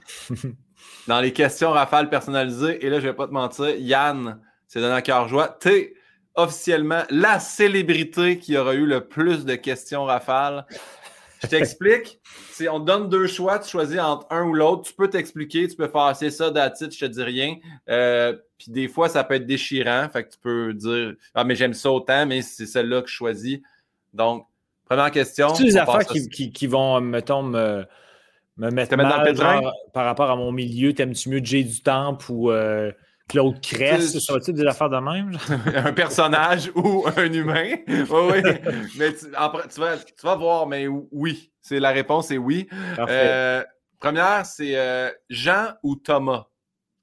dans 1.07 1.19
les 1.19 1.33
questions 1.33 1.71
rafales 1.71 2.09
personnalisées. 2.09 2.83
Et 2.83 2.89
là, 2.89 2.99
je 2.99 3.05
ne 3.05 3.11
vais 3.11 3.15
pas 3.15 3.27
te 3.27 3.31
mentir, 3.31 3.75
Yann, 3.77 4.39
c'est 4.67 4.79
donné 4.79 4.95
à 4.95 5.01
cœur 5.03 5.27
joie. 5.27 5.55
Tu 5.61 5.69
es 5.69 5.93
officiellement 6.35 7.03
la 7.09 7.39
célébrité 7.39 8.39
qui 8.39 8.57
aura 8.57 8.73
eu 8.73 8.85
le 8.85 9.07
plus 9.07 9.45
de 9.45 9.55
questions 9.55 10.05
rafales. 10.05 10.65
Je 11.41 11.47
t'explique. 11.47 12.19
on 12.69 12.79
te 12.79 12.85
donne 12.85 13.09
deux 13.09 13.27
choix, 13.27 13.59
tu 13.59 13.69
choisis 13.69 13.99
entre 13.99 14.27
un 14.29 14.43
ou 14.43 14.53
l'autre. 14.53 14.83
Tu 14.83 14.93
peux 14.93 15.09
t'expliquer, 15.09 15.67
tu 15.67 15.75
peux 15.75 15.87
faire 15.87 16.15
c'est 16.15 16.29
ça, 16.29 16.51
d'attitude, 16.51 16.91
je 16.91 17.05
te 17.05 17.11
dis 17.11 17.23
rien. 17.23 17.55
Euh, 17.89 18.35
puis 18.57 18.71
des 18.71 18.87
fois, 18.87 19.09
ça 19.09 19.23
peut 19.23 19.35
être 19.35 19.45
déchirant. 19.45 20.07
Fait 20.11 20.25
que 20.25 20.31
tu 20.31 20.39
peux 20.39 20.73
dire 20.73 21.13
Ah, 21.33 21.43
mais 21.43 21.55
j'aime 21.55 21.73
ça 21.73 21.91
autant, 21.91 22.25
mais 22.25 22.41
c'est 22.41 22.65
celle-là 22.65 23.01
que 23.01 23.09
je 23.09 23.13
choisis. 23.13 23.59
Donc, 24.13 24.45
première 24.85 25.11
question. 25.11 25.53
C'est 25.55 25.63
des 25.63 25.77
affaires 25.77 26.05
qui, 26.05 26.51
qui, 26.51 26.67
vont, 26.67 26.99
mettons, 26.99 27.43
me, 27.43 27.85
me 28.57 28.69
mettre 28.69 28.97
mal, 28.97 29.33
par 29.93 30.05
rapport 30.05 30.29
à 30.29 30.35
mon 30.35 30.51
milieu? 30.51 30.93
T'aimes-tu 30.93 31.29
mieux 31.29 31.43
Jay 31.43 31.63
du 31.63 31.81
Temple 31.81 32.31
ou. 32.31 32.51
Euh, 32.51 32.91
Claude 33.29 33.61
Cress, 33.61 34.17
ça 34.17 34.33
va-tu 34.33 34.53
des 34.53 34.65
affaires 34.65 34.89
de 34.89 34.97
même? 34.97 35.37
un 35.85 35.93
personnage 35.93 36.71
ou 36.75 37.05
un 37.15 37.31
humain? 37.31 37.75
oui, 37.87 38.41
Mais 38.97 39.13
tu, 39.13 39.29
vas, 39.29 40.35
voir, 40.35 40.65
mais 40.65 40.87
oui. 40.87 41.51
C'est, 41.61 41.79
la 41.79 41.91
réponse 41.91 42.31
est 42.31 42.39
oui. 42.39 42.67
Euh, 42.97 43.63
première, 43.99 44.45
c'est 44.47 44.75
euh, 44.75 45.11
Jean 45.29 45.73
ou 45.83 45.95
Thomas? 45.95 46.47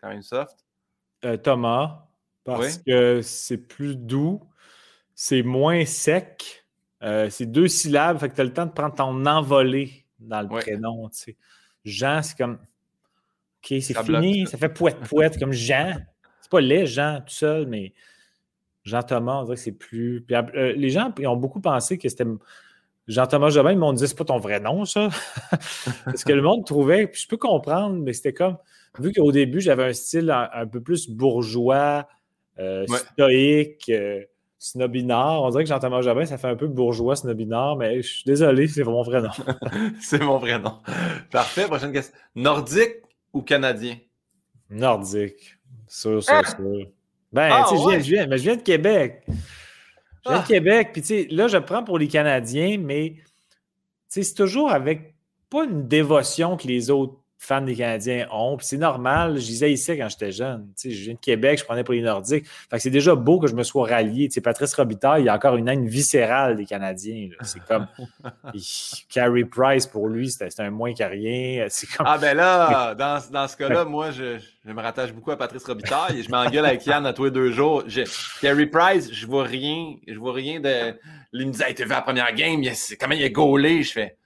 Quand 0.00 0.08
même 0.08 0.22
soft. 0.22 0.58
Euh, 1.24 1.36
Thomas, 1.36 2.08
parce 2.44 2.78
que 2.78 3.22
c'est 3.22 3.56
plus 3.56 3.96
doux, 3.96 4.40
c'est 5.14 5.42
moins 5.42 5.84
sec, 5.84 6.66
c'est 7.00 7.46
deux 7.46 7.68
syllabes, 7.68 8.18
fait 8.18 8.30
que 8.30 8.34
tu 8.34 8.40
as 8.40 8.44
le 8.44 8.52
temps 8.52 8.66
de 8.66 8.72
prendre 8.72 8.94
ton 8.94 9.24
envolé 9.26 10.04
dans 10.18 10.42
le 10.42 10.48
prénom. 10.48 11.08
Jean, 11.84 12.20
c'est 12.22 12.36
comme. 12.36 12.58
OK, 13.62 13.80
c'est 13.80 14.02
fini, 14.02 14.46
ça 14.46 14.58
fait 14.58 14.68
pouette-pouette 14.68 15.38
comme 15.38 15.52
Jean. 15.52 15.94
C'est 16.46 16.50
pas 16.52 16.60
les 16.60 16.86
gens 16.86 17.18
tout 17.26 17.34
seul, 17.34 17.66
mais 17.66 17.92
Jean-Thomas, 18.84 19.40
on 19.40 19.42
dirait 19.42 19.56
que 19.56 19.62
c'est 19.62 19.72
plus. 19.72 20.24
Euh, 20.30 20.72
les 20.76 20.90
gens 20.90 21.12
ont 21.24 21.36
beaucoup 21.36 21.60
pensé 21.60 21.98
que 21.98 22.08
c'était. 22.08 22.24
Jean-Thomas 23.08 23.50
Jobin, 23.50 23.72
ils 23.72 23.78
m'ont 23.78 23.92
dit 23.92 24.06
c'est 24.06 24.16
pas 24.16 24.24
ton 24.24 24.38
vrai 24.38 24.60
nom, 24.60 24.84
ça. 24.84 25.08
Parce 26.04 26.22
que 26.22 26.32
le 26.32 26.42
monde 26.42 26.64
trouvait, 26.64 27.08
puis 27.08 27.20
je 27.20 27.26
peux 27.26 27.36
comprendre, 27.36 27.96
mais 27.96 28.12
c'était 28.12 28.32
comme. 28.32 28.58
Vu 29.00 29.12
qu'au 29.12 29.32
début, 29.32 29.60
j'avais 29.60 29.86
un 29.86 29.92
style 29.92 30.30
un, 30.30 30.66
peu 30.68 30.80
plus 30.80 31.10
bourgeois, 31.10 32.06
euh, 32.60 32.86
stoïque, 32.86 33.88
euh, 33.88 34.22
snobinard. 34.60 35.42
On 35.42 35.50
dirait 35.50 35.64
que 35.64 35.68
Jean-Thomas 35.68 36.02
Jobin, 36.02 36.26
ça 36.26 36.38
fait 36.38 36.46
un 36.46 36.54
peu 36.54 36.68
bourgeois, 36.68 37.16
snobinard, 37.16 37.74
mais 37.74 38.02
je 38.02 38.08
suis 38.08 38.24
désolé, 38.24 38.68
c'est 38.68 38.84
mon 38.84 39.02
vrai 39.02 39.20
nom. 39.20 39.30
c'est 40.00 40.22
mon 40.22 40.38
vrai 40.38 40.60
nom. 40.60 40.78
Parfait, 41.32 41.64
prochaine 41.64 41.92
question. 41.92 42.16
Nordique 42.36 43.02
ou 43.32 43.42
canadien? 43.42 43.96
Nordique. 44.70 45.55
Sûr, 45.88 46.22
sûr, 46.22 46.34
ah! 46.34 46.44
sûr. 46.44 46.86
Ben, 47.32 47.50
ah, 47.52 47.66
tu 47.68 47.76
sais, 47.76 48.00
je, 48.00 48.14
viens, 48.14 48.26
mais 48.26 48.38
je 48.38 48.42
viens 48.44 48.56
de 48.56 48.62
Québec. 48.62 49.24
Je 49.28 49.32
viens 50.30 50.38
de 50.38 50.42
ah! 50.42 50.46
Québec, 50.46 50.90
puis 50.92 51.02
tu 51.02 51.08
sais, 51.08 51.26
là, 51.30 51.48
je 51.48 51.58
prends 51.58 51.84
pour 51.84 51.98
les 51.98 52.08
Canadiens, 52.08 52.78
mais 52.78 53.14
tu 53.16 53.24
sais, 54.08 54.22
c'est 54.22 54.34
toujours 54.34 54.70
avec 54.70 55.14
pas 55.50 55.64
une 55.64 55.86
dévotion 55.86 56.56
que 56.56 56.66
les 56.66 56.90
autres 56.90 57.18
fans 57.46 57.60
des 57.60 57.76
Canadiens 57.76 58.26
ont. 58.32 58.56
Puis 58.56 58.66
c'est 58.66 58.76
normal. 58.76 59.38
Je 59.38 59.46
disais 59.46 59.72
ici 59.72 59.96
quand 59.96 60.08
j'étais 60.08 60.32
jeune. 60.32 60.66
Tu 60.76 60.90
sais, 60.90 60.94
je 60.94 61.04
viens 61.04 61.14
de 61.14 61.18
Québec, 61.18 61.58
je 61.60 61.64
prenais 61.64 61.84
pour 61.84 61.94
les 61.94 62.02
Nordiques. 62.02 62.46
Fait 62.46 62.76
que 62.76 62.82
c'est 62.82 62.90
déjà 62.90 63.14
beau 63.14 63.38
que 63.38 63.46
je 63.46 63.54
me 63.54 63.62
sois 63.62 63.86
rallié. 63.86 64.28
Tu 64.28 64.34
sais, 64.34 64.40
Patrice 64.40 64.74
Robitaille, 64.74 65.22
il 65.22 65.26
y 65.26 65.28
a 65.28 65.34
encore 65.34 65.56
une 65.56 65.68
haine 65.68 65.86
viscérale 65.86 66.56
des 66.56 66.66
Canadiens. 66.66 67.28
C'est 67.42 67.62
comme 67.64 67.86
Carey 69.08 69.44
Price 69.44 69.86
pour 69.86 70.08
lui, 70.08 70.30
c'était 70.30 70.48
un 70.60 70.70
moins 70.70 70.92
qu'à 70.92 71.08
Comme... 71.08 72.06
Ah 72.06 72.18
ben 72.18 72.36
là, 72.36 72.94
dans, 72.98 73.22
dans 73.30 73.48
ce 73.48 73.56
cas-là, 73.56 73.84
moi, 73.84 74.10
je, 74.10 74.38
je, 74.64 74.72
me 74.72 74.80
rattache 74.80 75.12
beaucoup 75.12 75.30
à 75.30 75.36
Patrice 75.36 75.64
Robitaille 75.64 76.18
et 76.18 76.22
je 76.22 76.30
m'engueule 76.30 76.66
avec 76.66 76.84
Yann 76.86 77.06
à 77.06 77.12
tous 77.12 77.26
les 77.26 77.30
deux 77.30 77.52
jours. 77.52 77.84
Je, 77.86 78.02
Carey 78.40 78.66
Price, 78.66 79.12
je 79.12 79.26
vois 79.26 79.44
rien. 79.44 79.94
Je 80.06 80.18
vois 80.18 80.32
rien 80.32 80.60
de. 80.60 80.98
Il 81.32 81.46
me 81.46 81.52
dit 81.52 81.62
hey, 81.62 81.74
tu 81.74 81.82
vu 81.84 81.90
la 81.90 82.02
première 82.02 82.34
game, 82.34 82.62
comment 82.98 83.14
il 83.14 83.22
est 83.22 83.30
gaulé? 83.30 83.82
Je 83.82 83.92
fais. 83.92 84.16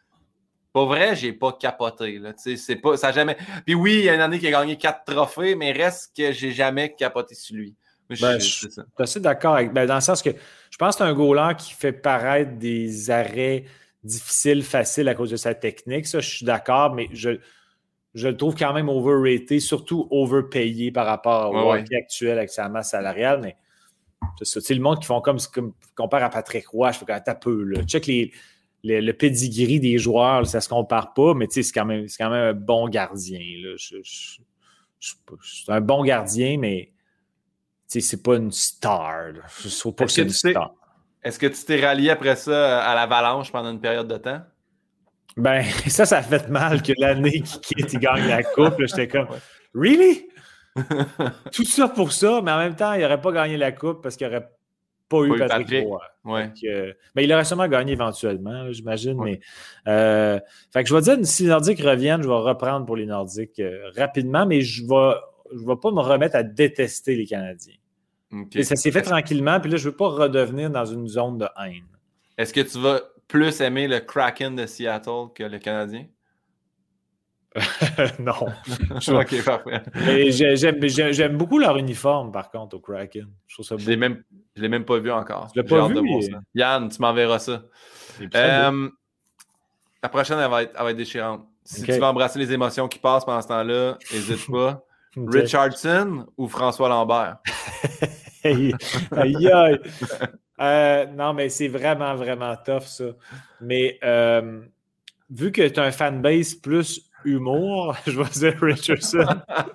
Pas 0.73 0.85
vrai, 0.85 1.17
j'ai 1.17 1.33
pas 1.33 1.53
capoté. 1.53 2.19
Là. 2.19 2.33
C'est 2.37 2.77
pas, 2.77 2.97
ça 2.97 3.11
jamais... 3.11 3.37
Puis 3.67 3.75
oui, 3.75 3.95
il 3.99 4.05
y 4.05 4.09
a 4.09 4.15
une 4.15 4.21
année 4.21 4.39
qui 4.39 4.47
a 4.47 4.51
gagné 4.53 4.77
quatre 4.77 5.05
trophées, 5.05 5.57
mais 5.57 5.73
reste 5.73 6.17
que 6.17 6.33
j'ai 6.33 6.53
jamais 6.53 6.95
capoté 6.95 7.35
sur 7.35 7.57
lui. 7.57 7.75
Ben, 8.21 8.41
je 8.41 8.45
suis 8.45 8.69
assez 8.99 9.21
d'accord 9.21 9.55
avec. 9.55 9.73
Ben, 9.73 9.87
dans 9.87 9.95
le 9.95 10.01
sens 10.01 10.23
que 10.23 10.31
je 10.31 10.77
pense 10.77 10.97
que 10.97 11.05
c'est 11.05 11.09
un 11.09 11.15
goaler 11.15 11.55
qui 11.57 11.73
fait 11.73 11.93
paraître 11.93 12.59
des 12.59 13.11
arrêts 13.11 13.65
difficiles, 14.03 14.65
faciles 14.65 15.09
à 15.09 15.15
cause 15.15 15.31
de 15.31 15.37
sa 15.37 15.55
technique. 15.55 16.07
Ça, 16.07 16.21
je 16.21 16.29
suis 16.29 16.47
d'accord, 16.47 16.93
mais 16.95 17.09
je, 17.13 17.39
je 18.15 18.29
le 18.29 18.37
trouve 18.37 18.57
quand 18.57 18.73
même 18.73 18.89
overrated, 18.89 19.61
surtout 19.61 20.09
overpayé 20.11 20.91
par 20.91 21.07
rapport 21.07 21.53
au 21.53 21.71
Ouais, 21.71 21.81
hockey 21.81 21.97
actuel 21.97 22.39
avec 22.39 22.51
sa 22.51 22.69
masse 22.69 22.91
salariale. 22.91 23.41
Mais 23.43 23.57
c'est 24.39 24.47
ça. 24.47 24.61
Tu 24.61 24.67
sais, 24.67 24.75
le 24.75 24.81
monde 24.81 24.99
qui 24.99 25.07
font 25.07 25.21
comme, 25.21 25.39
comme 25.53 25.73
compare 25.95 26.25
à 26.25 26.31
Patrick 26.31 26.67
Roy, 26.67 26.91
je 26.91 26.99
fais 26.99 27.05
quand 27.07 27.21
un 27.25 27.35
peu. 27.35 27.63
Là. 27.63 27.83
Check 27.85 28.07
les, 28.07 28.33
les- 28.83 29.01
le 29.01 29.13
pedigree 29.13 29.81
des 29.81 29.99
joueurs, 29.99 30.41
là, 30.41 30.45
ça 30.47 30.61
se 30.61 30.69
compare 30.69 31.13
pas, 31.15 31.35
mais 31.35 31.47
c'est 31.51 31.63
quand, 31.73 31.85
même- 31.85 32.09
c'est 32.09 32.23
quand 32.23 32.31
même 32.31 32.57
un 32.57 32.59
bon 32.59 32.89
gardien. 32.89 33.41
C'est 35.43 35.73
un 35.73 35.81
bon 35.81 36.05
gardien, 36.05 36.59
mais 36.59 36.93
c'est 37.87 38.23
pas 38.23 38.37
une 38.37 38.53
star. 38.53 39.33
là. 39.33 39.41
Je 39.63 39.79
trouve 39.79 39.95
pas 39.95 40.05
que 40.07 40.13
c'est 40.13 40.23
que 40.23 40.27
une 40.29 40.33
star. 40.33 40.73
Est-ce 41.23 41.39
que 41.39 41.47
tu 41.47 41.65
t'es 41.65 41.85
rallié 41.85 42.11
après 42.11 42.37
ça 42.37 42.83
à 42.83 42.95
l'avalanche 42.95 43.53
pendant 43.53 43.71
une 43.71 43.81
période 43.81 44.09
de 44.09 44.17
temps? 44.17 44.41
Ben, 45.37 45.63
ça, 45.89 46.07
ça 46.07 46.23
fait 46.23 46.49
mal 46.49 46.83
que 46.83 46.93
l'année 46.99 47.43
qu'il 47.43 47.61
quitte, 47.61 47.93
il 47.93 47.99
gagne 47.99 48.27
la 48.27 48.43
coupe. 48.43 48.75
J'étais 48.79 49.09
comme, 49.09 49.29
really? 49.75 50.27
Tout 51.53 51.65
ça 51.65 51.89
pour 51.89 52.13
ça, 52.13 52.41
mais 52.43 52.51
en 52.53 52.59
même 52.59 52.77
temps, 52.77 52.93
il 52.95 53.01
n'aurait 53.03 53.21
pas 53.21 53.33
gagné 53.33 53.57
la 53.57 53.73
coupe 53.73 54.03
parce 54.03 54.17
qu'il 54.17 54.27
n'aurait 54.27 54.49
pas 55.11 55.25
eu 55.25 55.37
Patrick, 55.37 55.49
Patrick. 55.49 55.87
Ouais. 56.25 56.47
Donc, 56.47 56.57
euh, 56.65 56.93
ben, 57.15 57.23
il 57.23 57.33
aurait 57.33 57.45
sûrement 57.45 57.69
gagné 57.69 57.93
éventuellement, 57.93 58.73
j'imagine. 58.73 59.19
Ouais. 59.19 59.41
Mais 59.87 59.93
euh, 59.93 60.41
fait 60.73 60.83
que 60.83 60.89
je 60.89 60.95
vais 60.95 61.03
dire, 61.03 61.19
si 61.27 61.43
les 61.43 61.49
Nordiques 61.51 61.81
reviennent, 61.81 62.23
je 62.23 62.29
vais 62.29 62.35
reprendre 62.35 62.87
pour 62.87 62.97
les 62.97 63.07
Nordiques 63.07 63.59
euh, 63.59 63.91
rapidement, 63.97 64.47
mais 64.47 64.61
je 64.63 64.85
ne 64.85 64.89
vais, 64.89 65.19
je 65.53 65.67
vais 65.67 65.77
pas 65.77 65.91
me 65.91 66.01
remettre 66.01 66.37
à 66.37 66.43
détester 66.43 67.17
les 67.17 67.27
Canadiens. 67.27 67.75
Et 68.55 68.63
ça 68.63 68.77
s'est 68.77 68.93
fait 68.93 69.03
tranquillement, 69.03 69.59
puis 69.61 69.71
là, 69.71 69.77
je 69.77 69.87
ne 69.87 69.91
veux 69.91 69.97
pas 69.97 70.09
redevenir 70.09 70.71
dans 70.71 70.85
une 70.85 71.09
zone 71.09 71.39
de 71.39 71.47
haine. 71.61 71.83
Est-ce 72.39 72.55
que 72.55 72.61
tu 72.61 72.79
vas 72.79 73.01
plus 73.27 73.61
aimer 73.61 73.89
le 73.89 73.99
Kraken 73.99 74.55
de 74.55 74.67
Seattle 74.67 75.33
que 75.35 75.43
le 75.43 75.59
Canadien? 75.59 76.07
non. 78.21 78.33
Ok, 79.09 79.45
parfait. 79.45 79.83
Mais 79.95 80.31
j'ai- 80.31 80.57
j'aime, 80.57 81.37
beaucoup 81.37 81.59
leur 81.59 81.77
uniforme, 81.77 82.31
par 82.31 82.51
contre, 82.51 82.77
au 82.77 82.81
Kraken. 82.81 83.29
Je 83.47 83.55
trouve 83.57 83.67
ça 83.67 83.77
Je 83.77 83.85
beau. 83.85 83.91
l'ai 83.91 84.69
même, 84.69 84.85
pas 84.85 84.99
vu 84.99 85.11
encore. 85.11 85.51
Tu 85.53 85.59
l'as 85.59 85.65
J'ai 85.67 85.75
pas 85.75 85.83
hâte 85.85 85.93
vu. 85.93 86.35
Yann, 86.55 86.89
tu 86.89 87.01
m'enverras 87.03 87.39
ça. 87.41 87.63
Beau. 88.21 88.27
Euh, 88.35 88.89
la 90.03 90.09
prochaine, 90.09 90.39
elle 90.39 90.51
va 90.51 90.63
être, 90.63 90.73
elle 90.77 90.85
va 90.85 90.91
être 90.93 90.97
déchirante. 90.97 91.47
Si 91.65 91.83
tu 91.83 91.93
veux 91.93 92.03
embrasser 92.03 92.39
les 92.39 92.53
émotions 92.53 92.89
qui 92.89 92.99
passent 92.99 93.25
pendant 93.25 93.43
ce 93.43 93.49
temps-là, 93.49 93.99
n'hésite 94.13 94.51
pas. 94.51 94.83
Richardson 95.17 96.27
ou 96.37 96.49
François 96.49 96.89
Lambert? 96.89 97.39
Aïe, 98.45 98.73
aïe, 99.17 99.49
aïe. 99.53 99.81
Euh, 100.61 101.07
non, 101.07 101.33
mais 101.35 101.49
c'est 101.49 101.69
vraiment, 101.69 102.15
vraiment 102.15 102.55
tough, 102.57 102.83
ça. 102.85 103.05
Mais 103.61 103.99
euh, 104.05 104.61
vu 105.29 105.53
que 105.53 105.67
tu 105.69 105.81
as 105.81 105.85
un 105.85 105.91
fanbase 105.91 106.55
plus 106.55 107.10
humour, 107.25 107.97
je 108.07 108.21
vais 108.21 108.31
dire 108.31 108.61
Richardson. 108.61 109.27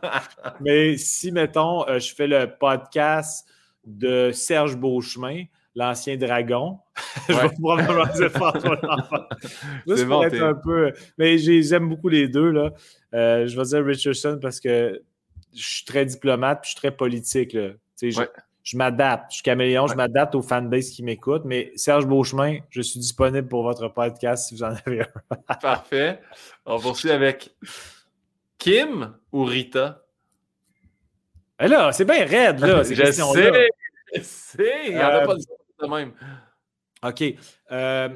mais 0.62 0.98
si, 0.98 1.32
mettons, 1.32 1.88
euh, 1.88 2.00
je 2.00 2.14
fais 2.14 2.28
le 2.28 2.48
podcast 2.60 3.48
de 3.86 4.32
Serge 4.32 4.76
Beauchemin, 4.78 5.44
l'ancien 5.76 6.18
dragon, 6.18 6.80
je 7.30 7.34
vais 7.34 7.50
probablement 7.60 8.06
dire 8.16 8.32
François 8.32 8.80
Lambert. 8.82 9.30
Juste 9.88 10.08
pour 10.08 10.26
être 10.26 10.42
un 10.42 10.56
peu. 10.56 10.94
Mais 11.18 11.38
j'ai- 11.38 11.64
j'aime 11.64 11.90
beaucoup 11.90 12.10
les 12.10 12.28
deux. 12.28 12.50
Là. 12.52 12.72
Euh, 13.14 13.48
je 13.48 13.56
vais 13.58 13.64
dire 13.66 13.86
Richardson 13.86 14.40
parce 14.42 14.60
que 14.60 15.02
je 15.54 15.64
suis 15.64 15.86
très 15.86 16.06
diplomate 16.06 16.62
puis 16.62 16.68
je 16.70 16.72
suis 16.72 16.80
très 16.80 16.96
politique. 16.96 17.54
Là. 17.54 17.70
Ouais. 18.02 18.30
Je 18.66 18.78
m'adapte. 18.78 19.26
Je 19.30 19.36
suis 19.36 19.44
caméléon, 19.44 19.86
je 19.86 19.94
m'adapte 19.94 20.34
aux 20.34 20.42
fanbases 20.42 20.90
qui 20.90 21.04
m'écoutent. 21.04 21.46
Mais 21.46 21.72
Serge 21.76 22.08
Beauchemin, 22.08 22.58
je 22.72 22.82
suis 22.82 23.00
disponible 23.00 23.48
pour 23.48 23.62
votre 23.62 23.88
podcast 23.90 24.50
si 24.50 24.56
vous 24.56 24.64
en 24.64 24.74
avez 24.86 25.02
un. 25.02 25.54
Parfait. 25.62 26.20
On 26.66 26.80
poursuit 26.80 27.12
avec 27.12 27.56
Kim 28.58 29.14
ou 29.32 29.46
Rita? 29.46 30.02
Et 31.60 31.68
là, 31.68 31.92
c'est 31.92 32.06
bien 32.06 32.26
raide, 32.26 32.60
là, 32.60 32.84
ces 32.84 32.96
je 32.96 33.06
sais, 33.06 33.70
je 34.16 34.22
sais. 34.22 34.74
Il 34.88 34.96
n'y 34.96 35.00
en 35.00 35.08
a 35.08 35.22
Euh, 35.22 35.26
pas 35.28 35.36
de 35.36 35.88
même. 35.88 36.12
OK. 37.04 37.24
Euh, 37.72 38.10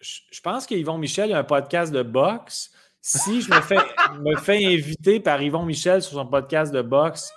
je 0.00 0.20
je 0.30 0.40
pense 0.40 0.64
qu'Yvon 0.64 0.96
Michel 0.96 1.32
a 1.32 1.38
un 1.38 1.44
podcast 1.44 1.92
de 1.92 2.04
boxe. 2.04 2.70
Si 3.00 3.42
je 3.42 3.50
me 3.50 3.60
fais, 3.60 3.76
me 4.20 4.36
fais 4.36 4.64
inviter 4.64 5.18
par 5.18 5.42
Yvon 5.42 5.64
Michel 5.64 6.02
sur 6.02 6.12
son 6.12 6.26
podcast 6.26 6.72
de 6.72 6.82
boxe, 6.82 7.32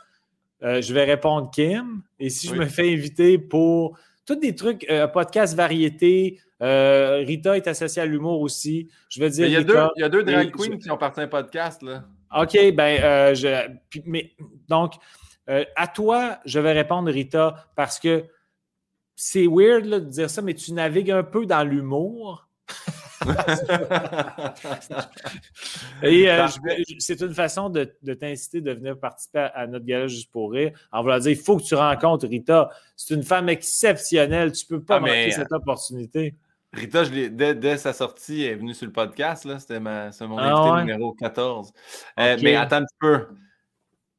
euh, 0.64 0.82
je 0.82 0.94
vais 0.94 1.04
répondre 1.04 1.50
Kim. 1.52 2.02
Et 2.20 2.30
si 2.30 2.48
je 2.48 2.56
me 2.56 2.66
fais 2.66 2.94
inviter 2.94 3.38
pour 3.38 3.98
tous 4.26 4.36
des 4.36 4.56
trucs, 4.56 4.90
euh, 4.90 5.08
podcast 5.08 5.56
variété, 5.56 6.40
euh, 6.62 7.24
Rita 7.26 7.58
est 7.58 7.68
associée 7.68 8.02
à 8.02 8.06
l'humour 8.06 8.42
aussi. 8.42 8.90
Je 9.10 9.20
vais 9.20 9.30
dire 9.30 9.48
Il 9.48 9.54
y, 9.54 9.56
a 9.56 9.64
deux, 9.64 9.78
il 9.96 10.02
y 10.02 10.04
a 10.04 10.10
deux 10.10 10.24
drag 10.24 10.52
queens 10.52 10.74
je- 10.74 10.78
qui 10.78 10.92
ont 10.92 10.98
parti 10.98 11.22
un 11.22 11.28
podcast. 11.28 11.82
Là. 11.82 12.04
OK, 12.38 12.58
ben, 12.74 13.34
je, 13.36 13.68
mais 14.06 14.32
donc, 14.70 14.94
à 15.48 15.88
toi, 15.88 16.40
je 16.46 16.60
vais 16.60 16.72
répondre 16.72 17.12
Rita 17.12 17.68
parce 17.76 18.00
que 18.00 18.24
c'est 19.16 19.48
weird 19.48 19.86
là, 19.86 20.00
de 20.00 20.06
dire 20.06 20.30
ça, 20.30 20.42
mais 20.42 20.54
tu 20.54 20.72
navigues 20.74 21.12
un 21.12 21.24
peu 21.24 21.46
dans 21.46 21.64
l'humour. 21.64 22.48
Et 26.04 26.30
euh, 26.30 26.48
c'est 27.00 27.22
une 27.22 27.34
façon 27.34 27.70
de, 27.70 27.94
de 28.02 28.14
t'inciter 28.14 28.62
de 28.62 28.72
venir 28.72 28.98
participer 29.00 29.40
à, 29.40 29.46
à 29.48 29.68
notre 29.68 29.86
gala 29.86 30.08
juste 30.08 30.32
pour 30.32 30.52
rire 30.52 30.72
en 30.92 31.02
voulant 31.02 31.20
dire 31.20 31.32
il 31.32 31.38
faut 31.38 31.58
que 31.58 31.64
tu 31.64 31.76
rencontres 31.76 32.28
Rita. 32.28 32.70
C'est 32.96 33.14
une 33.14 33.24
femme 33.24 33.50
exceptionnelle. 33.50 34.52
Tu 34.52 34.66
peux 34.66 34.82
pas 34.82 34.98
Ah, 34.98 35.00
mais- 35.00 35.26
manquer 35.26 35.32
cette 35.32 35.52
opportunité. 35.52 36.36
Rita, 36.74 37.04
je 37.04 37.12
l'ai- 37.12 37.30
dès, 37.30 37.54
dès 37.54 37.78
sa 37.78 37.92
sortie, 37.92 38.44
elle 38.44 38.54
est 38.54 38.56
venue 38.56 38.74
sur 38.74 38.86
le 38.86 38.94
podcast. 38.94 39.46
C'était 39.60 39.80
mon 39.80 39.90
Ah 39.90 40.54
invité 40.54 40.72
ouais? 40.72 40.80
numéro 40.82 41.12
14. 41.14 41.72
Euh, 42.20 42.38
mais 42.42 42.56
attends 42.56 42.78
un 42.78 42.86
petit 42.86 42.96
peu. 43.00 43.28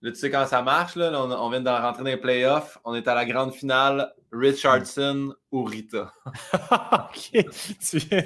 Là, 0.03 0.11
tu 0.11 0.16
sais 0.18 0.30
comment 0.30 0.46
ça 0.46 0.62
marche. 0.62 0.96
Là? 0.96 1.11
On, 1.14 1.30
on 1.30 1.48
vient 1.50 1.61
de 1.61 1.68
rentrer 1.70 2.03
dans 2.03 2.11
les 2.11 2.16
playoffs. 2.16 2.78
On 2.84 2.94
est 2.94 3.07
à 3.09 3.14
la 3.14 3.24
grande 3.24 3.55
finale. 3.55 4.12
Richardson 4.32 5.34
ou 5.50 5.64
Rita? 5.64 6.12
OK. 6.92 7.44
Tu, 7.80 7.98
viens- 7.98 8.24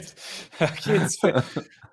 OK, 0.60 0.70
tu 0.82 1.18
fais, 1.20 1.32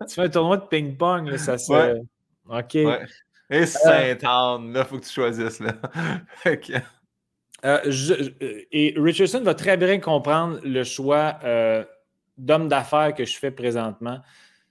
tu 0.07 0.13
fais 0.15 0.21
un 0.21 0.29
tournoi 0.29 0.57
de 0.57 0.65
ping-pong. 0.67 1.27
là, 1.29 1.37
Ça, 1.37 1.57
se- 1.57 1.71
Ouais. 1.71 2.01
OK. 2.47 2.73
Ouais. 2.75 3.01
Et 3.49 3.65
Saint-Anne, 3.65 4.71
là, 4.73 4.79
il 4.81 4.85
faut 4.85 4.97
que 4.99 5.05
tu 5.05 5.11
choisisses. 5.11 5.59
Là. 5.59 5.73
Que- 6.43 6.73
Euh, 7.65 7.79
je- 7.85 8.33
et 8.73 8.93
Richardson 8.97 9.41
va 9.41 9.53
très 9.55 9.77
bien 9.77 9.97
comprendre 9.99 10.59
le 10.65 10.83
choix 10.83 11.39
euh, 11.45 11.83
d'homme 12.37 12.67
d'affaires 12.67 13.13
que 13.13 13.23
je 13.25 13.37
fais 13.37 13.51
présentement. 13.51 14.19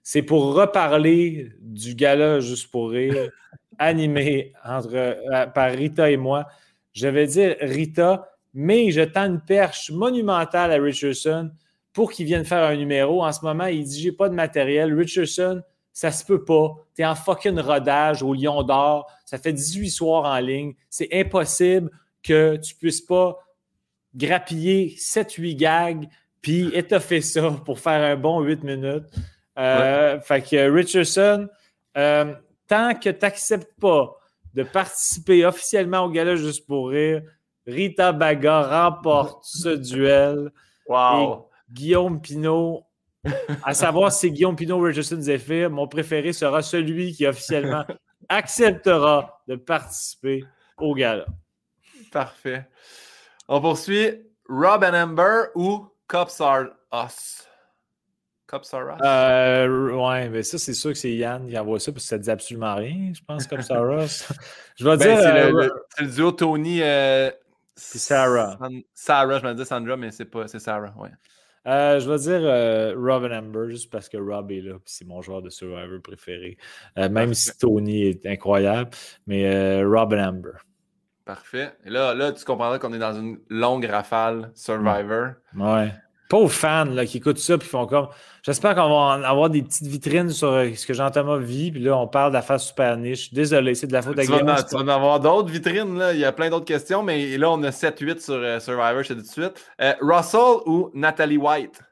C'est 0.02 0.20
pour 0.22 0.54
reparler 0.54 1.52
du 1.60 1.94
gala 1.94 2.40
Juste 2.40 2.70
pour 2.70 2.90
rire, 2.90 3.30
animé 3.78 4.52
entre, 4.64 4.94
euh, 4.94 5.46
par 5.46 5.72
Rita 5.72 6.10
et 6.10 6.16
moi. 6.16 6.46
Je 6.92 7.08
vais 7.08 7.26
dire 7.26 7.56
Rita, 7.60 8.28
mais 8.54 8.90
je 8.90 9.02
tends 9.02 9.26
une 9.26 9.40
perche 9.40 9.90
monumentale 9.90 10.72
à 10.72 10.82
Richardson 10.82 11.50
pour 11.92 12.12
qu'il 12.12 12.26
vienne 12.26 12.44
faire 12.44 12.64
un 12.64 12.76
numéro. 12.76 13.24
En 13.24 13.32
ce 13.32 13.44
moment, 13.44 13.66
il 13.66 13.84
dit 13.84 14.00
J'ai 14.00 14.12
pas 14.12 14.28
de 14.28 14.34
matériel. 14.34 14.94
Richardson, 14.94 15.62
ça 15.92 16.10
se 16.10 16.24
peut 16.24 16.44
pas. 16.44 16.74
Tu 16.94 17.02
es 17.02 17.06
en 17.06 17.14
fucking 17.14 17.58
rodage 17.58 18.22
au 18.22 18.34
Lion 18.34 18.62
d'Or. 18.62 19.10
Ça 19.24 19.38
fait 19.38 19.52
18 19.52 19.90
soirs 19.90 20.24
en 20.24 20.38
ligne. 20.38 20.74
C'est 20.88 21.08
impossible 21.12 21.90
que 22.22 22.56
tu 22.56 22.74
puisses 22.74 23.00
pas 23.00 23.38
grappiller 24.14 24.94
7-8 24.98 25.56
gags 25.56 26.08
puis 26.42 26.70
étoffer 26.74 27.20
ça 27.20 27.50
pour 27.64 27.78
faire 27.78 28.02
un 28.02 28.16
bon 28.16 28.40
8 28.40 28.64
minutes. 28.64 29.04
Euh, 29.58 30.20
Fait 30.20 30.42
que 30.42 30.70
Richardson, 30.70 31.48
euh, 31.96 32.34
tant 32.72 32.94
que 32.94 33.10
tu 33.10 33.18
n'acceptes 33.20 33.78
pas 33.78 34.16
de 34.54 34.62
participer 34.62 35.44
officiellement 35.44 36.06
au 36.06 36.10
gala 36.10 36.36
juste 36.36 36.66
pour 36.66 36.88
rire, 36.88 37.22
Rita 37.66 38.12
Baga 38.12 38.62
remporte 38.62 39.44
ce 39.44 39.68
duel. 39.68 40.50
Wow! 40.88 41.50
Guillaume 41.70 42.22
Pinot, 42.22 42.82
à 43.62 43.74
savoir 43.74 44.10
si 44.10 44.20
c'est 44.20 44.30
Guillaume 44.30 44.56
Pinot 44.56 44.78
ou 44.78 44.84
Richardson 44.84 45.20
Zephyr, 45.20 45.68
mon 45.68 45.86
préféré 45.86 46.32
sera 46.32 46.62
celui 46.62 47.12
qui 47.12 47.26
officiellement 47.26 47.84
acceptera 48.30 49.42
de 49.46 49.56
participer 49.56 50.42
au 50.78 50.94
gala. 50.94 51.26
Parfait. 52.10 52.66
On 53.48 53.60
poursuit 53.60 54.22
Rob 54.48 54.82
and 54.82 54.94
Amber 54.94 55.44
ou 55.54 55.88
Cops 56.06 56.40
Are 56.40 56.68
Us? 56.92 57.46
Cops 58.52 58.74
Are 58.74 58.94
Us? 58.96 59.00
Euh, 59.02 59.90
ouais, 59.92 60.28
mais 60.28 60.42
ça, 60.42 60.58
c'est 60.58 60.74
sûr 60.74 60.92
que 60.92 60.98
c'est 60.98 61.12
Yann 61.14 61.48
qui 61.48 61.58
envoie 61.58 61.80
ça 61.80 61.90
parce 61.90 62.04
que 62.04 62.08
ça 62.08 62.18
dit 62.18 62.30
absolument 62.30 62.74
rien, 62.74 63.12
je 63.14 63.20
pense, 63.26 63.46
comme 63.46 63.62
Sarah. 63.62 64.04
je 64.76 64.84
vais 64.84 64.96
Ben, 64.96 64.98
dire. 64.98 65.18
c'est 65.18 65.26
euh, 65.40 65.50
le, 65.50 65.60
le- 65.62 65.72
c'est 65.96 66.04
le 66.04 66.10
duo 66.10 66.32
Tony. 66.32 66.82
euh, 66.82 67.30
Sarah. 67.74 68.56
San- 68.60 68.82
Sarah, 68.94 69.38
je 69.38 69.44
me 69.46 69.52
disais 69.52 69.64
Sandra, 69.64 69.96
mais 69.96 70.10
c'est 70.10 70.26
pas, 70.26 70.46
c'est 70.46 70.58
Sarah, 70.58 70.92
ouais. 70.98 71.08
euh, 71.66 71.98
je 72.00 72.10
vais 72.10 72.18
dire 72.18 72.40
euh, 72.42 72.94
Rob 72.96 73.24
and 73.24 73.32
Amber 73.38 73.70
juste 73.70 73.90
parce 73.90 74.08
que 74.10 74.18
Rob 74.18 74.52
est 74.52 74.60
là, 74.60 74.74
puis 74.74 74.82
c'est 74.94 75.06
mon 75.06 75.22
joueur 75.22 75.40
de 75.40 75.48
Survivor 75.48 76.00
préféré. 76.02 76.58
Euh, 76.98 77.08
même 77.08 77.32
si 77.32 77.56
Tony 77.56 78.02
est 78.08 78.26
incroyable, 78.26 78.90
mais 79.26 79.46
euh, 79.46 79.88
Rob 79.88 80.12
and 80.12 80.18
Amber. 80.28 80.50
Parfait. 81.24 81.72
Et 81.86 81.90
là, 81.90 82.14
là, 82.14 82.32
tu 82.32 82.44
comprendras 82.44 82.78
qu'on 82.78 82.92
est 82.92 82.98
dans 82.98 83.14
une 83.14 83.38
longue 83.48 83.84
rafale 83.86 84.50
Survivor. 84.54 85.34
Ouais. 85.56 85.92
Pauvres 86.32 86.50
fans 86.50 86.86
là, 86.86 87.04
qui 87.04 87.18
écoutent 87.18 87.36
ça 87.36 87.58
puis 87.58 87.68
font 87.68 87.84
comme. 87.84 88.08
J'espère 88.42 88.74
qu'on 88.74 88.88
va 88.88 89.28
avoir 89.28 89.50
des 89.50 89.60
petites 89.62 89.86
vitrines 89.86 90.30
sur 90.30 90.48
euh, 90.48 90.70
ce 90.74 90.86
que 90.86 90.94
Jean-Thomas 90.94 91.36
vit. 91.36 91.70
Puis 91.70 91.82
là, 91.82 91.94
on 91.98 92.08
parle 92.08 92.32
d'affaires 92.32 92.58
super 92.58 92.96
niche. 92.96 93.34
Désolé, 93.34 93.74
c'est 93.74 93.86
de 93.86 93.92
la 93.92 94.00
faute 94.00 94.18
à 94.18 94.22
Tu 94.22 94.30
vas, 94.30 94.38
en, 94.38 94.62
tu 94.62 94.74
vas 94.74 94.80
en 94.80 94.88
avoir 94.88 95.20
d'autres 95.20 95.50
vitrines. 95.50 95.98
Là. 95.98 96.14
Il 96.14 96.20
y 96.20 96.24
a 96.24 96.32
plein 96.32 96.48
d'autres 96.48 96.64
questions, 96.64 97.02
mais 97.02 97.36
là, 97.36 97.50
on 97.50 97.62
a 97.64 97.68
7-8 97.68 98.20
sur 98.20 98.34
euh, 98.36 98.58
Survivor, 98.60 99.02
je 99.02 99.08
te 99.08 99.12
dis 99.12 99.20
tout 99.20 99.40
de 99.40 99.44
suite. 99.44 99.72
Euh, 99.82 99.92
Russell 100.00 100.62
ou 100.64 100.90
Natalie 100.94 101.36
White? 101.36 101.82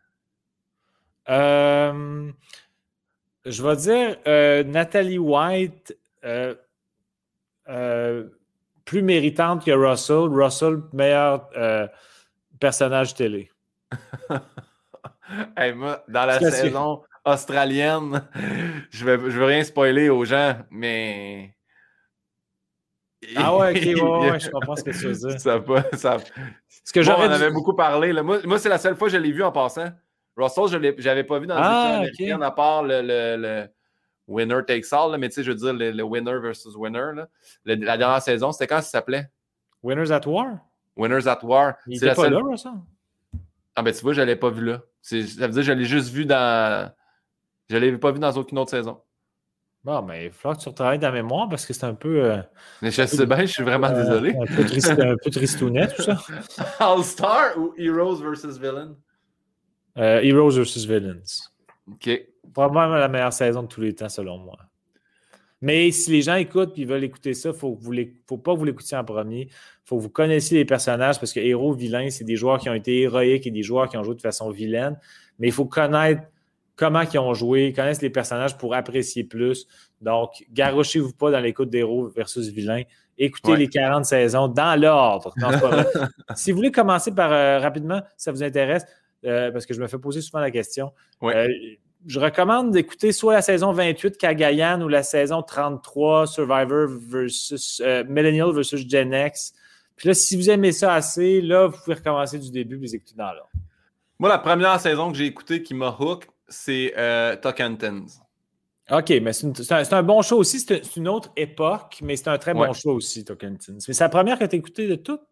Euh, 1.28 2.30
je 3.44 3.62
vais 3.62 3.76
dire 3.76 4.64
Natalie 4.72 5.18
White, 5.18 5.98
plus 8.86 9.02
méritante 9.02 9.66
que 9.66 9.70
Russell. 9.70 10.30
Russell, 10.30 10.78
meilleur 10.94 11.50
personnage 12.58 13.14
télé. 13.14 13.49
Hey, 15.56 15.72
moi, 15.74 16.02
dans 16.08 16.26
la 16.26 16.40
saison 16.40 17.02
australienne, 17.24 18.26
je 18.90 19.06
ne 19.06 19.14
veux, 19.16 19.30
je 19.30 19.38
veux 19.38 19.44
rien 19.44 19.62
spoiler 19.62 20.08
aux 20.08 20.24
gens, 20.24 20.56
mais. 20.70 21.54
Ah 23.36 23.56
ouais, 23.56 23.70
ok, 23.70 24.02
ouais, 24.02 24.30
ouais, 24.30 24.40
je 24.40 24.50
comprends 24.50 24.74
ce 24.74 24.82
que 24.82 24.90
tu 24.90 25.06
veux 25.06 25.12
dire. 25.14 25.40
Ça. 25.40 26.18
Ce 26.84 26.92
que 26.92 27.08
on 27.08 27.12
en 27.14 27.30
avait 27.30 27.50
beaucoup 27.52 27.76
parlé. 27.76 28.12
là. 28.12 28.22
Moi, 28.24 28.38
moi, 28.44 28.58
c'est 28.58 28.68
la 28.68 28.78
seule 28.78 28.96
fois 28.96 29.06
que 29.08 29.12
je 29.14 29.18
l'ai 29.18 29.30
vu 29.30 29.44
en 29.44 29.52
passant. 29.52 29.90
Russell, 30.36 30.64
je 30.68 30.76
ne 30.78 31.02
l'avais 31.04 31.24
pas 31.24 31.38
vu 31.38 31.46
dans 31.46 31.54
Ah, 31.56 31.88
les 31.90 31.96
américaines, 31.96 32.42
à 32.42 32.50
part 32.50 32.82
le, 32.82 33.00
le- 33.02 33.36
le 33.36 33.68
winner 34.26 34.64
takes 34.66 34.92
all. 34.92 35.12
là. 35.12 35.18
mais 35.18 35.28
tu 35.28 35.34
sais, 35.36 35.42
je 35.44 35.50
veux 35.52 35.56
dire, 35.56 35.72
le, 35.72 35.90
le 35.92 36.02
winner 36.02 36.38
versus 36.40 36.74
winner. 36.74 37.12
là. 37.14 37.28
Le- 37.64 37.74
la 37.76 37.96
dernière 37.96 38.22
saison, 38.22 38.50
c'était 38.50 38.66
quand 38.66 38.76
ça 38.82 38.88
s'appelait? 38.90 39.28
Winners 39.82 40.10
at 40.10 40.26
War? 40.26 40.58
Winners 40.96 41.28
at 41.28 41.44
War. 41.44 41.74
Il 41.86 41.98
C'est 41.98 42.06
était 42.06 42.06
la 42.06 42.14
pas 42.16 42.22
seule- 42.22 42.32
là, 42.32 42.40
Russell? 42.42 42.72
Ah 43.80 43.82
ben 43.82 43.94
tu 43.94 44.02
vois, 44.02 44.12
je 44.12 44.20
ne 44.20 44.26
l'ai 44.26 44.36
pas 44.36 44.50
vu 44.50 44.62
là. 44.66 44.82
C'est- 45.00 45.26
Ça 45.26 45.46
veut 45.46 45.52
dire 45.54 45.62
que 45.62 45.66
je 45.68 45.72
l'ai 45.72 45.86
juste 45.86 46.10
vu 46.12 46.26
dans. 46.26 46.92
Je 47.70 47.76
ne 47.76 47.80
l'ai 47.80 47.96
pas 47.96 48.12
vu 48.12 48.18
dans 48.18 48.30
aucune 48.32 48.58
autre 48.58 48.70
saison. 48.70 49.00
Bon, 49.82 50.02
mais 50.02 50.26
il 50.26 50.32
falloir 50.32 50.58
que 50.58 50.62
tu 50.62 50.68
retravailles 50.68 50.98
ta 51.00 51.10
mémoire 51.10 51.48
parce 51.48 51.64
que 51.64 51.72
c'est 51.72 51.86
un 51.86 51.94
peu. 51.94 52.22
euh, 52.22 52.42
Mais 52.82 52.90
je 52.90 53.06
sais 53.06 53.24
bien, 53.24 53.40
je 53.40 53.46
suis 53.46 53.62
vraiment 53.62 53.86
euh, 53.86 53.94
désolé. 53.94 54.36
Un 54.36 54.44
peu, 54.54 54.64
triste, 54.66 54.90
un 54.90 55.16
peu 55.16 55.30
tristounet, 55.30 55.88
tout 55.88 56.02
ça. 56.02 56.18
All-Star 56.80 57.56
ou 57.56 57.72
Heroes 57.78 58.16
versus 58.16 58.58
Villain? 58.58 58.94
Euh, 59.96 60.20
Heroes 60.22 60.50
vs. 60.62 60.84
Villains. 60.86 61.22
OK. 61.90 62.10
Probablement 62.52 62.96
la 62.98 63.08
meilleure 63.08 63.32
saison 63.32 63.62
de 63.62 63.68
tous 63.68 63.80
les 63.80 63.94
temps, 63.94 64.10
selon 64.10 64.36
moi. 64.36 64.58
Mais 65.62 65.90
si 65.90 66.10
les 66.10 66.22
gens 66.22 66.36
écoutent 66.36 66.78
et 66.78 66.84
veulent 66.84 67.04
écouter 67.04 67.34
ça, 67.34 67.50
il 67.50 67.52
ne 67.52 67.58
faut 68.26 68.38
pas 68.38 68.54
que 68.54 68.58
vous 68.58 68.64
l'écoutiez 68.64 68.96
en 68.96 69.04
premier. 69.04 69.42
Il 69.42 69.48
faut 69.84 69.96
que 69.98 70.02
vous 70.02 70.08
connaissiez 70.10 70.56
les 70.56 70.64
personnages 70.64 71.18
parce 71.20 71.32
que 71.32 71.40
héros, 71.40 71.72
vilains, 71.72 72.08
c'est 72.10 72.24
des 72.24 72.36
joueurs 72.36 72.58
qui 72.58 72.70
ont 72.70 72.74
été 72.74 73.00
héroïques 73.02 73.46
et 73.46 73.50
des 73.50 73.62
joueurs 73.62 73.88
qui 73.88 73.96
ont 73.98 74.02
joué 74.04 74.14
de 74.14 74.20
façon 74.22 74.50
vilaine. 74.50 74.98
Mais 75.38 75.48
il 75.48 75.52
faut 75.52 75.66
connaître 75.66 76.22
comment 76.76 77.02
ils 77.02 77.18
ont 77.18 77.34
joué, 77.34 77.74
connaître 77.74 78.00
les 78.00 78.08
personnages 78.10 78.56
pour 78.56 78.74
apprécier 78.74 79.24
plus. 79.24 79.66
Donc, 80.00 80.30
garochez-vous 80.50 81.12
pas 81.12 81.30
dans 81.30 81.40
l'écoute 81.40 81.68
d'héros 81.68 82.08
versus 82.08 82.48
vilains. 82.48 82.84
Écoutez 83.18 83.52
Ouais. 83.52 83.58
les 83.58 83.68
40 83.68 84.06
saisons 84.06 84.48
dans 84.48 84.80
l'ordre. 84.80 85.34
Si 86.36 86.52
vous 86.52 86.56
voulez 86.56 86.72
commencer 86.72 87.14
par 87.14 87.32
euh, 87.32 87.58
rapidement, 87.58 88.00
si 88.16 88.24
ça 88.24 88.32
vous 88.32 88.42
intéresse, 88.42 88.84
euh, 89.26 89.50
parce 89.50 89.66
que 89.66 89.74
je 89.74 89.80
me 89.82 89.88
fais 89.88 89.98
poser 89.98 90.22
souvent 90.22 90.38
la 90.40 90.50
question. 90.50 90.92
Ouais. 91.20 91.36
Euh, 91.36 91.48
je 92.06 92.18
recommande 92.18 92.70
d'écouter 92.70 93.12
soit 93.12 93.34
la 93.34 93.42
saison 93.42 93.72
28 93.72 94.16
Kagayan 94.16 94.80
ou 94.80 94.88
la 94.88 95.02
saison 95.02 95.42
33 95.42 96.26
Survivor 96.26 96.86
versus 96.88 97.80
euh, 97.84 98.04
Millennial 98.08 98.52
versus 98.52 98.88
Gen 98.88 99.12
X. 99.12 99.52
Puis 99.96 100.08
là, 100.08 100.14
si 100.14 100.36
vous 100.36 100.48
aimez 100.48 100.72
ça 100.72 100.94
assez, 100.94 101.40
là, 101.40 101.66
vous 101.66 101.76
pouvez 101.84 101.96
recommencer 101.96 102.38
du 102.38 102.50
début 102.50 102.76
et 102.76 102.80
les 102.80 102.94
écouter 102.94 103.14
dans 103.16 103.32
l'ordre. 103.32 103.50
Moi, 104.18 104.28
la 104.28 104.38
première 104.38 104.80
saison 104.80 105.10
que 105.12 105.18
j'ai 105.18 105.26
écoutée 105.26 105.62
qui 105.62 105.74
m'a 105.74 105.94
hook, 105.98 106.26
c'est 106.48 106.94
euh. 106.96 107.36
OK, 108.90 109.12
mais 109.22 109.32
c'est 109.32 109.92
un, 109.92 110.02
bon 110.02 110.20
show 110.22 110.38
aussi. 110.38 110.58
C'est 110.58 110.96
une 110.96 111.08
autre 111.08 111.30
époque, 111.36 111.98
mais 112.02 112.16
c'est 112.16 112.28
un 112.28 112.38
très 112.38 112.52
Ouais. 112.52 112.66
bon 112.66 112.72
show 112.72 112.92
aussi, 112.92 113.24
Tocantins. 113.24 113.74
Mais 113.86 113.94
c'est 113.94 114.04
la 114.04 114.08
première 114.08 114.38
que 114.38 114.44
tu 114.44 114.56
as 114.56 114.58
écoutée 114.58 114.88
de 114.88 114.96
toutes? 114.96 115.22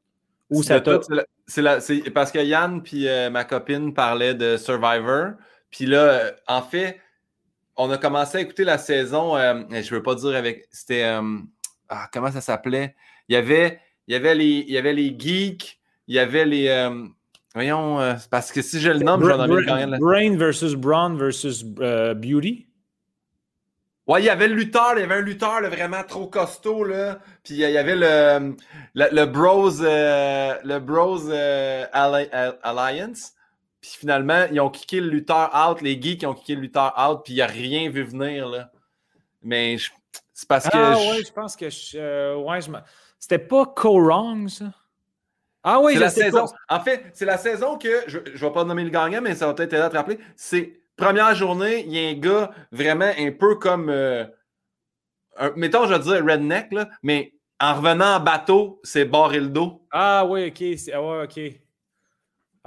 Ou 0.51 0.63
C'est 0.63 0.75
ça 0.75 0.81
tout, 0.81 1.01
c'est 1.47 2.11
parce 2.11 2.31
que 2.33 2.39
Yann 2.39 2.83
puis 2.83 3.07
euh, 3.07 3.29
ma 3.29 3.45
copine 3.45 3.93
parlaient 3.93 4.35
de 4.35 4.57
Survivor. 4.57 5.33
Puis 5.71 5.87
là, 5.87 5.99
euh, 5.99 6.33
en 6.47 6.63
fait, 6.63 7.01
on 7.77 7.91
a 7.91 7.99
commencé 7.99 8.39
à 8.39 8.41
écouter 8.41 8.65
la 8.65 8.79
saison. 8.79 9.37
euh, 9.37 9.63
je 9.71 9.95
veux 9.95 10.03
pas 10.03 10.15
dire 10.15 10.35
avec. 10.35 10.67
C'était. 10.71 11.05
euh, 11.05 11.39
ah, 11.89 12.09
comment 12.13 12.33
ça 12.33 12.41
s'appelait? 12.41 12.95
Il 13.29 13.35
y 13.35 13.37
avait, 13.37 13.81
il 14.07 14.13
y 14.13 14.17
avait 14.17 14.35
les, 14.35 14.65
il 14.67 14.71
y 14.71 14.79
avait 14.79 14.93
les 14.93 15.15
geeks, 15.19 15.79
il 16.07 16.15
y 16.17 16.19
avait 16.19 16.47
les. 16.47 16.69
euh, 16.69 17.05
voyons, 17.55 18.17
parce 18.31 18.51
que 18.53 18.63
si 18.63 18.81
je 18.81 18.91
le 18.91 18.99
nomme, 19.01 19.23
je 19.23 19.27
vais 19.27 19.35
en 19.35 19.47
nommer 19.47 19.65
quand 19.67 19.75
même. 19.77 19.97
Brain 19.99 20.37
versus 20.37 20.75
Brawn 20.75 21.19
versus 21.19 21.63
Beauty. 21.65 22.67
Ouais, 24.07 24.23
il 24.23 24.25
y 24.25 24.31
avait 24.31 24.49
le 24.49 24.55
lutteur, 24.55 24.95
il 24.97 25.01
y 25.01 25.03
avait 25.03 25.17
un 25.17 25.21
lutteur 25.21 25.61
là, 25.61 25.69
vraiment 25.69 26.03
trop 26.03 26.27
costaud, 26.29 26.83
là. 26.83 27.19
Puis 27.45 27.55
il 27.55 27.61
y 27.61 27.77
avait 27.77 27.95
le, 27.95 28.57
le, 28.95 29.07
le 29.13 29.27
Bros, 29.27 29.69
le 29.71 30.79
Bros 30.79 31.29
Alli- 31.31 32.31
Al- 32.33 32.59
Alliance. 32.63 33.35
Puis 33.81 33.93
finalement, 33.99 34.47
ils 34.51 34.61
ont 34.61 34.71
kické 34.71 35.01
le 35.01 35.09
lutteur 35.09 35.51
out, 35.55 35.81
les 35.81 36.01
geeks 36.01 36.25
ont 36.25 36.35
kické 36.35 36.55
le 36.57 36.63
lutteur 36.63 36.95
out, 36.99 37.21
puis 37.25 37.35
il 37.35 37.37
n'y 37.37 37.43
a 37.43 37.47
rien 37.47 37.91
vu 37.91 38.03
venir, 38.03 38.49
là. 38.49 38.71
Mais 39.43 39.79
je- 39.79 39.93
c'est 40.35 40.49
parce 40.49 40.69
que. 40.69 40.77
Ah 40.77 40.95
je- 40.95 41.11
ouais, 41.11 41.25
je 41.25 41.33
pense 41.33 41.55
que 41.57 41.71
je, 41.71 41.99
euh, 41.99 42.37
ouais, 42.37 42.61
je 42.61 42.71
c'était 43.19 43.39
pas 43.39 43.67
Co-Wrong, 43.67 44.49
ça? 44.49 44.73
Ah 45.65 45.81
oui, 45.81 45.97
la 45.97 46.09
sais 46.09 46.23
saison. 46.23 46.47
En 46.69 46.81
fait, 46.81 47.11
c'est 47.13 47.25
la 47.25 47.37
saison 47.37 47.77
que, 47.77 48.05
je 48.07 48.19
ne 48.19 48.25
vais 48.31 48.53
pas 48.53 48.65
nommer 48.65 48.85
le 48.85 48.91
gagnant, 48.91 49.21
mais 49.21 49.35
ça 49.35 49.47
va 49.47 49.55
peut-être 49.55 49.71
t'aider 49.71 49.83
à 49.83 49.91
te 49.91 49.97
rappeler. 49.97 50.19
C'est 50.37 50.81
première 50.97 51.35
journée, 51.35 51.85
il 51.85 51.93
y 51.93 52.07
a 52.07 52.09
un 52.11 52.15
gars 52.15 52.51
vraiment 52.71 53.11
un 53.19 53.33
peu 53.33 53.57
comme, 53.57 53.91
euh, 53.91 54.25
un- 55.37 55.53
mettons, 55.57 55.87
je 55.87 55.95
vais 55.95 55.99
dire 55.99 56.25
redneck, 56.25 56.73
là, 56.73 56.89
mais 57.03 57.35
en 57.61 57.75
revenant 57.75 58.17
en 58.17 58.21
bateau, 58.21 58.81
c'est 58.85 59.05
barrer 59.05 59.41
le 59.41 59.49
dos. 59.49 59.85
Ah 59.91 60.25
oui, 60.27 60.47
ok. 60.49 60.93
ah 60.93 61.03
ouais, 61.03 61.25
ok. 61.25 61.61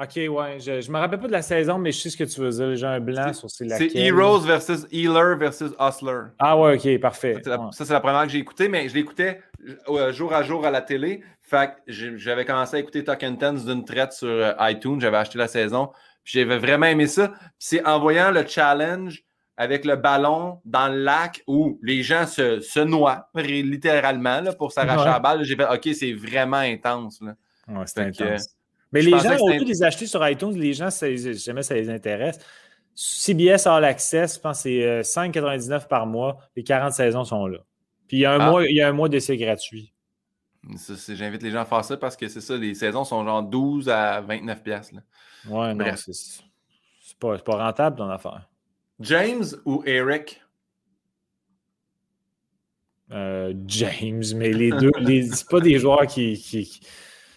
Ok, 0.01 0.15
ouais. 0.15 0.59
Je, 0.59 0.81
je 0.81 0.91
me 0.91 0.97
rappelle 0.97 1.19
pas 1.19 1.27
de 1.27 1.31
la 1.31 1.41
saison, 1.41 1.77
mais 1.77 1.91
je 1.91 1.99
sais 1.99 2.09
ce 2.09 2.17
que 2.17 2.23
tu 2.23 2.39
veux 2.41 2.49
dire. 2.49 2.75
J'ai 2.75 2.85
un 2.87 2.99
blanc 2.99 3.33
sur 3.33 3.49
c'est 3.49 3.67
C'est 3.67 3.85
laquelle. 3.85 3.97
Heroes 3.97 4.39
versus 4.39 4.85
Healer 4.91 5.35
versus 5.37 5.71
Hustler. 5.79 6.21
Ah 6.39 6.57
ouais, 6.57 6.75
ok, 6.75 6.99
parfait. 7.01 7.35
Ça, 7.35 7.41
c'est 7.43 7.49
la, 7.49 7.59
Ouais. 7.59 7.67
c'est 7.71 7.89
la 7.89 7.99
première 7.99 8.23
que 8.23 8.29
j'ai 8.29 8.39
écoutée, 8.39 8.67
mais 8.69 8.87
je 8.89 8.95
l'écoutais 8.95 9.41
euh, 9.89 10.11
jour 10.11 10.33
à 10.33 10.43
jour 10.43 10.65
à 10.65 10.71
la 10.71 10.81
télé. 10.81 11.21
Fait 11.41 11.71
j'avais 11.87 12.45
commencé 12.45 12.77
à 12.77 12.79
écouter 12.79 13.03
Talk 13.03 13.21
and 13.23 13.35
Tens 13.35 13.65
d'une 13.65 13.83
traite 13.85 14.13
sur 14.13 14.27
euh, 14.29 14.53
iTunes. 14.61 14.99
J'avais 15.01 15.17
acheté 15.17 15.37
la 15.37 15.47
saison. 15.47 15.91
Puis 16.23 16.39
j'avais 16.39 16.57
vraiment 16.57 16.85
aimé 16.85 17.07
ça. 17.07 17.27
Puis 17.29 17.37
c'est 17.59 17.85
en 17.85 17.99
voyant 17.99 18.31
le 18.31 18.45
challenge 18.47 19.23
avec 19.57 19.85
le 19.85 19.97
ballon 19.97 20.59
dans 20.65 20.87
le 20.87 21.03
lac 21.03 21.43
où 21.45 21.77
les 21.83 22.01
gens 22.01 22.25
se, 22.25 22.59
se 22.61 22.79
noient, 22.79 23.27
littéralement, 23.35 24.41
là, 24.41 24.53
pour 24.53 24.71
s'arracher 24.71 24.99
Ouais. 25.03 25.05
la 25.11 25.19
balle. 25.19 25.43
J'ai 25.43 25.55
fait 25.55 25.65
OK, 25.67 25.89
c'est 25.93 26.13
vraiment 26.13 26.57
intense. 26.57 27.19
Là. 27.21 27.33
Ouais, 27.67 27.85
c'était 27.85 28.01
intense. 28.01 28.47
Mais 28.91 29.01
je 29.01 29.09
les 29.09 29.19
gens, 29.19 29.37
au 29.39 29.49
lieu 29.49 29.59
de 29.59 29.65
les 29.65 29.83
acheter 29.83 30.05
sur 30.05 30.27
iTunes, 30.27 30.53
les 30.57 30.73
gens, 30.73 30.89
ça, 30.89 31.07
jamais 31.15 31.63
ça 31.63 31.75
les 31.75 31.89
intéresse. 31.89 32.37
CBS 32.93 33.65
All 33.67 33.85
Access, 33.85 34.35
je 34.35 34.39
pense 34.39 34.57
que 34.57 34.63
c'est 34.63 34.83
euh, 34.83 35.01
5,99 35.01 35.87
par 35.87 36.05
mois. 36.05 36.37
Les 36.55 36.63
40 36.63 36.91
saisons 36.91 37.23
sont 37.23 37.47
là. 37.47 37.59
Puis 38.07 38.17
il 38.17 38.19
y 38.21 38.25
a 38.25 38.33
un 38.33 38.39
Ah. 38.41 38.49
mois, 38.51 38.65
il 38.67 38.75
y 38.75 38.81
a 38.81 38.89
un 38.89 38.91
mois 38.91 39.07
d'essai 39.07 39.37
gratuit. 39.37 39.93
J'invite 41.09 41.41
les 41.41 41.51
gens 41.51 41.61
à 41.61 41.65
faire 41.65 41.83
ça 41.85 41.95
parce 41.97 42.15
que 42.17 42.27
c'est 42.27 42.41
ça, 42.41 42.55
les 42.57 42.75
saisons 42.75 43.03
sont 43.05 43.23
genre 43.25 43.41
12 43.41 43.87
à 43.89 44.19
29 44.21 44.61
piastres. 44.61 44.95
là. 44.95 45.01
Ouais, 45.49 45.73
non, 45.73 45.85
Bref. 45.85 46.01
c'est 46.05 46.13
c'est 46.13 47.17
pas, 47.17 47.37
pas 47.39 47.55
rentable 47.65 47.95
ton 47.97 48.09
affaire. 48.09 48.47
James 48.99 49.45
ou 49.65 49.81
Eric? 49.85 50.41
Euh, 53.11 53.53
James, 53.67 54.23
mais 54.35 54.53
les 54.53 54.71
deux, 54.71 54.91
c'est 55.33 55.49
pas 55.49 55.59
des 55.59 55.79
joueurs 55.79 56.05
qui- 56.07 56.81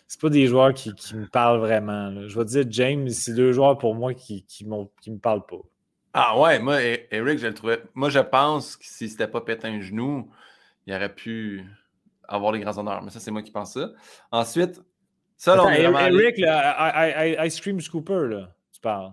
c'est 0.06 0.20
pas 0.20 0.28
des 0.28 0.46
joueurs 0.46 0.74
qui, 0.74 0.94
qui 0.94 1.14
me 1.16 1.26
parlent 1.26 1.58
vraiment. 1.60 2.10
là. 2.10 2.26
Je 2.28 2.38
vais 2.38 2.44
te 2.44 2.50
dire 2.50 2.64
James, 2.70 3.08
c'est 3.10 3.34
deux 3.34 3.52
joueurs 3.52 3.78
pour 3.78 3.94
moi 3.94 4.14
qui, 4.14 4.44
qui, 4.44 4.64
m'ont- 4.66 4.90
qui 5.00 5.10
me 5.10 5.18
parlent 5.18 5.46
pas. 5.46 5.56
Ah 6.12 6.38
ouais, 6.38 6.58
moi, 6.60 6.80
E- 6.80 7.06
Eric, 7.10 7.38
je 7.38 7.46
le 7.48 7.54
trouvais. 7.54 7.82
Moi, 7.94 8.08
je 8.10 8.20
pense 8.20 8.76
que 8.76 8.84
si 8.86 9.08
c'était 9.08 9.26
pas 9.28 9.40
pété 9.40 9.66
un 9.66 9.80
genou, 9.80 10.30
il 10.86 10.94
aurait 10.94 11.12
pu 11.12 11.64
avoir 12.28 12.52
les 12.52 12.60
grands 12.60 12.78
honneurs. 12.78 13.02
Mais 13.02 13.10
ça, 13.10 13.18
c'est 13.20 13.30
moi 13.32 13.42
qui 13.42 13.50
pense 13.50 13.72
ça. 13.74 13.90
Ensuite, 14.30 14.80
ça, 15.36 15.56
là, 15.56 15.64
on 15.64 15.66
Attends, 15.68 15.94
allé- 15.96 16.22
Eric, 16.22 16.38
là, 16.38 16.76
I- 16.78 17.32
I- 17.32 17.44
I- 17.44 17.46
Ice 17.48 17.60
Cream 17.60 17.80
Scooper, 17.80 18.28
là, 18.28 18.54
tu 18.72 18.80
parles. 18.80 19.12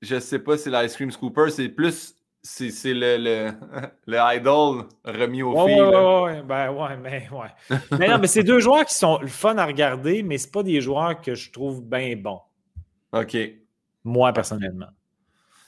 Je 0.00 0.18
sais 0.20 0.38
pas 0.38 0.56
si 0.56 0.70
l'ice 0.70 0.94
cream 0.94 1.10
scooper, 1.10 1.50
c'est 1.50 1.68
plus. 1.68 2.14
C'est 2.42 2.70
c'est 2.70 2.94
le, 2.94 3.16
le, 3.18 3.50
le 4.06 4.36
idol 4.36 4.84
remis 5.04 5.42
au 5.42 5.52
Ouais, 5.54 5.72
fil. 5.74 5.82
ouais, 5.82 5.90
là. 5.90 6.22
ouais, 6.22 6.42
ben 6.42 6.70
ouais, 6.70 6.96
mais 6.96 7.28
ouais. 7.32 7.78
mais 7.98 8.08
non, 8.08 8.18
mais 8.18 8.26
c'est 8.28 8.44
deux 8.44 8.60
joueurs 8.60 8.84
qui 8.84 8.94
sont 8.94 9.18
le 9.18 9.26
fun 9.26 9.56
à 9.58 9.66
regarder, 9.66 10.22
mais 10.22 10.38
c'est 10.38 10.52
pas 10.52 10.62
des 10.62 10.80
joueurs 10.80 11.20
que 11.20 11.34
je 11.34 11.50
trouve 11.50 11.82
bien 11.82 12.14
bons, 12.16 12.40
OK. 13.12 13.36
moi, 14.04 14.32
personnellement. 14.32 14.86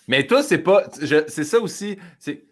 Mais 0.08 0.26
toi, 0.26 0.42
c'est 0.42 0.58
pas. 0.58 0.84
je- 1.00 1.24
C'est 1.28 1.44
ça 1.44 1.58
aussi. 1.60 1.98
C'est. 2.18 2.44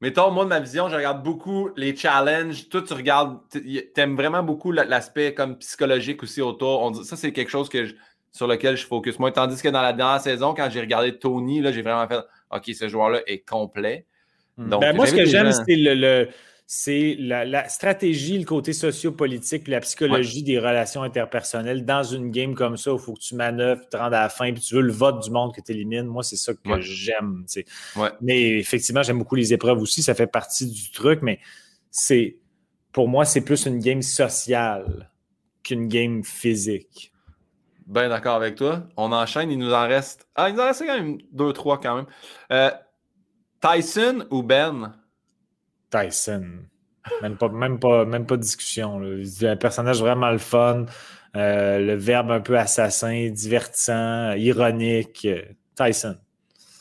Mettons, 0.00 0.30
moi, 0.32 0.44
de 0.44 0.48
ma 0.48 0.58
vision, 0.60 0.88
je 0.88 0.96
regarde 0.96 1.22
beaucoup 1.22 1.70
les 1.76 1.94
challenges. 1.94 2.68
Toi, 2.68 2.82
tu 2.82 2.92
regardes. 2.92 3.38
Tu 3.50 3.88
aimes 3.96 4.16
vraiment 4.16 4.42
beaucoup 4.42 4.72
la- 4.72 4.84
l'aspect 4.84 5.32
comme 5.32 5.56
psychologique 5.58 6.22
aussi 6.22 6.40
autour. 6.42 6.82
On 6.82 6.90
dit, 6.90 7.04
ça, 7.04 7.16
c'est 7.16 7.32
quelque 7.32 7.50
chose 7.50 7.68
que 7.68 7.84
je- 7.86 7.94
sur 8.32 8.46
lequel 8.48 8.76
je 8.76 8.86
focus 8.86 9.18
moins. 9.18 9.30
Tandis 9.30 9.60
que 9.62 9.68
dans 9.68 9.82
la 9.82 9.92
dernière 9.92 10.20
saison, 10.20 10.54
quand 10.54 10.68
j'ai 10.70 10.80
regardé 10.80 11.18
Tony, 11.18 11.60
là, 11.60 11.70
j'ai 11.70 11.82
vraiment 11.82 12.08
fait 12.08 12.20
OK, 12.52 12.70
ce 12.74 12.88
joueur-là 12.88 13.22
est 13.26 13.46
complet. 13.48 14.06
Hmm. 14.56 14.68
Donc, 14.68 14.80
ben, 14.82 14.94
moi, 14.94 15.06
ce 15.06 15.14
que 15.14 15.24
j'aime, 15.24 15.50
c'est 15.52 15.76
le, 15.76 16.28
c'est 16.66 17.16
la, 17.18 17.68
stratégie, 17.68 18.38
le 18.38 18.46
côté 18.46 18.72
sociopolitique, 18.72 19.64
puis 19.64 19.72
la 19.72 19.80
psychologie 19.80 20.42
des 20.42 20.58
relations 20.58 21.02
interpersonnelles 21.02 21.84
dans 21.84 22.02
une 22.02 22.30
game 22.30 22.54
comme 22.54 22.78
ça 22.78 22.92
où 22.92 22.96
il 22.96 23.02
faut 23.02 23.12
que 23.12 23.20
tu 23.20 23.34
manœuvres, 23.34 23.82
tu 23.82 23.90
te 23.90 23.96
rendes 23.98 24.14
à 24.14 24.22
la 24.22 24.28
fin, 24.28 24.50
puis 24.52 24.62
tu 24.62 24.74
veux 24.74 24.80
le 24.80 24.92
vote 24.92 25.22
du 25.22 25.30
monde 25.30 25.54
que 25.54 25.60
tu 25.60 25.72
élimines. 25.72 26.06
Moi, 26.06 26.22
c'est 26.22 26.36
ça 26.36 26.54
que 26.54 26.80
j'aime. 26.80 27.44
Mais 28.22 28.58
effectivement, 28.58 29.02
j'aime 29.02 29.18
beaucoup 29.18 29.34
les 29.34 29.52
épreuves 29.52 29.82
aussi, 29.82 30.02
ça 30.02 30.14
fait 30.14 30.26
partie 30.26 30.66
du 30.66 30.90
truc, 30.92 31.20
mais 31.20 31.40
c'est 31.90 32.38
pour 32.92 33.06
moi, 33.06 33.26
c'est 33.26 33.42
plus 33.42 33.66
une 33.66 33.78
game 33.78 34.00
sociale 34.00 35.10
qu'une 35.62 35.88
game 35.88 36.24
physique. 36.24 37.11
Ben 37.92 38.08
d'accord 38.08 38.36
avec 38.36 38.54
toi. 38.54 38.84
On 38.96 39.12
enchaîne, 39.12 39.50
il 39.50 39.58
nous 39.58 39.74
en 39.74 39.86
reste. 39.86 40.26
Ah, 40.34 40.48
il 40.48 40.54
nous 40.54 40.62
en 40.62 40.64
reste 40.64 40.82
quand 40.86 40.94
même 40.94 41.18
deux, 41.30 41.52
trois 41.52 41.78
quand 41.78 41.96
même. 41.96 42.06
Euh, 42.50 42.70
Tyson 43.60 44.24
ou 44.30 44.42
Ben? 44.42 44.94
Tyson. 45.90 46.60
Même 47.20 47.36
pas, 47.36 47.50
même 47.50 47.78
pas, 47.78 48.06
même 48.06 48.24
pas 48.24 48.38
de 48.38 48.42
discussion. 48.42 49.02
Un 49.42 49.56
personnage 49.56 50.00
vraiment 50.00 50.30
le 50.30 50.38
fun. 50.38 50.86
Euh, 51.36 51.80
le 51.80 51.94
verbe 51.94 52.30
un 52.30 52.40
peu 52.40 52.58
assassin, 52.58 53.28
divertissant, 53.30 54.32
ironique. 54.32 55.28
Tyson. 55.76 56.16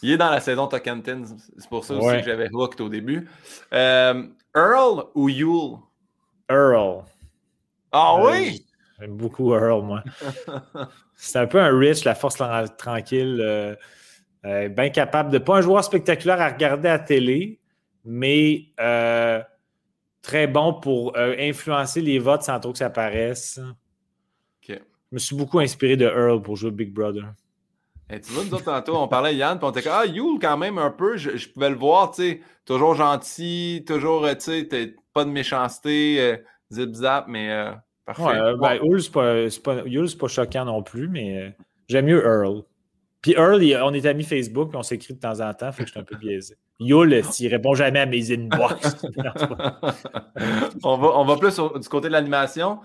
Il 0.02 0.12
est 0.12 0.18
dans 0.18 0.30
la 0.30 0.40
saison 0.40 0.68
Tocantins. 0.68 1.24
C'est 1.58 1.70
pour 1.70 1.84
ça 1.84 1.94
aussi 1.94 2.18
que 2.18 2.24
j'avais 2.24 2.50
hooked 2.50 2.80
au 2.80 2.88
début. 2.88 3.28
Euh, 3.74 4.24
Earl 4.56 5.04
ou 5.14 5.28
Yule? 5.28 5.78
Earl. 6.50 7.04
Ah 7.92 8.16
euh, 8.18 8.32
oui? 8.32 8.66
J'aime 9.02 9.18
beaucoup 9.18 9.54
Earl, 9.56 9.84
moi. 9.84 10.04
C'est 11.16 11.40
un 11.40 11.48
peu 11.48 11.60
un 11.60 11.76
Rich, 11.76 12.06
la 12.06 12.16
force 12.16 12.38
tranquille. 12.78 13.78
bien 14.44 14.90
capable 14.90 15.32
de. 15.32 15.40
Pas 15.40 15.58
un 15.58 15.62
joueur 15.62 15.84
spectaculaire 15.84 16.40
à 16.40 16.50
regarder 16.50 16.88
à 16.88 16.94
la 16.94 17.00
télé, 17.00 17.62
mais 18.06 18.68
euh, 18.80 19.42
très 20.22 20.48
bon 20.48 20.74
pour 20.74 21.16
euh, 21.18 21.36
influencer 21.40 22.02
les 22.02 22.20
votes 22.20 22.44
sans 22.44 22.60
trop 22.60 22.72
que 22.72 22.78
ça 22.78 22.90
paraisse. 22.90 23.60
Je 24.68 25.16
me 25.16 25.20
suis 25.20 25.36
beaucoup 25.36 25.60
inspiré 25.60 25.98
de 25.98 26.06
Earl 26.06 26.42
pour 26.42 26.56
jouer 26.56 26.72
Big 26.72 26.94
Brother. 26.94 27.34
tu 28.10 28.32
vois, 28.32 28.46
nous 28.46 28.54
autres, 28.54 28.64
tantôt, 28.64 28.96
on 28.96 29.10
parlait 29.10 29.36
Yann, 29.36 29.58
puis 29.58 29.68
on 29.68 29.72
était 29.72 29.82
comme 29.82 29.92
Ah, 29.94 30.06
Yule, 30.06 30.40
quand 30.40 30.58
même, 30.58 30.78
un 30.78 30.90
peu, 30.90 31.18
je, 31.18 31.50
pouvais 31.50 31.70
le 31.70 31.76
voir, 31.76 32.12
tu 32.12 32.22
sais, 32.22 32.42
toujours 32.64 32.96
gentil, 32.96 33.84
toujours, 33.86 34.24
euh, 34.24 34.36
tu 34.36 34.70
sais, 34.70 34.96
pas 35.14 35.26
de 35.26 35.30
méchanceté, 35.30 36.38
zip-zap, 36.72 37.26
mais 37.28 37.74
parfait. 38.06 38.24
Ouais, 38.24 38.56
ben, 38.58 38.76
Yule, 38.84 39.02
c'est 39.02 39.64
pas, 39.64 39.84
pas, 39.84 40.28
choquant 40.28 40.66
non 40.66 40.84
plus, 40.84 41.08
mais 41.08 41.56
j'aime 41.88 42.06
mieux 42.06 42.24
Earl. 42.26 42.64
Puis 43.22 43.34
Earl, 43.34 43.62
on 43.84 43.94
est 43.94 44.06
amis 44.06 44.24
Facebook, 44.24 44.70
puis 44.70 44.78
on 44.78 44.84
s'écrit 44.84 45.14
de 45.14 45.20
temps 45.20 45.40
en 45.40 45.54
temps, 45.54 45.72
fait 45.72 45.84
que 45.84 45.88
je 45.88 45.92
suis 45.92 46.00
un 46.00 46.04
peu 46.04 46.16
biaisé. 46.16 46.56
Yule, 46.80 47.24
s'il 47.26 47.48
répond 47.50 47.76
jamais 47.76 48.00
à 48.00 48.06
mes 48.08 48.32
inbox? 48.32 48.98
on, 50.84 50.98
va, 50.98 51.08
on 51.10 51.26
va 51.26 51.38
plus 51.38 51.56
du 51.56 51.90
côté 51.90 52.08
de 52.08 52.14
l'animation. 52.14 52.80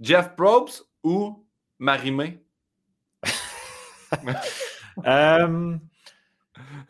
Jeff 0.00 0.36
Probst 0.36 0.86
ou 1.02 1.44
Marimé? 1.78 2.44
euh, 5.06 5.76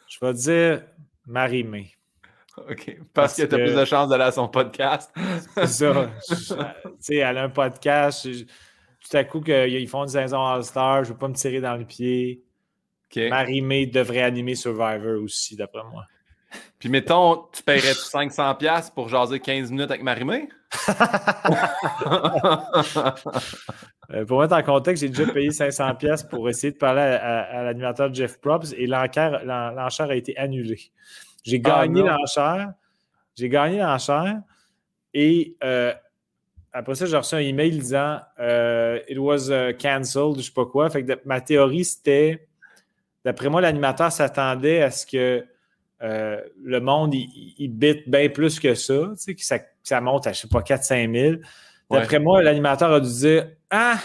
je 0.06 0.18
vais 0.20 0.32
dire 0.34 0.82
Marimé. 1.26 1.92
OK. 2.68 2.98
Parce, 3.14 3.36
que 3.36 3.42
tu 3.42 3.54
as 3.54 3.58
plus 3.58 3.74
de 3.74 3.84
chances 3.84 4.08
d'aller 4.08 4.24
à 4.24 4.32
son 4.32 4.48
podcast. 4.48 5.12
C'est 5.54 5.66
ça. 5.66 6.10
Tu 6.28 6.34
sais, 6.98 7.16
elle 7.16 7.38
a 7.38 7.44
un 7.44 7.48
podcast. 7.48 8.24
tout 8.24 9.16
à 9.16 9.24
coup, 9.24 9.40
qu'ils 9.40 9.88
font 9.88 10.02
une 10.02 10.08
saison 10.08 10.44
All-Star, 10.44 11.04
je 11.04 11.10
ne 11.10 11.14
veux 11.14 11.18
pas 11.18 11.28
me 11.28 11.34
tirer 11.34 11.60
dans 11.60 11.76
le 11.76 11.84
pied. 11.84 12.42
Marie-May 13.16 13.86
devrait 13.86 14.22
animer 14.22 14.54
Survivor 14.54 15.22
aussi, 15.22 15.56
d'après 15.56 15.82
moi. 15.90 16.04
Puis 16.78 16.88
mettons, 16.88 17.44
tu 17.52 17.62
paierais 17.62 17.92
500$ 17.92 18.94
pour 18.94 19.08
jaser 19.08 19.40
15 19.40 19.70
minutes 19.70 19.90
avec 19.90 20.02
Marie-May? 20.02 20.48
Euh, 24.12 24.24
pour 24.24 24.40
mettre 24.40 24.54
en 24.54 24.62
contexte, 24.64 25.04
j'ai 25.04 25.08
déjà 25.08 25.32
payé 25.32 25.50
500$ 25.50 26.28
pour 26.28 26.48
essayer 26.48 26.72
de 26.72 26.78
parler 26.78 27.00
à, 27.00 27.62
l'animateur 27.62 28.12
Jeff 28.12 28.40
Props 28.40 28.72
et 28.76 28.88
l'enchère 28.88 30.10
a 30.10 30.14
été 30.16 30.36
annulée. 30.36 30.90
J'ai 31.44 31.60
ah, 31.64 31.86
gagné 31.86 32.02
l'enchère. 32.02 32.72
J'ai 33.36 33.48
gagné 33.48 33.78
l'enchère 33.78 34.40
et 35.14 35.56
euh, 35.64 35.92
après 36.72 36.94
ça, 36.94 37.06
j'ai 37.06 37.16
reçu 37.16 37.34
un 37.34 37.38
email 37.38 37.70
disant 37.70 38.20
euh, 38.38 39.00
It 39.08 39.18
was 39.18 39.50
cancelled, 39.80 40.36
je 40.38 40.42
sais 40.42 40.52
pas 40.52 40.66
quoi. 40.66 40.90
Fait 40.90 41.04
que 41.04 41.18
ma 41.24 41.40
théorie, 41.40 41.84
c'était 41.84 42.46
D'après 43.24 43.48
moi, 43.48 43.60
l'animateur 43.60 44.10
s'attendait 44.10 44.82
à 44.82 44.90
ce 44.90 45.04
que 45.04 45.44
euh, 46.02 46.40
le 46.62 46.80
monde, 46.80 47.14
il, 47.14 47.68
bite 47.68 48.08
bien 48.08 48.30
plus 48.30 48.58
que 48.58 48.74
ça, 48.74 49.10
tu 49.10 49.16
sais, 49.16 49.34
que 49.34 49.66
ça, 49.82 50.00
monte 50.00 50.26
à, 50.26 50.32
je 50.32 50.40
sais 50.40 50.48
pas, 50.48 50.60
4-5 50.60 51.12
000. 51.12 51.36
D'après 51.90 52.18
moi, 52.18 52.42
l'animateur 52.42 52.92
a 52.92 53.00
dû 53.00 53.10
dire 53.10 53.50
Ah, 53.68 53.98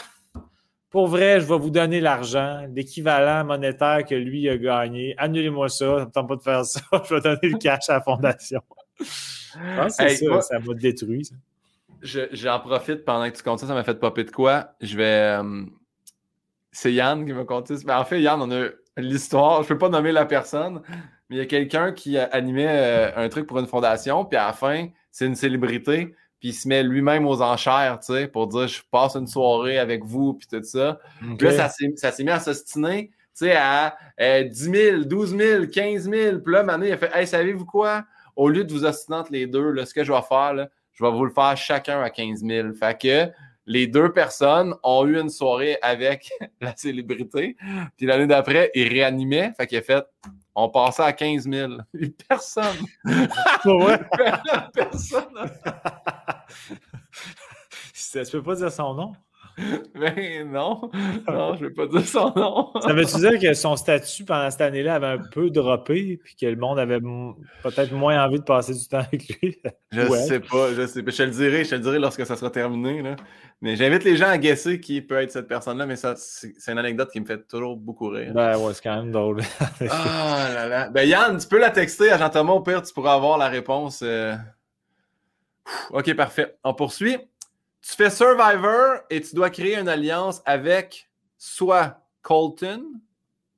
pour 0.96 1.08
vrai, 1.08 1.42
je 1.42 1.46
vais 1.46 1.58
vous 1.58 1.72
donner 1.72 2.00
l'argent, 2.00 2.66
l'équivalent 2.74 3.44
monétaire 3.44 4.06
que 4.06 4.16
lui 4.16 4.48
a 4.48 4.58
gagné. 4.58 5.14
Annulez-moi 5.18 5.68
ça, 5.68 6.00
ça 6.00 6.06
me 6.06 6.10
tente 6.10 6.30
pas 6.30 6.36
de 6.38 6.42
faire 6.42 6.64
ça. 6.64 6.80
je 7.10 7.16
vais 7.16 7.20
donner 7.20 7.50
le 7.50 7.58
cash 7.58 7.90
à 7.90 7.96
la 7.96 8.02
fondation. 8.02 8.62
c'est 9.90 10.16
ça, 10.16 10.40
ça 10.40 10.60
m'a 10.60 10.74
détruit. 10.74 11.30
J'en 12.02 12.62
profite 12.62 13.04
pendant 13.04 13.30
que 13.30 13.36
tu 13.36 13.44
comptes 13.44 13.60
ça, 13.60 13.68
ça 13.68 13.74
m'a 13.74 13.84
fait 13.84 14.00
popper 14.00 14.24
de 14.24 14.32
quoi. 14.32 14.70
Je 14.80 14.96
vais. 14.96 15.38
Euh, 15.38 15.66
c'est 16.72 16.94
Yann 16.94 17.26
qui 17.26 17.34
m'a 17.34 17.44
conté. 17.44 17.74
Mais 17.86 17.92
en 17.92 18.06
fait, 18.06 18.22
Yann, 18.22 18.42
on 18.42 18.50
a 18.52 18.70
l'histoire. 18.96 19.64
Je 19.64 19.66
ne 19.66 19.70
peux 19.74 19.78
pas 19.78 19.90
nommer 19.90 20.14
la 20.14 20.26
personne, 20.26 20.82
mais 21.30 21.36
il 21.36 21.40
y 21.40 21.42
a 21.42 21.46
quelqu'un 21.46 21.92
qui 21.92 22.18
animait 22.18 22.70
euh, 22.70 23.12
un 23.18 23.28
truc 23.28 23.48
pour 23.48 23.60
une 23.60 23.68
fondation, 23.68 24.24
puis 24.24 24.38
à 24.38 24.48
la 24.48 24.54
fin, 24.54 24.88
c'est 25.12 25.26
une 25.26 25.36
célébrité, 25.36 26.16
puis 26.40 26.50
il 26.50 26.54
se 26.54 26.68
met 26.68 26.84
lui-même 26.84 27.26
aux 27.26 27.42
enchères, 27.42 28.00
tu 28.00 28.14
sais, 28.14 28.28
pour 28.28 28.48
dire 28.48 28.68
je 28.68 28.82
passe 28.92 29.16
une 29.16 29.28
soirée 29.28 29.78
avec 29.78 30.04
vous, 30.04 30.34
puis 30.34 30.48
tout 30.48 30.64
ça. 30.64 31.00
Puis 31.38 31.48
là, 31.48 31.70
ça 31.98 32.12
s'est 32.12 32.24
mis 32.24 32.30
à 32.32 32.40
s'ostiner, 32.40 33.10
tu 33.38 33.46
sais, 33.46 33.56
à 33.56 33.98
10 34.20 34.50
000, 34.54 35.04
12 35.06 35.38
000, 35.38 35.66
15 35.68 36.10
000. 36.10 36.40
Puis 36.40 36.54
là, 36.54 36.64
maintenant, 36.64 36.86
il 36.86 36.92
a 36.92 36.98
fait 36.98 37.12
Hey, 37.14 37.28
savez-vous 37.28 37.66
quoi? 37.66 38.06
Au 38.36 38.50
lieu 38.50 38.64
de 38.64 38.72
vous 38.72 38.86
ostiner 38.86 39.18
entre 39.18 39.32
les 39.32 39.48
deux, 39.48 39.72
là, 39.72 39.86
ce 39.86 39.94
que 39.94 40.04
je 40.04 40.12
vais 40.12 40.22
faire, 40.22 40.54
là, 40.54 40.70
je 40.94 41.04
vais 41.04 41.12
vous 41.12 41.26
le 41.26 41.32
faire 41.32 41.56
chacun 41.58 42.02
à 42.02 42.10
15 42.10 42.44
000. 42.44 42.74
Fait 42.74 43.00
que 43.00 43.32
les 43.66 43.88
deux 43.88 44.12
personnes 44.12 44.76
ont 44.84 45.06
eu 45.06 45.20
une 45.20 45.30
soirée 45.30 45.78
avec 45.82 46.32
la 46.62 46.76
célébrité. 46.76 47.56
Puis 47.98 48.06
l'année 48.06 48.28
d'après, 48.28 48.72
il 48.76 48.88
réanimait. 48.88 49.54
Fait 49.58 49.68
qu'il 49.68 49.78
a 49.78 49.82
fait 49.82 50.06
on 50.56 50.70
passait 50.70 51.04
à 51.04 51.14
15 51.14 51.50
000. 51.50 51.74
Personne. 52.28 52.78
Personne. 54.74 55.26
Ça, 57.94 58.24
tu 58.24 58.32
peux 58.32 58.44
pas 58.44 58.56
dire 58.56 58.72
son 58.72 58.94
nom? 58.94 59.14
Ben 59.96 60.52
non, 60.52 60.92
non, 61.28 61.56
je 61.56 61.64
ne 61.64 61.70
vais 61.70 61.74
pas 61.74 61.88
dire 61.88 62.06
son 62.06 62.34
nom. 62.36 62.72
Ça 62.82 62.94
veut-tu 62.94 63.18
dire 63.18 63.40
que 63.40 63.54
son 63.54 63.76
statut 63.76 64.26
pendant 64.26 64.52
cette 64.52 64.62
année-là 64.62 64.96
avait 64.96 65.08
un 65.08 65.18
peu 65.18 65.50
droppé 65.50 66.20
puis 66.24 66.36
que 66.36 66.46
le 66.46 66.58
monde 66.58 66.78
avait 66.80 67.00
peut-être 67.00 67.94
moins 67.94 68.24
envie 68.24 68.40
de 68.40 68.44
passer 68.44 68.74
du 68.74 68.88
temps 68.88 69.00
avec 69.00 69.28
lui? 69.42 69.58
Je 69.92 70.02
ne 70.02 70.10
sais 70.10 70.40
pas, 70.42 70.74
je 70.74 70.86
sais 70.88 71.04
pas. 71.04 71.12
Je 71.12 71.18
te 71.18 71.24
le 71.24 71.30
dirai, 71.30 71.64
je 71.64 71.70
te 71.70 71.76
le 71.76 71.82
dirai 71.82 72.00
lorsque 72.00 72.26
ça 72.26 72.36
sera 72.36 72.50
terminé. 72.50 73.02
Là. 73.02 73.16
Mais 73.62 73.78
j'invite 73.78 74.04
les 74.04 74.18
gens 74.18 74.28
à 74.28 74.38
guesser 74.38 74.82
qui 74.82 75.02
peut 75.02 75.22
être 75.22 75.32
cette 75.32 75.48
personne-là, 75.48 75.86
mais 75.86 75.96
ça, 75.96 76.16
c'est 76.18 76.54
une 76.68 76.78
anecdote 76.78 77.10
qui 77.12 77.22
me 77.22 77.26
fait 77.26 77.48
toujours 77.48 77.78
beaucoup 77.78 78.10
rire. 78.10 78.34
Ben 78.34 78.58
ouais, 78.58 78.74
c'est 78.74 78.84
quand 78.84 78.98
même 78.98 79.12
drôle. 79.14 79.42
ah 79.90 80.50
là 80.54 80.68
là. 80.68 80.90
Ben 80.90 81.08
Yann, 81.08 81.38
tu 81.38 81.48
peux 81.48 81.60
la 81.60 81.70
texter 81.70 82.12
à 82.12 82.18
Jean-Thomas, 82.18 82.54
au 82.54 82.62
pire, 82.62 82.82
tu 82.82 82.94
pourras 82.94 83.14
avoir 83.14 83.38
la 83.38 83.48
réponse. 83.48 84.02
Euh. 84.04 84.36
Ok, 85.92 86.14
parfait. 86.16 86.58
On 86.64 86.74
poursuit. 86.74 87.18
Tu 87.88 87.96
fais 87.96 88.10
Survivor 88.10 89.02
et 89.12 89.22
tu 89.22 89.36
dois 89.36 89.52
créer 89.52 89.78
une 89.78 89.88
alliance 89.88 90.42
avec 90.48 91.08
soit 91.38 92.02
Colton, 92.24 92.84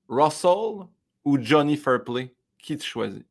Russell 0.10 0.86
ou 1.24 1.42
Johnny 1.42 1.78
Fairplay. 1.78 2.36
Qui 2.62 2.76
tu 2.76 2.86
choisis? 2.86 3.24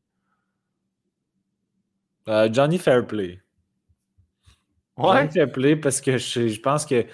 Euh, 2.29 2.49
Johnny 2.51 2.79
Fairplay. 2.79 3.43
Ouais. 4.97 5.17
Johnny 5.17 5.33
Fairplay 5.33 5.77
parce 5.77 6.01
que 6.01 6.17
je, 6.17 6.61
pense 6.63 6.87
que 6.87 7.05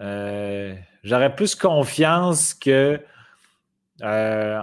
euh, 0.00 0.74
j'aurais 1.04 1.32
plus 1.32 1.54
confiance 1.54 2.54
que 2.54 3.00
euh, 4.02 4.60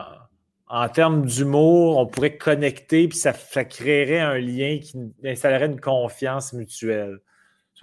en 0.68 0.90
termes 0.90 1.26
d'humour, 1.26 1.98
on 1.98 2.08
pourrait 2.08 2.36
connecter 2.36 3.08
puis 3.08 3.18
ça, 3.18 3.32
ça 3.32 3.64
créerait 3.64 4.20
un 4.20 4.38
lien 4.38 4.80
qui 4.80 4.98
installerait 5.24 5.68
une 5.68 5.80
confiance 5.80 6.52
mutuelle. 6.52 7.22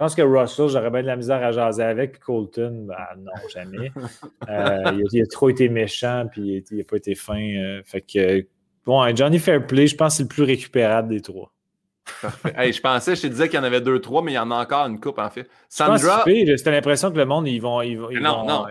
Je 0.01 0.05
pense 0.05 0.15
que 0.15 0.23
Russell, 0.23 0.67
j'aurais 0.67 0.89
bien 0.89 1.03
de 1.03 1.07
la 1.07 1.15
misère 1.15 1.43
à 1.43 1.51
jaser 1.51 1.83
avec. 1.83 2.13
Puis 2.13 2.21
Colton, 2.21 2.87
ben, 2.87 2.95
non, 3.19 3.31
jamais. 3.53 3.91
Euh, 4.49 4.99
il, 5.11 5.21
a, 5.21 5.25
trop 5.27 5.49
été 5.49 5.69
méchant, 5.69 6.25
puis 6.29 6.63
il 6.71 6.77
n'a 6.77 6.83
pas 6.83 6.97
été 6.97 7.13
fin. 7.13 7.39
Euh, 7.39 7.83
fait 7.85 8.01
que, 8.01 8.47
bon, 8.83 9.15
Johnny 9.15 9.37
Fairplay, 9.37 9.85
je 9.85 9.95
pense 9.95 10.13
que 10.13 10.17
c'est 10.17 10.23
le 10.23 10.29
plus 10.29 10.41
récupérable 10.41 11.09
des 11.09 11.21
trois. 11.21 11.53
Parfait. 12.19 12.73
je 12.73 12.81
pensais, 12.81 13.15
je 13.15 13.21
te 13.21 13.27
disais 13.27 13.47
qu'il 13.47 13.57
y 13.57 13.61
en 13.61 13.63
avait 13.63 13.79
deux, 13.79 14.01
trois, 14.01 14.23
mais 14.23 14.31
il 14.31 14.35
y 14.35 14.39
en 14.39 14.49
a 14.49 14.55
encore 14.55 14.87
une 14.87 14.99
coupe, 14.99 15.19
en 15.19 15.29
fait. 15.29 15.47
Sandra. 15.69 16.23
C'était 16.25 16.71
l'impression 16.71 17.11
que 17.11 17.17
le 17.17 17.25
monde, 17.25 17.47
ils 17.47 17.61
vont. 17.61 17.83
Ils 17.83 17.99
vont 17.99 18.09
non, 18.11 18.43
non. 18.47 18.65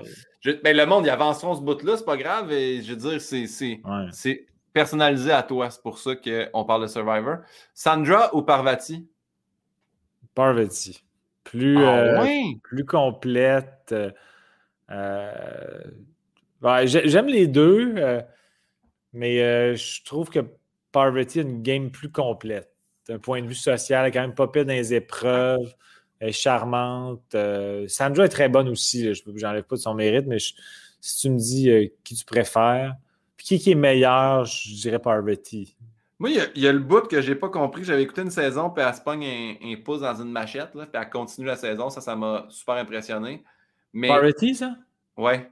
ben, 0.45 0.77
le 0.77 0.85
monde, 0.85 1.07
ils 1.07 1.11
avanceront 1.11 1.55
ce 1.55 1.61
bout-là, 1.61 1.97
c'est 1.97 2.05
pas 2.05 2.17
grave. 2.17 2.51
Et 2.51 2.83
je 2.83 2.93
veux 2.93 3.19
dire, 3.19 3.21
c'est 3.21 4.47
personnalisé 4.73 5.31
à 5.31 5.45
toi. 5.45 5.71
C'est 5.71 5.83
pour 5.83 5.99
ça 5.99 6.17
qu'on 6.17 6.65
parle 6.65 6.83
de 6.83 6.89
Survivor. 6.89 7.37
Sandra 7.73 8.35
ou 8.35 8.43
Parvati? 8.43 9.09
Parvati. 10.35 11.05
Plus, 11.45 11.79
ah 11.79 12.23
euh, 12.23 12.37
plus 12.63 12.85
complète. 12.85 13.95
Euh, 14.91 15.85
j'aime 16.85 17.27
les 17.27 17.47
deux, 17.47 17.95
euh, 17.97 18.21
mais 19.13 19.77
je 19.77 20.05
trouve 20.05 20.31
que 20.31 20.41
Parvati 20.93 21.41
a 21.41 21.43
une 21.43 21.63
game 21.63 21.91
plus 21.91 22.11
complète. 22.11 22.71
D'un 23.09 23.19
point 23.19 23.43
de 23.43 23.47
vue 23.47 23.55
social, 23.55 24.05
elle 24.05 24.09
est 24.09 24.13
quand 24.13 24.21
même 24.21 24.35
pas 24.35 24.49
pire 24.49 24.65
dans 24.65 24.73
les 24.73 24.95
épreuves. 24.95 25.75
Elle 26.19 26.29
est 26.29 26.33
charmante. 26.33 27.35
Sandra 27.89 28.27
est 28.27 28.29
très 28.29 28.49
bonne 28.49 28.69
aussi. 28.69 29.15
Je 29.15 29.23
n'enlève 29.27 29.65
pas 29.65 29.77
de 29.77 29.81
son 29.81 29.95
mérite, 29.95 30.27
mais 30.27 30.39
si 30.39 31.21
tu 31.21 31.31
me 31.31 31.39
dis 31.39 31.91
qui 32.05 32.15
tu 32.15 32.25
préfères, 32.25 32.95
puis 33.37 33.59
qui, 33.59 33.71
est 33.71 33.75
meilleur, 33.75 34.45
je 34.45 34.75
dirais 34.75 34.99
Parvati. 34.99 35.77
Moi, 36.21 36.31
il 36.55 36.63
y, 36.63 36.69
a, 36.69 36.73
le 36.73 36.79
bout 36.81 37.09
que 37.09 37.23
j'ai 37.23 37.35
pas 37.35 37.49
compris. 37.49 37.83
J'avais 37.83 38.03
écouté 38.03 38.21
une 38.21 38.31
saison, 38.31 38.69
puis 38.69 38.85
elle 38.87 38.95
se 38.95 39.01
pogne 39.01 39.25
un, 39.25 39.75
pouce 39.83 40.03
dans 40.03 40.15
une 40.15 40.31
machette, 40.31 40.75
là, 40.75 40.85
puis 40.85 41.03
elle 41.03 41.09
continue 41.09 41.47
la 41.47 41.57
saison. 41.57 41.89
Ça, 41.89 42.03
ça 42.03 42.15
m'a 42.15 42.45
super 42.51 42.75
impressionné. 42.75 43.43
Mais... 43.95 44.09
Parity, 44.09 44.55
ça? 44.55 44.77
Ouais. 45.17 45.51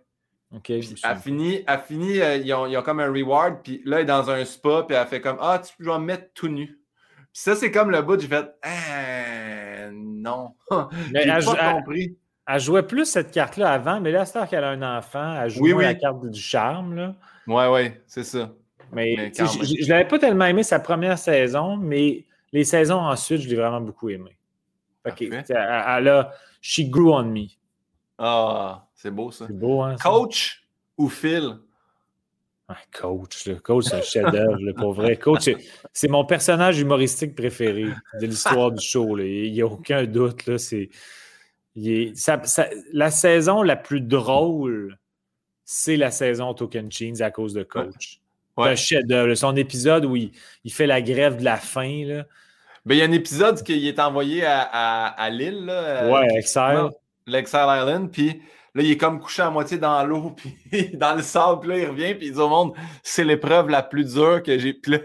OK. 0.55 0.69
elle 0.69 1.17
finit, 1.17 1.65
elle 1.67 1.81
finit 1.81 2.21
euh, 2.21 2.37
ils, 2.37 2.53
ont, 2.53 2.83
comme 2.83 3.01
un 3.01 3.11
reward, 3.11 3.63
puis 3.63 3.81
là, 3.87 3.97
elle 3.97 4.03
est 4.03 4.07
dans 4.07 4.29
un 4.29 4.45
spa, 4.45 4.85
puis 4.87 4.95
elle 4.95 5.07
fait 5.07 5.23
comme 5.23 5.39
Ah, 5.41 5.59
tu 5.59 5.75
peux 5.77 5.91
me 5.91 5.99
mettre 5.99 6.35
tout 6.35 6.49
nu. 6.49 6.67
Puis 6.67 7.29
ça, 7.33 7.57
c'est 7.57 7.71
comme 7.71 7.91
le 7.91 8.03
bout, 8.03 8.21
j'ai 8.21 8.29
fait 8.29 8.55
Ah, 8.63 9.91
non. 9.91 10.55
j'ai 11.15 11.27
pas 11.27 11.73
compris. 11.73 12.19
Elle, 12.47 12.61
jouait 12.61 12.83
plus 12.83 13.07
cette 13.07 13.31
carte-là 13.31 13.73
avant, 13.73 14.01
mais 14.01 14.11
là, 14.11 14.27
c'est 14.27 14.47
qu'elle 14.49 14.65
a 14.65 14.71
un 14.71 14.99
enfant, 14.99 15.41
elle 15.41 15.49
joue 15.49 15.65
oui, 15.65 15.83
la 15.83 15.95
carte 15.95 16.27
du 16.27 16.41
charme. 16.41 16.95
Là. 16.95 17.15
Ouais, 17.47 17.69
ouais, 17.69 18.03
c'est 18.07 18.25
ça. 18.25 18.51
Mais, 18.93 19.33
je 19.35 19.85
ne 19.85 19.89
l'avais 19.89 20.09
pas 20.09 20.19
tellement 20.19 20.47
aimé 20.47 20.63
sa 20.63 20.81
première 20.81 21.19
saison, 21.19 21.77
mais 21.77 22.25
les 22.53 22.65
saisons 22.65 23.01
ensuite, 23.01 23.43
je 23.43 23.49
l'ai 23.49 23.57
vraiment 23.57 23.81
beaucoup 23.81 24.09
aimé. 24.09 24.37
elle, 25.05 26.09
a 26.09 26.33
She 26.61 26.89
grew 26.89 27.13
on 27.13 27.25
me. 27.25 27.47
Ah, 28.19 28.87
c'est 28.95 29.13
beau 29.13 29.31
ça. 29.31 29.47
C'est 29.47 29.57
beau, 29.57 29.83
hein? 29.83 29.97
Coach 30.03 30.65
ou 30.97 31.09
Phil? 31.09 31.59
Ah, 32.71 32.77
coach, 32.93 33.47
le 33.47 33.55
coach, 33.55 33.87
c'est 33.87 33.97
un 33.97 34.03
chef-d'œuvre, 34.03 34.73
pour 34.77 34.93
vrai. 34.93 35.17
Coach, 35.17 35.49
c'est 35.93 36.09
mon 36.09 36.27
personnage 36.27 36.79
humoristique 36.79 37.35
préféré 37.35 37.87
de 38.21 38.27
l'histoire 38.27 38.73
du 38.73 38.85
show. 38.85 39.17
Il 39.19 39.53
n'y 39.53 39.63
a 39.63 39.67
aucun 39.67 40.05
doute. 40.05 40.45
Là, 40.45 40.59
c'est, 40.59 40.91
la 41.75 43.11
saison 43.11 43.63
la 43.63 43.77
plus 43.77 44.03
drôle, 44.03 44.99
c'est 45.65 45.97
la 45.97 46.11
saison 46.11 46.53
Token 46.53 46.93
Chains 46.93 47.21
à 47.21 47.31
cause 47.31 47.55
de 47.55 47.63
coach. 47.63 48.21
Ouais. 48.59 49.35
Son 49.37 49.57
épisode 49.57 50.05
où 50.05 50.17
il, 50.17 50.33
fait 50.69 50.87
la 50.87 51.01
grève 51.01 51.37
de 51.37 51.45
la 51.45 51.57
faim. 51.57 52.03
Là. 52.05 52.25
Ben, 52.85 52.95
il 52.95 52.99
y 52.99 53.03
a 53.03 53.05
un 53.05 53.13
épisode 53.13 53.63
qui 53.63 53.89
est 53.89 54.01
envoyé 54.01 54.45
à, 54.45 54.63
à, 55.07 55.31
l'île. 55.31 55.69
Euh, 55.71 56.11
ouais, 56.11 56.27
Exile. 56.37 56.91
L'Exile 57.27 57.67
Island. 57.69 58.11
Puis 58.11 58.43
là, 58.79 58.85
il 58.85 58.93
est 58.93 58.97
comme 58.97 59.19
couché 59.19 59.43
à 59.43 59.51
moitié 59.51 59.77
dans 59.77 60.05
l'eau, 60.05 60.31
puis 60.71 60.91
dans 60.95 61.15
le 61.15 61.23
sable. 61.23 61.61
Puis 61.61 61.69
là, 61.71 61.79
il 61.79 61.87
revient, 61.87 62.15
puis 62.15 62.29
il 62.29 62.33
dit 62.33 62.39
au 62.39 62.49
monde 62.49 62.75
c'est 63.03 63.25
l'épreuve 63.25 63.69
la 63.69 63.83
plus 63.83 64.15
dure 64.15 64.43
que 64.43 64.57
j'ai. 64.59 64.73
Puis 64.73 64.93
là, 64.93 64.99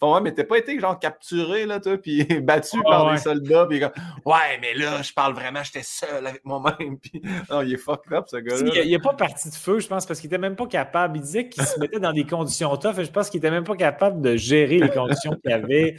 font, 0.00 0.14
ouais, 0.14 0.20
mais 0.20 0.32
t'as 0.34 0.44
pas 0.44 0.58
été 0.58 0.78
genre 0.78 0.98
capturé, 0.98 1.64
là, 1.64 1.80
toi, 1.80 1.96
puis 1.96 2.24
battu 2.42 2.82
par 2.82 3.12
des 3.12 3.18
soldats. 3.18 3.66
Puis 3.66 3.80
comme 3.80 3.92
ouais, 4.24 4.58
mais 4.60 4.74
là, 4.74 5.00
je 5.02 5.12
parle 5.12 5.34
vraiment, 5.34 5.62
j'étais 5.62 5.82
seul 5.82 6.26
avec 6.26 6.44
moi-même. 6.44 6.98
Puis 7.00 7.22
non, 7.48 7.62
il 7.62 7.72
est 7.72 7.76
fucked 7.76 8.12
up, 8.12 8.26
ce 8.28 8.36
gars-là. 8.36 8.82
Il, 8.82 8.90
n'est 8.90 8.98
pas 8.98 9.14
parti 9.14 9.48
de 9.48 9.54
feu, 9.54 9.78
je 9.78 9.86
pense, 9.86 10.04
parce 10.06 10.20
qu'il 10.20 10.28
était 10.28 10.38
même 10.38 10.56
pas 10.56 10.66
capable. 10.66 11.16
Il 11.18 11.22
disait 11.22 11.48
qu'il 11.48 11.62
se 11.62 11.78
mettait 11.78 12.00
dans 12.00 12.12
des 12.12 12.24
conditions 12.24 12.76
tough, 12.76 12.98
et 12.98 13.04
je 13.04 13.10
pense 13.10 13.30
qu'il 13.30 13.38
était 13.38 13.50
même 13.50 13.64
pas 13.64 13.76
capable 13.76 14.20
de 14.20 14.36
gérer 14.36 14.78
les 14.78 14.90
conditions 14.90 15.36
qu'il 15.42 15.52
avait. 15.52 15.96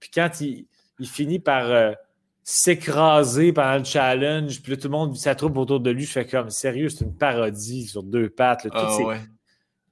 Puis 0.00 0.10
quand 0.12 0.40
il, 0.40 0.66
il 0.98 1.08
finit 1.08 1.38
par. 1.38 1.64
Euh, 1.66 1.92
s'écraser 2.44 3.52
pendant 3.52 3.78
le 3.78 3.84
challenge, 3.84 4.62
puis 4.62 4.72
là, 4.72 4.76
tout 4.76 4.88
le 4.88 4.92
monde 4.92 5.16
sa 5.16 5.34
troupe 5.34 5.56
autour 5.56 5.80
de 5.80 5.90
lui. 5.90 6.04
Je 6.04 6.12
fais 6.12 6.26
comme, 6.26 6.50
sérieux, 6.50 6.88
c'est 6.88 7.04
une 7.04 7.16
parodie 7.16 7.86
sur 7.86 8.02
deux 8.02 8.28
pattes. 8.28 8.66
Ah, 8.72 8.96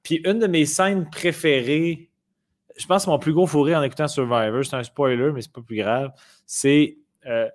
puis 0.03 0.21
une 0.25 0.39
de 0.39 0.47
mes 0.47 0.67
scènes 0.67 1.09
préférées, 1.11 2.11
je 2.77 2.87
pense 2.87 3.05
que 3.05 3.11
mon 3.11 3.19
plus 3.19 3.33
gros 3.33 3.47
fourré 3.47 3.77
en 3.77 3.83
écoutant 3.83 4.09
Survivor, 4.09 4.65
c'est 4.65 4.75
un 4.75 4.83
spoiler, 4.83 5.31
mais 5.33 5.43
c'est 5.43 5.53
pas 5.53 5.61
plus 5.61 5.77
grave, 5.77 6.11
c'est 6.47 6.97
euh, 7.27 7.49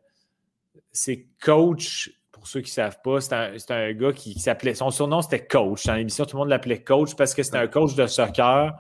Coach, 1.43 2.11
pour 2.31 2.47
ceux 2.47 2.61
qui 2.61 2.69
ne 2.69 2.76
savent 2.76 2.99
pas, 3.03 3.19
c'est 3.19 3.72
un, 3.72 3.93
gars 3.93 4.13
qui, 4.13 4.39
s'appelait, 4.39 4.76
son 4.76 4.91
surnom 4.91 5.22
c'était 5.22 5.45
Coach. 5.45 5.85
Dans 5.85 5.95
l'émission, 5.95 6.26
tout 6.26 6.38
le 6.38 6.41
monde 6.41 6.49
l'appelait 6.49 6.84
Coach 6.84 7.15
parce 7.15 7.34
que 7.34 7.43
c'était 7.43 7.57
un 7.57 7.67
coach 7.67 7.95
de 7.95 8.07
soccer. 8.07 8.72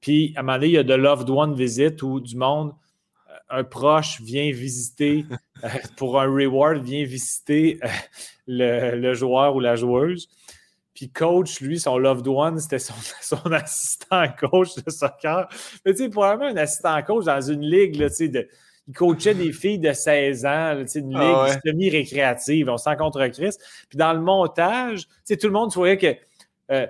Puis 0.00 0.32
à 0.34 0.40
un 0.40 0.42
moment 0.42 0.54
donné, 0.54 0.66
il 0.66 0.72
y 0.72 0.78
a 0.78 0.82
de 0.82 0.94
Loved 0.94 1.28
One 1.28 1.54
Visit 1.54 2.02
où 2.02 2.20
du 2.20 2.36
monde 2.36 2.72
un 3.50 3.64
proche 3.64 4.20
vient 4.20 4.50
visiter, 4.52 5.26
euh, 5.64 5.68
pour 5.96 6.20
un 6.20 6.26
reward, 6.26 6.82
vient 6.82 7.04
visiter 7.04 7.80
euh, 7.82 8.96
le, 8.96 9.14
joueur 9.14 9.56
ou 9.56 9.60
la 9.60 9.76
joueuse. 9.76 10.28
Puis 10.94 11.10
coach, 11.10 11.60
lui, 11.60 11.80
son 11.80 11.98
loved 11.98 12.26
one, 12.28 12.58
c'était 12.58 12.78
son, 12.78 12.94
assistant 13.52 14.26
coach 14.38 14.74
de 14.76 14.90
soccer. 14.90 15.48
Mais 15.84 15.92
tu 15.92 16.04
sais, 16.04 16.08
probablement 16.08 16.50
un 16.50 16.56
assistant 16.56 17.02
coach 17.02 17.24
dans 17.24 17.40
une 17.40 17.62
ligue, 17.62 17.96
là, 17.96 18.08
tu 18.10 18.16
sais, 18.16 18.28
de, 18.28 18.48
il 18.88 18.94
coachait 18.94 19.34
des 19.34 19.52
filles 19.52 19.78
de 19.78 19.92
16 19.92 20.44
ans, 20.44 20.48
là, 20.48 20.84
une 20.94 21.16
ah 21.16 21.46
ligue 21.46 21.60
semi-récréative. 21.64 22.68
On 22.68 22.76
s'en 22.76 22.96
contre 22.96 23.24
Christ. 23.28 23.60
Puis 23.88 23.96
dans 23.96 24.12
le 24.12 24.20
montage, 24.20 25.06
tu 25.06 25.12
sais, 25.24 25.36
tout 25.36 25.46
le 25.46 25.52
monde 25.52 25.72
voyait 25.72 25.96
que 25.96 26.14
euh, 26.72 26.86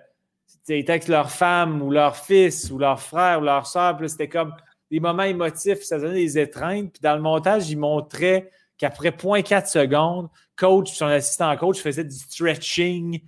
ils 0.69 0.77
étaient 0.77 0.93
avec 0.93 1.09
leur 1.09 1.31
femme 1.31 1.83
ou 1.83 1.91
leur 1.91 2.17
fils 2.17 2.71
ou 2.71 2.79
leur 2.79 3.01
frère 3.01 3.41
ou 3.41 3.45
leur 3.45 3.67
soeur. 3.67 3.97
Puis 3.97 4.09
c'était 4.09 4.29
comme 4.29 4.55
des 4.91 5.01
moments 5.01 5.23
émotifs, 5.23 5.83
ça 5.83 5.99
donnait 5.99 6.15
des 6.15 6.39
étreintes. 6.39 6.93
Puis 6.93 7.01
dans 7.03 7.15
le 7.15 7.23
montage, 7.23 7.71
il 7.71 7.79
montrait 7.79 8.51
qu'après 8.77 9.11
0.4 9.11 9.71
secondes, 9.71 10.29
coach, 10.57 10.93
son 10.93 11.07
assistant 11.07 11.57
coach 11.57 11.81
faisait 11.81 12.05
du 12.05 12.17
stretching. 12.17 13.21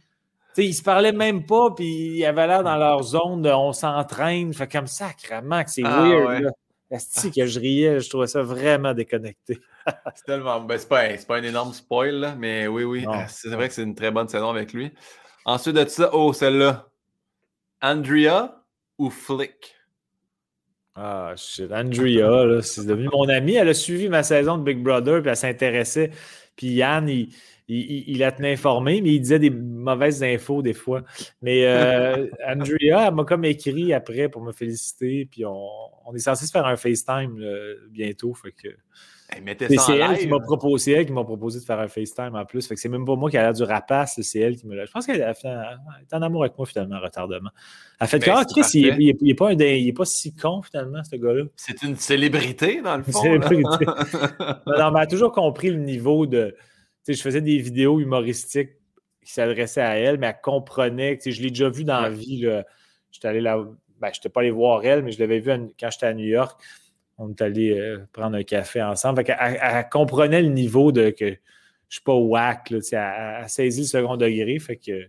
T'sais, 0.52 0.66
ils 0.66 0.74
se 0.74 0.82
parlaient 0.82 1.12
même 1.12 1.47
pas, 1.47 1.70
puis 1.70 2.18
ils 2.18 2.24
avaient 2.24 2.47
l'air 2.47 2.62
dans 2.62 2.76
leur 2.76 3.02
zone 3.02 3.43
de 3.43 3.51
on 3.51 3.72
s'entraîne. 3.72 4.52
Fait 4.52 4.70
comme 4.70 4.86
sacrement 4.86 5.62
que 5.64 5.70
c'est 5.70 5.82
ah, 5.84 6.02
weird. 6.02 6.52
Ouais. 6.90 7.30
que 7.30 7.47
je 7.47 7.60
riais, 7.60 8.01
je 8.01 8.09
trouvais 8.10 8.26
ça 8.26 8.43
vraiment 8.43 8.93
déconnecté. 8.93 9.59
c'est 10.14 10.24
tellement. 10.24 10.60
Ben, 10.60 10.78
c'est 10.78 10.89
pas, 10.89 11.09
pas, 11.26 11.36
un 11.39 11.43
énorme 11.43 11.72
spoil, 11.72 12.34
mais 12.39 12.66
oui, 12.66 12.84
oui. 12.84 13.06
C'est 13.28 13.48
vrai 13.48 13.68
que 13.68 13.74
c'est 13.74 13.82
une 13.82 13.94
très 13.94 14.10
bonne 14.10 14.28
saison 14.28 14.51
avec 14.51 14.72
lui. 14.72 14.93
Ensuite 15.44 15.76
de 15.76 15.86
ça, 15.86 16.10
oh, 16.12 16.32
celle-là. 16.32 16.89
Andrea 17.80 18.62
ou 18.98 19.10
Flick? 19.10 19.74
Ah, 20.94 21.32
shit. 21.36 21.73
Andrea, 21.73 22.60
c'est 22.62 22.86
devenu 22.86 23.09
mon 23.12 23.28
amie. 23.28 23.55
Elle 23.55 23.69
a 23.69 23.74
suivi 23.74 24.09
ma 24.09 24.23
saison 24.23 24.59
de 24.59 24.64
Big 24.64 24.82
Brother, 24.82 25.23
puis 25.23 25.31
elle 25.31 25.36
s'intéressait. 25.36 26.10
Puis 26.55 26.69
Yann, 26.69 27.09
il, 27.09 27.31
il, 27.66 28.19
la 28.19 28.31
tenait 28.31 28.52
informée, 28.52 29.01
mais 29.01 29.14
il 29.14 29.20
disait 29.20 29.39
des 29.39 29.51
mauvaises 29.51 30.23
infos 30.23 30.60
des 30.60 30.74
fois. 30.74 31.02
Mais 31.40 31.64
euh, 31.64 32.27
Andrea, 32.47 33.06
elle 33.09 33.14
m'a 33.14 33.24
comme 33.24 33.44
écrit 33.47 33.94
après 33.94 34.28
pour 34.28 34.43
me 34.43 34.52
féliciter. 34.52 35.27
Puis 35.31 35.47
on, 35.47 35.69
on 36.05 36.14
est 36.14 36.19
censé 36.19 36.47
se 36.47 36.51
faire 36.51 36.66
un 36.66 36.77
FaceTime 36.77 37.43
bientôt. 37.90 38.35
Fait 38.35 38.52
que 38.52 38.69
c'est 39.69 39.97
elle 39.97 40.19
qui 40.19 40.27
m'a 40.27 40.41
proposé, 40.41 40.93
elle 40.93 41.07
qui 41.07 41.13
m'a 41.13 41.25
proposé 41.25 41.61
de 41.61 41.65
faire 41.65 41.79
un 41.79 41.89
FaceTime 41.89 42.35
en 42.35 42.45
plus. 42.45 42.67
Fait 42.67 42.75
que 42.75 42.81
c'est 42.81 42.89
même 42.89 43.05
pas 43.05 43.17
moi 43.17 43.31
qui 43.31 43.37
a 43.37 43.43
l'air 43.43 43.53
du 43.53 43.63
rapace, 43.63 44.21
c'est 44.21 44.39
elle 44.39 44.57
qui 44.57 44.67
me 44.67 44.75
l'a. 44.75 44.85
Je 44.85 44.93
pense 44.93 45.07
qu'elle 45.07 45.21
est 45.21 46.15
en 46.15 46.23
amour 46.23 46.45
avec 46.45 46.57
moi 46.57 46.67
finalement, 46.67 47.01
retardement. 47.01 47.51
Elle 48.01 48.07
fait 48.07 48.19
ben, 48.19 48.45
que, 48.45 48.53
Chris, 48.53 48.71
il 48.75 49.17
n'est 49.23 49.35
pas, 49.35 49.55
pas, 49.55 50.05
si 50.05 50.35
con 50.35 50.63
finalement, 50.63 51.03
ce 51.05 51.17
gars-là. 51.17 51.45
C'est 51.57 51.83
une 51.83 51.97
célébrité 51.97 52.83
dans 52.83 52.97
le 52.97 53.03
fond. 53.05 53.23
Célébrité. 53.23 53.87
non, 54.67 54.91
mais 54.91 54.99
elle 54.99 55.03
a 55.03 55.07
toujours 55.07 55.33
compris 55.33 55.71
le 55.71 55.79
niveau 55.79 56.27
de. 56.27 56.55
Tu 57.05 57.13
sais, 57.13 57.15
je 57.15 57.23
faisais 57.23 57.41
des 57.41 57.59
vidéos 57.59 58.01
humoristiques 58.01 58.71
qui 59.25 59.33
s'adressaient 59.33 59.83
à 59.83 59.97
elle, 59.97 60.19
mais 60.19 60.29
elle 60.29 60.41
comprenait. 60.43 61.17
Tu 61.17 61.25
sais, 61.25 61.33
je 61.33 61.43
l'ai 61.43 61.51
déjà 61.51 61.69
vu 61.69 61.85
dans 61.85 62.01
la 62.01 62.11
vie. 62.11 62.49
J'étais 63.11 63.29
allé 63.29 63.41
là. 63.41 63.65
Ben, 64.01 64.11
je 64.13 64.19
n'étais 64.19 64.31
pas 64.31 64.41
allé 64.41 64.51
voir 64.51 64.85
elle, 64.85 65.05
mais 65.05 65.13
je 65.13 65.21
l'avais 65.21 65.39
vu 65.39 65.53
quand 65.79 65.91
j'étais 65.91 66.07
à 66.07 66.15
New 66.15 66.27
York 66.27 66.61
on 67.23 67.31
est 67.31 67.40
allé 67.40 67.70
euh, 67.70 67.99
prendre 68.12 68.36
un 68.36 68.43
café 68.43 68.82
ensemble. 68.82 69.24
elle, 69.27 69.89
comprenait 69.90 70.43
le 70.43 70.49
niveau 70.49 70.93
de 70.93 71.11
que 71.11 71.27
je 71.27 71.31
ne 71.31 71.36
suis 71.89 72.03
pas 72.03 72.15
whack. 72.15 72.70
Là, 72.70 72.78
elle, 72.93 72.99
a 73.44 73.49
saisi 73.49 73.82
le 73.82 73.86
second 73.86 74.16
degré. 74.16 74.59
Fait 74.59 74.77
que. 74.77 75.07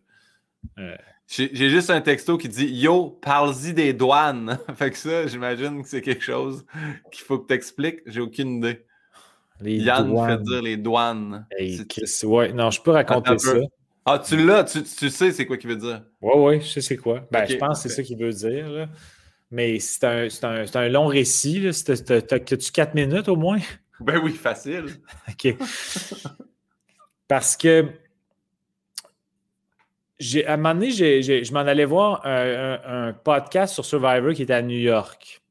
Euh, 0.79 0.95
j'ai 1.27 1.69
juste 1.69 1.89
un 1.89 2.01
texto 2.01 2.37
qui 2.37 2.47
dit 2.47 2.67
Yo, 2.67 3.17
parle-y 3.21 3.73
des 3.73 3.93
douanes. 3.93 4.59
fait 4.75 4.91
que 4.91 4.97
ça, 4.97 5.27
j'imagine 5.27 5.81
que 5.81 5.89
c'est 5.89 6.01
quelque 6.01 6.23
chose 6.23 6.65
qu'il 7.11 7.23
faut 7.23 7.39
que 7.39 7.47
tu 7.47 7.53
expliques. 7.53 8.01
J'ai 8.05 8.21
aucune 8.21 8.57
idée. 8.57 8.85
Yann 9.61 10.11
me 10.11 10.27
fait 10.27 10.41
dire 10.43 10.61
les 10.61 10.77
douanes. 10.77 11.47
ouais, 12.23 12.53
non, 12.53 12.69
je 12.69 12.81
peux 12.81 12.91
raconter 12.91 13.37
ça. 13.39 13.53
Ah, 14.05 14.19
tu 14.19 14.45
l'as, 14.45 14.65
tu, 14.65 15.09
sais 15.09 15.31
c'est 15.31 15.45
quoi 15.45 15.55
qu'il 15.55 15.69
veut 15.69 15.77
dire. 15.77 16.03
Oui, 16.21 16.33
oui, 16.35 16.61
je 16.61 16.67
sais 16.67 16.81
c'est 16.81 16.97
quoi. 16.97 17.25
Ben, 17.31 17.45
je 17.45 17.55
pense 17.55 17.81
que 17.81 17.87
c'est 17.87 17.95
ça 17.95 18.03
qu'il 18.03 18.17
veut 18.17 18.33
dire. 18.33 18.69
Là. 18.69 18.89
Mais 19.53 19.77
c'est 19.77 20.03
un, 20.03 20.27
un, 20.73 20.89
long 20.89 21.05
récit. 21.05 21.67
As-tu 21.67 22.71
quatre 22.71 22.95
minutes 22.95 23.29
au 23.29 23.35
moins? 23.35 23.59
Ben 23.99 24.19
oui, 24.23 24.31
facile. 24.31 24.85
OK. 25.29 25.55
Parce 27.27 27.55
que 27.55 27.85
à 30.47 30.53
un 30.53 30.57
moment 30.57 30.73
donné, 30.73 30.91
je 30.91 31.53
m'en 31.53 31.59
allais 31.59 31.85
voir 31.85 32.21
un, 32.25 33.13
podcast 33.13 33.75
sur 33.75 33.85
Survivor 33.85 34.33
qui 34.33 34.41
était 34.41 34.53
à 34.53 34.63
New 34.63 34.79
York. 34.79 35.43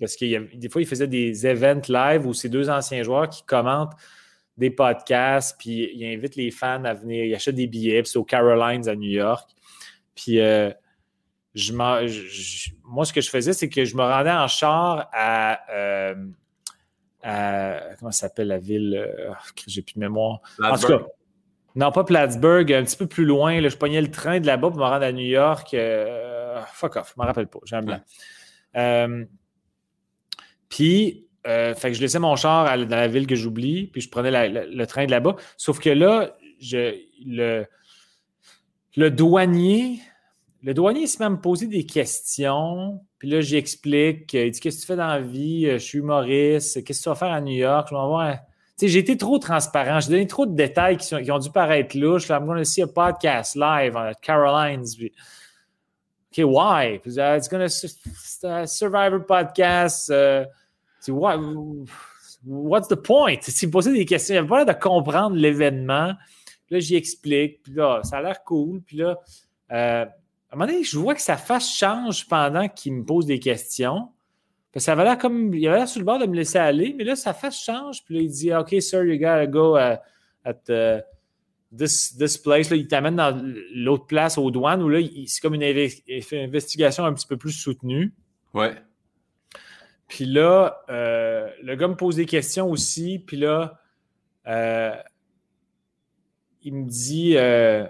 Parce 0.00 0.16
que 0.16 0.56
des 0.56 0.68
fois, 0.70 0.80
il 0.80 0.88
faisait 0.88 1.06
des 1.06 1.46
events 1.46 1.82
live 1.90 2.26
où 2.26 2.32
ces 2.32 2.48
deux 2.48 2.70
anciens 2.70 3.02
joueurs 3.02 3.28
qui 3.28 3.42
commentent 3.44 3.92
des 4.56 4.70
podcasts, 4.70 5.58
puis 5.58 5.90
ils 5.94 6.14
invitent 6.14 6.36
les 6.36 6.50
fans 6.50 6.84
à 6.84 6.94
venir, 6.94 7.26
ils 7.26 7.34
achètent 7.34 7.56
des 7.56 7.66
billets, 7.66 8.02
puis 8.02 8.10
c'est 8.10 8.18
aux 8.18 8.24
Carolines 8.24 8.88
à 8.88 8.94
New 8.94 9.10
York. 9.10 9.50
Puis 10.14 10.40
euh, 10.40 10.70
je, 11.54 11.72
moi, 12.84 13.04
ce 13.04 13.12
que 13.12 13.20
je 13.20 13.30
faisais, 13.30 13.52
c'est 13.52 13.68
que 13.68 13.84
je 13.84 13.96
me 13.96 14.02
rendais 14.02 14.32
en 14.32 14.48
char 14.48 15.08
à. 15.12 15.60
Euh, 15.72 16.14
comment 17.98 18.10
ça 18.10 18.28
s'appelle 18.28 18.48
la 18.48 18.58
ville? 18.58 18.94
Euh, 18.96 19.32
j'ai 19.66 19.82
plus 19.82 19.94
de 19.94 20.00
mémoire? 20.00 20.40
En 20.62 20.76
tout 20.76 20.88
cas, 20.88 21.00
non, 21.76 21.90
pas 21.90 22.04
Plattsburgh, 22.04 22.72
un 22.72 22.84
petit 22.84 22.96
peu 22.96 23.06
plus 23.06 23.24
loin. 23.24 23.60
Là, 23.60 23.68
je 23.68 23.76
pognais 23.76 24.00
le 24.00 24.10
train 24.10 24.40
de 24.40 24.46
là-bas 24.46 24.70
pour 24.70 24.78
me 24.78 24.84
rendre 24.84 25.04
à 25.04 25.12
New 25.12 25.24
York. 25.24 25.74
fuck 26.72 26.96
off, 26.96 27.14
je 27.16 27.20
me 27.20 27.26
rappelle 27.26 27.46
pas. 27.46 27.60
J'ai 27.64 27.76
un 27.76 27.82
blanc. 27.82 28.00
puis, 30.68 31.26
fait 31.44 31.74
que 31.80 31.92
je 31.94 32.00
laissais 32.00 32.18
mon 32.18 32.36
char 32.36 32.76
dans 32.78 32.96
la 32.96 33.08
ville 33.08 33.26
que 33.26 33.36
j'oublie, 33.36 33.86
puis 33.86 34.00
je 34.00 34.10
prenais 34.10 34.48
le 34.48 34.86
train 34.86 35.06
de 35.06 35.10
là-bas. 35.10 35.36
Sauf 35.56 35.78
que 35.78 35.90
là, 35.90 36.36
je, 36.60 36.96
le, 37.24 37.66
le 38.96 39.10
douanier, 39.10 40.00
le 40.64 40.72
douanier 40.72 41.06
s'est 41.06 41.22
même 41.22 41.42
posé 41.42 41.66
des 41.66 41.84
questions. 41.84 43.02
Puis 43.18 43.28
là, 43.28 43.42
j'explique. 43.42 44.32
Il 44.32 44.50
dit 44.50 44.60
Qu'est-ce 44.60 44.76
que 44.76 44.80
tu 44.80 44.86
fais 44.86 44.96
dans 44.96 45.08
la 45.08 45.20
vie? 45.20 45.66
Je 45.70 45.76
suis 45.76 45.98
humoriste. 45.98 46.82
Qu'est-ce 46.82 47.00
que 47.00 47.04
tu 47.04 47.08
vas 47.10 47.14
faire 47.14 47.32
à 47.32 47.40
New 47.42 47.54
York? 47.54 47.88
Je 47.90 47.94
vais 47.94 48.00
voir. 48.00 48.38
j'ai 48.80 48.98
été 48.98 49.18
trop 49.18 49.38
transparent. 49.38 50.00
J'ai 50.00 50.08
donné 50.08 50.26
trop 50.26 50.46
de 50.46 50.54
détails 50.54 50.96
qui, 50.96 51.30
ont 51.30 51.38
dû 51.38 51.50
paraître 51.50 51.98
louches. 51.98 52.30
I'm 52.30 52.46
going 52.46 52.56
to 52.56 52.64
see 52.64 52.80
a 52.80 52.86
podcast 52.86 53.56
live 53.56 53.94
at 53.94 54.14
Carolines. 54.22 54.86
OK, 56.32 56.44
why? 56.46 56.98
Puis, 56.98 57.18
uh, 57.18 57.36
it's 57.36 57.48
to 58.40 58.48
a 58.48 58.66
Survivor 58.66 59.20
podcast. 59.20 60.10
Uh, 60.10 60.46
what, 61.08 61.38
what's 62.42 62.88
the 62.88 62.96
point? 62.96 63.40
Il 63.62 63.68
me 63.68 63.70
posait 63.70 63.92
des 63.92 64.06
questions. 64.06 64.34
Il 64.34 64.38
avait 64.38 64.48
pas 64.48 64.64
l'air 64.64 64.74
de 64.74 64.80
comprendre 64.80 65.36
l'événement. 65.36 66.14
Puis 66.64 66.76
là, 66.76 66.78
j'y 66.78 66.96
explique. 66.96 67.62
Puis 67.64 67.74
là, 67.74 68.00
ça 68.02 68.16
a 68.16 68.22
l'air 68.22 68.42
cool. 68.44 68.80
Puis 68.80 68.96
là, 68.96 69.18
euh, 69.70 70.06
à 70.06 70.08
un 70.54 70.58
moment 70.58 70.70
donné, 70.70 70.84
je 70.84 70.98
vois 70.98 71.14
que 71.14 71.20
sa 71.20 71.36
face 71.36 71.76
change 71.76 72.26
pendant 72.28 72.68
qu'il 72.68 72.94
me 72.94 73.04
pose 73.04 73.26
des 73.26 73.38
questions. 73.38 74.08
Parce 74.72 74.84
que 74.84 74.86
ça 74.86 74.92
avait 74.92 75.04
l'air 75.04 75.18
comme. 75.18 75.54
Il 75.54 75.66
avait 75.68 75.78
l'air 75.78 75.88
sur 75.88 76.00
le 76.00 76.04
bord 76.04 76.18
de 76.18 76.26
me 76.26 76.34
laisser 76.34 76.58
aller, 76.58 76.94
mais 76.96 77.04
là, 77.04 77.14
sa 77.14 77.32
face 77.32 77.62
change. 77.62 78.04
Puis 78.04 78.14
là, 78.14 78.20
il 78.22 78.30
dit 78.30 78.54
OK, 78.54 78.74
sir, 78.80 79.04
you 79.04 79.18
gotta 79.18 79.46
go 79.46 79.76
uh, 79.76 79.96
at 80.44 80.60
uh, 80.68 81.00
this, 81.76 82.16
this 82.16 82.38
place. 82.38 82.70
Là, 82.70 82.76
il 82.76 82.88
t'amène 82.88 83.16
dans 83.16 83.40
l'autre 83.74 84.06
place 84.06 84.38
aux 84.38 84.50
douanes 84.50 84.82
où 84.82 84.88
là, 84.88 85.00
c'est 85.26 85.40
comme 85.40 85.54
une 85.54 85.62
investigation 85.62 87.04
un 87.04 87.12
petit 87.12 87.26
peu 87.26 87.36
plus 87.36 87.52
soutenue. 87.52 88.12
Ouais. 88.52 88.74
Puis 90.08 90.26
là, 90.26 90.82
euh, 90.90 91.50
le 91.62 91.74
gars 91.76 91.88
me 91.88 91.96
pose 91.96 92.16
des 92.16 92.26
questions 92.26 92.70
aussi. 92.70 93.18
Puis 93.18 93.36
là, 93.36 93.80
euh, 94.46 94.94
il 96.62 96.74
me 96.74 96.88
dit 96.88 97.34
euh, 97.36 97.86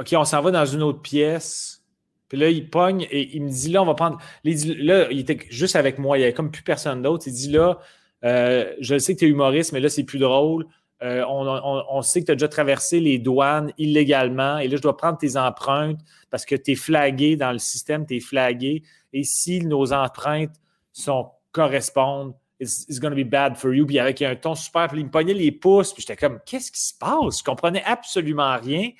OK, 0.00 0.14
on 0.16 0.24
s'en 0.24 0.40
va 0.40 0.50
dans 0.50 0.66
une 0.66 0.82
autre 0.82 1.00
pièce. 1.00 1.82
Puis 2.28 2.38
là, 2.38 2.48
il 2.48 2.68
pogne 2.68 3.06
et 3.10 3.36
il 3.36 3.42
me 3.42 3.50
dit 3.50 3.70
là, 3.70 3.82
on 3.82 3.86
va 3.86 3.94
prendre. 3.94 4.18
Là, 4.44 5.10
il 5.10 5.20
était 5.20 5.38
juste 5.50 5.76
avec 5.76 5.98
moi, 5.98 6.16
il 6.16 6.20
n'y 6.20 6.24
avait 6.24 6.34
comme 6.34 6.50
plus 6.50 6.62
personne 6.62 7.02
d'autre. 7.02 7.24
Il 7.26 7.32
dit 7.32 7.50
là, 7.50 7.78
euh, 8.24 8.72
je 8.80 8.98
sais 8.98 9.14
que 9.14 9.20
tu 9.20 9.26
es 9.26 9.28
humoriste, 9.28 9.72
mais 9.72 9.80
là, 9.80 9.88
c'est 9.88 10.04
plus 10.04 10.18
drôle. 10.18 10.66
Euh, 11.02 11.22
on, 11.28 12.00
sait 12.00 12.20
que 12.20 12.26
tu 12.26 12.32
as 12.32 12.34
déjà 12.34 12.48
traversé 12.48 12.98
les 12.98 13.18
douanes 13.18 13.72
illégalement 13.76 14.58
et 14.58 14.68
là, 14.68 14.76
je 14.76 14.80
dois 14.80 14.96
prendre 14.96 15.18
tes 15.18 15.36
empreintes 15.36 15.98
parce 16.30 16.46
que 16.46 16.54
tu 16.54 16.72
es 16.72 16.74
flagué 16.76 17.36
dans 17.36 17.52
le 17.52 17.58
système, 17.58 18.06
tu 18.06 18.16
es 18.16 18.20
flagué. 18.20 18.82
Et 19.12 19.22
si 19.24 19.60
nos 19.60 19.92
empreintes 19.92 20.54
sont, 20.92 21.30
correspondent, 21.52 22.34
it's, 22.58 22.98
going 23.00 23.10
to 23.10 23.16
be 23.16 23.28
bad 23.28 23.56
for 23.56 23.74
you. 23.74 23.86
Puis 23.86 23.98
avec 23.98 24.22
un 24.22 24.34
ton 24.36 24.54
super, 24.54 24.88
il 24.94 25.04
me 25.04 25.10
pognait 25.10 25.34
les 25.34 25.52
pouces, 25.52 25.92
puis 25.92 26.02
j'étais 26.06 26.16
comme, 26.16 26.40
qu'est-ce 26.46 26.72
qui 26.72 26.80
se 26.80 26.94
passe? 26.98 27.40
Je 27.40 27.44
comprenais 27.44 27.82
absolument 27.84 28.56
rien. 28.56 28.90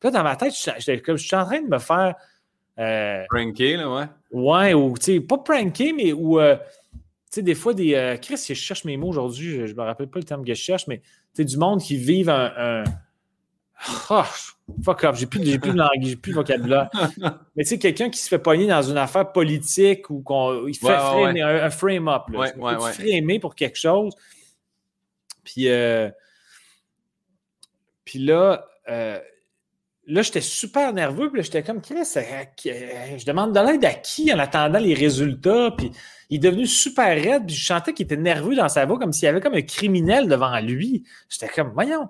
Puis 0.00 0.08
là, 0.08 0.10
dans 0.10 0.22
ma 0.22 0.36
tête, 0.36 0.52
j'étais 0.78 1.00
comme, 1.00 1.16
je 1.16 1.26
suis 1.26 1.36
en 1.36 1.44
train 1.44 1.60
de 1.60 1.68
me 1.68 1.78
faire. 1.78 2.14
Euh, 2.78 3.24
pranker, 3.28 3.76
là, 3.76 3.92
ouais. 3.92 4.04
Ouais, 4.30 4.74
ou, 4.74 4.96
tu 4.98 5.14
sais, 5.14 5.20
pas 5.20 5.38
pranker, 5.38 5.92
mais 5.92 6.12
ou, 6.12 6.38
euh, 6.38 6.56
tu 6.56 7.00
sais, 7.30 7.42
des 7.42 7.54
fois, 7.54 7.74
des. 7.74 7.94
Euh, 7.94 8.16
Chris, 8.16 8.42
je 8.48 8.54
cherche 8.54 8.84
mes 8.84 8.96
mots 8.96 9.08
aujourd'hui, 9.08 9.66
je, 9.66 9.72
ne 9.72 9.74
me 9.74 9.82
rappelle 9.82 10.08
pas 10.08 10.18
le 10.18 10.24
terme 10.24 10.44
que 10.44 10.54
je 10.54 10.60
cherche, 10.60 10.86
mais, 10.86 10.98
tu 10.98 11.04
sais, 11.34 11.44
du 11.44 11.56
monde 11.56 11.80
qui 11.80 11.96
vivent 11.96 12.30
un 12.30 12.84
Oh, 14.10 14.22
fuck 14.82 15.04
off, 15.04 15.18
j'ai 15.18 15.26
plus, 15.26 15.44
j'ai 15.44 15.58
plus 15.58 15.70
de 15.70 15.78
langue, 15.78 16.02
j'ai 16.02 16.16
plus 16.16 16.32
de 16.32 16.36
vocabulaire. 16.36 16.90
Mais 17.56 17.62
tu 17.62 17.70
sais, 17.70 17.78
quelqu'un 17.78 18.10
qui 18.10 18.18
se 18.18 18.28
fait 18.28 18.38
pogner 18.38 18.66
dans 18.66 18.82
une 18.82 18.96
affaire 18.96 19.30
politique 19.30 20.10
ou 20.10 20.22
qu'il 20.22 20.74
fait 20.74 20.94
Un, 20.94 21.70
frame-up. 21.70 22.22
Ouais, 22.30 22.54
ouais, 22.56 22.92
framer 22.92 23.38
pour 23.38 23.54
quelque 23.54 23.78
chose? 23.78 24.14
Puis, 25.44 25.68
euh, 25.68 26.10
puis 28.04 28.18
là, 28.18 28.66
euh, 28.88 29.20
là, 30.08 30.22
j'étais 30.22 30.40
super 30.40 30.92
nerveux. 30.92 31.28
Puis 31.30 31.38
là, 31.38 31.42
j'étais 31.44 31.62
comme, 31.62 31.80
Chris, 31.80 31.96
je 32.04 33.24
demande 33.24 33.54
de 33.54 33.60
l'aide 33.60 33.84
à 33.84 33.94
qui 33.94 34.32
en 34.32 34.38
attendant 34.38 34.78
les 34.78 34.94
résultats? 34.94 35.70
Puis 35.76 35.90
il 36.30 36.36
est 36.36 36.50
devenu 36.50 36.66
super 36.66 37.08
raide. 37.08 37.46
Puis 37.46 37.54
je 37.54 37.66
sentais 37.66 37.92
qu'il 37.92 38.04
était 38.04 38.16
nerveux 38.16 38.56
dans 38.56 38.68
sa 38.68 38.86
voix, 38.86 38.98
comme 38.98 39.12
s'il 39.12 39.26
y 39.26 39.28
avait 39.28 39.40
comme 39.40 39.54
un 39.54 39.62
criminel 39.62 40.26
devant 40.26 40.58
lui. 40.60 41.04
J'étais 41.28 41.48
comme, 41.48 41.72
voyons. 41.72 42.08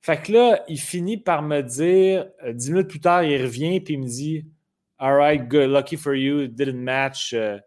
Fait 0.00 0.20
que 0.20 0.32
là, 0.32 0.62
il 0.68 0.78
finit 0.78 1.16
par 1.16 1.42
me 1.42 1.62
dire, 1.62 2.26
euh, 2.44 2.52
dix 2.52 2.70
minutes 2.70 2.88
plus 2.88 3.00
tard, 3.00 3.24
il 3.24 3.40
revient 3.40 3.80
puis 3.80 3.94
il 3.94 4.00
me 4.00 4.06
dit 4.06 4.44
All 4.98 5.16
right, 5.16 5.48
good, 5.48 5.70
lucky 5.70 5.96
for 5.96 6.14
you, 6.14 6.42
it 6.42 6.54
didn't 6.54 6.82
match. 6.82 7.32
Euh. 7.32 7.58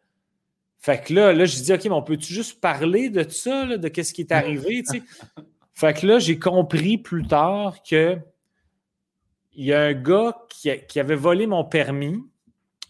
Fait 0.78 1.04
que 1.04 1.14
là, 1.14 1.34
là 1.34 1.46
je 1.46 1.56
dis 1.56 1.74
OK, 1.74 1.84
mais 1.86 1.92
on 1.92 2.04
peut-tu 2.04 2.32
juste 2.32 2.62
parler 2.62 3.10
de 3.10 3.28
ça, 3.28 3.78
de 3.78 3.88
qu'est-ce 3.88 4.14
qui 4.14 4.22
est 4.22 4.32
arrivé? 4.32 4.84
fait 5.74 5.94
que 6.00 6.06
là, 6.06 6.20
j'ai 6.20 6.38
compris 6.38 7.00
plus 7.00 7.26
tard 7.26 7.78
que 7.82 8.20
il 9.58 9.66
y 9.66 9.74
a 9.74 9.82
un 9.82 9.94
gars 9.94 10.38
qui, 10.50 11.00
avait 11.00 11.16
volé 11.16 11.48
mon 11.48 11.66
permis 11.66 12.24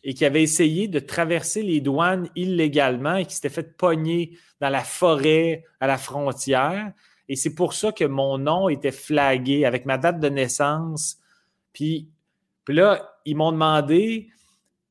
et 0.03 0.14
qui 0.14 0.26
avait 0.26 0.44
essayé 0.44 0.89
de 0.89 0.99
traverser 0.99 1.64
les 1.64 1.80
douanes 1.80 2.30
illégalement 2.35 3.15
et 3.15 3.26
qui 3.26 3.35
s'était 3.35 3.49
fait 3.49 3.77
pogner 3.77 4.38
dans 4.60 4.69
la 4.69 4.84
forêt 4.84 5.64
à 5.80 5.88
la 5.88 5.98
frontière. 5.98 6.91
Et 7.30 7.38
c'est 7.38 7.56
pour 7.56 7.73
ça 7.73 7.94
que 7.94 8.03
mon 8.03 8.38
nom 8.38 8.68
était 8.68 8.91
flagué 8.91 9.64
avec 9.64 9.85
ma 9.85 9.98
date 9.98 10.19
de 10.19 10.27
naissance. 10.27 11.18
Puis, 11.72 12.10
puis 12.65 12.76
là, 12.76 13.15
ils 13.23 13.38
m'ont 13.38 13.53
demandé, 13.53 14.27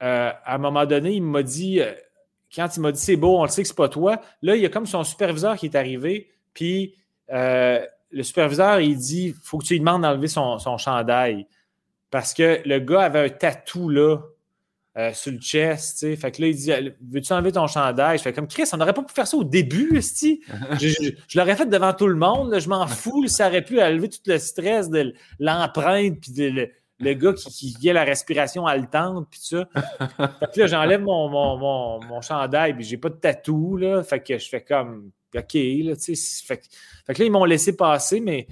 euh, 0.02 0.30
à 0.44 0.54
un 0.54 0.58
moment 0.58 0.86
donné, 0.86 1.12
il 1.12 1.22
m'a 1.22 1.42
dit, 1.42 1.80
euh, 1.80 1.92
quand 2.54 2.74
il 2.74 2.80
m'a 2.80 2.90
dit 2.90 3.00
c'est 3.00 3.16
beau, 3.16 3.38
on 3.38 3.42
le 3.42 3.50
sait 3.50 3.60
que 3.60 3.68
c'est 3.68 3.76
pas 3.76 3.90
toi, 3.90 4.22
là, 4.40 4.56
il 4.56 4.62
y 4.62 4.66
a 4.66 4.70
comme 4.70 4.86
son 4.86 5.04
superviseur 5.04 5.56
qui 5.56 5.66
est 5.66 5.76
arrivé, 5.76 6.30
puis 6.54 6.94
euh, 7.32 7.84
le 8.10 8.22
superviseur, 8.22 8.80
il 8.80 8.96
dit, 8.96 9.34
faut 9.42 9.58
que 9.58 9.64
tu 9.64 9.74
lui 9.74 9.80
demandes 9.80 10.02
d'enlever 10.02 10.28
son, 10.28 10.58
son 10.58 10.78
chandail. 10.78 11.46
Parce 12.10 12.34
que 12.34 12.60
le 12.64 12.78
gars 12.78 13.02
avait 13.02 13.26
un 13.26 13.28
tatou 13.28 13.88
là, 13.88 14.18
euh, 14.96 15.12
sur 15.12 15.30
le 15.30 15.38
chest, 15.38 15.98
tu 15.98 16.06
sais. 16.06 16.16
Fait 16.16 16.32
que 16.32 16.40
là, 16.40 16.48
il 16.48 16.56
dit 16.56 16.72
Veux-tu 17.10 17.30
enlever 17.34 17.52
ton 17.52 17.66
chandail? 17.66 18.16
Je 18.16 18.22
fais 18.22 18.32
comme 18.32 18.48
Chris, 18.48 18.64
on 18.72 18.78
n'aurait 18.78 18.94
pas 18.94 19.02
pu 19.02 19.12
faire 19.12 19.26
ça 19.26 19.36
au 19.36 19.44
début, 19.44 19.90
je, 20.00 20.88
je, 20.88 21.10
je 21.28 21.38
l'aurais 21.38 21.54
fait 21.54 21.66
devant 21.66 21.92
tout 21.92 22.06
le 22.06 22.14
monde, 22.14 22.58
je 22.58 22.68
m'en 22.68 22.86
fous, 22.86 23.26
ça 23.26 23.48
aurait 23.48 23.60
pu 23.60 23.78
enlever 23.82 24.08
tout 24.08 24.20
le 24.24 24.38
stress 24.38 24.88
de 24.88 25.12
l'empreinte, 25.38 26.18
puis 26.20 26.50
le, 26.50 26.70
le, 26.98 27.12
gars 27.12 27.34
qui, 27.34 27.74
qui 27.74 27.90
a 27.90 27.92
la 27.92 28.04
respiration 28.04 28.66
haletante, 28.66 29.28
puis 29.30 29.40
ça. 29.42 29.68
Fait 30.40 30.52
que 30.54 30.60
là, 30.60 30.66
j'enlève 30.66 31.02
mon, 31.02 31.28
mon, 31.28 31.58
mon, 31.58 32.00
mon, 32.02 32.20
chandail, 32.22 32.72
puis 32.72 32.84
j'ai 32.84 32.96
pas 32.96 33.10
de 33.10 33.16
tatou, 33.16 33.76
là. 33.76 34.02
Fait 34.02 34.20
que 34.20 34.38
je 34.38 34.48
fais 34.48 34.62
comme 34.62 35.10
OK, 35.34 35.52
là, 35.52 35.94
tu 35.96 36.16
sais. 36.16 36.46
Fait, 36.46 36.62
fait, 37.06 37.12
que 37.12 37.18
là, 37.18 37.26
ils 37.26 37.32
m'ont 37.32 37.44
laissé 37.44 37.76
passer, 37.76 38.20
mais. 38.20 38.46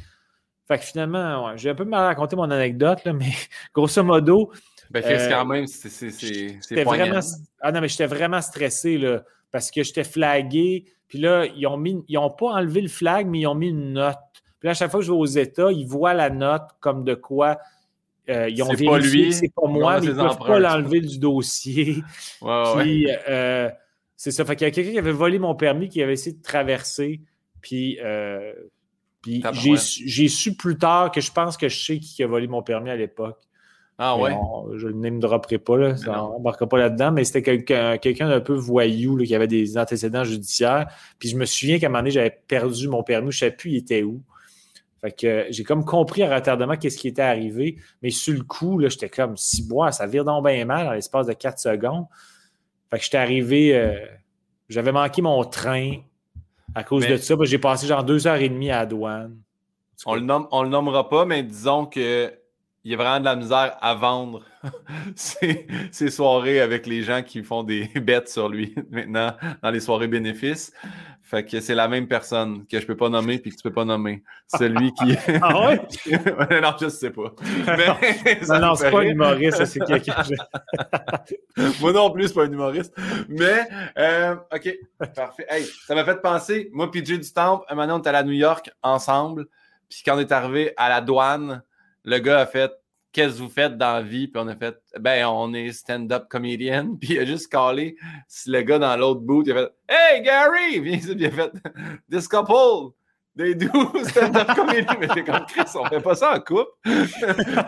Fait 0.66 0.78
que 0.78 0.84
finalement, 0.84 1.46
ouais, 1.46 1.52
j'ai 1.56 1.70
un 1.70 1.74
peu 1.74 1.84
mal 1.84 2.04
raconté 2.06 2.36
mon 2.36 2.50
anecdote, 2.50 3.04
là, 3.04 3.12
mais 3.12 3.32
grosso 3.74 4.02
modo, 4.02 4.50
ben, 4.90 5.02
euh, 5.04 5.28
quand 5.28 5.44
même, 5.46 5.66
c'est 5.66 6.84
vraiment. 6.84 7.20
Ah 7.60 7.72
non, 7.72 7.80
mais 7.80 7.88
j'étais 7.88 8.06
vraiment 8.06 8.40
stressé, 8.40 8.98
là, 8.98 9.24
parce 9.50 9.70
que 9.70 9.82
j'étais 9.82 10.04
flagué. 10.04 10.84
Puis 11.08 11.18
là, 11.18 11.46
ils 11.46 11.66
ont 11.66 11.76
mis, 11.76 12.02
ils 12.08 12.18
ont 12.18 12.30
pas 12.30 12.46
enlevé 12.46 12.80
le 12.80 12.88
flag, 12.88 13.26
mais 13.26 13.40
ils 13.40 13.46
ont 13.46 13.54
mis 13.54 13.68
une 13.68 13.92
note. 13.94 14.16
Puis 14.58 14.66
là, 14.66 14.70
à 14.70 14.74
chaque 14.74 14.90
fois 14.90 15.00
que 15.00 15.06
je 15.06 15.12
vais 15.12 15.18
aux 15.18 15.26
États, 15.26 15.70
ils 15.70 15.86
voient 15.86 16.14
la 16.14 16.30
note 16.30 16.62
comme 16.80 17.04
de 17.04 17.14
quoi 17.14 17.58
euh, 18.30 18.48
ils 18.48 18.62
ont 18.62 18.72
vérifié 18.72 19.32
c'est 19.32 19.52
pas 19.54 19.68
moi, 19.68 20.00
mais 20.00 20.06
ils 20.06 20.14
ne 20.14 20.22
peuvent 20.22 20.38
pas 20.38 20.58
l'enlever 20.58 21.00
du 21.00 21.18
dossier. 21.18 22.02
puis, 22.76 23.08
euh, 23.28 23.68
c'est 24.16 24.30
ça. 24.30 24.44
Fait 24.44 24.56
qu'il 24.56 24.66
y 24.66 24.68
a 24.68 24.70
quelqu'un 24.70 24.92
qui 24.92 24.98
avait 24.98 25.12
volé 25.12 25.38
mon 25.38 25.54
permis, 25.54 25.88
qui 25.88 26.02
avait 26.02 26.14
essayé 26.14 26.34
de 26.34 26.42
traverser. 26.42 27.20
Puis, 27.60 27.98
puis 29.24 29.42
j'ai 30.04 30.28
su 30.28 30.54
plus 30.54 30.76
tard 30.76 31.10
que 31.10 31.22
je 31.22 31.32
pense 31.32 31.56
que 31.56 31.68
je 31.68 31.82
sais 31.82 31.98
qui 31.98 32.22
a 32.22 32.26
volé 32.26 32.46
mon 32.46 32.62
permis 32.62 32.90
à 32.90 32.96
l'époque. 32.96 33.38
Ah 33.96 34.18
ouais? 34.18 34.36
je 34.74 34.88
ne 34.88 35.10
me 35.10 35.20
dropperai 35.20 35.58
pas, 35.58 35.78
là, 35.78 35.96
ça 35.96 36.12
n'embarquera 36.12 36.68
pas 36.68 36.78
là-dedans, 36.78 37.12
mais 37.12 37.24
c'était 37.24 37.64
quelqu'un 37.64 38.28
d'un 38.28 38.40
peu 38.40 38.52
voyou 38.52 39.16
qui 39.18 39.34
avait 39.34 39.46
des 39.46 39.78
antécédents 39.78 40.24
judiciaires. 40.24 40.88
Puis 41.18 41.30
je 41.30 41.36
me 41.36 41.46
souviens 41.46 41.78
qu'à 41.78 41.86
un 41.86 41.90
moment 41.90 42.00
donné, 42.00 42.10
j'avais 42.10 42.38
perdu 42.46 42.88
mon 42.88 43.02
permis, 43.02 43.30
je 43.30 43.36
ne 43.36 43.40
savais 43.48 43.56
plus 43.56 43.70
il 43.70 43.76
était 43.76 44.02
où. 44.02 44.20
Fait 45.00 45.12
que 45.12 45.46
j'ai 45.48 45.64
comme 45.64 45.84
compris 45.86 46.22
à 46.22 46.34
retardement 46.34 46.76
qu'est-ce 46.76 46.98
qui 46.98 47.08
était 47.08 47.22
arrivé, 47.22 47.76
mais 48.02 48.10
sur 48.10 48.34
le 48.34 48.42
coup, 48.42 48.78
là, 48.78 48.88
j'étais 48.88 49.08
comme 49.08 49.36
si 49.38 49.66
bois, 49.66 49.90
ça 49.90 50.06
vire 50.06 50.24
donc 50.24 50.44
bien 50.44 50.64
mal 50.66 50.86
dans 50.86 50.92
l'espace 50.92 51.26
de 51.26 51.32
4 51.32 51.58
secondes. 51.58 52.06
Fait 52.90 52.98
que 52.98 53.04
j'étais 53.04 53.18
arrivé, 53.18 53.74
euh, 53.74 53.94
j'avais 54.68 54.92
manqué 54.92 55.22
mon 55.22 55.44
train 55.44 55.92
à 56.74 56.84
cause 56.84 57.06
de 57.06 57.16
ça. 57.16 57.34
J'ai 57.42 57.58
passé 57.58 57.86
genre 57.86 58.04
deux 58.04 58.26
heures 58.26 58.36
et 58.36 58.48
demie 58.48 58.70
à 58.70 58.80
la 58.80 58.86
douane. 58.86 59.36
On 60.06 60.14
le, 60.14 60.20
nomme, 60.20 60.48
on 60.50 60.62
le 60.62 60.68
nommera 60.68 61.08
pas, 61.08 61.24
mais 61.24 61.42
disons 61.42 61.86
que 61.86 62.32
il 62.84 62.90
y 62.90 62.94
a 62.94 62.96
vraiment 62.98 63.20
de 63.20 63.24
la 63.24 63.36
misère 63.36 63.78
à 63.80 63.94
vendre 63.94 64.42
ces, 65.16 66.10
soirées 66.10 66.60
avec 66.60 66.86
les 66.86 67.02
gens 67.02 67.22
qui 67.22 67.42
font 67.42 67.62
des 67.62 67.86
bêtes 67.94 68.28
sur 68.28 68.48
lui 68.48 68.74
maintenant 68.90 69.34
dans 69.62 69.70
les 69.70 69.80
soirées 69.80 70.08
bénéfices. 70.08 70.72
Fait 71.34 71.44
que 71.44 71.58
c'est 71.58 71.74
la 71.74 71.88
même 71.88 72.06
personne 72.06 72.64
que 72.64 72.78
je 72.78 72.86
peux 72.86 72.96
pas 72.96 73.08
nommer 73.08 73.40
puis 73.40 73.50
que 73.50 73.56
tu 73.56 73.62
peux 73.64 73.72
pas 73.72 73.84
nommer. 73.84 74.22
Celui 74.46 74.92
qui. 74.92 75.16
ah 75.42 75.66
ouais? 75.66 75.80
non, 76.60 76.76
je 76.80 76.88
sais 76.88 77.10
pas. 77.10 77.34
Mais, 77.66 78.38
non, 78.48 78.60
non 78.60 78.74
c'est 78.76 78.88
pas 78.88 79.00
un 79.00 79.02
humoriste, 79.02 79.64
c'est 79.64 79.80
quelqu'un. 79.80 80.14
moi 81.80 81.92
non 81.92 82.12
plus, 82.12 82.28
c'est 82.28 82.34
pas 82.34 82.44
un 82.44 82.52
humoriste. 82.52 82.94
Mais, 83.28 83.66
euh, 83.98 84.36
OK, 84.54 84.78
parfait. 85.12 85.44
Hey, 85.48 85.64
ça 85.88 85.96
m'a 85.96 86.04
fait 86.04 86.22
penser, 86.22 86.70
moi, 86.72 86.88
PJ 86.88 87.18
du 87.18 87.32
Temple, 87.32 87.64
un 87.68 87.74
moment, 87.74 87.96
on 87.96 87.98
était 87.98 88.10
à 88.10 88.22
New 88.22 88.30
York 88.30 88.70
ensemble. 88.84 89.46
Puis 89.90 90.04
quand 90.06 90.14
on 90.14 90.20
est 90.20 90.30
arrivé 90.30 90.72
à 90.76 90.88
la 90.88 91.00
douane, 91.00 91.64
le 92.04 92.18
gars 92.20 92.38
a 92.42 92.46
fait 92.46 92.70
Qu'est-ce 93.14 93.36
que 93.36 93.42
vous 93.42 93.48
faites 93.48 93.78
dans 93.78 93.92
la 93.92 94.02
vie? 94.02 94.26
Puis 94.26 94.42
on 94.44 94.48
a 94.48 94.56
fait 94.56 94.76
Ben, 94.98 95.24
on 95.26 95.54
est 95.54 95.70
stand-up 95.70 96.26
comedian. 96.28 96.96
Puis 97.00 97.14
il 97.14 97.20
a 97.20 97.24
juste 97.24 97.46
calé 97.46 97.96
le 98.46 98.60
gars 98.62 98.80
dans 98.80 98.96
l'autre 98.96 99.20
bout. 99.20 99.44
Il 99.46 99.52
a 99.52 99.54
fait 99.54 99.72
Hey 99.88 100.22
Gary! 100.22 100.80
Puis 100.82 101.12
il 101.12 101.24
a 101.26 101.30
fait 101.30 101.52
This 102.10 102.26
couple! 102.26 102.96
They 103.36 103.54
do 103.54 103.68
stand-up 104.04 104.54
comedy. 104.54 104.86
Mais 105.00 105.08
c'est 105.12 105.24
comme 105.24 105.44
Chris, 105.46 105.64
on 105.74 105.84
fait 105.86 106.00
pas 106.00 106.14
ça 106.14 106.36
en 106.36 106.40
couple. 106.40 106.70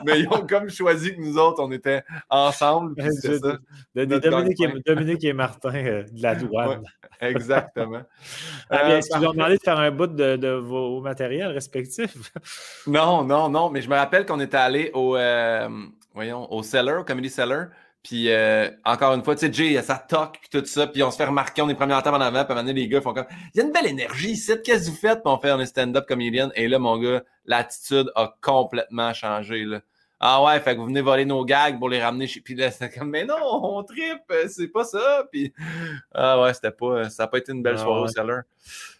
mais 0.05 0.20
ils 0.20 0.28
ont 0.30 0.47
comme 0.47 0.70
choisi 0.70 1.14
que 1.14 1.20
nous 1.20 1.36
autres, 1.38 1.60
on 1.60 1.72
était 1.72 2.05
ensemble. 2.30 2.94
ça. 3.20 3.59
Dominique, 3.94 4.60
et, 4.60 4.72
Dominique, 4.86 5.24
et, 5.24 5.32
Martin 5.32 5.74
euh, 5.74 6.05
de 6.05 6.22
la 6.22 6.36
douane. 6.36 6.84
exactement. 7.20 8.02
ah, 8.70 8.90
euh, 8.90 9.01
tu 9.01 9.20
leur 9.20 9.32
demandé 9.32 9.56
de 9.56 9.62
faire 9.62 9.78
un 9.78 9.90
bout 9.90 10.06
de, 10.06 10.48
vos 10.51 11.01
matériels 11.01 11.51
respectifs? 11.51 12.32
non, 12.86 13.24
non, 13.24 13.48
non. 13.48 13.68
Mais 13.68 13.82
je 13.82 13.90
me 13.90 13.97
rappelle 13.97 14.24
qu'on 14.24 14.40
était 14.40 14.56
allé 14.56 14.93
au, 14.94 15.16
euh, 15.16 15.68
voyons, 16.14 16.52
au 16.52 16.62
Cellar, 16.62 17.01
au 17.01 17.05
Comedy 17.05 17.28
Cellar. 17.28 17.66
Puis 18.07 18.31
euh, 18.31 18.70
encore 18.85 19.15
une 19.15 19.24
fois, 19.24 19.35
tu 19.35 19.47
sais, 19.47 19.53
Jay, 19.53 19.73
il 19.73 19.78
a 19.78 19.83
sa 19.83 19.97
toque, 19.97 20.39
puis 20.41 20.49
tout 20.49 20.65
ça, 20.65 20.87
puis 20.87 21.03
on 21.03 21.11
se 21.11 21.16
fait 21.16 21.24
remarquer, 21.24 21.61
on 21.62 21.69
est 21.69 21.74
premier 21.74 21.95
en 21.95 22.03
table 22.03 22.19
en 22.19 22.20
avant, 22.20 22.45
puis 22.45 22.53
à 22.53 22.53
un 22.53 22.62
moment 22.62 22.69
donné, 22.69 22.83
les 22.83 22.87
gars 22.87 23.01
font 23.01 23.12
comme 23.12 23.27
Il 23.53 23.59
y 23.59 23.61
a 23.61 23.65
une 23.65 23.73
belle 23.73 23.89
énergie 23.89 24.31
ici, 24.31 24.53
qu'est-ce 24.65 24.87
que 24.87 24.91
vous 24.93 24.97
faites? 24.97 25.24
Puis 25.24 25.33
on 25.33 25.39
fait 25.39 25.51
un 25.51 25.66
stand-up 25.66 26.07
comedian. 26.07 26.53
Et 26.55 26.69
là, 26.69 26.78
mon 26.78 26.99
gars, 26.99 27.24
l'attitude 27.47 28.12
a 28.15 28.37
complètement 28.41 29.12
changé. 29.12 29.65
Là. 29.65 29.81
Ah 30.20 30.41
ouais, 30.45 30.61
fait 30.61 30.77
que 30.77 30.81
vous 30.81 30.87
venez 30.87 31.01
voler 31.01 31.24
nos 31.24 31.45
gags 31.45 31.81
pour 31.81 31.89
les 31.89 32.01
ramener 32.01 32.28
chez. 32.28 32.41
Puis 32.41 32.55
là, 32.55 32.70
c'était 32.70 32.97
comme 32.97 33.11
Mais 33.11 33.24
non, 33.24 33.35
on 33.43 33.83
tripe, 33.83 34.33
c'est 34.51 34.69
pas 34.69 34.85
ça. 34.85 35.27
Puis 35.33 35.53
ah 36.15 36.41
ouais, 36.41 36.55
c'était 36.55 36.70
pas. 36.70 37.11
Ça 37.11 37.24
n'a 37.24 37.27
pas 37.27 37.39
été 37.39 37.51
une 37.51 37.65
belle 37.65 37.74
ah 37.77 37.83
soirée 37.83 38.03
au 38.03 38.07
seller. 38.07 38.41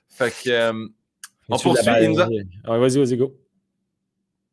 Fait 0.09 0.33
que. 0.33 0.51
Euh, 0.51 0.89
on 1.49 1.59
poursuit. 1.59 1.87
Vas-y, 1.87 2.99
vas-y, 2.99 3.17
go. 3.17 3.37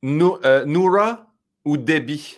Euh, 0.04 0.64
Noura 0.66 1.26
ou 1.66 1.76
Debbie? 1.76 2.38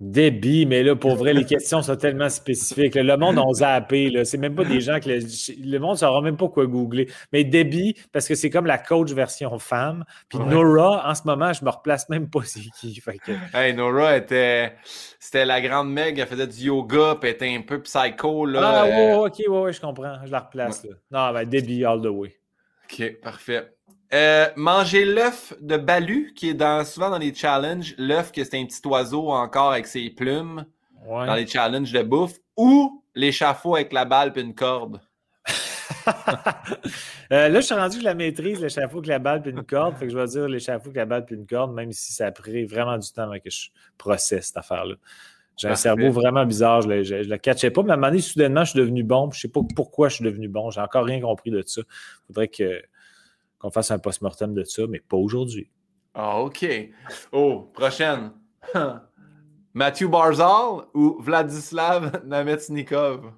Débit, 0.00 0.64
mais 0.64 0.84
là, 0.84 0.94
pour 0.94 1.16
vrai, 1.16 1.34
les 1.34 1.44
questions 1.46 1.82
sont 1.82 1.96
tellement 1.96 2.28
spécifiques. 2.28 2.94
Le 2.94 3.16
monde 3.16 3.38
a 3.38 3.52
zappé. 3.52 4.24
C'est 4.24 4.38
même 4.38 4.54
pas 4.54 4.64
des 4.64 4.80
gens 4.80 5.00
que 5.00 5.08
le, 5.08 5.78
monde 5.80 5.92
ne 5.92 5.96
saura 5.96 6.20
même 6.20 6.36
pas 6.36 6.48
quoi 6.48 6.66
googler. 6.66 7.08
Mais 7.32 7.42
débit, 7.42 7.96
parce 8.12 8.28
que 8.28 8.36
c'est 8.36 8.48
comme 8.48 8.66
la 8.66 8.78
coach 8.78 9.10
version 9.10 9.58
femme. 9.58 10.04
Puis 10.28 10.38
Nora, 10.38 11.08
en 11.10 11.14
ce 11.14 11.22
moment, 11.24 11.52
je 11.52 11.64
me 11.64 11.70
replace 11.70 12.08
même 12.08 12.30
pas 12.30 12.40
c'est 12.44 12.60
qui. 12.78 13.02
Hey, 13.52 13.74
Nora 13.74 14.16
était. 14.16 14.74
C'était 15.18 15.44
la 15.44 15.60
grande 15.60 15.92
Meg, 15.92 16.18
elle 16.18 16.28
faisait 16.28 16.46
du 16.46 16.66
yoga, 16.66 17.16
puis 17.20 17.30
elle 17.30 17.34
était 17.34 17.56
un 17.56 17.62
peu 17.62 17.82
psycho. 17.82 18.46
Là, 18.46 18.60
ah, 18.62 18.86
ouais, 18.86 19.14
ok, 19.14 19.42
ouais, 19.48 19.72
je 19.72 19.80
comprends. 19.80 20.24
Je 20.24 20.30
la 20.30 20.40
replace. 20.40 20.86
Non, 21.10 21.32
ben, 21.32 21.44
débit 21.44 21.84
all 21.84 22.00
the 22.00 22.06
way. 22.06 22.36
Ok, 22.84 23.20
parfait. 23.20 23.77
Euh, 24.14 24.48
manger 24.56 25.04
l'œuf 25.04 25.52
de 25.60 25.76
Balu, 25.76 26.32
qui 26.34 26.50
est 26.50 26.54
dans, 26.54 26.84
souvent 26.84 27.10
dans 27.10 27.18
les 27.18 27.34
challenges, 27.34 27.94
l'œuf 27.98 28.32
que 28.32 28.42
c'est 28.42 28.58
un 28.58 28.64
petit 28.64 28.80
oiseau 28.86 29.28
encore 29.28 29.72
avec 29.72 29.86
ses 29.86 30.08
plumes, 30.08 30.64
dans 31.06 31.34
les 31.34 31.46
challenges 31.46 31.92
de 31.92 32.02
bouffe, 32.02 32.38
ou 32.56 33.02
l'échafaud 33.14 33.74
avec 33.74 33.92
la 33.92 34.04
balle 34.04 34.32
et 34.34 34.40
une 34.40 34.54
corde. 34.54 35.00
Euh, 37.30 37.50
là, 37.50 37.60
je 37.60 37.66
suis 37.66 37.74
rendu 37.74 37.96
que 37.96 38.00
je 38.00 38.04
la 38.06 38.14
maîtrise, 38.14 38.58
l'échafaud 38.58 38.98
avec 38.98 39.08
la 39.08 39.18
balle 39.18 39.42
et 39.44 39.50
une 39.50 39.62
corde. 39.62 39.94
Fait 39.98 40.06
que 40.06 40.12
je 40.12 40.16
vais 40.16 40.26
dire 40.26 40.48
l'échafaud 40.48 40.86
avec 40.86 40.96
la 40.96 41.04
balle 41.04 41.26
et 41.28 41.34
une 41.34 41.46
corde, 41.46 41.74
même 41.74 41.92
si 41.92 42.14
ça 42.14 42.28
a 42.28 42.32
pris 42.32 42.64
vraiment 42.64 42.96
du 42.96 43.12
temps 43.12 43.24
avant 43.24 43.38
que 43.38 43.50
je 43.50 43.68
processe 43.98 44.46
cette 44.46 44.56
affaire-là. 44.56 44.94
J'ai 45.58 45.68
un 45.68 45.74
cerveau 45.74 46.10
vraiment 46.10 46.46
bizarre, 46.46 46.80
je 46.80 46.88
ne 46.88 47.22
le, 47.24 47.36
catchais 47.36 47.70
pas. 47.70 47.82
Mais 47.82 47.90
à 47.90 47.94
un 47.94 47.96
moment 47.96 48.08
donné, 48.08 48.22
soudainement, 48.22 48.64
je 48.64 48.70
suis 48.70 48.78
devenu 48.78 49.02
bon. 49.02 49.30
Je 49.30 49.36
ne 49.36 49.40
sais 49.40 49.48
pas 49.48 49.60
pourquoi 49.76 50.08
je 50.08 50.14
suis 50.14 50.24
devenu 50.24 50.48
bon. 50.48 50.70
J'ai 50.70 50.80
encore 50.80 51.04
rien 51.04 51.20
compris 51.20 51.50
de 51.50 51.62
ça. 51.66 51.82
Il 51.82 52.26
faudrait 52.28 52.48
que 52.48 52.80
qu'on 53.58 53.70
fasse 53.70 53.90
un 53.90 53.98
post-mortem 53.98 54.54
de 54.54 54.64
ça, 54.64 54.82
mais 54.88 55.00
pas 55.00 55.16
aujourd'hui. 55.16 55.70
Ah, 56.14 56.40
OK. 56.40 56.66
Oh, 57.32 57.70
prochaine. 57.72 58.32
Mathieu 59.74 60.08
Barzal 60.08 60.86
ou 60.94 61.16
Vladislav 61.20 62.22
Nametsnikov? 62.26 63.32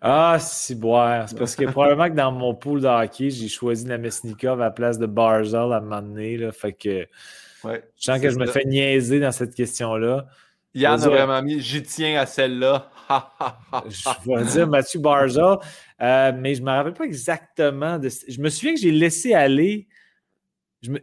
Ah, 0.00 0.36
si 0.40 0.74
boire. 0.74 1.28
C'est 1.28 1.38
parce 1.38 1.54
que 1.54 1.64
probablement 1.64 2.10
que 2.10 2.16
dans 2.16 2.32
mon 2.32 2.54
pool 2.54 2.80
de 2.80 2.88
hockey, 2.88 3.30
j'ai 3.30 3.48
choisi 3.48 3.86
Nametsnikov 3.86 4.60
à 4.60 4.64
la 4.64 4.70
place 4.72 4.98
de 4.98 5.06
Barzal 5.06 5.72
à 5.72 5.76
un 5.76 5.80
moment 5.80 6.02
donné. 6.02 6.36
Là, 6.36 6.50
fait 6.50 6.72
que 6.72 7.06
ouais, 7.64 7.84
je 7.96 8.04
sens 8.04 8.20
que 8.20 8.28
je 8.28 8.36
me 8.36 8.46
fais 8.46 8.64
niaiser 8.64 9.20
dans 9.20 9.30
cette 9.30 9.54
question-là. 9.54 10.26
Yann 10.74 11.02
a 11.02 11.08
vraiment 11.08 11.42
mis 11.42 11.60
j'y 11.60 11.82
tiens 11.82 12.20
à 12.20 12.26
celle-là. 12.26 12.90
je 13.86 14.34
vais 14.34 14.44
dire 14.44 14.66
Mathieu 14.66 15.00
Barzal. 15.00 15.58
Euh, 16.00 16.32
mais 16.36 16.54
je 16.54 16.60
ne 16.60 16.66
me 16.66 16.70
rappelle 16.70 16.94
pas 16.94 17.04
exactement 17.04 17.98
de. 17.98 18.08
Je 18.28 18.40
me 18.40 18.48
souviens 18.48 18.74
que 18.74 18.80
j'ai 18.80 18.90
laissé 18.90 19.34
aller. 19.34 19.86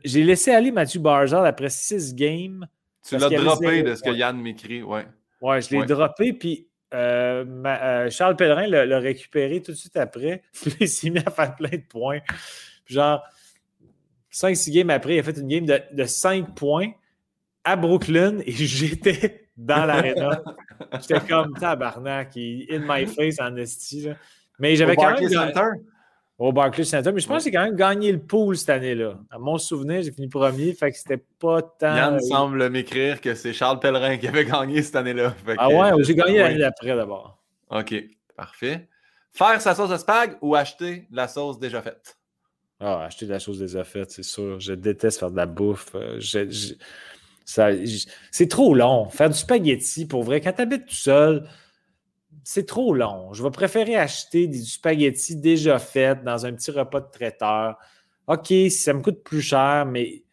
J'ai 0.04 0.24
laissé 0.24 0.52
aller 0.52 0.72
Mathieu 0.72 1.00
Barzal 1.00 1.46
après 1.46 1.70
six 1.70 2.14
games. 2.14 2.68
Tu 3.08 3.18
l'as 3.18 3.30
droppé 3.30 3.84
de 3.84 3.96
ce 3.96 4.04
que 4.04 4.10
Yann 4.10 4.38
m'écrit, 4.38 4.84
ouais. 4.84 5.08
Ouais, 5.42 5.62
je 5.62 5.70
l'ai 5.70 5.86
droppé, 5.86 6.34
puis 6.34 6.68
euh, 6.94 7.46
euh, 7.66 8.10
Charles 8.10 8.36
Pellerin 8.36 8.68
l'a 8.68 9.00
récupéré 9.00 9.62
tout 9.62 9.72
de 9.72 9.78
suite 9.78 9.96
après. 9.96 10.44
il 10.80 10.90
s'est 10.90 11.10
mis 11.10 11.20
à 11.20 11.32
faire 11.32 11.56
plein 11.56 11.70
de 11.70 11.84
points. 11.88 12.20
genre, 12.86 13.24
5-6 14.34 14.72
games 14.72 14.90
après, 14.90 15.16
il 15.16 15.20
a 15.20 15.24
fait 15.24 15.38
une 15.38 15.48
game 15.48 15.66
de, 15.66 15.82
de 15.94 16.04
5 16.04 16.56
points 16.56 16.92
à 17.64 17.76
Brooklyn 17.76 18.40
et 18.46 18.52
j'étais 18.52 19.49
dans 19.60 19.86
l'aréna. 19.86 20.42
J'étais 21.02 21.20
comme 21.28 21.54
tabarnak, 21.54 22.36
in 22.38 22.80
my 22.88 23.06
face 23.06 23.40
en 23.40 23.56
esti. 23.58 24.10
Mais 24.58 24.76
j'avais 24.76 24.96
quand 24.96 25.20
même. 25.20 25.30
Center? 25.30 25.70
Au 26.38 26.54
Barclays 26.54 26.86
Center. 26.86 27.12
Mais 27.12 27.20
je 27.20 27.28
pense 27.28 27.40
que 27.40 27.50
j'ai 27.50 27.52
quand 27.52 27.66
même 27.66 27.76
gagné 27.76 28.14
le 28.14 28.20
pool 28.20 28.58
cette 28.58 28.70
année-là. 28.70 29.20
À 29.30 29.38
mon 29.38 29.58
souvenir, 29.58 30.02
j'ai 30.02 30.12
fini 30.12 30.30
premier, 30.30 30.74
fait 30.74 30.92
que 30.92 30.98
c'était 30.98 31.24
pas 31.38 31.62
tant. 31.62 31.96
Yann 31.96 32.20
semble 32.22 32.70
m'écrire 32.70 33.20
que 33.20 33.36
c'est 33.36 33.52
Charles 33.52 33.80
Pellerin 33.80 34.18
qui 34.18 34.28
avait 34.28 34.46
gagné 34.46 34.82
cette 34.82 34.96
année-là. 34.96 35.36
Ah 35.58 35.68
ouais, 35.68 35.92
j'ai 36.04 36.16
gagné 36.16 36.40
l'année 36.40 36.60
d'après 36.60 36.96
d'abord. 36.96 37.44
OK, 37.70 37.94
parfait. 38.38 38.88
Faire 39.34 39.62
sa 39.62 39.76
sauce 39.76 39.92
à 39.92 39.98
spag 39.98 40.38
ou 40.42 40.56
acheter 40.56 41.08
de 41.12 41.16
la 41.16 41.28
sauce 41.28 41.60
déjà 41.60 41.82
faite? 41.82 42.18
Ah, 42.80 43.04
acheter 43.04 43.26
de 43.26 43.32
la 43.32 43.40
sauce 43.40 43.60
déjà 43.60 43.84
faite, 43.84 44.10
c'est 44.12 44.24
sûr. 44.24 44.62
Je 44.62 44.72
déteste 44.72 45.20
faire 45.20 45.32
de 45.32 45.36
la 45.36 45.46
bouffe. 45.46 45.94
Euh, 45.96 46.20
c'est 48.32 48.48
trop 48.48 48.74
long. 48.76 49.10
Faire 49.10 49.30
du 49.30 49.38
spaghetti, 49.38 50.06
pour 50.06 50.24
vrai, 50.24 50.42
quand 50.42 50.54
tu 50.54 50.62
habites 50.62 50.86
tout 50.86 50.96
seul, 50.96 51.50
c'est 52.44 52.66
trop 52.66 52.94
long. 52.94 53.34
Je 53.34 53.44
vais 53.44 53.52
préférer 53.52 53.96
acheter 53.96 54.48
des 54.48 54.62
spaghettis 54.62 55.36
déjà 55.36 55.80
faits 55.80 56.24
dans 56.24 56.46
un 56.46 56.54
petit 56.54 56.72
repas 56.72 57.02
de 57.02 57.10
traiteur. 57.12 57.78
OK, 58.28 58.54
ça 58.70 58.94
me 58.94 59.02
coûte 59.02 59.24
plus 59.24 59.42
cher, 59.42 59.86
mais 59.88 60.24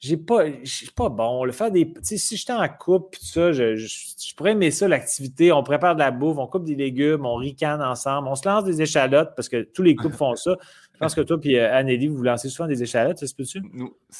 j'ai 0.00 0.16
pas, 0.16 0.44
suis 0.64 0.90
pas 0.90 1.08
bon. 1.08 1.44
Le 1.44 1.52
faire 1.52 1.70
des, 1.70 1.92
si 2.02 2.36
j'étais 2.36 2.52
en 2.52 2.68
couple, 2.68 3.18
ça, 3.20 3.52
je, 3.52 3.76
je, 3.76 4.34
pourrais 4.36 4.52
aimer 4.52 4.70
ça, 4.70 4.88
l'activité. 4.88 5.52
On 5.52 5.62
prépare 5.62 5.94
de 5.94 6.00
la 6.00 6.10
bouffe, 6.10 6.38
on 6.38 6.46
coupe 6.46 6.64
des 6.64 6.74
légumes, 6.74 7.26
on 7.26 7.36
ricane 7.36 7.82
ensemble, 7.82 8.28
on 8.28 8.34
se 8.34 8.48
lance 8.48 8.64
des 8.64 8.82
échalotes 8.82 9.30
parce 9.36 9.48
que 9.48 9.62
tous 9.62 9.82
les 9.82 9.94
couples 9.96 10.16
font 10.16 10.36
ça. 10.36 10.56
Je 10.98 11.04
pense 11.04 11.14
que 11.14 11.20
toi 11.20 11.38
et 11.44 11.60
euh, 11.60 11.76
Anneli, 11.76 12.08
vous 12.08 12.16
vous 12.16 12.22
lancez 12.24 12.48
souvent 12.48 12.66
des 12.66 12.82
échalotes, 12.82 13.18
ça 13.18 13.28
se 13.28 13.34
peut-tu? 13.34 13.62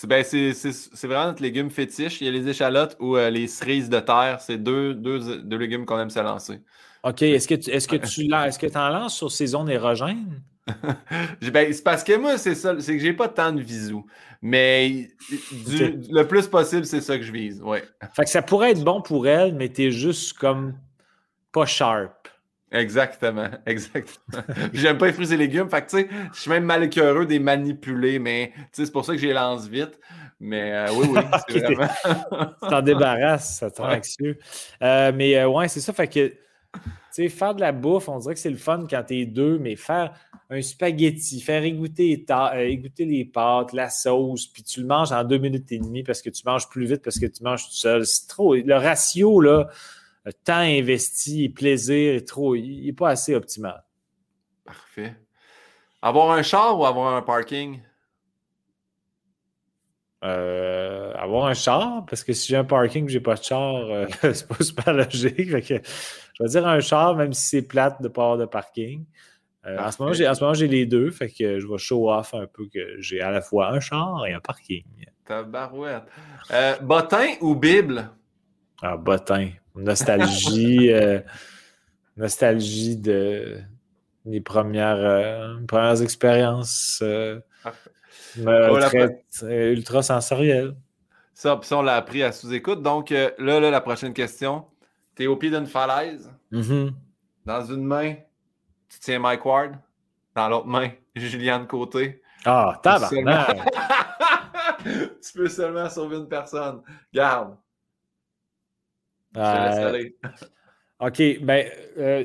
Ben, 0.07 0.23
c'est 0.23 1.07
vraiment 1.09 1.27
notre 1.27 1.43
légume 1.43 1.71
fétiche. 1.71 2.21
Il 2.21 2.27
y 2.27 2.29
a 2.29 2.31
les 2.31 2.47
échalotes 2.47 2.97
ou 3.01 3.17
euh, 3.17 3.31
les 3.31 3.49
cerises 3.49 3.89
de 3.89 3.99
terre. 3.99 4.39
C'est 4.41 4.59
deux, 4.59 4.95
deux, 4.95 5.43
deux 5.43 5.57
légumes 5.57 5.87
qu'on 5.87 5.99
aime 5.99 6.11
se 6.11 6.21
lancer. 6.21 6.61
OK. 7.03 7.23
Est-ce 7.23 7.49
que 7.49 7.57
tu 7.57 7.71
est-ce 7.71 7.89
que 7.89 7.97
tu 7.97 8.33
est-ce 8.33 8.61
que 8.61 8.79
en 8.79 8.91
lances 8.91 9.17
sur 9.17 9.33
ces 9.33 9.49
zones 9.49 9.69
érogènes? 9.69 10.41
ben, 11.53 11.73
c'est 11.73 11.83
parce 11.83 12.05
que 12.05 12.17
moi, 12.17 12.39
c'est 12.39 12.55
ça, 12.55 12.79
c'est 12.79 12.97
que 12.97 13.03
j'ai 13.03 13.13
pas 13.13 13.27
tant 13.27 13.53
de 13.53 13.61
visous. 13.61 14.07
Mais 14.41 15.09
le 15.51 16.23
plus 16.23 16.47
possible, 16.47 16.87
c'est 16.87 17.01
ça 17.01 17.17
que 17.19 17.25
je 17.25 17.33
vise. 17.33 17.61
Ouais. 17.61 17.83
Fait 18.15 18.23
que 18.23 18.31
ça 18.31 18.43
pourrait 18.43 18.71
être 18.71 18.85
bon 18.85 19.03
pour 19.03 19.27
elle, 19.27 19.53
mais 19.57 19.69
tu 19.69 19.87
es 19.87 19.91
juste 19.91 20.39
comme 20.39 20.75
pas 21.51 21.67
sharp. 21.67 22.13
Exactement, 22.71 23.49
exactement. 23.67 24.45
J'aime 24.73 24.99
pas 24.99 25.07
les 25.07 25.13
fruits 25.13 25.33
et 25.33 25.37
légumes. 25.37 25.69
Fait 25.71 25.83
que, 25.83 25.91
tu 25.91 25.97
sais, 25.99 26.09
je 26.35 26.41
suis 26.41 26.51
même 26.51 26.65
mal 26.65 26.89
heureux 26.97 27.27
des 27.27 27.39
manipuler, 27.39 28.19
mais 28.19 28.53
c'est 28.73 28.91
pour 28.93 29.05
ça 29.05 29.13
que 29.13 29.19
j'ai 29.19 29.33
lance 29.33 29.67
vite. 29.69 29.99
Mais 30.41 30.73
euh, 30.73 30.93
oui, 30.93 31.09
oui, 31.11 31.21
c'est 31.49 31.61
vraiment. 31.61 31.89
tu 32.63 32.69
t'en 32.69 32.83
débarrasses, 32.83 33.59
ça 33.59 33.71
te 33.71 33.83
rend 33.83 33.93
anxieux. 33.93 34.39
Euh, 34.83 35.13
mais 35.15 35.37
euh, 35.37 35.49
ouais, 35.49 35.67
c'est 35.67 35.81
ça. 35.81 35.93
Fait 35.93 36.07
que, 36.07 36.29
tu 36.29 36.81
sais, 37.11 37.29
faire 37.29 37.55
de 37.55 37.61
la 37.61 37.73
bouffe, 37.73 38.09
on 38.09 38.19
dirait 38.19 38.35
que 38.35 38.41
c'est 38.41 38.51
le 38.51 38.57
fun 38.57 38.87
quand 38.89 39.03
t'es 39.03 39.25
deux, 39.25 39.59
mais 39.59 39.75
faire 39.75 40.15
un 40.51 40.63
spaghetti, 40.63 41.41
faire 41.41 41.65
égoutter, 41.65 42.25
égoutter 42.55 43.05
les 43.05 43.25
pâtes, 43.25 43.73
la 43.73 43.91
sauce, 43.91 44.47
puis 44.47 44.63
tu 44.63 44.81
le 44.81 44.87
manges 44.87 45.11
en 45.11 45.25
deux 45.25 45.39
minutes 45.39 45.73
et 45.73 45.79
demie 45.79 46.03
parce 46.05 46.23
que 46.23 46.31
tu 46.31 46.43
manges 46.47 46.69
plus 46.69 46.87
vite 46.87 47.03
parce 47.03 47.19
que 47.19 47.27
tu 47.27 47.43
manges 47.43 47.65
tout 47.65 47.75
seul. 47.75 48.07
C'est 48.07 48.29
trop. 48.29 48.55
Le 48.55 48.77
ratio, 48.77 49.41
là 49.41 49.69
temps 50.33 50.59
investi 50.59 51.49
plaisir 51.49 52.25
trop, 52.25 52.55
il 52.55 52.87
n'est 52.87 52.93
pas 52.93 53.11
assez 53.11 53.35
optimal. 53.35 53.83
Parfait. 54.65 55.15
Avoir 56.03 56.31
un 56.31 56.43
char 56.43 56.79
ou 56.79 56.85
avoir 56.85 57.15
un 57.15 57.23
parking? 57.23 57.81
Euh, 60.25 61.13
avoir 61.15 61.47
un 61.47 61.55
char, 61.55 62.05
parce 62.07 62.25
que 62.25 62.33
si 62.33 62.49
j'ai 62.49 62.57
un 62.57 62.65
parking 62.65 63.07
et 63.07 63.09
j'ai 63.09 63.21
pas 63.21 63.37
de 63.37 63.43
char, 63.43 63.77
euh, 63.77 64.07
c'est 64.21 64.49
pas 64.49 64.63
super 64.63 64.93
logique. 64.93 65.49
je 65.49 65.55
vais 66.41 66.49
dire 66.49 66.67
un 66.67 66.81
char, 66.81 67.15
même 67.15 67.33
si 67.33 67.49
c'est 67.49 67.63
plate 67.63 68.03
de 68.03 68.09
pas 68.09 68.23
avoir 68.23 68.39
de 68.39 68.47
parking. 68.47 69.05
Euh, 69.67 69.79
en 69.79 69.91
ce 69.91 70.43
moment, 70.43 70.55
j'ai 70.55 70.69
les 70.69 70.87
deux, 70.87 71.11
fait 71.11 71.31
que 71.31 71.61
je 71.61 71.67
vais 71.67 71.79
show 71.79 72.11
off 72.11 72.35
un 72.35 72.47
peu 72.47 72.69
que 72.73 73.01
j'ai 73.01 73.21
à 73.21 73.31
la 73.31 73.41
fois 73.41 73.71
un 73.71 73.81
char 73.81 74.27
et 74.27 74.33
un 74.33 74.41
parking. 74.41 74.85
Tabarouette. 75.25 76.05
bottin 76.83 77.35
ou 77.41 77.55
Bible? 77.55 78.11
Ah, 78.83 78.97
bottin. 78.97 79.51
Nostalgie, 79.79 80.93
euh, 80.93 81.21
nostalgie 82.17 82.97
de 82.97 83.59
mes 84.25 84.41
premières, 84.41 84.97
euh, 84.97 85.57
premières 85.67 86.03
expériences 86.03 86.99
euh, 87.03 87.41
ultra 89.43 90.03
sensorielles. 90.03 90.75
Ça, 91.33 91.61
on 91.71 91.83
l'a 91.83 91.95
appris 91.95 92.23
à 92.25 92.33
sous-écoute. 92.33 92.83
Donc, 92.83 93.11
là, 93.11 93.31
là, 93.39 93.71
la 93.71 93.81
prochaine 93.81 94.13
question. 94.13 94.65
Tu 95.15 95.25
es 95.25 95.27
au 95.29 95.37
pied 95.37 95.51
d'une 95.51 95.67
falaise. 95.67 96.29
Mm-hmm. 96.53 96.93
Dans 97.45 97.65
une 97.65 97.85
main, 97.85 98.15
tu 98.89 98.99
tiens 98.99 99.21
Mike 99.21 99.45
Ward. 99.45 99.77
Dans 100.35 100.49
l'autre 100.49 100.67
main, 100.67 100.91
Juliane 101.15 101.67
Côté. 101.67 102.21
Ah, 102.45 102.79
tabarnak! 102.83 103.59
tu 104.85 105.33
peux 105.35 105.49
seulement 105.49 105.89
sauver 105.89 106.17
une 106.17 106.29
personne. 106.29 106.83
Garde. 107.13 107.57
Euh, 109.37 110.05
OK, 111.01 111.23
ben, 111.43 111.67
euh, 111.99 112.25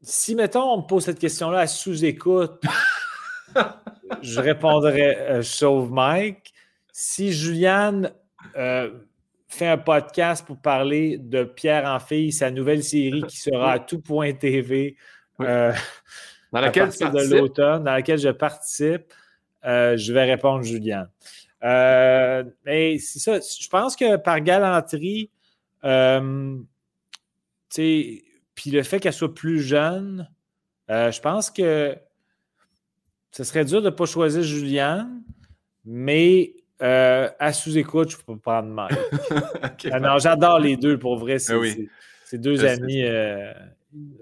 si, 0.00 0.34
mettons, 0.34 0.62
on 0.62 0.82
me 0.82 0.86
pose 0.86 1.04
cette 1.04 1.18
question-là 1.18 1.60
à 1.60 1.66
sous-écoute, 1.66 2.62
je 4.22 4.40
répondrais 4.40 5.18
euh, 5.18 5.42
sauve 5.42 5.90
Mike. 5.90 6.52
Si 6.92 7.32
Juliane 7.32 8.12
fait 9.48 9.66
un 9.66 9.78
podcast 9.78 10.46
pour 10.46 10.58
parler 10.58 11.18
de 11.18 11.44
Pierre 11.44 11.86
en 11.86 11.98
fille, 11.98 12.32
sa 12.32 12.50
nouvelle 12.50 12.82
série 12.82 13.22
qui 13.22 13.38
sera 13.38 13.72
à 13.72 13.78
tout.tv 13.78 14.96
dans 15.38 15.74
laquelle 16.52 16.88
de 16.88 17.34
l'automne, 17.34 17.84
dans 17.84 17.92
laquelle 17.92 18.18
je 18.18 18.28
participe, 18.28 19.12
je 19.64 20.12
vais 20.12 20.24
répondre 20.24 20.62
Juliane. 20.62 21.08
mais 21.62 22.98
c'est 22.98 23.18
ça, 23.18 23.38
je 23.40 23.68
pense 23.68 23.96
que 23.96 24.16
par 24.16 24.40
galanterie, 24.40 25.30
euh, 25.30 25.38
puis 25.82 26.66
le 28.70 28.82
fait 28.82 29.00
qu'elle 29.00 29.12
soit 29.12 29.34
plus 29.34 29.60
jeune, 29.60 30.30
euh, 30.90 31.10
je 31.10 31.20
pense 31.20 31.50
que 31.50 31.96
ce 33.30 33.44
serait 33.44 33.64
dur 33.64 33.80
de 33.80 33.86
ne 33.86 33.90
pas 33.90 34.06
choisir 34.06 34.42
Juliane, 34.42 35.22
mais 35.84 36.54
euh, 36.82 37.28
à 37.38 37.52
sous-écoute, 37.52 38.10
je 38.10 38.16
peux 38.16 38.36
pas 38.36 38.60
prendre 38.60 38.74
mal. 38.74 38.90
Ah 39.90 39.98
non, 39.98 40.18
j'adore 40.18 40.60
les 40.60 40.76
deux 40.76 40.96
pour 40.96 41.16
vrai. 41.16 41.40
C'est 41.40 41.54
ah 41.54 42.36
deux 42.36 42.64
amis 42.64 43.02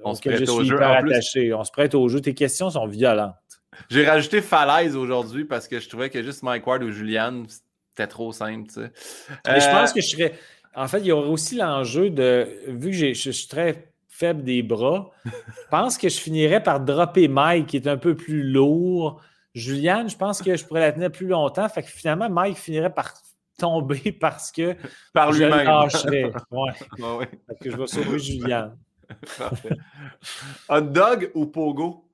on 0.04 0.14
se 0.14 0.20
je 0.24 0.44
suis 0.44 0.66
hyper 0.66 0.90
attaché. 0.90 1.54
On 1.54 1.64
se 1.64 1.70
prête 1.70 1.94
au 1.94 2.08
jeu. 2.08 2.20
Tes 2.20 2.34
questions 2.34 2.70
sont 2.70 2.86
violentes. 2.86 3.34
J'ai 3.88 4.06
rajouté 4.06 4.42
falaise 4.42 4.96
aujourd'hui 4.96 5.44
parce 5.44 5.68
que 5.68 5.80
je 5.80 5.88
trouvais 5.88 6.10
que 6.10 6.22
juste 6.22 6.42
Mike 6.42 6.66
Ward 6.66 6.82
ou 6.82 6.90
Juliane, 6.90 7.46
c'était 7.90 8.08
trop 8.08 8.32
simple. 8.32 8.70
Mais 9.46 9.60
je 9.60 9.70
pense 9.70 9.92
que 9.92 10.00
je 10.00 10.08
serais. 10.08 10.34
En 10.74 10.86
fait, 10.86 11.00
il 11.00 11.06
y 11.06 11.12
aurait 11.12 11.28
aussi 11.28 11.56
l'enjeu 11.56 12.10
de, 12.10 12.48
vu 12.68 12.90
que 12.90 13.14
je 13.14 13.30
suis 13.30 13.48
très 13.48 13.92
faible 14.08 14.44
des 14.44 14.62
bras, 14.62 15.10
je 15.24 15.30
pense 15.70 15.98
que 15.98 16.08
je 16.08 16.18
finirais 16.20 16.62
par 16.62 16.80
dropper 16.80 17.26
Mike, 17.26 17.68
qui 17.68 17.76
est 17.76 17.88
un 17.88 17.96
peu 17.96 18.14
plus 18.14 18.42
lourd. 18.42 19.20
Juliane, 19.54 20.08
je 20.08 20.16
pense 20.16 20.42
que 20.42 20.56
je 20.56 20.64
pourrais 20.64 20.80
la 20.80 20.92
tenir 20.92 21.10
plus 21.10 21.26
longtemps. 21.26 21.68
Fait 21.68 21.82
que 21.82 21.88
finalement, 21.88 22.30
Mike 22.30 22.56
finirait 22.56 22.92
par 22.92 23.14
tomber 23.58 24.12
parce 24.20 24.52
que 24.52 24.76
par 25.12 25.32
je 25.32 25.44
le 25.44 25.50
lâcherais. 25.50 26.30
Ouais. 26.50 27.28
que 27.60 27.70
je 27.70 27.76
vais 27.76 27.86
sauver 27.86 28.18
Juliane. 28.18 28.76
Hot 30.68 30.80
dog 30.82 31.30
ou 31.34 31.46
pogo? 31.46 32.04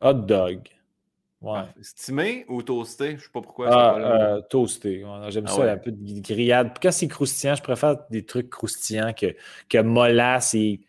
Hot 0.00 0.14
dog. 0.14 0.68
Ouais. 1.42 1.60
Stimé 1.82 2.44
ou 2.48 2.62
toasté? 2.62 3.10
Je 3.10 3.14
ne 3.14 3.18
sais 3.18 3.28
pas 3.32 3.42
pourquoi. 3.42 3.68
Ah, 3.70 3.96
euh, 3.98 4.40
toasté. 4.42 5.04
J'aime 5.28 5.44
ah 5.48 5.52
ça, 5.52 5.72
un 5.72 5.76
peu 5.76 5.92
de 5.92 6.20
grillade. 6.20 6.72
Quand 6.80 6.90
c'est 6.90 7.08
croustillant, 7.08 7.54
je 7.54 7.62
préfère 7.62 7.96
des 8.10 8.24
trucs 8.24 8.50
croustillants 8.50 9.12
que, 9.12 9.36
que 9.68 9.78
mollasse 9.78 10.54
et 10.54 10.80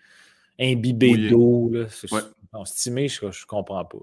imbibé 0.60 1.30
d'eau. 1.30 1.72
Ouais. 2.11 2.22
stimé, 2.65 3.07
je 3.10 3.26
ne 3.26 3.32
comprends 3.45 3.86
pas. 3.86 3.98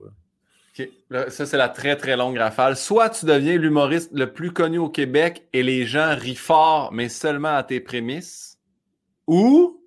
ça, 1.31 1.47
c'est 1.47 1.57
la 1.57 1.71
très, 1.71 1.97
très 1.97 2.17
longue 2.17 2.37
rafale. 2.37 2.77
Soit 2.77 3.11
tu 3.11 3.25
deviens 3.25 3.57
l'humoriste 3.57 4.11
le 4.13 4.33
plus 4.33 4.53
connu 4.53 4.79
au 4.79 4.91
Québec 4.91 5.47
et 5.53 5.63
les 5.63 5.87
gens 5.87 6.15
rient 6.15 6.35
fort, 6.35 6.93
mais 6.93 7.09
seulement 7.09 7.57
à 7.57 7.63
tes 7.63 7.81
prémices. 7.81 8.59
Ou 9.27 9.81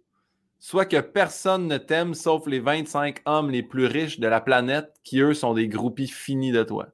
soit 0.68 0.86
que 0.86 1.00
personne 1.00 1.70
ne 1.70 1.78
t'aime 1.78 2.14
sauf 2.14 2.46
les 2.46 2.60
25 2.60 3.22
hommes 3.24 3.52
les 3.52 3.64
plus 3.64 3.86
riches 3.86 4.20
de 4.20 4.28
la 4.28 4.42
planète 4.42 4.94
qui, 5.06 5.22
eux, 5.22 5.34
sont 5.34 5.54
des 5.54 5.70
groupies 5.70 6.10
finis 6.10 6.52
de 6.52 6.62
toi. 6.62 6.90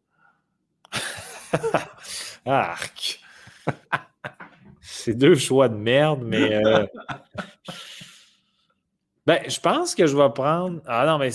Arc! 2.45 3.19
C'est 4.79 5.15
deux 5.15 5.33
choix 5.33 5.69
de 5.69 5.75
merde, 5.75 6.21
mais. 6.23 6.63
Euh, 6.63 6.85
ben, 9.25 9.39
je 9.47 9.59
pense 9.59 9.95
que 9.95 10.05
je 10.05 10.15
vais 10.15 10.29
prendre. 10.29 10.79
Ah 10.85 11.07
non, 11.07 11.17
mais. 11.17 11.31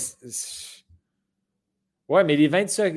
Ouais, 2.07 2.23
mais 2.23 2.37
les 2.37 2.47
25, 2.47 2.95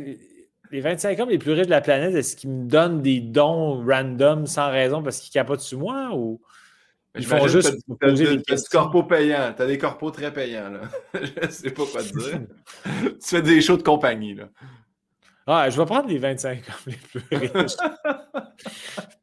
les 0.70 0.80
25 0.80 1.18
hommes 1.18 1.30
les 1.30 1.38
plus 1.38 1.50
riches 1.50 1.66
de 1.66 1.72
la 1.72 1.80
planète, 1.80 2.14
est-ce 2.14 2.36
qu'ils 2.36 2.50
me 2.50 2.68
donnent 2.68 3.02
des 3.02 3.18
dons 3.18 3.84
random 3.84 4.46
sans 4.46 4.70
raison 4.70 5.02
parce 5.02 5.18
qu'ils 5.18 5.32
capotent 5.32 5.62
sur 5.62 5.80
moi 5.80 6.10
ou? 6.14 6.40
Ils 7.14 7.26
font 7.26 7.46
juste 7.46 7.76
poser 8.00 8.36
des 8.36 8.42
questions. 8.42 8.80
corpo 8.80 9.02
payant. 9.02 9.52
Tu 9.54 9.62
as 9.62 9.66
des 9.66 9.78
corpos 9.78 10.10
très 10.10 10.32
payants. 10.32 10.70
Là. 10.70 10.80
je 11.14 11.46
ne 11.46 11.50
sais 11.50 11.70
pas 11.70 11.84
quoi 11.84 12.02
te 12.02 12.08
dire. 12.08 12.40
tu 12.84 13.12
fais 13.20 13.42
des 13.42 13.60
shows 13.60 13.76
de 13.76 13.82
compagnie. 13.82 14.34
Là. 14.34 14.48
Ah, 15.46 15.68
je 15.68 15.76
vais 15.76 15.84
prendre 15.84 16.08
les 16.08 16.18
25 16.18 16.62
comme 16.64 16.92
les 16.92 16.96
plus 16.96 17.22
riches. 17.58 17.76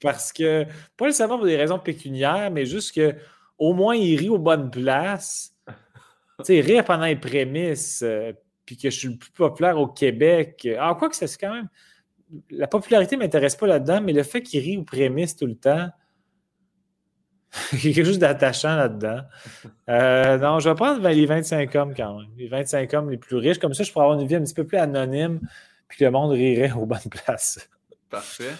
Parce 0.01 0.31
que, 0.31 0.65
pas 0.97 1.05
nécessairement 1.05 1.37
pour 1.37 1.47
des 1.47 1.57
raisons 1.57 1.79
pécuniaires, 1.79 2.51
mais 2.51 2.65
juste 2.65 2.93
que 2.93 3.15
au 3.57 3.73
moins 3.73 3.95
ils 3.95 4.17
rient 4.17 4.29
aux 4.29 4.37
bonnes 4.37 4.69
places. 4.69 5.55
Tu 6.39 6.45
sais, 6.45 6.61
rire 6.61 6.85
pendant 6.85 7.05
les 7.05 7.17
prémices, 7.17 8.01
euh, 8.03 8.31
puis 8.65 8.77
que 8.77 8.89
je 8.89 8.97
suis 8.97 9.09
le 9.09 9.17
plus 9.17 9.31
populaire 9.31 9.77
au 9.77 9.87
Québec. 9.87 10.67
Ah, 10.79 10.95
quoi 10.97 11.09
que 11.09 11.15
c'est 11.15 11.37
quand 11.37 11.53
même. 11.53 11.67
La 12.51 12.67
popularité 12.67 13.17
ne 13.17 13.21
m'intéresse 13.23 13.55
pas 13.55 13.67
là-dedans, 13.67 13.99
mais 14.01 14.13
le 14.13 14.23
fait 14.23 14.41
qu'ils 14.41 14.61
rient 14.61 14.77
aux 14.77 14.83
prémices 14.83 15.35
tout 15.35 15.47
le 15.47 15.55
temps, 15.55 15.89
Il 17.73 17.85
y 17.85 17.91
a 17.91 17.93
quelque 17.93 18.05
chose 18.05 18.19
d'attachant 18.19 18.75
là-dedans. 18.75 19.21
Euh, 19.89 20.37
non, 20.37 20.59
je 20.59 20.69
vais 20.69 20.75
prendre 20.75 21.07
les 21.07 21.25
25 21.25 21.73
hommes 21.75 21.93
quand 21.95 22.19
même. 22.19 22.29
Les 22.37 22.47
25 22.47 22.93
hommes 22.93 23.09
les 23.09 23.17
plus 23.17 23.37
riches. 23.37 23.59
Comme 23.59 23.73
ça, 23.73 23.83
je 23.83 23.91
pourrais 23.91 24.05
avoir 24.05 24.19
une 24.19 24.27
vie 24.27 24.35
un 24.35 24.43
petit 24.43 24.53
peu 24.53 24.65
plus 24.65 24.77
anonyme, 24.77 25.39
puis 25.87 26.03
le 26.03 26.11
monde 26.11 26.31
rirait 26.31 26.71
aux 26.71 26.85
bonnes 26.85 26.99
places. 27.09 27.69
Parfait. 28.09 28.53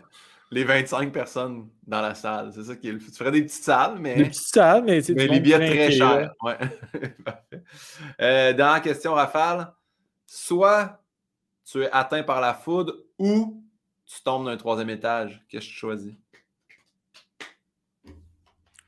Les 0.51 0.63
25 0.63 1.11
personnes 1.11 1.67
dans 1.85 2.01
la 2.01 2.15
salle, 2.15 2.51
c'est 2.53 2.63
ça 2.63 2.75
qui 2.75 2.89
est 2.89 2.91
le 2.91 2.99
Tu 2.99 3.11
ferais 3.11 3.31
des 3.31 3.43
petites 3.43 3.63
salles, 3.63 3.97
mais. 3.99 4.15
Des 4.15 4.25
petites 4.25 4.47
salles, 4.47 4.83
mais 4.83 5.01
c'est 5.01 5.13
Mais 5.13 5.27
les 5.27 5.39
billets 5.39 5.57
très 5.57 5.91
chers. 5.91 6.33
Ouais. 6.41 6.57
Parfait. 7.23 7.63
Euh, 8.19 8.53
dans 8.53 8.73
la 8.73 8.79
question 8.79 9.13
rafale, 9.13 9.71
soit 10.25 10.99
tu 11.71 11.83
es 11.83 11.89
atteint 11.91 12.23
par 12.23 12.41
la 12.41 12.55
foudre 12.55 12.95
ou 13.19 13.63
tu 14.07 14.23
tombes 14.23 14.45
d'un 14.45 14.57
troisième 14.57 14.89
étage. 14.89 15.39
Qu'est-ce 15.49 15.67
que 15.67 15.71
tu 15.71 15.77
choisis? 15.77 16.13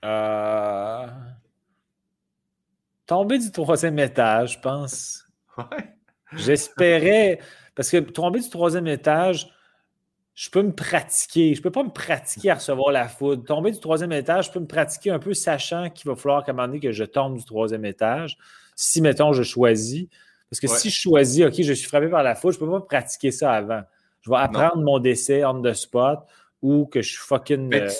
Euh... 0.04 1.08
Tomber 3.06 3.40
du 3.40 3.52
troisième 3.52 4.00
étage, 4.00 4.54
je 4.54 4.60
pense. 4.60 5.26
J'espérais. 6.34 7.40
Parce 7.76 7.90
que 7.90 7.98
tomber 7.98 8.40
du 8.40 8.50
troisième 8.50 8.88
étage, 8.88 9.52
je 10.34 10.50
peux 10.50 10.62
me 10.62 10.74
pratiquer. 10.74 11.54
Je 11.54 11.60
ne 11.60 11.64
peux 11.64 11.72
pas 11.72 11.84
me 11.84 11.90
pratiquer 11.90 12.52
à 12.52 12.56
recevoir 12.56 12.92
la 12.92 13.08
foudre. 13.08 13.44
Tomber 13.44 13.72
du 13.72 13.80
troisième 13.80 14.12
étage, 14.12 14.48
je 14.48 14.52
peux 14.52 14.60
me 14.60 14.68
pratiquer 14.68 15.12
un 15.12 15.20
peu, 15.20 15.34
sachant 15.34 15.90
qu'il 15.90 16.10
va 16.10 16.16
falloir 16.16 16.44
qu'à 16.44 16.52
un 16.52 16.56
moment 16.56 16.68
donné 16.68 16.80
que 16.80 16.92
je 16.92 17.04
tombe 17.04 17.38
du 17.38 17.44
troisième 17.44 17.86
étage. 17.86 18.38
si, 18.76 19.02
mettons, 19.02 19.34
je 19.34 19.44
choisis. 19.44 20.08
Parce 20.50 20.60
que 20.60 20.68
si 20.68 20.90
je 20.90 21.00
choisis, 21.00 21.46
OK, 21.46 21.62
je 21.62 21.74
suis 21.74 21.88
frappé 21.88 22.10
par 22.10 22.24
la 22.24 22.36
foudre, 22.36 22.58
je 22.58 22.64
ne 22.64 22.66
peux 22.66 22.80
pas 22.80 22.86
pratiquer 22.86 23.32
ça 23.32 23.54
avant. 23.54 23.84
Je 24.22 24.30
vais 24.30 24.38
apprendre 24.38 24.78
mon 24.78 25.00
décès 25.00 25.44
on 25.46 25.62
the 25.62 25.74
spot 25.74 26.20
ou 26.62 26.86
que 26.86 27.02
je 27.02 27.10
suis 27.10 27.22
fucking. 27.22 27.74
Euh, 27.74 27.88
tu, 27.88 27.96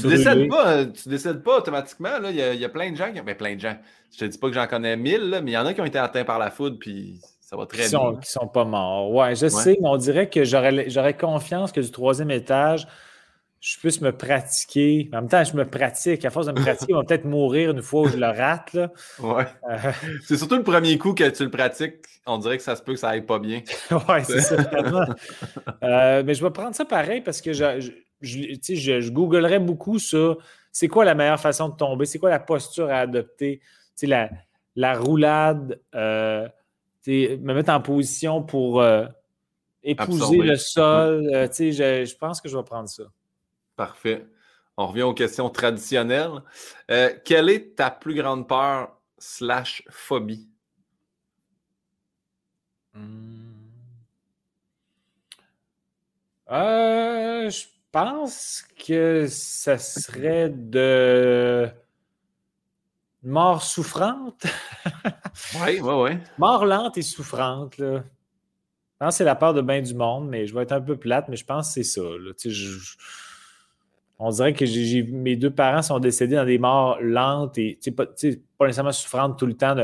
décèdes 0.00 0.48
pas, 0.48 0.86
tu 0.86 1.08
décèdes 1.08 1.42
pas 1.42 1.58
automatiquement. 1.58 2.10
Il, 2.28 2.36
y 2.36 2.64
a, 2.64 2.68
plein 2.68 2.90
de 2.90 2.96
gens 2.96 3.12
qui. 3.12 3.20
Ben, 3.20 3.36
plein 3.36 3.54
de 3.54 3.60
gens. 3.60 3.76
Je 4.12 4.18
te 4.18 4.24
dis 4.24 4.38
pas 4.38 4.48
que 4.48 4.54
j'en 4.54 4.66
connais 4.66 4.96
mille, 4.96 5.40
mais 5.42 5.52
il 5.52 5.54
y 5.54 5.58
en 5.58 5.66
a 5.66 5.74
qui 5.74 5.80
ont 5.80 5.86
été 5.86 5.98
atteints 5.98 6.24
par 6.24 6.38
la 6.38 6.50
foudre, 6.50 6.78
puis 6.78 7.20
ça 7.40 7.56
va 7.56 7.66
très 7.66 7.78
bien. 7.78 7.88
Sont, 7.88 8.16
qui 8.16 8.30
sont 8.30 8.48
pas 8.48 8.64
morts. 8.64 9.12
Ouais, 9.12 9.34
je 9.34 9.48
sais, 9.48 9.76
mais 9.80 9.88
on 9.88 9.96
dirait 9.96 10.28
que 10.30 10.44
j'aurais 10.44 11.16
confiance 11.16 11.72
que 11.72 11.80
du 11.80 11.90
troisième 11.90 12.30
étage, 12.30 12.86
je 13.60 13.78
puisse 13.78 14.00
me 14.00 14.10
pratiquer. 14.10 15.08
En 15.12 15.16
même 15.16 15.28
temps, 15.28 15.44
je 15.44 15.54
me 15.56 15.64
pratique. 15.64 16.24
À 16.24 16.30
force 16.30 16.46
de 16.46 16.52
me 16.52 16.60
pratiquer, 16.60 16.94
on 16.94 16.98
va 16.98 17.04
peut-être 17.04 17.26
mourir 17.26 17.70
une 17.70 17.80
fois 17.80 18.02
où 18.02 18.08
je 18.08 18.16
le 18.16 18.26
rate. 18.26 18.72
Là. 18.72 18.90
Ouais. 19.20 19.46
Euh. 19.70 19.92
C'est 20.24 20.36
surtout 20.36 20.56
le 20.56 20.64
premier 20.64 20.98
coup 20.98 21.14
que 21.14 21.28
tu 21.28 21.44
le 21.44 21.50
pratiques, 21.50 21.94
on 22.26 22.38
dirait 22.38 22.56
que 22.56 22.62
ça 22.62 22.74
se 22.74 22.82
peut 22.82 22.94
que 22.94 22.98
ça 22.98 23.10
aille 23.10 23.26
pas 23.26 23.38
bien. 23.38 23.60
ouais, 24.08 24.24
c'est 24.24 24.40
ça. 24.40 24.56
euh, 25.82 26.22
mais 26.24 26.34
je 26.34 26.42
vais 26.42 26.50
prendre 26.50 26.74
ça 26.74 26.84
pareil 26.84 27.20
parce 27.20 27.40
que 27.40 27.52
je, 27.52 27.80
je, 27.80 27.90
je, 28.22 29.00
je 29.00 29.10
googlerais 29.10 29.58
beaucoup 29.58 29.98
ça. 29.98 30.36
C'est 30.70 30.88
quoi 30.88 31.04
la 31.04 31.14
meilleure 31.14 31.40
façon 31.40 31.68
de 31.68 31.76
tomber? 31.76 32.06
C'est 32.06 32.18
quoi 32.18 32.30
la 32.30 32.40
posture 32.40 32.88
à 32.88 33.00
adopter? 33.00 33.60
La, 34.02 34.30
la 34.74 34.98
roulade, 34.98 35.80
euh, 35.94 36.48
me 37.06 37.52
mettre 37.52 37.70
en 37.70 37.80
position 37.80 38.42
pour 38.42 38.80
euh, 38.80 39.06
épouser 39.82 40.38
le 40.38 40.56
sol. 40.56 41.28
Euh, 41.32 41.46
je, 41.52 42.04
je 42.04 42.16
pense 42.16 42.40
que 42.40 42.48
je 42.48 42.56
vais 42.56 42.64
prendre 42.64 42.88
ça. 42.88 43.04
Parfait. 43.76 44.26
On 44.76 44.86
revient 44.86 45.02
aux 45.02 45.14
questions 45.14 45.50
traditionnelles. 45.50 46.42
Quelle 47.24 47.50
est 47.50 47.76
ta 47.76 47.90
plus 47.90 48.14
grande 48.14 48.48
peur 48.48 48.98
slash 49.18 49.84
phobie? 49.90 50.48
Hmm. 52.94 53.40
Je 56.48 57.66
pense 57.92 58.64
que 58.86 59.26
ça 59.28 59.78
serait 59.78 60.48
de 60.48 61.68
mort 63.22 63.62
souffrante. 63.62 64.44
oui, 65.64 65.78
oui, 65.80 65.94
oui. 65.94 66.10
Mort 66.38 66.64
lente 66.64 66.98
et 66.98 67.02
souffrante. 67.02 67.78
Là. 67.78 68.02
Je 68.02 69.06
pense 69.06 69.14
que 69.14 69.18
c'est 69.18 69.24
la 69.24 69.36
peur 69.36 69.54
de 69.54 69.62
bien 69.62 69.82
du 69.82 69.94
monde, 69.94 70.28
mais 70.28 70.46
je 70.46 70.54
vais 70.54 70.62
être 70.62 70.72
un 70.72 70.80
peu 70.80 70.96
plate, 70.96 71.28
mais 71.28 71.36
je 71.36 71.44
pense 71.44 71.68
que 71.68 71.74
c'est 71.74 71.84
ça. 71.84 72.02
on 74.18 74.30
dirait 74.30 74.52
que 74.54 75.10
mes 75.12 75.36
deux 75.36 75.50
parents 75.50 75.82
sont 75.82 75.98
décédés 75.98 76.36
dans 76.36 76.44
des 76.44 76.58
morts 76.58 76.98
lentes 77.00 77.58
et 77.58 77.78
pas, 77.96 78.06
pas 78.06 78.66
nécessairement 78.66 78.92
souffrantes 78.92 79.38
tout 79.38 79.46
le 79.46 79.54
temps, 79.54 79.76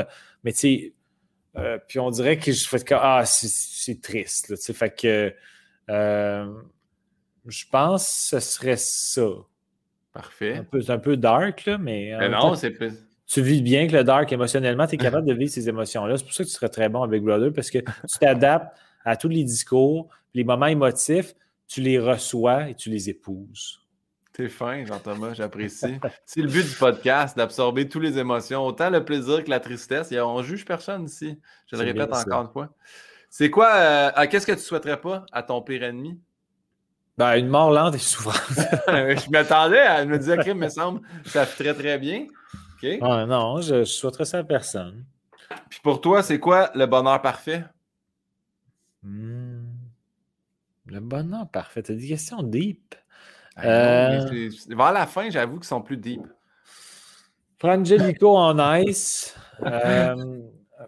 mais 0.43 0.51
tu 0.53 0.59
sais, 0.59 0.93
euh, 1.57 1.77
puis 1.87 1.99
on 1.99 2.09
dirait 2.09 2.37
que 2.37 2.51
je 2.51 2.67
fais 2.67 2.79
que 2.79 2.95
ah, 2.95 3.23
c'est 3.25 4.01
triste. 4.01 4.49
Là, 4.49 4.55
fait 4.57 4.95
que 4.95 5.33
euh, 5.89 6.61
je 7.45 7.65
pense 7.71 8.03
que 8.03 8.39
ce 8.39 8.39
serait 8.39 8.77
ça. 8.77 9.27
Parfait. 10.13 10.63
C'est 10.71 10.89
un 10.89 10.99
peu 10.99 11.17
dark, 11.17 11.65
là, 11.65 11.77
mais. 11.77 12.15
mais 12.17 12.29
non, 12.29 12.55
c'est 12.55 12.71
plus 12.71 12.93
tu 13.29 13.43
vis 13.43 13.61
bien 13.61 13.87
que 13.87 13.95
le 13.95 14.03
dark 14.03 14.31
émotionnellement, 14.31 14.87
tu 14.87 14.95
es 14.95 14.97
capable 14.97 15.27
de 15.27 15.33
vivre 15.33 15.51
ces 15.51 15.69
émotions-là. 15.69 16.17
C'est 16.17 16.23
pour 16.23 16.33
ça 16.33 16.43
que 16.43 16.49
tu 16.49 16.55
serais 16.55 16.69
très 16.69 16.89
bon 16.89 17.03
avec 17.03 17.23
Brother 17.23 17.53
parce 17.53 17.69
que 17.69 17.77
tu 17.77 18.19
t'adaptes 18.19 18.75
à 19.05 19.15
tous 19.15 19.29
les 19.29 19.43
discours, 19.43 20.09
les 20.33 20.43
moments 20.43 20.65
émotifs, 20.65 21.35
tu 21.67 21.81
les 21.81 21.99
reçois 21.99 22.69
et 22.69 22.75
tu 22.75 22.89
les 22.89 23.09
épouses. 23.09 23.81
T'es 24.33 24.49
fin, 24.49 24.83
Jean-Thomas, 24.83 25.33
j'apprécie. 25.33 25.99
C'est 26.25 26.41
le 26.41 26.47
but 26.47 26.67
du 26.67 26.75
podcast, 26.75 27.37
d'absorber 27.37 27.87
toutes 27.87 28.03
les 28.03 28.17
émotions, 28.17 28.65
autant 28.65 28.89
le 28.89 29.05
plaisir 29.05 29.43
que 29.43 29.49
la 29.49 29.59
tristesse. 29.59 30.11
On 30.11 30.41
juge 30.41 30.65
personne 30.65 31.05
ici. 31.05 31.39
Je 31.67 31.75
le 31.75 31.83
répète 31.83 32.11
encore 32.11 32.41
une 32.41 32.51
fois. 32.51 32.69
C'est 33.29 33.51
quoi, 33.51 33.75
euh, 33.75 34.27
qu'est-ce 34.27 34.47
que 34.47 34.53
tu 34.53 34.59
souhaiterais 34.61 34.99
pas 34.99 35.23
à 35.31 35.43
ton 35.43 35.61
pire 35.61 35.83
ennemi? 35.83 36.19
Ben, 37.19 37.35
une 37.35 37.49
mort 37.49 37.69
lente 37.69 37.95
et 37.95 37.99
souffrante. 37.99 38.35
je 38.87 39.29
m'attendais 39.29 39.81
à 39.81 40.05
me 40.05 40.17
dire, 40.17 40.37
que 40.37 40.51
me 40.51 40.69
semble, 40.69 41.01
ça 41.25 41.45
fait 41.45 41.65
très 41.65 41.73
très 41.73 41.97
bien. 41.99 42.27
Ah, 43.01 43.25
non, 43.25 43.59
je, 43.59 43.79
je 43.79 43.83
souhaiterais 43.83 44.23
ça 44.23 44.37
à 44.37 44.43
personne. 44.45 45.03
Puis 45.69 45.81
pour 45.83 45.99
toi, 45.99 46.23
c'est 46.23 46.39
quoi 46.39 46.71
le 46.75 46.85
bonheur 46.85 47.21
parfait? 47.21 47.65
Hmm. 49.03 49.65
Le 50.85 51.01
bonheur 51.01 51.45
parfait. 51.49 51.83
T'as 51.83 51.93
des 51.93 52.07
questions 52.07 52.41
deep. 52.41 52.95
Euh... 53.65 54.49
vers 54.69 54.93
la 54.93 55.05
fin, 55.05 55.29
j'avoue 55.29 55.57
qu'ils 55.57 55.67
sont 55.67 55.81
plus 55.81 55.97
deep. 55.97 56.21
Frangelico 57.57 58.37
en 58.37 58.75
ice. 58.77 59.35
Euh, 59.65 60.15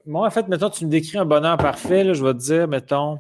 moi, 0.06 0.28
en 0.28 0.30
fait, 0.30 0.48
mettons, 0.48 0.70
tu 0.70 0.86
me 0.86 0.90
décris 0.90 1.18
un 1.18 1.26
bonheur 1.26 1.58
parfait. 1.58 2.06
Là, 2.06 2.14
je 2.14 2.24
vais 2.24 2.34
te 2.34 2.40
dire, 2.40 2.70
mettons, 2.70 3.20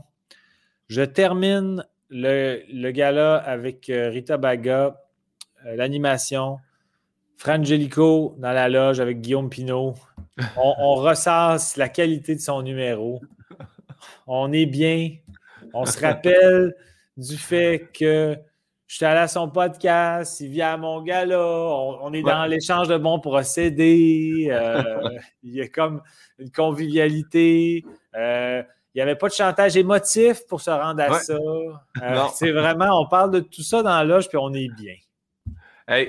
je 0.87 1.01
termine 1.01 1.85
le, 2.11 2.61
le 2.71 2.91
gala 2.91 3.37
avec 3.37 3.89
euh, 3.89 4.09
Rita 4.09 4.37
Baga, 4.37 5.01
euh, 5.65 5.75
l'animation. 5.75 6.59
Frangelico 7.37 8.35
dans 8.37 8.51
la 8.51 8.69
loge 8.69 8.99
avec 8.99 9.21
Guillaume 9.21 9.49
Pinault. 9.49 9.95
On, 10.57 10.95
ressasse 10.95 11.75
la 11.75 11.89
qualité 11.89 12.35
de 12.35 12.41
son 12.41 12.61
numéro. 12.61 13.21
On 14.27 14.51
est 14.53 14.67
bien. 14.67 15.09
On 15.73 15.85
se 15.85 15.99
rappelle 15.99 16.75
du 17.17 17.37
fait 17.37 17.89
que 17.97 18.37
je 18.91 18.97
suis 18.97 19.05
allé 19.05 19.21
à 19.21 19.27
son 19.27 19.49
podcast, 19.49 20.41
il 20.41 20.49
vient 20.49 20.73
à 20.73 20.77
mon 20.77 21.01
gala, 21.01 21.39
on, 21.39 22.11
est 22.11 22.23
dans 22.23 22.45
l'échange 22.45 22.89
de 22.89 22.97
bons 22.97 23.21
procédés, 23.21 24.49
euh, 24.51 24.83
il 25.43 25.53
y 25.55 25.61
a 25.61 25.69
comme 25.69 26.01
une 26.37 26.51
convivialité. 26.51 27.85
Euh, 28.15 28.61
il 28.93 28.97
n'y 28.97 29.01
avait 29.01 29.15
pas 29.15 29.29
de 29.29 29.33
chantage 29.33 29.77
émotif 29.77 30.45
pour 30.47 30.61
se 30.61 30.69
rendre 30.69 31.01
à 31.01 31.19
ça. 31.19 31.33
Euh, 31.33 32.23
c'est 32.33 32.51
vraiment, 32.51 33.01
on 33.01 33.07
parle 33.07 33.31
de 33.31 33.39
tout 33.39 33.63
ça 33.63 33.83
dans 33.83 33.89
la 33.89 34.03
loge, 34.03 34.27
puis 34.27 34.37
on 34.37 34.53
est 34.53 34.69
bien 34.69 34.95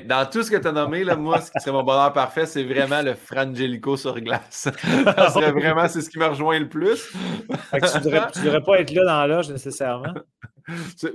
dans 0.06 0.28
tout 0.30 0.42
ce 0.42 0.50
que 0.50 0.56
tu 0.56 0.68
as 0.68 0.72
nommé, 0.72 1.04
là, 1.04 1.16
moi, 1.16 1.40
ce 1.40 1.50
qui 1.50 1.58
serait 1.60 1.72
mon 1.72 1.82
bonheur 1.82 2.12
parfait, 2.12 2.46
c'est 2.46 2.62
vraiment 2.62 3.02
le 3.02 3.14
Frangelico 3.14 3.96
sur 3.96 4.20
glace. 4.20 4.68
serait 5.32 5.52
vraiment, 5.52 5.88
c'est 5.88 6.02
ce 6.02 6.10
qui 6.10 6.18
me 6.18 6.26
rejoint 6.26 6.58
le 6.58 6.68
plus. 6.68 7.10
tu 7.10 7.76
ne 7.76 8.44
devrais, 8.44 8.62
pas 8.62 8.80
être 8.80 8.92
là 8.92 9.04
dans 9.04 9.26
l'âge 9.26 9.50
nécessairement. 9.50 10.14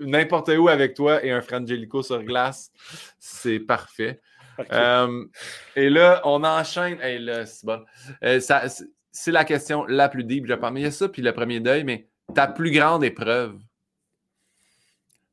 N'importe 0.02 0.50
où 0.50 0.68
avec 0.68 0.96
toi 0.96 1.24
et 1.24 1.32
un 1.32 1.42
Frangelico 1.42 2.04
sur 2.04 2.22
glace, 2.24 2.72
c'est 3.20 3.60
parfait. 3.60 4.20
Euh, 4.72 5.24
et 5.76 5.90
là, 5.90 6.22
on 6.26 6.44
enchaîne. 6.44 6.98
c'est 7.46 7.66
bon. 7.66 7.80
Euh, 8.24 8.40
c'est 9.20 9.32
la 9.32 9.46
question 9.46 9.84
la 9.88 10.10
plus 10.10 10.24
deep, 10.24 10.46
je 10.46 10.54
pense. 10.54 10.72
Mais 10.72 10.82
il 10.82 10.84
y 10.84 10.88
a 10.88 10.92
ça, 10.92 11.10
puis 11.10 11.24
le 11.24 11.34
premier 11.34 11.60
deuil, 11.60 11.84
mais 11.84 12.08
ta 12.36 12.46
plus 12.48 12.70
grande 12.70 13.04
épreuve. 13.04 13.58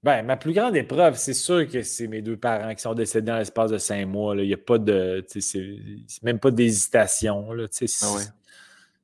Ben, 0.02 0.22
ma 0.24 0.38
plus 0.38 0.54
grande 0.54 0.74
épreuve, 0.74 1.16
c'est 1.16 1.34
sûr 1.34 1.68
que 1.68 1.82
c'est 1.82 2.06
mes 2.06 2.22
deux 2.22 2.38
parents 2.38 2.74
qui 2.74 2.80
sont 2.80 2.94
décédés 2.94 3.30
dans 3.30 3.38
l'espace 3.38 3.70
de 3.70 3.78
cinq 3.78 4.06
mois. 4.06 4.34
Il 4.36 4.46
n'y 4.46 4.54
a 4.54 4.58
pas 4.58 4.78
de. 4.78 5.24
C'est 5.28 6.22
même 6.22 6.38
pas 6.38 6.50
d'hésitation. 6.50 7.46
Ah 7.52 8.06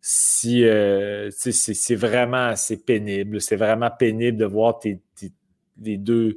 si, 0.00 0.64
euh, 0.64 1.30
c'est 1.30 1.94
vraiment 1.94 2.48
assez 2.48 2.78
pénible. 2.78 3.40
C'est 3.42 3.56
vraiment 3.56 3.90
pénible 3.90 4.38
de 4.38 4.46
voir 4.46 4.78
tes, 4.78 4.98
les 5.78 5.98
deux 5.98 6.36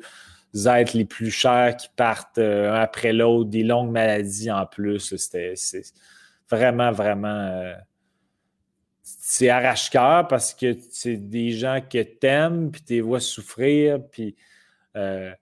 êtres 0.65 0.97
les 0.97 1.05
plus 1.05 1.31
chers 1.31 1.77
qui 1.77 1.87
partent 1.95 2.39
euh, 2.39 2.73
un 2.73 2.81
après 2.81 3.13
l'autre, 3.13 3.49
des 3.49 3.63
longues 3.63 3.91
maladies 3.91 4.51
en 4.51 4.65
plus. 4.65 5.15
C'était 5.15 5.53
vraiment, 6.49 6.91
vraiment. 6.91 7.27
Euh, 7.29 7.73
c'est 9.03 9.49
arrache-cœur 9.49 10.27
parce 10.27 10.53
que 10.53 10.77
c'est 10.89 11.17
des 11.17 11.51
gens 11.51 11.81
que 11.81 12.01
t'aimes, 12.01 12.71
puis 12.71 12.81
tu 12.81 12.93
les 12.93 13.01
vois 13.01 13.19
souffrir, 13.19 13.99
puis 14.11 14.35
euh, 14.95 15.33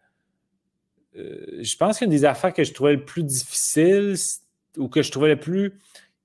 euh, 1.16 1.60
je 1.62 1.78
pense 1.78 2.00
qu'une 2.00 2.10
des 2.10 2.26
affaires 2.26 2.54
que 2.54 2.64
je 2.64 2.74
trouvais 2.74 2.94
le 2.94 3.06
plus 3.06 3.24
difficile 3.24 4.16
ou 4.78 4.88
que 4.88 5.04
je 5.04 5.12
trouvais 5.12 5.30
le 5.30 5.40
plus 5.40 5.78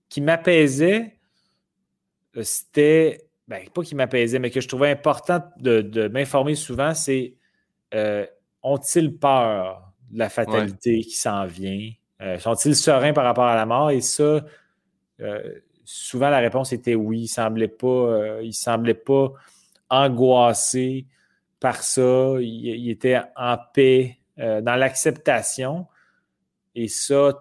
qui 0.08 0.20
m'apaisait, 0.22 1.18
euh, 2.36 2.42
c'était, 2.42 3.28
ben, 3.48 3.68
pas 3.68 3.82
qui 3.82 3.94
m'apaisait, 3.94 4.38
mais 4.38 4.50
que 4.50 4.60
je 4.60 4.68
trouvais 4.68 4.90
important 4.90 5.42
de, 5.58 6.08
m'informer 6.08 6.54
souvent, 6.54 6.94
c'est 6.94 7.34
ont-ils 8.62 9.16
peur 9.16 9.92
de 10.10 10.18
la 10.18 10.28
fatalité 10.28 11.00
qui 11.00 11.16
s'en 11.16 11.46
vient? 11.46 11.90
Sont-ils 12.38 12.74
sereins 12.74 13.12
par 13.12 13.24
rapport 13.24 13.44
à 13.44 13.54
la 13.54 13.66
mort? 13.66 13.90
Et 13.90 14.00
ça, 14.00 14.44
souvent 15.86 16.28
la 16.28 16.38
réponse 16.38 16.72
était 16.72 16.94
oui. 16.94 17.20
Ils 17.20 17.22
ne 17.22 17.28
semblaient 17.28 17.68
pas, 17.68 18.40
il 18.42 18.52
semblait 18.52 18.94
pas 18.94 19.32
angoissés 19.88 21.06
par 21.60 21.82
ça. 21.82 22.36
Il, 22.40 22.90
était 22.90 23.20
en 23.36 23.56
paix, 23.72 24.18
euh, 24.38 24.60
dans 24.60 24.76
l'acceptation. 24.76 25.86
Et 26.74 26.88
ça, 26.88 27.32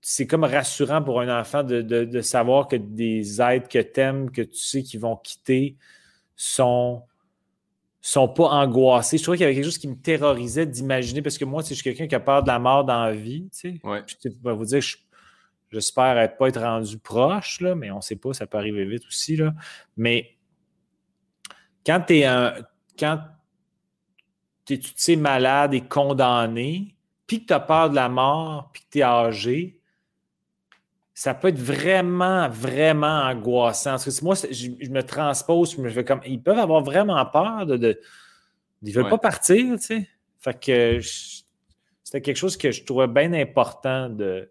c'est 0.00 0.26
comme 0.26 0.44
rassurant 0.44 1.02
pour 1.02 1.20
un 1.20 1.40
enfant 1.40 1.62
de, 1.64 2.20
savoir 2.20 2.68
que 2.68 2.76
des 2.76 3.40
êtres 3.40 3.68
que 3.68 3.80
tu 3.80 4.00
aimes, 4.00 4.30
que 4.30 4.42
tu 4.42 4.58
sais 4.58 4.82
qu'ils 4.82 5.00
vont 5.00 5.16
quitter, 5.16 5.76
sont 6.36 7.02
sont 8.00 8.28
pas 8.28 8.48
angoissés. 8.48 9.16
Je 9.16 9.22
trouvais 9.22 9.38
qu'il 9.38 9.44
y 9.44 9.46
avait 9.46 9.54
quelque 9.54 9.64
chose 9.64 9.78
qui 9.78 9.88
me 9.88 9.96
terrorisait 9.96 10.66
d'imaginer, 10.66 11.22
parce 11.22 11.38
que 11.38 11.46
moi, 11.46 11.62
je 11.66 11.72
suis 11.72 11.82
quelqu'un 11.82 12.06
qui 12.06 12.14
a 12.14 12.20
peur 12.20 12.42
de 12.42 12.48
la 12.48 12.58
mort 12.58 12.84
dans 12.84 13.02
la 13.02 13.14
vie. 13.14 13.48
Tu 13.50 13.80
sais. 13.80 13.80
Ouais. 13.82 14.02
Je 14.06 14.28
vais 14.28 14.52
vous 14.52 14.66
dire, 14.66 14.82
je, 14.82 14.98
J'espère 15.70 16.18
être 16.18 16.36
pas 16.36 16.48
être 16.48 16.60
rendu 16.60 16.98
proche, 16.98 17.60
là, 17.60 17.74
mais 17.74 17.90
on 17.90 17.96
ne 17.96 18.00
sait 18.00 18.16
pas, 18.16 18.32
ça 18.32 18.46
peut 18.46 18.58
arriver 18.58 18.84
vite 18.84 19.04
aussi. 19.06 19.36
Là. 19.36 19.54
Mais 19.96 20.36
quand 21.84 22.00
tu 22.06 22.18
es 22.18 22.24
un. 22.24 22.54
Quand 22.98 23.20
es, 24.70 24.78
tu 24.78 24.92
sais 24.94 25.16
malade 25.16 25.74
et 25.74 25.82
condamné, 25.82 26.96
puis 27.26 27.42
que 27.42 27.46
tu 27.46 27.52
as 27.52 27.60
peur 27.60 27.90
de 27.90 27.96
la 27.96 28.08
mort, 28.08 28.70
puis 28.72 28.82
que 28.82 28.86
tu 28.90 28.98
es 28.98 29.02
âgé, 29.02 29.80
ça 31.12 31.34
peut 31.34 31.48
être 31.48 31.58
vraiment, 31.58 32.48
vraiment 32.48 33.22
angoissant. 33.24 33.92
Parce 33.92 34.18
que 34.18 34.24
moi, 34.24 34.34
je, 34.34 34.90
me 34.90 35.02
transpose, 35.02 35.76
je 35.76 35.80
me 35.80 35.90
fais 35.90 36.04
comme. 36.04 36.20
Ils 36.26 36.42
peuvent 36.42 36.58
avoir 36.58 36.82
vraiment 36.82 37.24
peur 37.26 37.66
de. 37.66 38.00
ils 38.82 38.88
ne 38.88 38.94
veulent 38.94 39.10
pas 39.10 39.18
partir, 39.18 39.78
tu 39.78 39.86
sais. 39.86 40.08
Fait 40.40 40.60
que 40.60 41.00
c'était 42.02 42.20
quelque 42.20 42.36
chose 42.36 42.56
que 42.56 42.70
je 42.70 42.84
trouvais 42.84 43.06
bien 43.06 43.32
important 43.32 44.10
de, 44.10 44.50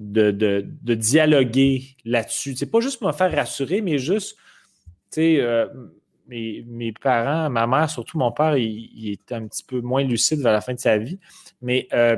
de, 0.00 0.94
dialoguer 0.94 1.96
là-dessus. 2.04 2.56
C'est 2.56 2.70
pas 2.70 2.80
juste 2.80 3.02
me 3.02 3.12
faire 3.12 3.32
rassurer, 3.32 3.82
mais 3.82 3.98
juste, 3.98 4.36
tu 5.12 5.20
sais, 5.20 5.40
euh, 5.40 5.66
mes, 6.26 6.92
parents, 7.00 7.50
ma 7.50 7.66
mère, 7.66 7.90
surtout 7.90 8.18
mon 8.18 8.32
père, 8.32 8.56
il, 8.56 9.10
était 9.10 9.34
un 9.34 9.46
petit 9.46 9.62
peu 9.62 9.80
moins 9.80 10.02
lucide 10.02 10.40
vers 10.40 10.52
la 10.52 10.60
fin 10.60 10.74
de 10.74 10.78
sa 10.78 10.96
vie, 10.96 11.18
mais 11.60 11.86
euh, 11.92 12.16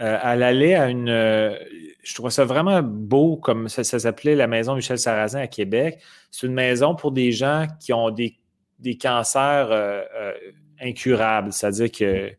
euh, 0.00 0.18
elle 0.22 0.42
allait 0.42 0.74
à 0.74 0.90
une. 0.90 1.06
je 1.06 2.14
trouvais 2.14 2.30
ça 2.30 2.44
vraiment 2.44 2.82
beau, 2.82 3.36
comme 3.36 3.68
ça, 3.68 3.84
s'appelait 3.84 4.34
la 4.34 4.46
maison 4.46 4.74
Michel 4.74 4.98
Sarrazin 4.98 5.40
à 5.40 5.46
Québec. 5.46 6.00
C'est 6.30 6.46
une 6.46 6.54
maison 6.54 6.94
pour 6.96 7.12
des 7.12 7.32
gens 7.32 7.66
qui 7.80 7.92
ont 7.92 8.10
des, 8.10 8.36
des 8.80 8.98
cancers 8.98 9.70
incurables, 10.80 11.52
c'est-à-dire 11.52 11.90
qu'ils 11.90 12.36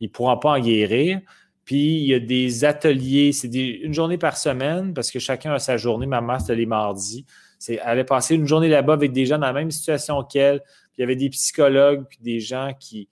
ne 0.00 0.08
pourront 0.08 0.38
pas 0.38 0.52
en 0.52 0.58
guérir. 0.58 1.20
Puis 1.66 1.98
il 1.98 2.06
y 2.06 2.14
a 2.14 2.20
des 2.20 2.64
ateliers, 2.64 3.32
c'est 3.32 3.52
une 3.52 3.92
journée 3.92 4.18
par 4.18 4.36
semaine 4.36 4.94
parce 4.94 5.10
que 5.10 5.18
chacun 5.18 5.52
a 5.52 5.58
sa 5.58 5.76
journée. 5.76 6.06
Ma 6.06 6.20
mère, 6.20 6.40
c'était 6.40 6.54
les 6.54 6.64
mardis. 6.64 7.26
Elle 7.68 7.80
allait 7.82 8.04
passer 8.04 8.36
une 8.36 8.46
journée 8.46 8.68
là-bas 8.68 8.92
avec 8.92 9.12
des 9.12 9.26
gens 9.26 9.36
dans 9.36 9.48
la 9.48 9.52
même 9.52 9.72
situation 9.72 10.22
qu'elle. 10.22 10.60
Puis 10.60 10.98
il 10.98 11.00
y 11.00 11.04
avait 11.04 11.16
des 11.16 11.28
psychologues, 11.28 12.06
puis 12.08 12.18
des 12.22 12.38
gens 12.38 12.72
qui. 12.78 13.08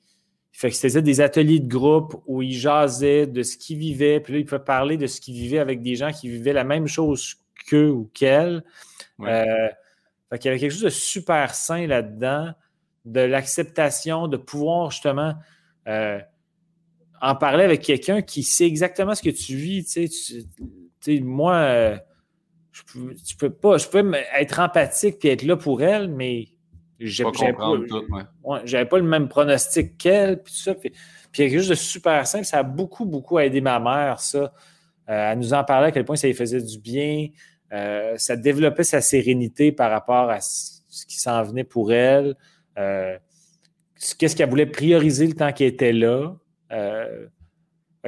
Fait 0.52 0.70
que 0.70 0.76
c'était 0.76 1.02
des 1.02 1.20
ateliers 1.20 1.59
de 1.59 1.66
groupe 1.66 2.22
où 2.26 2.43
ils 2.43 2.56
jasaient 2.56 3.26
de 3.26 3.43
ce 3.43 3.56
qu'ils 3.56 3.78
vivaient. 3.78 4.20
Puis 4.20 4.35
là, 4.35 4.39
ils 4.39 4.44
pouvaient 4.44 4.62
parler 4.62 4.97
de 4.97 5.09
ce 5.09 5.20
qu'ils 5.20 5.35
vivaient 5.35 5.59
avec 5.59 5.82
des 5.82 5.97
gens 5.97 6.12
qui 6.12 6.28
vivaient 6.28 6.52
la 6.52 6.62
même 6.62 6.86
chose 6.86 7.35
qu'eux 7.66 7.90
ou 7.90 8.09
qu'elle. 8.14 8.62
Euh, 9.20 9.68
fait 10.31 10.39
qu'il 10.39 10.48
y 10.48 10.51
avait 10.51 10.60
quelque 10.60 10.70
chose 10.70 10.82
de 10.82 10.90
super 10.90 11.56
sain 11.56 11.89
là-dedans, 11.89 12.52
de 13.05 13.20
l'acceptation, 13.20 14.28
de 14.28 14.36
pouvoir 14.36 14.93
justement. 14.93 15.35
Euh, 15.89 16.20
en 17.25 17.35
parler 17.35 17.65
avec 17.65 17.81
quelqu'un 17.81 18.21
qui 18.21 18.43
sait 18.43 18.67
exactement 18.67 19.15
ce 19.15 19.23
que 19.23 19.31
tu 19.31 19.57
vis. 19.57 19.85
Tu 19.87 20.09
sais, 21.01 21.21
moi, 21.21 21.55
euh, 21.55 21.97
je, 22.71 23.37
peux 23.39 23.51
pas, 23.51 23.79
je 23.79 23.89
peux 23.89 24.13
être 24.39 24.61
empathique 24.61 25.25
et 25.25 25.33
être 25.33 25.43
là 25.43 25.57
pour 25.57 25.83
elle, 25.83 26.09
mais 26.09 26.49
j'avais 27.01 27.33
pas, 27.55 27.79
pas, 28.43 28.85
pas, 28.85 28.99
le 28.99 29.05
même 29.05 29.29
pronostic 29.29 29.97
qu'elle. 29.97 30.43
Puis, 30.43 30.53
ça, 30.55 30.75
puis, 30.75 30.93
quelque 31.33 31.57
chose 31.57 31.69
de 31.69 31.75
super 31.75 32.27
simple. 32.27 32.45
Ça 32.45 32.59
a 32.59 32.63
beaucoup, 32.63 33.07
beaucoup 33.07 33.39
aidé 33.39 33.63
ma 33.63 33.81
mère, 33.81 34.21
ça. 34.21 34.53
Euh, 35.09 35.33
à 35.33 35.35
nous 35.35 35.55
en 35.55 35.65
parler 35.65 35.89
à 35.89 35.93
quel 35.93 36.05
point 36.05 36.17
ça 36.17 36.27
lui 36.27 36.35
faisait 36.35 36.63
du 36.63 36.79
bien. 36.79 37.29
Euh, 37.73 38.15
ça 38.19 38.37
développait 38.37 38.85
sa 38.85 39.01
sérénité 39.01 39.73
par 39.73 39.91
rapport 39.91 40.29
à 40.29 40.41
ce 40.43 41.07
qui 41.07 41.19
s'en 41.19 41.43
venait 41.43 41.65
pour 41.65 41.91
elle. 41.91 42.37
Qu'est-ce 42.77 44.37
qu'elle 44.37 44.51
voulait 44.51 44.67
prioriser 44.67 45.27
le 45.27 45.33
temps 45.33 45.53
qu'elle 45.53 45.69
était 45.69 45.93
là. 45.93 46.35
Euh, 46.75 47.27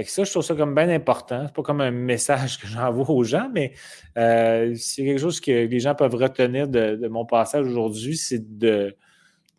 ça, 0.05 0.25
je 0.25 0.31
trouve 0.31 0.43
ça 0.43 0.55
comme 0.55 0.75
bien 0.75 0.89
important. 0.91 1.45
C'est 1.47 1.55
pas 1.55 1.63
comme 1.63 1.81
un 1.81 1.91
message 1.91 2.59
que 2.59 2.67
j'envoie 2.67 3.11
aux 3.11 3.25
gens, 3.25 3.51
mais 3.53 3.73
euh, 4.19 4.75
c'est 4.77 5.05
quelque 5.05 5.21
chose 5.21 5.41
que 5.41 5.67
les 5.67 5.81
gens 5.81 5.95
peuvent 5.95 6.15
retenir 6.15 6.69
de, 6.69 7.09
mon 7.09 7.25
passage 7.25 7.67
aujourd'hui, 7.67 8.17
c'est 8.17 8.59
de, 8.59 8.95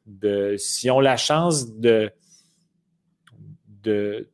de 0.06 0.56
s'ils 0.58 0.92
ont 0.92 1.00
la 1.00 1.18
chance 1.18 1.76
de, 1.76 2.12
de, 3.84 4.30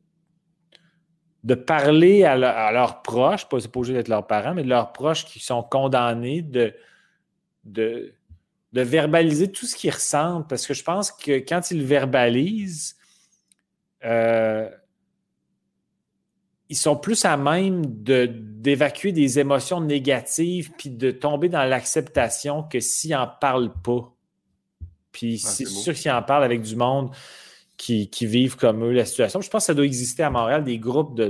de 1.42 1.54
parler 1.54 2.24
à, 2.24 2.36
leurs 2.36 3.02
proches, 3.02 3.48
pas, 3.48 3.58
obligé 3.74 3.94
d'être 3.94 4.08
leurs 4.08 4.26
parents, 4.26 4.54
mais 4.54 4.62
de 4.62 4.68
leurs 4.68 4.92
proches 4.92 5.24
qui 5.24 5.40
sont 5.40 5.62
condamnés 5.62 6.42
de, 6.42 6.74
de, 7.64 8.12
de 8.72 8.80
verbaliser 8.82 9.50
tout 9.50 9.64
ce 9.64 9.74
qu'ils 9.74 9.92
ressentent. 9.92 10.48
Parce 10.48 10.66
que 10.66 10.74
je 10.74 10.84
pense 10.84 11.10
que 11.10 11.38
quand 11.38 11.70
ils 11.70 11.82
verbalisent, 11.82 12.96
euh, 14.04 14.68
ils 16.68 16.76
sont 16.76 16.96
plus 16.96 17.24
à 17.24 17.36
même 17.36 17.84
d'évacuer 17.86 19.12
des 19.12 19.38
émotions 19.38 19.80
négatives 19.80 20.70
puis 20.76 20.90
de 20.90 21.10
tomber 21.10 21.48
dans 21.48 21.64
l'acceptation 21.64 22.62
que 22.62 22.80
s'ils 22.80 23.12
n'en 23.12 23.28
parlent 23.28 23.74
pas. 23.82 24.12
Puis 25.12 25.38
c'est 25.38 25.66
sûr 25.66 25.94
qu'ils 25.94 26.10
en 26.10 26.22
parlent 26.22 26.44
avec 26.44 26.62
du 26.62 26.74
monde 26.74 27.10
qui, 27.76 28.08
vivent 28.22 28.56
comme 28.56 28.84
eux 28.84 28.92
la 28.92 29.04
situation. 29.04 29.40
Je 29.40 29.50
pense 29.50 29.62
que 29.62 29.66
ça 29.66 29.74
doit 29.74 29.84
exister 29.84 30.22
à 30.22 30.30
Montréal 30.30 30.64
des 30.64 30.78
groupes 30.78 31.20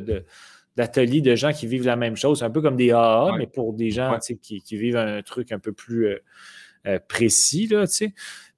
d'ateliers 0.76 1.20
de, 1.20 1.34
gens 1.34 1.52
qui 1.52 1.66
vivent 1.66 1.84
la 1.84 1.96
même 1.96 2.16
chose, 2.16 2.42
un 2.42 2.50
peu 2.50 2.62
comme 2.62 2.76
des 2.76 2.92
AA, 2.92 3.34
mais 3.38 3.46
pour 3.46 3.74
des 3.74 3.90
gens 3.90 4.18
qui, 4.18 4.62
vivent 4.76 4.96
un 4.96 5.22
truc 5.22 5.52
un 5.52 5.58
peu 5.58 5.72
plus 5.72 6.06
euh, 6.06 6.18
euh, 6.86 6.98
précis. 7.08 7.66
Là, 7.66 7.86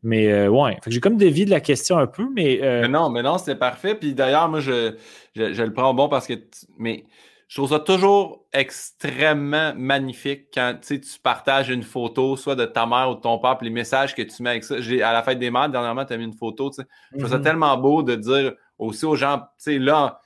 mais 0.07 0.31
euh, 0.31 0.49
ouais, 0.49 0.79
j'ai 0.87 1.01
comme 1.01 1.17
dévié 1.17 1.45
de 1.47 1.51
la 1.51 1.59
question 1.59 1.99
un 1.99 2.07
peu, 2.07 2.29
mais. 2.33 2.61
Euh, 2.63 2.87
non, 2.87 3.11
mais 3.11 3.23
non, 3.23 3.39
c'était 3.39 3.57
parfait. 3.57 3.97
Puis 3.97 4.15
d'ailleurs, 4.15 4.49
moi, 4.49 4.61
je, 4.61 4.95
je, 5.35 5.63
le 5.63 5.73
prends 5.73 5.93
bon 5.95 6.09
parce 6.09 6.29
que. 6.29 6.35
Mais 6.79 7.05
je 7.49 7.57
trouve 7.57 7.71
ça 7.71 7.81
toujours 7.81 8.47
extrêmement 8.53 9.73
magnifique 9.77 10.47
quand 10.55 10.79
tu 10.81 11.01
partages 11.21 11.71
une 11.71 11.83
photo, 11.83 12.37
soit 12.37 12.55
de 12.55 12.67
ta 12.67 12.87
mère 12.87 13.11
ou 13.11 13.15
de 13.17 13.21
ton 13.21 13.41
père, 13.41 13.59
puis 13.59 13.67
les 13.67 13.75
messages 13.75 14.15
que 14.15 14.23
tu 14.23 14.45
mets 14.45 14.51
avec 14.51 14.63
ça. 14.63 14.77
À 14.77 15.13
la 15.13 15.25
fête 15.25 15.41
des 15.41 15.51
mères, 15.51 15.69
dernièrement, 15.69 16.05
tu 16.05 16.13
as 16.13 16.17
mis 16.19 16.25
une 16.25 16.35
photo. 16.35 16.71
Je 16.71 17.19
trouve 17.19 17.29
ça 17.29 17.39
mm-hmm. 17.39 17.43
tellement 17.43 17.77
beau 17.77 18.05
de 18.05 18.15
dire 18.15 18.53
aussi 18.79 19.07
aux 19.07 19.17
gens, 19.17 19.39
tu 19.39 19.45
sais, 19.59 19.79
là, 19.81 20.21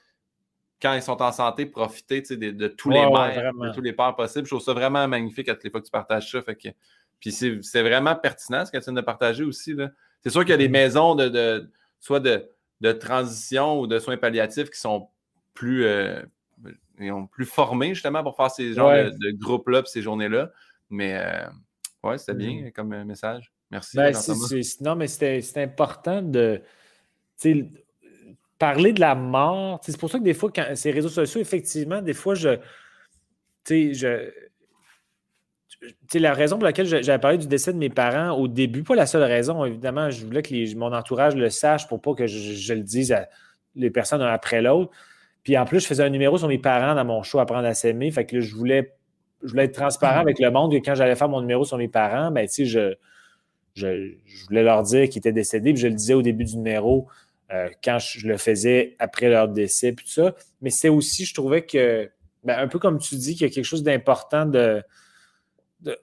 quand 0.82 0.93
ils 0.93 1.02
sont 1.02 1.23
en 1.23 1.32
santé, 1.32 1.65
profiter 1.65 2.20
de, 2.20 2.51
de, 2.51 2.69
tous 2.69 2.90
les 2.90 3.01
mères, 3.01 3.52
de 3.55 3.74
tous 3.74 3.81
les 3.81 3.94
pères 3.94 4.15
possibles. 4.15 4.44
Je 4.44 4.51
trouve 4.51 4.62
ça 4.62 4.74
vraiment 4.74 5.09
magnifique 5.09 5.48
à 5.48 5.55
toutes 5.55 5.65
les 5.65 5.70
fois 5.70 5.81
que 5.81 5.86
tu 5.86 5.90
partages 5.90 6.31
ça. 6.31 6.43
Fait 6.43 6.55
que 6.55 6.69
puis 7.20 7.32
c'est 7.32 7.82
vraiment 7.82 8.16
pertinent 8.16 8.64
ce 8.64 8.72
que 8.72 8.78
tu 8.78 8.84
viens 8.84 8.94
de 8.94 9.01
partager 9.01 9.44
aussi. 9.44 9.76
C'est 10.22 10.30
sûr 10.30 10.40
qu'il 10.40 10.51
y 10.51 10.55
a 10.55 10.56
des 10.56 10.68
mm-hmm. 10.68 10.72
maisons 10.72 11.14
de, 11.14 11.70
soit 12.01 12.20
de, 12.20 12.92
transition 12.92 13.80
ou 13.80 13.86
de 13.86 13.98
soins 13.98 14.16
palliatifs 14.16 14.70
qui 14.70 14.80
sont 14.80 15.09
plus, 15.55 15.84
euh, 15.84 16.22
plus 17.30 17.44
formés 17.44 17.94
justement 17.94 18.22
pour 18.22 18.36
faire 18.36 18.51
ces 18.51 18.72
genres 18.72 18.92
de, 18.92 19.30
groupes-là 19.38 19.82
ces 19.84 20.02
journées-là. 20.02 20.51
Mais 20.88 21.14
euh, 21.16 21.47
ouais, 22.09 22.18
c'était 22.18 22.34
bien 22.34 22.51
mm-hmm. 22.51 22.72
comme 22.72 23.05
message. 23.05 23.52
Merci. 23.70 23.97
Ben, 23.97 24.12
non, 24.80 24.97
mais 24.97 25.06
c'est 25.06 25.62
important 25.62 26.22
de 26.22 26.62
parler 28.59 28.92
de 28.92 29.01
la 29.01 29.14
mort. 29.14 29.80
C'est 29.82 29.97
pour 29.97 30.10
ça 30.10 30.18
que 30.18 30.24
des 30.24 30.34
fois, 30.34 30.51
quand 30.55 30.74
ces 30.74 30.90
réseaux 30.90 31.09
sociaux, 31.09 31.40
effectivement, 31.40 32.02
des 32.02 32.14
fois, 32.14 32.34
je. 32.34 32.59
je 33.68 34.30
la 36.15 36.35
raison 36.35 36.57
pour 36.57 36.65
laquelle 36.65 36.86
j'avais 36.86 37.19
parlé 37.19 37.39
du 37.39 37.47
décès 37.47 37.73
de 37.73 37.78
mes 37.78 37.89
parents 37.89 38.32
au 38.32 38.48
début, 38.48 38.82
pas 38.82 38.94
la 38.94 39.07
seule 39.07 39.23
raison, 39.23 39.65
évidemment, 39.65 40.11
je 40.11 40.24
voulais 40.24 40.43
que 40.43 40.77
mon 40.77 40.93
entourage 40.93 41.35
le 41.35 41.48
sache 41.51 41.89
pour 41.89 42.01
pas 42.01 42.15
que 42.15 42.27
je, 42.27 42.74
le 42.74 42.82
dise 42.82 43.12
à 43.12 43.28
les 43.74 43.90
personnes 43.90 44.23
un 44.23 44.27
après 44.27 44.62
l'autre. 44.62 44.90
Puis 45.43 45.57
en 45.57 45.65
plus, 45.65 45.81
je 45.81 45.86
faisais 45.86 46.02
un 46.02 46.11
numéro 46.11 46.36
sur 46.36 46.48
mes 46.48 46.59
parents 46.59 46.94
dans 46.94 47.05
mon 47.05 47.23
show 47.23 47.39
Apprendre 47.39 47.66
à 47.66 47.74
s'aimer. 47.74 48.11
Fait 48.11 48.27
que 48.27 48.40
je 48.40 48.55
voulais, 48.55 48.94
je 49.43 49.48
voulais 49.48 49.65
être 49.65 49.74
transparent 49.74 50.20
avec 50.20 50.39
le 50.39 50.51
monde. 50.51 50.74
Et 50.74 50.82
quand 50.82 50.94
j'allais 50.94 51.16
faire 51.16 51.28
mon 51.28 51.40
numéro 51.40 51.65
sur 51.65 51.78
mes 51.78 51.89
parents, 51.89 52.31
ben, 52.31 52.47
je, 52.47 52.94
je, 53.74 54.15
voulais 54.48 54.62
leur 54.62 54.82
dire 54.82 55.09
qu'ils 55.09 55.19
étaient 55.19 55.32
décédés. 55.32 55.73
Puis 55.73 55.81
je 55.81 55.89
le 55.89 55.94
disais 55.94 56.15
au 56.15 56.23
début 56.23 56.44
du 56.44 56.57
numéro 56.57 57.09
euh, 57.52 57.69
quand 57.82 57.98
je 57.98 58.28
le 58.28 58.36
faisais 58.36 58.97
après 58.98 59.31
leur 59.31 59.48
décès, 59.48 59.93
puis 59.93 60.05
tout 60.05 60.12
ça. 60.12 60.35
Mais 60.61 60.70
c'est 60.70 60.90
aussi, 60.90 61.24
je 61.24 61.32
trouvais 61.32 61.62
que, 61.62 62.11
ben, 62.44 62.59
un 62.59 62.69
peu 62.69 62.78
comme 62.78 62.98
tu 62.98 63.15
dis, 63.15 63.35
qu'il 63.35 63.47
y 63.47 63.51
a 63.51 63.55
quelque 63.55 63.65
chose 63.65 63.82
d'important 63.82 64.44
de 64.44 64.82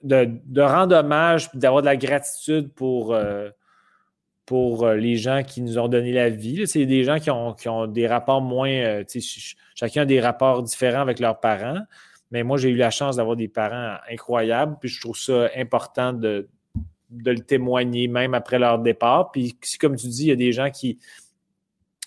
de, 0.02 0.60
rendre 0.60 0.96
hommage 0.96 1.50
d'avoir 1.54 1.82
de 1.82 1.86
la 1.86 1.96
gratitude 1.96 2.72
pour, 2.72 3.14
euh, 3.14 3.50
pour 4.46 4.84
euh, 4.84 4.96
les 4.96 5.16
gens 5.16 5.42
qui 5.42 5.62
nous 5.62 5.78
ont 5.78 5.88
donné 5.88 6.12
la 6.12 6.30
vie. 6.30 6.66
C'est 6.66 6.86
des 6.86 7.04
gens 7.04 7.18
qui 7.18 7.30
ont, 7.30 7.86
des 7.86 8.06
rapports 8.06 8.40
moins. 8.40 8.70
Euh, 8.70 9.04
chacun 9.74 10.02
a 10.02 10.04
des 10.04 10.20
rapports 10.20 10.62
différents 10.62 11.02
avec 11.02 11.18
leurs 11.20 11.40
parents. 11.40 11.80
Mais 12.30 12.42
moi, 12.42 12.58
j'ai 12.58 12.70
eu 12.70 12.76
la 12.76 12.90
chance 12.90 13.16
d'avoir 13.16 13.36
des 13.36 13.48
parents 13.48 13.96
incroyables. 14.10 14.76
Puis 14.80 14.88
je 14.88 15.00
trouve 15.00 15.16
ça 15.16 15.48
important 15.56 16.12
de, 16.12 16.48
le 17.10 17.38
témoigner 17.38 18.06
même 18.08 18.34
après 18.34 18.58
leur 18.58 18.78
départ. 18.78 19.30
Puis 19.30 19.58
comme 19.80 19.96
tu 19.96 20.08
dis, 20.08 20.24
il 20.24 20.28
y 20.28 20.32
a 20.32 20.36
des 20.36 20.52
gens 20.52 20.70
qui, 20.70 20.98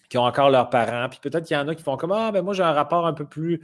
qui 0.09 0.17
ont 0.17 0.23
encore 0.23 0.49
leurs 0.49 0.69
parents. 0.69 1.09
Puis 1.09 1.19
peut-être 1.21 1.45
qu'il 1.45 1.57
y 1.57 1.59
en 1.59 1.67
a 1.67 1.73
qui 1.73 1.83
font 1.83 1.97
comme 1.97 2.11
Ah, 2.11 2.31
ben 2.31 2.43
moi, 2.43 2.53
j'ai 2.53 2.63
un 2.63 2.73
rapport 2.73 3.07
un 3.07 3.13
peu 3.13 3.25
plus 3.25 3.61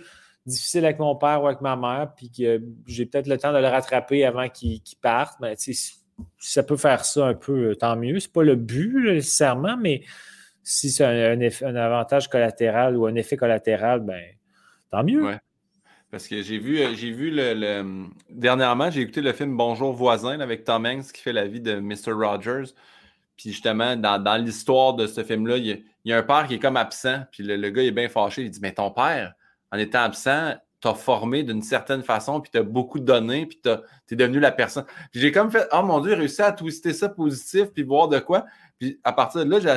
difficile 0.48 0.86
avec 0.86 0.98
mon 0.98 1.15
père 1.15 1.44
ou 1.44 1.48
avec 1.48 1.61
ma 1.61 1.76
mère, 1.76 2.14
puis 2.15 2.32
que 2.32 2.61
j'ai 2.86 3.06
peut-être 3.06 3.28
le 3.28 3.38
temps 3.38 3.53
de 3.53 3.60
le 3.60 3.68
rattraper 3.68 4.26
avant 4.26 4.48
qu'il 4.49 4.82
parte, 5.02 5.38
mais 5.41 5.56
si 5.57 5.98
ça 6.40 6.64
peut 6.64 6.78
faire 6.78 7.06
ça 7.06 7.28
un 7.28 7.34
peu, 7.34 7.72
euh, 7.72 7.76
tant 7.76 7.95
mieux. 7.95 8.19
C'est 8.19 8.32
pas 8.32 8.44
le 8.44 8.56
but 8.56 9.14
nécessairement, 9.14 9.78
mais 9.78 10.03
si 10.64 10.90
c'est 10.90 11.06
un, 11.06 11.76
avantage 11.76 12.30
collatéral 12.30 12.98
ou 12.98 13.06
un 13.06 13.15
effet 13.15 13.38
collatéral, 13.38 13.99
ben 13.99 14.22
tant 14.90 15.03
mieux. 15.03 15.24
Ouais. 15.24 15.38
Parce 16.10 16.28
que 16.28 16.41
j'ai 16.41 16.57
vu, 16.57 16.80
j'ai 16.95 17.11
vu 17.11 17.30
le, 17.32 18.07
Dernièrement, 18.30 18.90
j'ai 18.90 19.02
écouté 19.02 19.22
le 19.22 19.34
film 19.34 19.57
Bonjour 19.57 19.91
voisin 19.91 20.40
avec 20.40 20.64
Tom 20.64 20.86
Hanks 20.86 21.11
qui 21.11 21.22
fait 21.22 21.34
la 21.34 21.45
vie 21.45 21.60
de 21.60 21.76
Mr. 21.76 22.14
Rogers. 22.14 22.74
Puis 23.36 23.52
justement, 23.52 23.95
dans, 23.98 24.44
l'histoire 24.44 24.94
de 24.94 25.06
ce 25.06 25.24
film-là, 25.24 25.57
il, 25.57 25.84
y, 26.06 26.14
a 26.14 26.18
un 26.18 26.24
père 26.24 26.48
qui 26.48 26.56
est 26.56 26.60
comme 26.60 26.78
absent. 26.78 27.24
Puis 27.32 27.44
le, 27.44 27.57
le, 27.57 27.69
gars 27.69 27.84
est 27.84 27.91
bien 27.91 28.07
fâché. 28.07 28.44
Il 28.44 28.49
dit 28.49 28.60
Mais 28.61 28.74
ton 28.74 28.90
père, 28.90 29.34
en 29.72 29.77
étant 29.77 30.02
absent, 30.02 30.53
t'as 30.80 30.94
formé 30.94 31.44
d'une 31.44 31.61
certaine 31.61 32.03
façon, 32.03 32.39
puis 32.39 32.52
t'as 32.52 32.61
beaucoup 32.61 32.99
donné, 32.99 33.45
puis 33.45 33.60
t'es 33.61 34.15
devenu 34.15 34.39
la 34.39 34.52
personne. 34.52 34.85
Puis 35.11 35.22
j'ai 35.22 35.31
comme 35.31 35.52
fait, 35.52 35.68
oh 35.72 35.81
mon 35.84 35.99
Dieu, 36.02 36.14
réussi 36.14 36.41
à 36.41 36.52
twister 36.52 36.94
ça 36.94 37.10
positif, 37.10 37.65
puis 37.73 37.84
voir 37.84 38.07
de 38.07 38.19
quoi. 38.19 38.45
Puis 38.80 38.99
à 39.03 39.14
partir 39.14 39.44
de 39.44 39.49
là, 39.49 39.60
j'ai 39.60 39.76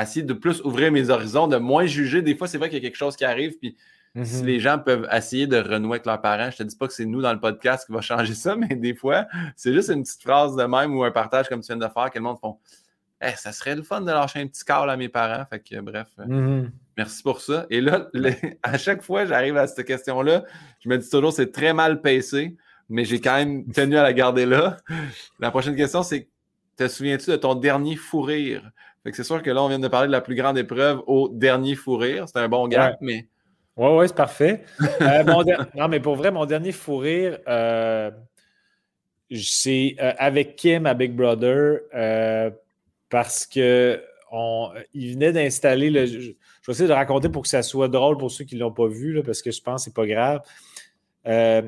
essayé 0.00 0.24
de 0.24 0.32
plus 0.32 0.60
ouvrir 0.62 0.90
mes 0.90 1.10
horizons, 1.10 1.46
de 1.46 1.56
moins 1.56 1.86
juger. 1.86 2.20
Des 2.22 2.34
fois, 2.34 2.48
c'est 2.48 2.58
vrai 2.58 2.68
qu'il 2.68 2.78
y 2.78 2.80
a 2.84 2.88
quelque 2.88 2.96
chose 2.96 3.16
qui 3.16 3.24
arrive, 3.24 3.58
puis 3.58 3.76
si 4.22 4.42
mhm. 4.42 4.46
les 4.46 4.60
gens 4.60 4.78
peuvent 4.78 5.08
essayer 5.10 5.48
de 5.48 5.56
renouer 5.56 5.94
avec 5.94 6.06
leurs 6.06 6.20
parents, 6.20 6.48
je 6.50 6.58
te 6.58 6.62
dis 6.62 6.76
pas 6.76 6.86
que 6.86 6.92
c'est 6.92 7.04
nous 7.04 7.20
dans 7.20 7.32
le 7.32 7.40
podcast 7.40 7.86
qui 7.86 7.92
va 7.92 8.00
changer 8.00 8.34
ça, 8.34 8.54
mais 8.56 8.76
des 8.76 8.94
fois, 8.94 9.26
c'est 9.56 9.72
juste 9.72 9.88
une 9.88 10.02
petite 10.02 10.22
phrase 10.22 10.54
de 10.54 10.64
même 10.64 10.96
ou 10.96 11.02
un 11.02 11.10
partage 11.10 11.48
comme 11.48 11.60
tu 11.60 11.66
viens 11.66 11.76
de 11.76 11.92
faire 11.92 12.10
que 12.10 12.18
le 12.18 12.24
monde 12.24 12.38
font 12.40 12.58
eh, 13.26 13.36
ça 13.36 13.52
serait 13.52 13.74
le 13.74 13.82
fun 13.82 14.00
de 14.00 14.10
lâcher 14.10 14.40
un 14.40 14.46
petit 14.46 14.64
câble 14.64 14.90
à 14.90 14.96
mes 14.96 15.08
parents. 15.08 15.44
Fait 15.48 15.60
que 15.60 15.80
bref. 15.80 16.08
Euh, 16.18 16.26
mhm. 16.26 16.72
Merci 16.96 17.22
pour 17.22 17.40
ça. 17.40 17.66
Et 17.70 17.80
là, 17.80 18.08
à 18.62 18.78
chaque 18.78 19.02
fois 19.02 19.24
j'arrive 19.24 19.56
à 19.56 19.66
cette 19.66 19.86
question-là, 19.86 20.44
je 20.80 20.88
me 20.88 20.98
dis 20.98 21.08
toujours 21.08 21.32
c'est 21.32 21.50
très 21.50 21.72
mal 21.72 22.00
pacé, 22.00 22.56
mais 22.88 23.04
j'ai 23.04 23.20
quand 23.20 23.34
même 23.34 23.66
tenu 23.72 23.96
à 23.96 24.02
la 24.02 24.12
garder 24.12 24.46
là. 24.46 24.76
La 25.40 25.50
prochaine 25.50 25.76
question, 25.76 26.02
c'est 26.02 26.28
te 26.76 26.88
souviens-tu 26.88 27.30
de 27.30 27.36
ton 27.36 27.54
dernier 27.54 27.96
fou 27.96 28.20
rire? 28.22 28.70
Fait 29.02 29.10
que 29.10 29.16
c'est 29.16 29.24
sûr 29.24 29.42
que 29.42 29.50
là, 29.50 29.62
on 29.62 29.68
vient 29.68 29.78
de 29.78 29.88
parler 29.88 30.06
de 30.06 30.12
la 30.12 30.20
plus 30.20 30.34
grande 30.34 30.56
épreuve 30.58 31.02
au 31.06 31.28
dernier 31.28 31.74
fou 31.74 31.96
rire. 31.96 32.24
C'est 32.26 32.38
un 32.38 32.48
bon 32.48 32.68
gars, 32.68 32.96
mais. 33.00 33.28
Oui, 33.76 33.88
oui, 33.90 34.08
c'est 34.08 34.16
parfait. 34.16 34.64
Euh, 35.00 35.24
non, 35.74 35.88
mais 35.88 36.00
pour 36.00 36.16
vrai, 36.16 36.30
mon 36.30 36.46
dernier 36.46 36.72
fou 36.72 36.98
rire, 36.98 37.38
euh, 37.48 38.10
c'est 39.32 39.96
avec 39.98 40.56
Kim 40.56 40.86
à 40.86 40.94
Big 40.94 41.12
Brother 41.12 41.80
parce 43.10 43.46
que 43.46 44.02
il 44.94 45.12
venait 45.12 45.32
d'installer 45.32 45.90
le. 45.90 46.06
Je, 46.06 46.18
vais 46.18 46.72
essayer 46.72 46.88
de 46.88 46.92
raconter 46.92 47.28
pour 47.28 47.42
que 47.42 47.48
ça 47.48 47.62
soit 47.62 47.88
drôle 47.88 48.16
pour 48.16 48.30
ceux 48.30 48.44
qui 48.44 48.56
ne 48.56 48.60
l'ont 48.60 48.72
pas 48.72 48.88
vu, 48.88 49.22
parce 49.22 49.42
que 49.42 49.50
je 49.50 49.60
pense 49.60 49.84
que 49.84 49.84
ce 49.84 49.90
n'est 49.90 49.94
pas 49.94 50.06
grave. 50.06 50.40
Euh, 51.26 51.62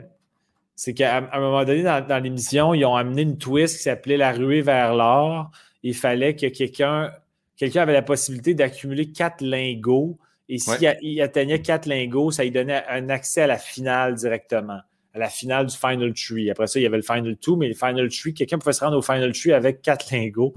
c'est 0.74 0.92
qu'à 0.92 1.28
un 1.32 1.40
moment 1.40 1.64
donné, 1.64 1.82
dans, 1.82 2.22
l'émission, 2.22 2.74
ils 2.74 2.84
ont 2.84 2.96
amené 2.96 3.22
une 3.22 3.38
twist 3.38 3.76
qui 3.76 3.82
s'appelait 3.84 4.16
La 4.16 4.32
ruée 4.32 4.62
vers 4.62 4.94
l'or. 4.94 5.50
Il 5.82 5.94
fallait 5.94 6.34
que 6.34 6.46
quelqu'un 6.46 7.12
quelqu'un 7.56 7.82
avait 7.82 7.94
la 7.94 8.02
possibilité 8.02 8.54
d'accumuler 8.54 9.10
quatre 9.10 9.42
lingots. 9.42 10.18
Et 10.48 10.58
s'il 10.58 11.20
atteignait 11.22 11.60
quatre 11.62 11.86
lingots, 11.86 12.30
ça 12.30 12.44
lui 12.44 12.50
donnait 12.50 12.84
un 12.88 13.08
accès 13.08 13.42
à 13.42 13.46
la 13.46 13.58
finale 13.58 14.14
directement, 14.14 14.80
à 15.14 15.18
la 15.18 15.28
finale 15.28 15.66
du 15.66 15.76
Final 15.76 16.12
Tree. 16.12 16.50
Après 16.50 16.66
ça, 16.66 16.78
il 16.78 16.82
y 16.82 16.86
avait 16.86 16.98
le 16.98 17.02
Final 17.02 17.36
Two, 17.36 17.56
mais 17.56 17.68
le 17.68 17.74
Final 17.74 18.08
Tree, 18.10 18.34
quelqu'un 18.34 18.58
pouvait 18.58 18.72
se 18.72 18.84
rendre 18.84 18.96
au 18.96 19.02
Final 19.02 19.32
Tree 19.32 19.52
avec 19.52 19.82
quatre 19.82 20.12
lingots. 20.12 20.54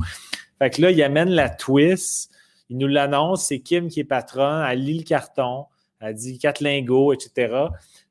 Fait 0.60 0.70
que 0.70 0.82
là, 0.82 0.92
il 0.92 1.02
amène 1.02 1.30
la 1.30 1.50
twist. 1.50 2.32
Il 2.70 2.78
nous 2.78 2.88
l'annonce. 2.88 3.48
C'est 3.48 3.60
Kim 3.60 3.88
qui 3.88 4.02
est 4.02 4.06
patron. 4.06 4.64
Elle 4.66 4.84
lit 4.84 5.00
le 5.00 5.04
carton. 5.04 5.66
Elle 6.00 6.16
dit 6.16 6.38
quatre 6.38 6.62
lingots, 6.62 7.14
etc. 7.14 7.66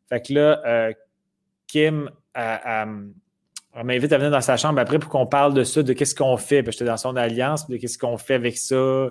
Fait 0.09 0.21
que 0.21 0.33
là, 0.33 0.63
euh, 0.67 0.93
Kim 1.67 2.11
m'invite 3.85 4.13
à 4.13 4.19
venir 4.19 4.31
dans 4.31 4.41
sa 4.41 4.57
chambre 4.57 4.81
après 4.81 4.99
pour 4.99 5.11
qu'on 5.11 5.27
parle 5.27 5.55
de 5.55 5.65
ça, 5.65 5.83
de 5.83 5.93
qu'est-ce 5.93 6.15
qu'on 6.15 6.37
fait. 6.37 6.65
J'étais 6.71 6.85
dans 6.85 6.97
son 6.97 7.17
alliance, 7.17 7.69
de 7.69 7.77
qu'est-ce 7.77 7.99
qu'on 7.99 8.19
fait 8.19 8.35
avec 8.35 8.57
ça. 8.57 9.11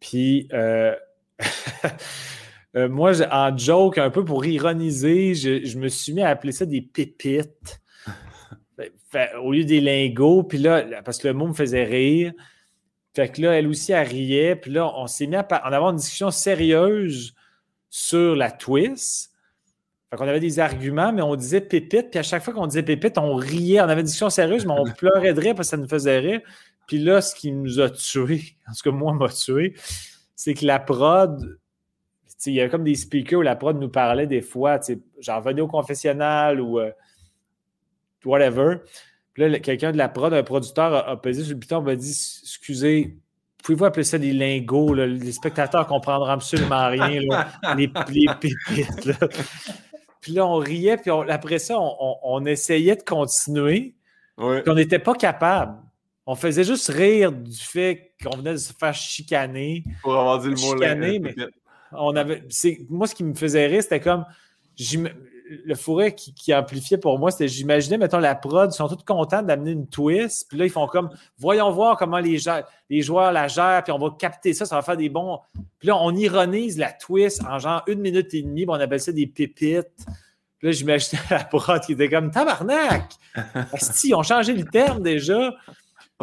Puis 0.00 0.48
euh, 0.52 0.94
euh, 2.76 2.88
moi, 2.88 3.12
en 3.30 3.56
joke, 3.56 3.98
un 3.98 4.10
peu 4.10 4.24
pour 4.24 4.44
ironiser, 4.44 5.34
je, 5.34 5.78
me 5.78 5.88
suis 5.88 6.12
mis 6.12 6.22
à 6.22 6.28
appeler 6.28 6.52
ça 6.52 6.66
des 6.66 6.82
pépites. 6.82 7.80
Au 9.40 9.52
lieu 9.52 9.64
des 9.64 9.80
lingots, 9.80 10.42
puis 10.42 10.58
là, 10.58 11.02
parce 11.04 11.18
que 11.18 11.28
le 11.28 11.34
mot 11.34 11.46
me 11.46 11.52
faisait 11.52 11.84
rire. 11.84 12.32
Fait 13.14 13.28
que 13.28 13.40
là, 13.40 13.52
elle 13.52 13.68
aussi, 13.68 13.92
elle 13.92 14.08
riait. 14.08 14.56
Puis 14.56 14.72
là, 14.72 14.92
on 14.96 15.06
s'est 15.06 15.26
mis 15.26 15.36
à 15.36 15.46
en 15.50 15.72
avoir 15.72 15.90
une 15.90 15.96
discussion 15.96 16.30
sérieuse 16.30 17.34
sur 17.88 18.34
la 18.34 18.50
twist. 18.50 19.32
Fait 20.10 20.16
qu'on 20.16 20.26
avait 20.26 20.40
des 20.40 20.58
arguments, 20.58 21.12
mais 21.12 21.22
on 21.22 21.36
disait 21.36 21.60
pépite. 21.60 22.10
Puis 22.10 22.18
à 22.18 22.24
chaque 22.24 22.42
fois 22.42 22.52
qu'on 22.52 22.66
disait 22.66 22.82
pépite, 22.82 23.16
on 23.18 23.36
riait. 23.36 23.80
On 23.80 23.84
avait 23.84 24.00
une 24.00 24.06
discussion 24.06 24.30
sérieuse, 24.30 24.66
mais 24.66 24.74
on 24.76 24.84
pleurait 24.98 25.32
de 25.32 25.40
rire 25.40 25.54
parce 25.54 25.68
que 25.68 25.76
ça 25.76 25.76
nous 25.76 25.88
faisait 25.88 26.18
rire. 26.18 26.40
Puis 26.88 26.98
là, 26.98 27.20
ce 27.20 27.34
qui 27.34 27.52
nous 27.52 27.80
a 27.80 27.88
tués, 27.88 28.56
en 28.68 28.72
tout 28.72 28.90
cas, 28.90 28.90
moi, 28.90 29.12
m'a 29.12 29.28
tué, 29.28 29.74
c'est 30.34 30.54
que 30.54 30.66
la 30.66 30.80
prod, 30.80 31.58
il 32.46 32.52
y 32.52 32.60
avait 32.60 32.68
comme 32.68 32.84
des 32.84 32.96
speakers 32.96 33.38
où 33.38 33.42
la 33.42 33.56
prod 33.56 33.78
nous 33.78 33.88
parlait 33.88 34.26
des 34.26 34.42
fois, 34.42 34.80
genre 35.20 35.40
venez 35.40 35.60
au 35.60 35.68
confessionnal 35.68 36.60
ou. 36.60 36.80
Euh, 36.80 36.90
whatever. 38.24 38.78
Puis 39.32 39.48
là, 39.48 39.58
quelqu'un 39.58 39.92
de 39.92 39.98
la 39.98 40.08
prod, 40.08 40.32
un 40.32 40.42
producteur, 40.42 41.08
a, 41.08 41.20
pesé 41.20 41.42
sur 41.42 41.54
le 41.54 41.60
piton, 41.60 41.82
m'a 41.82 41.96
dit 41.96 42.10
Excusez, 42.10 43.16
pouvez-vous 43.62 43.84
appeler 43.84 44.04
ça 44.04 44.18
des 44.18 44.32
lingots 44.32 44.94
Les 44.94 45.32
spectateurs 45.32 45.82
ne 45.82 45.88
comprendront 45.88 46.26
absolument 46.26 46.88
rien, 46.88 47.08
les, 47.76 47.90
les, 48.08 48.26
pépites. 48.40 49.04
Là. 49.04 49.28
Puis 50.20 50.32
là, 50.32 50.46
on 50.46 50.56
riait, 50.56 50.96
puis 50.96 51.10
après 51.10 51.58
ça, 51.58 51.76
on, 51.78 52.46
essayait 52.46 52.96
de 52.96 53.02
continuer, 53.02 53.94
puis 54.38 54.62
on 54.68 54.74
n'était 54.74 54.98
pas 54.98 55.14
capable. 55.14 55.74
On 56.26 56.34
faisait 56.34 56.64
juste 56.64 56.88
rire 56.88 57.30
du 57.30 57.58
fait 57.58 58.14
qu'on 58.22 58.38
venait 58.38 58.52
de 58.52 58.56
se 58.56 58.72
faire 58.72 58.94
chicaner. 58.94 59.84
Pour 60.00 60.16
avoir 60.16 60.38
dit 60.38 60.48
le 60.48 60.54
mot 60.54 60.72
chicaner, 60.72 61.18
mais 61.18 61.34
on 61.92 62.16
avait, 62.16 62.42
Moi, 62.88 63.06
ce 63.06 63.14
qui 63.14 63.24
me 63.24 63.34
faisait 63.34 63.66
rire, 63.66 63.82
c'était 63.82 64.00
comme 64.00 64.24
le 65.46 65.74
fourré 65.74 66.14
qui, 66.14 66.54
amplifiait 66.54 66.96
pour 66.96 67.18
moi, 67.18 67.30
c'était 67.30 67.48
j'imaginais, 67.48 67.98
mettons, 67.98 68.18
la 68.18 68.34
prod, 68.34 68.72
ils 68.72 68.76
sont 68.76 68.88
tous 68.88 69.04
contents 69.04 69.42
d'amener 69.42 69.72
une 69.72 69.86
twist. 69.86 70.48
Puis 70.48 70.58
là, 70.58 70.64
ils 70.64 70.70
font 70.70 70.86
comme 70.86 71.10
voyons 71.38 71.70
voir 71.70 71.96
comment 71.96 72.18
les, 72.18 72.38
les 72.88 73.02
joueurs 73.02 73.30
la 73.32 73.48
gèrent, 73.48 73.82
puis 73.82 73.92
on 73.92 73.98
va 73.98 74.14
capter 74.18 74.54
ça, 74.54 74.64
ça 74.64 74.76
va 74.76 74.82
faire 74.82 74.96
des 74.96 75.10
bons. 75.10 75.40
Puis 75.78 75.88
là, 75.88 75.96
on 75.96 76.14
ironise 76.14 76.78
la 76.78 76.92
twist 76.92 77.42
en 77.44 77.58
genre 77.58 77.82
une 77.86 78.00
minute 78.00 78.32
et 78.32 78.42
demie, 78.42 78.64
puis 78.64 78.70
on 78.70 78.80
appelle 78.80 79.00
ça 79.00 79.12
des 79.12 79.26
pépites. 79.26 80.06
Puis 80.58 80.68
là, 80.68 80.72
j'imaginais 80.72 81.22
la 81.30 81.44
prod 81.44 81.80
qui 81.80 81.92
était 81.92 82.08
comme 82.08 82.30
tabarnak! 82.30 83.12
si, 83.78 84.08
ils 84.08 84.14
ont 84.14 84.22
changé 84.22 84.54
le 84.54 84.64
terme 84.64 85.02
déjà. 85.02 85.54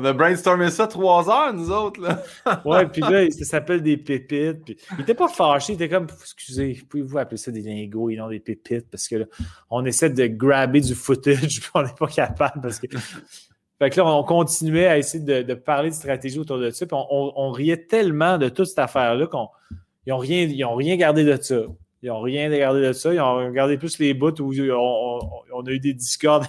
On 0.01 0.05
a 0.05 0.13
brainstormé 0.13 0.71
ça 0.71 0.87
trois 0.87 1.29
heures, 1.29 1.53
nous 1.53 1.69
autres. 1.69 2.01
Là. 2.01 2.23
ouais, 2.65 2.87
puis 2.87 3.01
là, 3.01 3.29
ça 3.29 3.45
s'appelle 3.45 3.83
des 3.83 3.97
pépites. 3.97 4.65
Puis, 4.65 4.77
il 4.97 5.01
était 5.01 5.13
pas 5.13 5.27
fâché, 5.27 5.73
il 5.73 5.75
était 5.75 5.89
comme, 5.89 6.07
excusez, 6.21 6.81
pouvez-vous 6.89 7.19
appeler 7.19 7.37
ça 7.37 7.51
des 7.51 7.61
lingots 7.61 8.09
et 8.09 8.15
non 8.15 8.27
des 8.27 8.39
pépites? 8.39 8.89
Parce 8.89 9.07
que 9.07 9.29
on 9.69 9.85
essaie 9.85 10.09
de 10.09 10.25
grabber 10.25 10.81
du 10.81 10.95
footage, 10.95 11.37
puis 11.61 11.69
on 11.75 11.83
n'est 11.83 11.93
pas 11.97 12.07
capable. 12.07 12.61
Parce 12.61 12.79
que... 12.79 12.87
Fait 13.77 13.89
que 13.89 13.99
là, 13.99 14.05
on 14.05 14.23
continuait 14.23 14.85
à 14.85 14.97
essayer 14.97 15.23
de, 15.23 15.53
parler 15.55 15.89
de 15.89 15.95
stratégie 15.95 16.37
autour 16.37 16.59
de 16.59 16.69
ça. 16.69 16.85
Puis 16.85 16.95
on, 16.95 17.51
riait 17.51 17.87
tellement 17.87 18.37
de 18.37 18.47
toute 18.47 18.67
cette 18.67 18.77
affaire-là 18.77 19.25
qu'ils 19.25 20.13
n'ont 20.13 20.17
rien, 20.19 20.47
rien 20.75 20.97
gardé 20.97 21.23
de 21.23 21.35
ça. 21.41 21.61
Ils 22.03 22.09
n'ont 22.09 22.21
rien 22.21 22.47
gardé 22.55 22.81
de 22.81 22.93
ça. 22.93 23.11
Ils 23.11 23.19
ont 23.19 23.49
gardé 23.49 23.79
plus 23.79 23.97
les 23.97 24.13
bouts 24.13 24.39
où 24.39 24.53
on, 24.53 25.65
a 25.65 25.71
eu 25.71 25.79
des 25.79 25.95
discords 25.95 26.45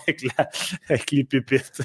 avec 0.91 1.11
les 1.11 1.25
pépites. 1.25 1.81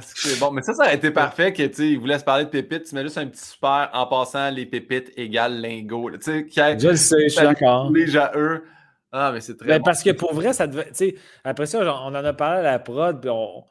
C'est 0.00 0.38
bon, 0.38 0.50
mais 0.50 0.60
ça, 0.60 0.74
ça 0.74 0.82
aurait 0.84 0.96
été 0.96 1.10
parfait 1.10 1.52
que 1.52 1.62
tu 1.62 1.92
il 1.92 1.98
vous 1.98 2.06
laisse 2.06 2.22
parler 2.22 2.44
de 2.44 2.50
pépites, 2.50 2.84
tu 2.84 2.94
mets 2.94 3.02
juste 3.02 3.16
un 3.16 3.26
petit 3.26 3.42
super 3.42 3.88
en 3.94 4.06
passant 4.06 4.50
les 4.50 4.66
pépites 4.66 5.12
égale 5.16 5.62
lingo. 5.62 6.10
Tu 6.10 6.18
sais, 6.20 6.78
je 6.78 6.88
le 6.88 6.96
sais, 6.96 7.22
je 7.24 7.28
suis 7.28 7.42
d'accord. 7.42 7.90
Eux. 8.34 8.64
Ah, 9.10 9.30
mais 9.32 9.40
c'est 9.40 9.56
très 9.56 9.66
ben, 9.66 9.82
Parce 9.82 10.02
que 10.02 10.10
pour 10.10 10.34
vrai, 10.34 10.52
ça 10.52 10.66
devait. 10.66 10.88
Tu 10.88 10.94
sais, 10.94 11.14
après 11.42 11.64
ça, 11.64 11.80
on 11.80 12.08
en 12.08 12.14
a 12.14 12.32
parlé 12.34 12.60
à 12.60 12.72
la 12.72 12.78
prod, 12.78 13.18
puis 13.18 13.30
on, 13.30 13.64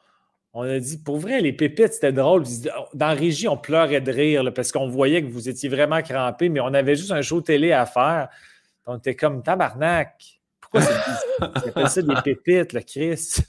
on 0.54 0.64
a 0.64 0.80
dit, 0.80 0.98
pour 0.98 1.20
vrai, 1.20 1.40
les 1.40 1.54
pépites, 1.54 1.94
c'était 1.94 2.12
drôle. 2.12 2.44
Dans 2.96 3.08
la 3.08 3.14
régie, 3.14 3.48
on 3.48 3.58
pleurait 3.58 4.02
de 4.02 4.12
rire 4.12 4.52
parce 4.56 4.72
qu'on 4.72 4.88
voyait 4.88 5.22
que 5.22 5.28
vous 5.28 5.50
étiez 5.50 5.70
vraiment 5.70 6.02
crampés, 6.02 6.50
mais 6.50 6.60
on 6.62 6.74
avait 6.74 6.96
juste 6.96 7.12
un 7.12 7.22
show 7.22 7.42
télé 7.42 7.74
à 7.74 7.86
faire. 7.86 8.30
On 8.88 8.98
était 8.98 9.16
comme 9.16 9.44
tabarnak. 9.44 10.42
Pourquoi 10.60 10.82
c'est 10.82 11.88
ça 11.88 12.02
des 12.02 12.16
pépites, 12.24 12.74
le 12.74 12.82
Christ? 12.82 13.48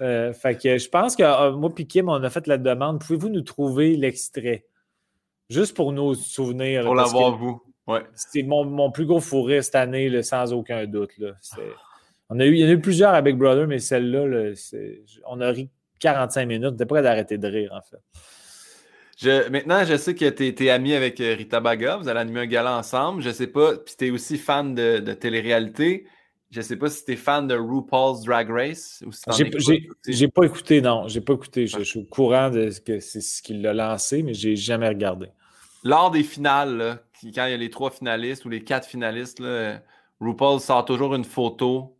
Euh, 0.00 0.32
fait 0.32 0.60
que 0.60 0.78
je 0.78 0.88
pense 0.88 1.16
que 1.16 1.22
euh, 1.22 1.52
moi 1.56 1.70
et 1.76 1.86
Kim, 1.86 2.08
on 2.08 2.22
a 2.22 2.30
fait 2.30 2.46
la 2.46 2.58
demande. 2.58 3.00
Pouvez-vous 3.00 3.28
nous 3.28 3.42
trouver 3.42 3.96
l'extrait? 3.96 4.64
Juste 5.50 5.74
pour 5.74 5.92
nos 5.92 6.14
souvenirs. 6.14 6.84
Pour 6.84 6.94
l'avoir, 6.94 7.36
vous. 7.36 7.60
Ouais. 7.86 8.02
C'est 8.14 8.42
mon, 8.42 8.90
plus 8.90 9.06
gros 9.06 9.20
fourré 9.20 9.62
cette 9.62 9.74
année, 9.74 10.22
sans 10.22 10.52
aucun 10.52 10.86
doute. 10.86 11.10
On 12.28 12.38
a 12.38 12.44
eu, 12.44 12.52
il 12.52 12.58
y 12.60 12.64
en 12.64 12.68
a 12.68 12.72
eu 12.72 12.80
plusieurs 12.80 13.14
avec 13.14 13.36
Brother, 13.38 13.66
mais 13.66 13.78
celle-là, 13.78 14.52
on 15.26 15.40
a 15.40 15.48
ri 15.48 15.70
45 15.98 16.46
minutes. 16.46 16.68
On 16.70 16.74
était 16.74 16.86
prêt 16.86 17.02
d'arrêter 17.02 17.38
de 17.38 17.48
rire, 17.48 17.72
en 17.72 17.80
fait. 17.80 17.96
Je, 19.16 19.48
maintenant, 19.48 19.84
je 19.84 19.96
sais 19.96 20.14
que 20.14 20.28
tu 20.28 20.64
es, 20.64 20.70
ami 20.70 20.94
avec 20.94 21.20
euh, 21.20 21.34
Rita 21.34 21.58
Baga. 21.58 21.96
Vous 21.96 22.08
allez 22.08 22.20
animer 22.20 22.40
un 22.40 22.46
gala 22.46 22.76
ensemble. 22.76 23.20
Je 23.22 23.30
sais 23.30 23.48
pas. 23.48 23.76
Puis 23.76 23.94
tu 23.98 24.06
es 24.06 24.10
aussi 24.10 24.38
fan 24.38 24.74
de, 24.74 24.98
de 24.98 25.12
télé-réalité. 25.12 26.06
Je 26.50 26.60
ne 26.60 26.62
sais 26.62 26.76
pas 26.76 26.88
si 26.88 27.04
tu 27.04 27.12
es 27.12 27.16
fan 27.16 27.46
de 27.46 27.54
RuPaul's 27.54 28.22
Drag 28.22 28.48
Race 28.50 29.02
ou 29.06 29.12
si 29.12 29.24
J'ai 30.06 30.28
pas 30.28 30.44
écouté, 30.44 30.80
non. 30.80 31.06
J'ai 31.06 31.20
pas 31.20 31.34
écouté. 31.34 31.66
Je, 31.66 31.82
suis 31.82 32.00
au 32.00 32.04
courant 32.04 32.48
de 32.48 32.70
ce 32.70 32.80
que 32.80 33.00
c'est 33.00 33.20
ce 33.20 33.42
qu'il 33.42 33.66
a 33.66 33.74
lancé, 33.74 34.22
mais 34.22 34.32
j'ai 34.32 34.56
jamais 34.56 34.88
regardé. 34.88 35.26
Lors 35.84 36.10
des 36.10 36.22
finales, 36.22 37.00
quand 37.22 37.46
il 37.46 37.50
y 37.50 37.54
a 37.54 37.56
les 37.56 37.70
trois 37.70 37.90
finalistes 37.90 38.44
ou 38.46 38.48
les 38.48 38.64
quatre 38.64 38.86
finalistes, 38.86 39.42
RuPaul 40.20 40.60
sort 40.60 40.84
toujours 40.84 41.14
une 41.14 41.24
photo 41.24 41.96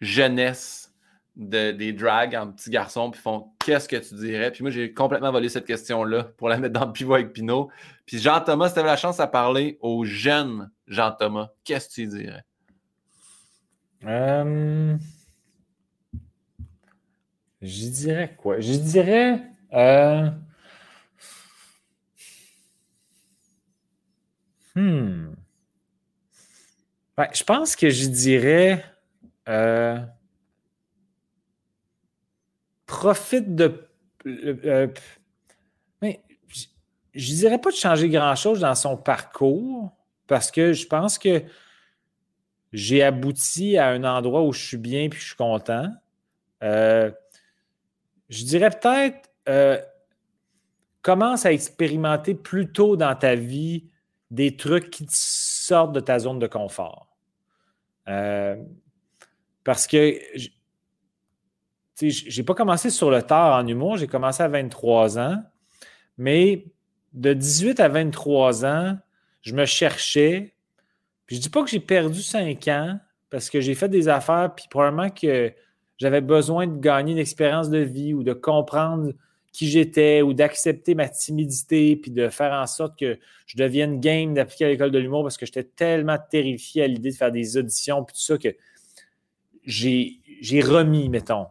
jeunesse 0.00 0.94
de, 1.36 1.70
des 1.70 1.92
drags 1.92 2.34
en 2.34 2.50
petits 2.50 2.70
garçons, 2.70 3.10
puis 3.10 3.20
font 3.20 3.50
qu'est-ce 3.64 3.88
que 3.88 3.96
tu 3.96 4.14
dirais? 4.14 4.50
Puis 4.50 4.62
moi, 4.62 4.70
j'ai 4.70 4.92
complètement 4.92 5.30
volé 5.30 5.48
cette 5.48 5.66
question-là 5.66 6.24
pour 6.36 6.48
la 6.48 6.58
mettre 6.58 6.78
dans 6.78 6.86
le 6.86 6.92
pivot 6.92 7.14
avec 7.14 7.32
Pinot. 7.32 7.68
Puis 8.06 8.18
Jean-Thomas, 8.18 8.68
si 8.68 8.74
tu 8.74 8.80
avais 8.80 8.88
la 8.88 8.96
chance 8.96 9.20
à 9.20 9.26
parler 9.26 9.76
aux 9.80 10.04
jeunes 10.04 10.70
Jean-Thomas, 10.86 11.50
qu'est-ce 11.64 11.88
que 11.88 11.94
tu 11.94 12.06
dirais? 12.06 12.42
Euh... 14.06 14.96
Je 17.62 17.88
dirais 17.88 18.34
quoi? 18.36 18.60
Je 18.60 18.74
dirais. 18.74 19.42
Euh... 19.72 20.30
Hmm. 24.74 25.32
je 27.32 27.44
pense 27.44 27.76
que 27.76 27.90
je 27.90 28.08
dirais. 28.08 28.84
Euh... 29.48 29.98
Profite 32.86 33.54
de. 33.54 33.88
Euh, 34.26 34.88
mais 36.02 36.22
je 37.14 37.34
dirais 37.34 37.60
pas 37.60 37.70
de 37.70 37.76
changer 37.76 38.08
grand-chose 38.08 38.60
dans 38.60 38.74
son 38.74 38.96
parcours 38.96 39.92
parce 40.26 40.50
que 40.50 40.72
je 40.72 40.86
pense 40.86 41.18
que 41.18 41.42
j'ai 42.76 43.02
abouti 43.02 43.78
à 43.78 43.88
un 43.88 44.04
endroit 44.04 44.42
où 44.42 44.52
je 44.52 44.62
suis 44.62 44.76
bien 44.76 45.04
et 45.04 45.10
je 45.10 45.28
suis 45.28 45.34
content. 45.34 45.88
Euh, 46.62 47.10
je 48.28 48.44
dirais 48.44 48.68
peut-être 48.68 49.30
euh, 49.48 49.80
commence 51.00 51.46
à 51.46 51.54
expérimenter 51.54 52.34
plus 52.34 52.70
tôt 52.70 52.98
dans 52.98 53.14
ta 53.14 53.34
vie 53.34 53.88
des 54.30 54.56
trucs 54.58 54.90
qui 54.90 55.06
te 55.06 55.12
sortent 55.14 55.92
de 55.92 56.00
ta 56.00 56.18
zone 56.18 56.38
de 56.38 56.46
confort. 56.46 57.08
Euh, 58.08 58.56
parce 59.64 59.86
que 59.86 60.18
je 61.98 62.36
n'ai 62.36 62.44
pas 62.44 62.54
commencé 62.54 62.90
sur 62.90 63.10
le 63.10 63.22
tard 63.22 63.58
en 63.58 63.66
humour, 63.66 63.96
j'ai 63.96 64.06
commencé 64.06 64.42
à 64.42 64.48
23 64.48 65.18
ans, 65.18 65.42
mais 66.18 66.66
de 67.14 67.32
18 67.32 67.80
à 67.80 67.88
23 67.88 68.66
ans, 68.66 68.98
je 69.40 69.54
me 69.54 69.64
cherchais. 69.64 70.55
Puis 71.26 71.36
je 71.36 71.40
dis 71.40 71.50
pas 71.50 71.62
que 71.62 71.70
j'ai 71.70 71.80
perdu 71.80 72.22
5 72.22 72.68
ans 72.68 72.98
parce 73.30 73.50
que 73.50 73.60
j'ai 73.60 73.74
fait 73.74 73.88
des 73.88 74.08
affaires, 74.08 74.52
puis 74.54 74.66
probablement 74.70 75.10
que 75.10 75.52
j'avais 75.98 76.20
besoin 76.20 76.66
de 76.66 76.78
gagner 76.78 77.12
une 77.12 77.18
expérience 77.18 77.70
de 77.70 77.78
vie 77.78 78.14
ou 78.14 78.22
de 78.22 78.32
comprendre 78.32 79.12
qui 79.52 79.68
j'étais 79.68 80.20
ou 80.20 80.34
d'accepter 80.34 80.94
ma 80.94 81.08
timidité 81.08 81.96
puis 81.96 82.10
de 82.10 82.28
faire 82.28 82.52
en 82.52 82.66
sorte 82.66 82.98
que 82.98 83.18
je 83.46 83.56
devienne 83.56 84.00
game 84.00 84.34
d'appliquer 84.34 84.66
à 84.66 84.68
l'école 84.68 84.90
de 84.90 84.98
l'humour 84.98 85.22
parce 85.22 85.38
que 85.38 85.46
j'étais 85.46 85.64
tellement 85.64 86.18
terrifié 86.30 86.82
à 86.82 86.86
l'idée 86.86 87.10
de 87.10 87.16
faire 87.16 87.32
des 87.32 87.56
auditions 87.56 88.04
puis 88.04 88.14
tout 88.14 88.20
ça 88.20 88.36
que 88.36 88.54
j'ai 89.64 90.60
remis, 90.60 91.08
mettons. 91.08 91.46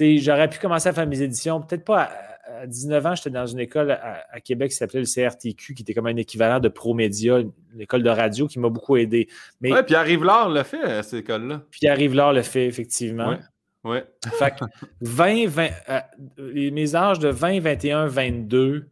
J'aurais 0.00 0.48
pu 0.48 0.58
commencer 0.58 0.88
à 0.88 0.92
faire 0.94 1.06
mes 1.06 1.20
éditions, 1.20 1.60
peut-être 1.60 1.84
pas 1.84 2.04
à, 2.04 2.37
19 2.66 3.06
ans, 3.06 3.14
j'étais 3.14 3.30
dans 3.30 3.46
une 3.46 3.60
école 3.60 3.90
à, 3.90 4.40
Québec 4.40 4.70
qui 4.70 4.76
s'appelait 4.76 5.00
le 5.00 5.06
CRTQ, 5.06 5.74
qui 5.74 5.82
était 5.82 5.94
comme 5.94 6.06
un 6.06 6.16
équivalent 6.16 6.60
de 6.60 6.68
ProMédia, 6.68 7.38
une 7.40 7.80
école 7.80 8.02
de 8.02 8.10
radio 8.10 8.46
qui 8.46 8.58
m'a 8.58 8.68
beaucoup 8.68 8.96
aidé. 8.96 9.28
Mais, 9.60 9.72
ouais, 9.72 9.82
Pierre 9.82 10.04
Rivlard 10.04 10.50
le 10.50 10.62
fait, 10.62 10.82
à 10.82 11.02
cette 11.02 11.20
école-là. 11.20 11.62
Pierre 11.70 11.96
Rivlard 11.96 12.32
le 12.32 12.42
fait, 12.42 12.66
effectivement. 12.66 13.30
Ouais. 13.30 13.38
Ouais. 13.84 14.04
Fait 14.38 14.50
que 14.50 14.64
20, 15.00 15.46
20 15.46 15.68
euh, 15.88 16.70
mes 16.72 16.94
âges 16.94 17.18
de 17.18 17.28
20, 17.28 17.60
21, 17.60 18.06
22, 18.06 18.88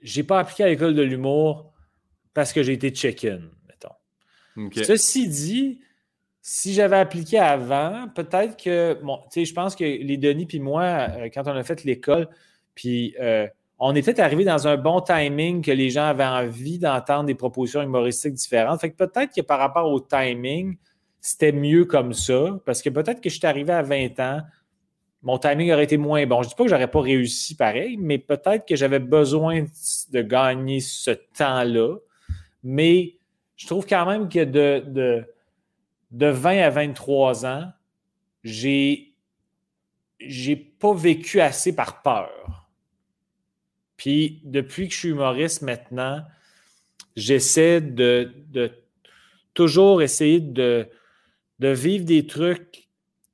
j'ai 0.00 0.22
pas 0.22 0.40
appliqué 0.40 0.64
à 0.64 0.68
l'école 0.68 0.94
de 0.94 1.02
l'humour 1.02 1.72
parce 2.34 2.52
que 2.52 2.62
j'ai 2.62 2.72
été 2.72 2.90
check-in, 2.90 3.40
mettons. 3.68 4.72
Ceci 4.82 5.28
dit, 5.28 5.80
si 6.44 6.74
j'avais 6.74 6.96
appliqué 6.96 7.38
avant, 7.38 8.08
peut-être 8.08 8.56
que, 8.62 8.94
tu 8.94 9.06
sais, 9.30 9.44
je 9.44 9.54
pense 9.54 9.76
que 9.76 9.84
les 9.84 10.16
Denis 10.16 10.46
puis 10.46 10.58
moi, 10.58 10.82
euh, 10.82 11.28
quand 11.32 11.46
on 11.46 11.54
a 11.54 11.62
fait 11.62 11.84
l'école, 11.84 12.28
puis 12.74 13.14
euh, 13.20 13.46
on 13.78 13.94
était 13.94 14.20
arrivé 14.20 14.44
dans 14.44 14.66
un 14.66 14.76
bon 14.76 15.00
timing 15.00 15.62
que 15.62 15.70
les 15.70 15.90
gens 15.90 16.06
avaient 16.06 16.24
envie 16.24 16.80
d'entendre 16.80 17.24
des 17.26 17.36
propositions 17.36 17.80
humoristiques 17.80 18.34
différentes. 18.34 18.80
Fait 18.80 18.90
que 18.90 18.96
peut-être 18.96 19.32
que 19.32 19.40
par 19.40 19.60
rapport 19.60 19.88
au 19.88 20.00
timing, 20.00 20.76
c'était 21.20 21.52
mieux 21.52 21.84
comme 21.84 22.12
ça, 22.12 22.58
parce 22.66 22.82
que 22.82 22.90
peut-être 22.90 23.20
que 23.20 23.30
je 23.30 23.38
suis 23.38 23.46
arrivé 23.46 23.72
à 23.72 23.82
20 23.82 24.18
ans, 24.18 24.40
mon 25.22 25.38
timing 25.38 25.70
aurait 25.70 25.84
été 25.84 25.96
moins 25.96 26.26
bon. 26.26 26.42
Je 26.42 26.48
dis 26.48 26.54
pas 26.56 26.64
que 26.64 26.70
j'aurais 26.70 26.90
pas 26.90 27.00
réussi 27.00 27.54
pareil, 27.54 27.96
mais 28.00 28.18
peut-être 28.18 28.66
que 28.66 28.74
j'avais 28.74 28.98
besoin 28.98 29.64
de 30.10 30.22
gagner 30.22 30.80
ce 30.80 31.12
temps-là. 31.38 31.98
Mais 32.64 33.14
je 33.54 33.66
trouve 33.68 33.86
quand 33.86 34.06
même 34.06 34.28
que 34.28 34.42
de 34.42 34.82
de 34.88 35.24
20 36.12 36.58
à 36.58 36.70
23 36.70 37.46
ans, 37.46 37.72
j'ai 38.44 39.12
j'ai 40.20 40.56
pas 40.56 40.94
vécu 40.94 41.40
assez 41.40 41.74
par 41.74 42.02
peur. 42.02 42.68
Puis 43.96 44.40
depuis 44.44 44.88
que 44.88 44.94
je 44.94 44.98
suis 44.98 45.08
humoriste 45.08 45.62
maintenant, 45.62 46.24
j'essaie 47.16 47.80
de, 47.80 48.32
toujours 49.54 50.02
essayer 50.02 50.40
de, 50.40 50.88
de 51.58 51.68
vivre 51.68 52.04
des 52.04 52.26
trucs 52.26 52.88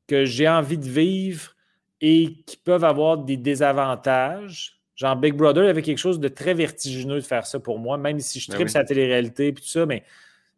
que 0.07 0.25
j'ai 0.25 0.49
envie 0.49 0.79
de 0.79 0.89
vivre 0.89 1.55
et 2.01 2.43
qui 2.47 2.57
peuvent 2.57 2.85
avoir 2.85 3.19
des 3.19 3.37
désavantages. 3.37 4.81
Genre 4.95 5.17
Big 5.17 5.35
Brother 5.35 5.69
avait 5.69 5.83
quelque 5.83 5.99
chose 5.99 6.21
de 6.21 6.29
très 6.29 6.55
vertigineux 6.55 7.17
de 7.17 7.21
faire 7.21 7.47
ça 7.47 7.61
pour 7.61 7.79
moi, 7.79 7.99
même 7.99 8.19
si 8.21 8.41
je 8.41 8.51
ben 8.51 8.55
tripe 8.55 8.69
sa 8.69 8.85
télé-réalité 8.85 9.49
et 9.49 9.55
tout 9.55 9.65
ça, 9.65 9.87
mais 9.87 10.05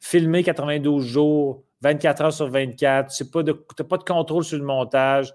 filmer 0.01 0.43
92 0.43 1.05
jours, 1.07 1.63
24 1.83 2.21
heures 2.23 2.33
sur 2.33 2.49
24. 2.49 3.15
Tu 3.15 3.25
n'as 3.25 3.85
pas 3.85 3.97
de 3.99 4.05
contrôle 4.05 4.45
sur 4.45 4.59
le 4.59 4.65
montage. 4.65 5.35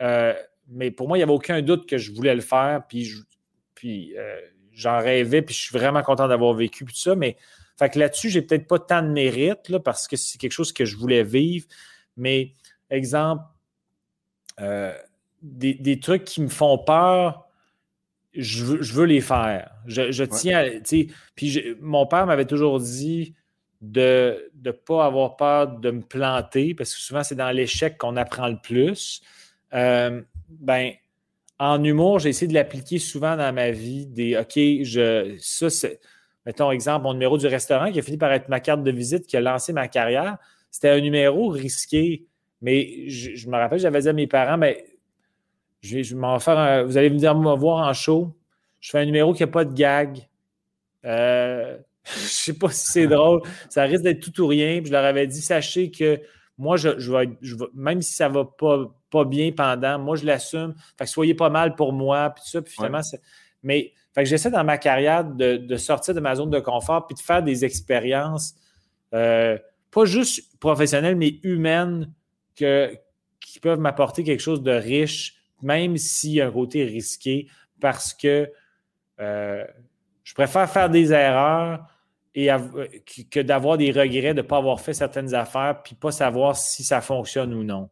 Euh, 0.00 0.34
mais 0.68 0.90
pour 0.90 1.08
moi, 1.08 1.18
il 1.18 1.20
n'y 1.20 1.24
avait 1.24 1.32
aucun 1.32 1.60
doute 1.62 1.88
que 1.88 1.98
je 1.98 2.12
voulais 2.12 2.34
le 2.34 2.40
faire. 2.40 2.82
Puis, 2.88 3.12
puis 3.74 4.16
euh, 4.16 4.40
j'en 4.72 4.98
rêvais. 4.98 5.42
Puis 5.42 5.54
je 5.54 5.60
suis 5.60 5.76
vraiment 5.76 6.02
content 6.02 6.28
d'avoir 6.28 6.54
vécu 6.54 6.84
tout 6.84 6.94
ça. 6.94 7.14
Mais 7.14 7.36
fait 7.78 7.90
que 7.90 7.98
là-dessus, 7.98 8.30
j'ai 8.30 8.42
peut-être 8.42 8.66
pas 8.66 8.78
tant 8.78 9.02
de 9.02 9.08
mérite 9.08 9.68
là, 9.68 9.80
parce 9.80 10.08
que 10.08 10.16
c'est 10.16 10.38
quelque 10.38 10.52
chose 10.52 10.72
que 10.72 10.84
je 10.84 10.96
voulais 10.96 11.22
vivre. 11.22 11.66
Mais 12.16 12.52
exemple, 12.90 13.44
euh, 14.60 14.92
des, 15.42 16.00
trucs 16.00 16.24
qui 16.24 16.40
me 16.40 16.48
font 16.48 16.78
peur, 16.78 17.48
je 18.34 18.64
veux, 18.64 19.04
les 19.04 19.20
faire. 19.20 19.70
Je, 19.86 20.24
tiens 20.24 20.58
à. 20.58 20.64
Puis 21.34 21.76
mon 21.80 22.06
père 22.06 22.26
m'avait 22.26 22.44
toujours 22.44 22.80
dit 22.80 23.34
de 23.80 24.50
ne 24.64 24.70
pas 24.70 25.06
avoir 25.06 25.36
peur 25.36 25.68
de 25.78 25.90
me 25.90 26.02
planter, 26.02 26.74
parce 26.74 26.94
que 26.94 27.00
souvent, 27.00 27.22
c'est 27.22 27.36
dans 27.36 27.50
l'échec 27.50 27.96
qu'on 27.96 28.16
apprend 28.16 28.48
le 28.48 28.58
plus. 28.60 29.22
Euh, 29.74 30.20
ben, 30.48 30.92
en 31.58 31.82
humour, 31.82 32.18
j'ai 32.18 32.30
essayé 32.30 32.48
de 32.48 32.54
l'appliquer 32.54 32.98
souvent 32.98 33.36
dans 33.36 33.52
ma 33.52 33.70
vie. 33.70 34.06
Des 34.06 34.36
OK, 34.36 34.54
je, 34.56 35.36
ça, 35.40 35.70
c'est, 35.70 36.00
mettons, 36.46 36.70
exemple, 36.70 37.04
mon 37.04 37.12
numéro 37.12 37.38
du 37.38 37.46
restaurant 37.46 37.90
qui 37.92 37.98
a 37.98 38.02
fini 38.02 38.16
par 38.16 38.32
être 38.32 38.48
ma 38.48 38.60
carte 38.60 38.82
de 38.82 38.90
visite, 38.90 39.26
qui 39.26 39.36
a 39.36 39.40
lancé 39.40 39.72
ma 39.72 39.88
carrière. 39.88 40.38
C'était 40.70 40.90
un 40.90 41.00
numéro 41.00 41.48
risqué. 41.48 42.26
Mais 42.60 43.08
je, 43.08 43.48
me 43.48 43.56
rappelle, 43.56 43.78
j'avais 43.78 44.00
dit 44.00 44.08
à 44.08 44.12
mes 44.12 44.26
parents, 44.26 44.58
mais 44.58 44.74
ben, 44.74 44.92
je 45.80 45.96
vais, 45.96 46.02
je 46.02 46.16
m'en 46.16 46.40
faire 46.40 46.84
vous 46.84 46.96
allez 46.96 47.08
venir 47.08 47.34
me 47.36 47.54
voir 47.56 47.88
en 47.88 47.92
show. 47.92 48.34
Je 48.80 48.90
fais 48.90 48.98
un 48.98 49.04
numéro 49.04 49.32
qui 49.32 49.42
n'a 49.42 49.46
pas 49.46 49.64
de 49.64 49.72
gag. 49.72 50.28
Euh, 51.04 51.78
je 52.14 52.28
sais 52.28 52.54
pas 52.54 52.70
si 52.70 52.92
c'est 52.92 53.06
drôle. 53.06 53.42
Ça 53.68 53.82
risque 53.82 54.02
d'être 54.02 54.20
tout 54.20 54.42
ou 54.42 54.46
rien. 54.46 54.80
je 54.84 54.90
leur 54.90 55.04
avais 55.04 55.26
dit, 55.26 55.42
sachez 55.42 55.90
que 55.90 56.20
moi, 56.56 56.76
je, 56.76 56.88
vais, 56.88 57.30
même 57.74 58.02
si 58.02 58.14
ça 58.14 58.28
va 58.28 58.44
pas, 58.44 58.92
pas 59.10 59.24
bien 59.24 59.52
pendant, 59.52 59.98
moi, 59.98 60.16
je 60.16 60.24
l'assume. 60.24 60.74
Fait 60.98 61.04
que 61.04 61.10
soyez 61.10 61.34
pas 61.34 61.50
mal 61.50 61.74
pour 61.76 61.92
moi, 61.92 62.30
puis 62.30 62.44
ça. 62.46 62.62
Puis 62.62 62.74
finalement, 62.74 63.00
mais 63.62 63.92
fait 64.14 64.24
que 64.24 64.28
j'essaie 64.28 64.50
dans 64.50 64.64
ma 64.64 64.78
carrière 64.78 65.24
de, 65.24 65.76
sortir 65.76 66.14
de 66.14 66.20
ma 66.20 66.34
zone 66.34 66.50
de 66.50 66.60
confort 66.60 67.06
puis 67.06 67.14
de 67.14 67.20
faire 67.20 67.42
des 67.42 67.64
expériences, 67.64 68.54
euh, 69.14 69.58
pas 69.90 70.04
juste 70.04 70.58
professionnelles, 70.58 71.16
mais 71.16 71.38
humaines, 71.42 72.12
que, 72.56 72.92
qui 73.40 73.60
peuvent 73.60 73.78
m'apporter 73.78 74.24
quelque 74.24 74.40
chose 74.40 74.62
de 74.62 74.72
riche, 74.72 75.36
même 75.62 75.96
s'il 75.96 76.32
y 76.32 76.40
a 76.40 76.48
un 76.48 76.50
côté 76.50 76.84
risqué, 76.84 77.46
parce 77.80 78.12
que 78.12 78.50
euh, 79.20 79.64
je 80.24 80.34
préfère 80.34 80.68
faire 80.68 80.90
des 80.90 81.12
erreurs 81.12 81.86
et 82.34 82.48
que 83.30 83.40
d'avoir 83.40 83.78
des 83.78 83.90
regrets 83.90 84.34
de 84.34 84.42
ne 84.42 84.46
pas 84.46 84.58
avoir 84.58 84.80
fait 84.80 84.94
certaines 84.94 85.34
affaires 85.34 85.82
puis 85.82 85.94
pas 85.94 86.12
savoir 86.12 86.56
si 86.56 86.84
ça 86.84 87.00
fonctionne 87.00 87.54
ou 87.54 87.64
non. 87.64 87.90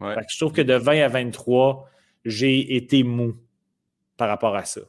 je 0.00 0.38
trouve 0.38 0.52
que 0.52 0.62
de 0.62 0.74
20 0.74 1.02
à 1.02 1.08
23, 1.08 1.88
j'ai 2.24 2.76
été 2.76 3.02
mou 3.02 3.36
par 4.16 4.28
rapport 4.28 4.56
à 4.56 4.64
ça. 4.64 4.80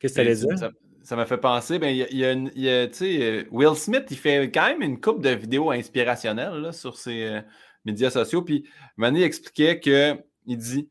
Qu'est-ce 0.00 0.14
que 0.14 0.20
tu 0.20 0.26
allais 0.26 0.36
dire? 0.36 0.70
Ça 1.02 1.16
m'a 1.16 1.26
fait 1.26 1.36
penser, 1.36 1.78
ben, 1.78 1.94
il 1.94 2.16
y 2.16 2.24
a, 2.24 2.88
euh, 3.02 3.44
Will 3.50 3.74
Smith, 3.76 4.06
il 4.10 4.16
fait 4.16 4.50
quand 4.50 4.66
même 4.68 4.80
une 4.80 4.98
coupe 4.98 5.20
de 5.20 5.28
vidéos 5.28 5.70
inspirationnelles 5.70 6.72
sur 6.72 6.96
ses 6.96 7.24
euh, 7.24 7.40
médias 7.84 8.08
sociaux. 8.08 8.40
Puis 8.40 8.66
Manny 8.96 9.22
expliquait 9.22 9.80
qu'il 9.80 10.56
dit 10.56 10.88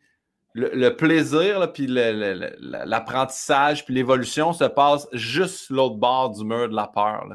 le, 0.54 0.90
plaisir, 0.90 1.72
puis 1.74 1.88
l'apprentissage, 1.88 3.86
puis 3.86 3.94
l'évolution 3.94 4.54
se 4.54 4.66
passe 4.66 5.08
juste 5.12 5.70
l'autre 5.70 5.96
bord 5.96 6.32
du 6.32 6.46
mur 6.46 6.70
de 6.70 6.76
la 6.76 6.88
peur. 6.88 7.28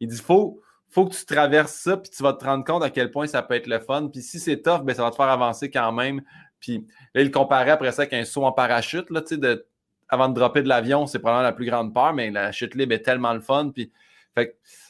il 0.00 0.08
dit 0.08 0.18
faut, 0.18 0.60
faut 0.88 1.06
que 1.06 1.14
tu 1.14 1.26
traverses 1.26 1.74
ça, 1.74 1.96
puis 1.96 2.10
tu 2.10 2.22
vas 2.22 2.32
te 2.32 2.44
rendre 2.44 2.64
compte 2.64 2.82
à 2.82 2.90
quel 2.90 3.10
point 3.10 3.26
ça 3.26 3.42
peut 3.42 3.54
être 3.54 3.66
le 3.66 3.80
fun. 3.80 4.08
Puis 4.08 4.22
si 4.22 4.38
c'est 4.38 4.62
tough, 4.62 4.82
ben, 4.82 4.94
ça 4.94 5.02
va 5.02 5.10
te 5.10 5.16
faire 5.16 5.28
avancer 5.28 5.70
quand 5.70 5.92
même. 5.92 6.22
Puis 6.58 6.86
là, 7.14 7.20
il 7.20 7.30
comparait 7.30 7.72
après 7.72 7.92
ça 7.92 8.02
avec 8.02 8.14
un 8.14 8.24
saut 8.24 8.44
en 8.44 8.52
parachute, 8.52 9.10
là, 9.10 9.20
de, 9.20 9.66
avant 10.08 10.28
de 10.28 10.34
dropper 10.34 10.62
de 10.62 10.68
l'avion, 10.68 11.06
c'est 11.06 11.18
probablement 11.18 11.42
la 11.42 11.52
plus 11.52 11.66
grande 11.66 11.92
peur, 11.92 12.14
mais 12.14 12.30
la 12.30 12.52
chute 12.52 12.74
libre 12.74 12.94
est 12.94 13.02
tellement 13.02 13.34
le 13.34 13.40
fun. 13.40 13.70
Puis, 13.74 13.92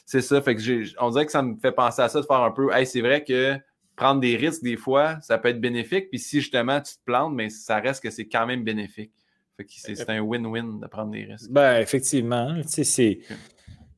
c'est 0.05 0.21
ça. 0.21 0.41
Fait 0.41 0.55
que 0.55 1.03
on 1.03 1.09
dirait 1.09 1.25
que 1.25 1.31
ça 1.31 1.41
me 1.41 1.57
fait 1.57 1.71
penser 1.71 2.01
à 2.01 2.09
ça, 2.09 2.21
de 2.21 2.25
faire 2.25 2.41
un 2.41 2.51
peu, 2.51 2.71
hey, 2.71 2.85
c'est 2.85 3.01
vrai 3.01 3.23
que 3.23 3.57
prendre 3.95 4.21
des 4.21 4.35
risques, 4.35 4.63
des 4.63 4.77
fois, 4.77 5.19
ça 5.21 5.37
peut 5.37 5.49
être 5.49 5.61
bénéfique. 5.61 6.09
Puis 6.09 6.19
si 6.19 6.41
justement 6.41 6.81
tu 6.81 6.93
te 6.93 7.03
plantes, 7.05 7.33
mais 7.33 7.49
ça 7.49 7.79
reste 7.79 8.03
que 8.03 8.09
c'est 8.09 8.27
quand 8.27 8.45
même 8.45 8.63
bénéfique. 8.63 9.11
Fait 9.57 9.63
que 9.63 9.71
c'est 9.71 10.09
un 10.09 10.19
win-win 10.19 10.81
de 10.81 10.87
prendre 10.87 11.11
des 11.11 11.23
risques. 11.23 11.49
Ben, 11.49 11.79
effectivement. 11.79 12.55
Tu 12.63 12.83
sais, 12.83 13.19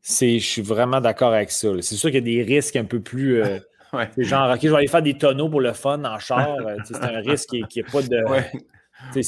c'est. 0.01 0.39
Je 0.39 0.45
suis 0.45 0.61
vraiment 0.61 1.01
d'accord 1.01 1.33
avec 1.33 1.51
ça. 1.51 1.69
C'est 1.81 1.95
sûr 1.95 2.11
qu'il 2.11 2.27
y 2.27 2.39
a 2.39 2.43
des 2.43 2.43
risques 2.43 2.75
un 2.75 2.85
peu 2.85 2.99
plus. 2.99 3.41
Euh, 3.41 3.57
genre, 4.17 4.53
OK, 4.53 4.59
je 4.61 4.69
vais 4.69 4.75
aller 4.75 4.87
faire 4.87 5.01
des 5.01 5.17
tonneaux 5.17 5.49
pour 5.49 5.61
le 5.61 5.73
fun 5.73 6.03
en 6.03 6.19
char. 6.19 6.57
Euh, 6.59 6.75
c'est 6.85 7.03
un 7.03 7.19
risque 7.21 7.49
qui 7.49 7.79
n'est 7.79 7.83
pas 7.83 8.01
de. 8.01 8.23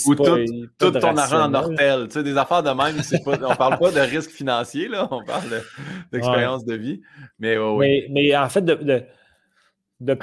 Ou 0.07 0.15
tout, 0.15 0.91
ton 0.91 1.17
argent 1.17 1.43
en 1.43 1.53
ortel. 1.53 2.07
Tu 2.07 2.13
sais, 2.13 2.23
des 2.23 2.37
affaires 2.37 2.63
de 2.63 2.69
même, 2.69 2.97
pas, 3.23 3.45
on 3.45 3.51
ne 3.51 3.55
parle 3.55 3.77
pas 3.77 3.91
de 3.91 3.99
risque 3.99 4.31
financier, 4.31 4.87
là, 4.87 5.07
on 5.11 5.23
parle 5.23 5.61
d'expérience 6.11 6.65
de, 6.65 6.75
vie. 6.75 7.01
Mais, 7.39 7.55
mais, 8.09 8.35
en 8.35 8.49
fait, 8.49 8.61
de 8.61 8.73
de 8.73 9.03
ne 9.99 10.15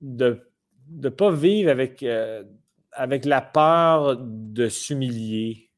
de, 0.00 1.08
pas 1.08 1.30
vivre 1.30 1.70
avec, 1.70 2.02
euh, 2.02 2.44
avec 2.92 3.24
la 3.24 3.40
peur 3.40 4.16
de 4.18 4.68
s'humilier. 4.68 5.70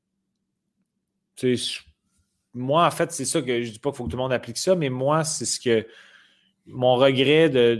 moi, 2.52 2.86
en 2.86 2.90
fait, 2.90 3.12
c'est 3.12 3.24
ça 3.24 3.40
que 3.42 3.62
je 3.62 3.68
ne 3.68 3.72
dis 3.72 3.78
pas 3.78 3.90
qu'il 3.90 3.96
faut 3.96 4.04
que 4.04 4.10
tout 4.10 4.16
le 4.16 4.22
monde 4.22 4.32
applique 4.32 4.58
ça, 4.58 4.74
mais 4.74 4.90
moi, 4.90 5.24
c'est 5.24 5.44
ce 5.44 5.60
que 5.60 5.86
mon 6.66 6.96
regret 6.96 7.50
de. 7.50 7.76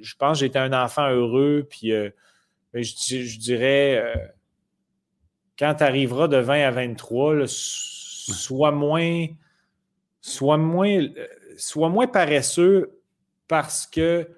je 0.00 0.14
pense 0.16 0.38
que 0.38 0.46
j'étais 0.46 0.58
un 0.58 0.72
enfant 0.72 1.08
heureux, 1.08 1.66
puis 1.68 1.92
euh, 1.92 2.10
je, 2.74 3.38
dirais 3.38 3.96
euh, 3.96 4.14
quand 5.58 5.76
tu 5.76 5.84
arriveras 5.84 6.28
de 6.28 6.36
20 6.36 6.66
à 6.66 6.70
23, 6.70 7.44
sois 7.46 8.72
moins. 8.72 9.26
Sois 10.20 10.56
moins, 10.56 11.06
sois 11.56 11.88
moins 11.88 12.08
paresseux 12.08 12.95
parce 13.48 13.86
que 13.86 14.28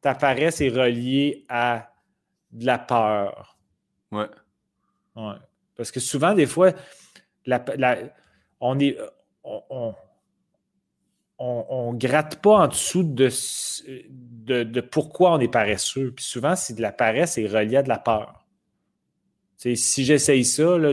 ta 0.00 0.14
paresse 0.14 0.60
est 0.60 0.68
reliée 0.68 1.44
à 1.48 1.90
de 2.52 2.66
la 2.66 2.78
peur. 2.78 3.58
Ouais. 4.12 4.28
ouais. 5.16 5.34
Parce 5.76 5.90
que 5.90 6.00
souvent, 6.00 6.34
des 6.34 6.46
fois, 6.46 6.72
on 8.60 8.78
est. 8.78 8.98
On, 11.42 11.94
gratte 11.94 12.42
pas 12.42 12.64
en 12.64 12.68
dessous 12.68 13.02
de, 13.02 13.30
de, 14.62 14.80
pourquoi 14.82 15.32
on 15.32 15.40
est 15.40 15.48
paresseux. 15.48 16.12
Puis 16.14 16.24
souvent, 16.24 16.54
c'est 16.54 16.74
de 16.74 16.82
la 16.82 16.92
paresse 16.92 17.38
est 17.38 17.46
reliée 17.46 17.78
à 17.78 17.82
de 17.82 17.88
la 17.88 17.98
peur. 17.98 18.44
si 19.56 20.04
j'essaye 20.04 20.44
ça, 20.44 20.76
là, 20.76 20.92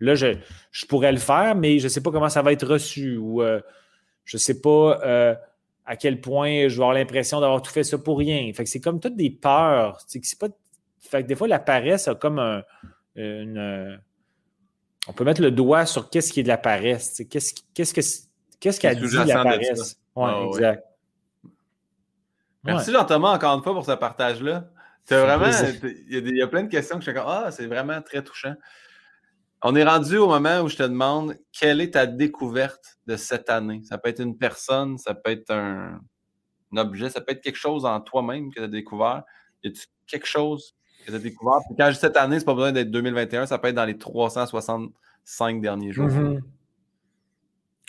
là 0.00 0.14
je, 0.14 0.86
pourrais 0.86 1.12
le 1.12 1.18
faire, 1.18 1.54
mais 1.54 1.78
je 1.78 1.84
ne 1.84 1.88
sais 1.90 2.00
pas 2.02 2.10
comment 2.10 2.30
ça 2.30 2.40
va 2.40 2.52
être 2.52 2.66
reçu. 2.66 3.18
Ou 3.18 3.42
euh, 3.42 3.60
je 4.24 4.38
ne 4.38 4.40
sais 4.40 4.62
pas. 4.62 5.00
Euh, 5.04 5.34
à 5.84 5.96
quel 5.96 6.20
point 6.20 6.68
je 6.68 6.76
vais 6.76 6.82
avoir 6.82 6.94
l'impression 6.94 7.40
d'avoir 7.40 7.62
tout 7.62 7.72
fait 7.72 7.84
ça 7.84 7.98
pour 7.98 8.18
rien. 8.18 8.52
Fait 8.54 8.64
que 8.64 8.70
c'est 8.70 8.80
comme 8.80 9.00
toutes 9.00 9.16
des 9.16 9.30
peurs. 9.30 9.98
C'est 10.06 10.20
pas... 10.38 10.48
Fait 11.00 11.22
que 11.22 11.28
des 11.28 11.34
fois, 11.34 11.48
la 11.48 11.58
paresse 11.58 12.08
a 12.08 12.14
comme 12.14 12.38
un, 12.38 12.62
une. 13.16 13.58
Euh, 13.58 13.96
on 15.08 15.12
peut 15.12 15.24
mettre 15.24 15.42
le 15.42 15.50
doigt 15.50 15.84
sur 15.84 16.10
qu'est-ce 16.10 16.32
qui 16.32 16.40
est 16.40 16.42
de 16.44 16.48
la 16.48 16.58
paresse. 16.58 17.22
Qu'est-ce 17.28 17.54
qu'est-ce 17.74 17.92
que 17.92 18.00
qu'est-ce 18.60 18.80
qu'a 18.80 18.94
dit 18.94 19.08
la 19.26 19.42
paresse? 19.42 19.98
Oui, 20.14 20.30
ah, 20.32 20.44
exact. 20.46 20.84
Merci 22.64 22.92
Jean-Thomas 22.92 23.34
encore 23.34 23.56
une 23.56 23.62
fois 23.64 23.74
pour 23.74 23.84
ce 23.84 23.92
partage-là. 23.92 24.68
vraiment. 25.10 25.50
Il 26.08 26.36
y, 26.36 26.42
a 26.42 26.46
plein 26.46 26.62
de 26.62 26.68
questions 26.68 26.96
que 26.96 27.04
je 27.04 27.10
suis 27.10 27.18
comme 27.18 27.28
Ah, 27.28 27.50
c'est 27.50 27.66
vraiment 27.66 28.00
très 28.00 28.22
touchant. 28.22 28.54
On 29.64 29.76
est 29.76 29.84
rendu 29.84 30.16
au 30.16 30.26
moment 30.26 30.60
où 30.60 30.68
je 30.68 30.76
te 30.76 30.82
demande 30.82 31.36
quelle 31.52 31.80
est 31.80 31.92
ta 31.92 32.06
découverte 32.06 32.98
de 33.06 33.16
cette 33.16 33.48
année? 33.48 33.80
Ça 33.84 33.96
peut 33.96 34.08
être 34.08 34.20
une 34.20 34.36
personne, 34.36 34.98
ça 34.98 35.14
peut 35.14 35.30
être 35.30 35.50
un, 35.52 36.00
objet, 36.76 37.10
ça 37.10 37.20
peut 37.20 37.32
être 37.32 37.42
quelque 37.42 37.58
chose 37.58 37.84
en 37.84 38.00
toi-même 38.00 38.50
que 38.50 38.58
tu 38.58 38.64
as 38.64 38.68
découvert. 38.68 39.22
Y 39.62 39.68
a-tu 39.68 39.86
quelque 40.06 40.26
chose 40.26 40.74
que 41.04 41.10
tu 41.10 41.16
as 41.16 41.20
découvert? 41.20 41.58
quand 41.78 41.86
je 41.86 41.92
dis 41.92 41.98
cette 41.98 42.16
année, 42.16 42.40
c'est 42.40 42.44
pas 42.44 42.54
besoin 42.54 42.72
d'être 42.72 42.90
2021, 42.90 43.46
ça 43.46 43.58
peut 43.58 43.68
être 43.68 43.76
dans 43.76 43.84
les 43.84 43.98
365 43.98 45.60
derniers 45.60 45.92
jours. 45.92 46.08
Mm-hmm. 46.08 46.40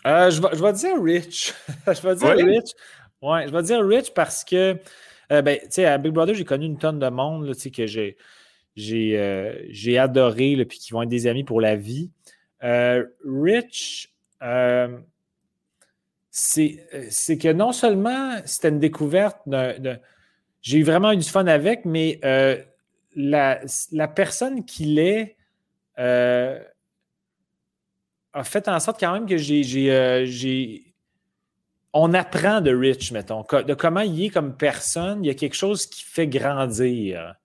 Euh, 0.06 0.30
je, 0.30 0.42
vais, 0.42 0.74
dire 0.74 1.02
Rich. 1.02 1.54
je 1.88 2.02
vais 2.02 2.16
dire 2.16 2.30
Rich. 2.46 2.74
Ouais, 3.22 3.48
je 3.48 3.52
vais 3.52 3.64
dire 3.64 3.84
Rich 3.84 4.14
parce 4.14 4.44
que, 4.44 4.78
euh, 5.32 5.42
ben, 5.42 5.58
tu 5.60 5.68
sais, 5.72 5.86
à 5.86 5.98
Big 5.98 6.12
Brother, 6.12 6.36
j'ai 6.36 6.46
connu 6.46 6.66
une 6.66 6.78
tonne 6.78 7.00
de 7.00 7.10
monde, 7.10 7.48
tu 7.48 7.60
sais, 7.60 7.72
que 7.72 7.88
j'ai 7.88 8.18
euh, 8.78 9.54
j'ai 9.70 9.98
adoré, 9.98 10.66
puis 10.66 10.80
qui 10.80 10.94
vont 10.94 11.04
être 11.04 11.10
des 11.10 11.28
amis 11.28 11.44
pour 11.44 11.62
la 11.62 11.76
vie. 11.76 12.10
Euh, 12.64 13.06
Rich, 13.26 14.14
euh, 14.42 15.00
c'est 16.32 17.38
que 17.40 17.52
non 17.52 17.72
seulement 17.72 18.38
c'était 18.46 18.70
une 18.70 18.80
découverte, 18.80 19.38
j'ai 20.62 20.78
eu 20.78 20.84
vraiment 20.84 21.12
eu 21.12 21.18
du 21.18 21.30
fun 21.30 21.46
avec, 21.48 21.86
mais 21.86 22.20
la, 23.16 23.60
la, 23.92 24.08
personne 24.08 24.66
qu'il 24.66 24.98
est 24.98 25.36
a 25.96 26.56
fait 28.44 28.68
en 28.68 28.80
sorte 28.80 29.00
quand 29.00 29.14
même 29.14 29.28
que 29.28 29.38
j'ai 29.38 30.94
on 31.94 32.14
apprend 32.16 32.60
de 32.60 32.76
Rich, 32.76 33.12
mettons, 33.12 33.44
de 33.44 33.74
comment 33.76 34.02
il 34.02 34.26
est 34.26 34.30
comme 34.30 34.58
personne. 34.58 35.24
Il 35.24 35.28
y 35.28 35.30
a 35.30 35.36
quelque 35.36 35.54
chose 35.54 35.86
qui 35.86 36.04
fait 36.04 36.28
grandir. 36.28 37.36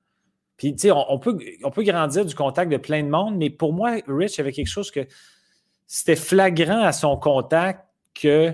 Puis, 0.59 0.75
tu 0.75 0.89
sais, 0.89 0.91
on, 0.91 1.19
peut, 1.21 1.39
grandir 1.85 2.27
du 2.27 2.35
contact 2.35 2.71
de 2.71 2.77
plein 2.77 3.05
de 3.05 3.09
monde, 3.09 3.37
mais 3.37 3.49
pour 3.49 3.73
moi, 3.73 4.01
Rich 4.09 4.41
avait 4.41 4.53
quelque 4.53 4.67
chose 4.67 4.91
que 4.91 5.07
c'était 5.87 6.17
flagrant 6.17 6.83
à 6.83 6.93
son 6.93 7.17
contact 7.17 7.87
que 8.13 8.53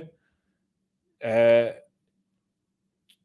euh, 1.24 1.72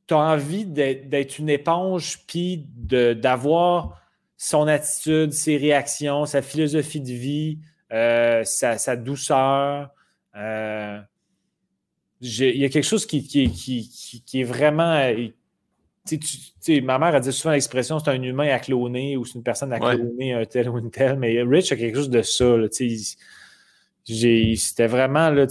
tu 0.08 0.14
as 0.14 0.18
envie 0.18 0.66
d'être 0.66 1.40
une 1.40 1.50
éponge, 1.50 2.26
puis 2.26 2.66
d'avoir 2.78 4.02
son 4.38 4.66
attitude, 4.68 5.34
ses 5.34 5.58
réactions, 5.58 6.26
sa 6.26 6.42
philosophie 6.42 7.02
de 7.02 7.12
vie, 7.12 7.60
euh, 7.92 8.46
sa, 8.46 8.96
douceur. 8.96 9.90
Euh, 10.38 11.02
il 12.22 12.58
y 12.58 12.64
a 12.64 12.70
quelque 12.70 12.88
chose 12.88 13.06
qui 13.06 13.20
est 14.34 14.44
vraiment 14.44 15.12
ma 16.84 17.00
mère 17.00 17.16
a 17.16 17.20
dit 17.20 17.32
souvent 17.32 17.54
l'expression 17.54 18.00
c'est 18.00 18.10
un 18.10 18.22
humain 18.22 18.50
à 18.50 18.60
cloner 18.60 19.18
ou 19.18 19.26
c'est 19.26 19.36
une 19.36 19.44
personne 19.44 19.74
à 19.74 19.80
cloner 19.80 20.34
un 20.34 20.46
tel 20.46 20.70
ou 20.70 20.78
une 20.78 20.92
telle, 20.92 21.18
mais 21.18 21.42
Rich 21.42 21.72
a 21.72 21.76
quelque 21.76 21.96
chose 21.96 22.10
de 22.10 22.22
ça. 22.22 22.56
C'était 24.06 24.88
vraiment 24.88 25.30
là, 25.30 25.46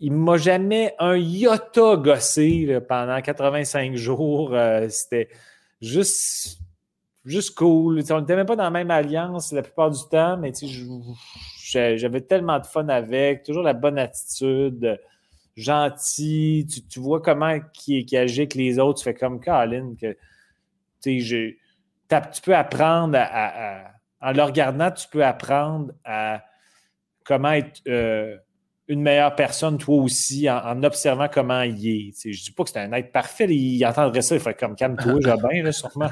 il 0.00 0.12
m'a 0.12 0.36
jamais 0.36 0.94
un 0.98 1.16
iota 1.16 1.96
gossé 1.96 2.78
pendant 2.88 3.20
85 3.20 3.94
jours. 3.94 4.50
Euh, 4.52 4.86
c'était 4.88 5.28
juste, 5.80 6.58
juste 7.24 7.54
cool. 7.54 8.02
on 8.10 8.20
n'était 8.20 8.36
même 8.36 8.46
pas 8.46 8.56
dans 8.56 8.64
la 8.64 8.70
même 8.70 8.90
alliance 8.90 9.52
la 9.52 9.62
plupart 9.62 9.90
du 9.90 10.00
temps, 10.10 10.36
mais 10.36 10.52
j'avais 11.96 12.20
tellement 12.20 12.58
de 12.58 12.66
fun 12.66 12.88
avec, 12.88 13.44
toujours 13.44 13.62
la 13.62 13.72
bonne 13.72 13.98
attitude 13.98 14.98
gentil, 15.56 16.66
tu, 16.90 17.00
vois 17.00 17.20
comment 17.20 17.58
qui, 17.72 18.04
qui 18.04 18.16
agit 18.16 18.42
avec 18.42 18.54
les 18.54 18.78
autres, 18.78 18.98
tu 18.98 19.04
fais 19.04 19.14
comme 19.14 19.40
Colin, 19.40 19.94
que 20.00 20.16
tu 21.00 22.40
peux 22.42 22.56
apprendre 22.56 23.16
à, 23.18 23.92
en 24.20 24.32
le 24.32 24.42
regardant, 24.42 24.90
tu 24.90 25.06
peux 25.08 25.24
apprendre 25.24 25.92
à 26.04 26.42
comment 27.24 27.52
être 27.52 27.80
euh, 27.88 28.36
une 28.88 29.00
meilleure 29.00 29.34
personne, 29.34 29.78
toi 29.78 29.96
aussi, 29.96 30.48
en, 30.50 30.82
observant 30.82 31.28
comment 31.32 31.62
il 31.62 31.88
est. 31.88 32.12
je 32.22 32.28
ne 32.28 32.32
dis 32.32 32.52
pas 32.52 32.64
que 32.64 32.70
c'est 32.70 32.80
un 32.80 32.92
être 32.92 33.12
parfait, 33.12 33.46
il 33.48 33.84
entendrait 33.86 34.22
ça, 34.22 34.34
il 34.34 34.40
ferait 34.40 34.54
comme 34.54 34.76
calme-toi, 34.76 35.20
Jobin, 35.20 35.72
sûrement. 35.72 36.10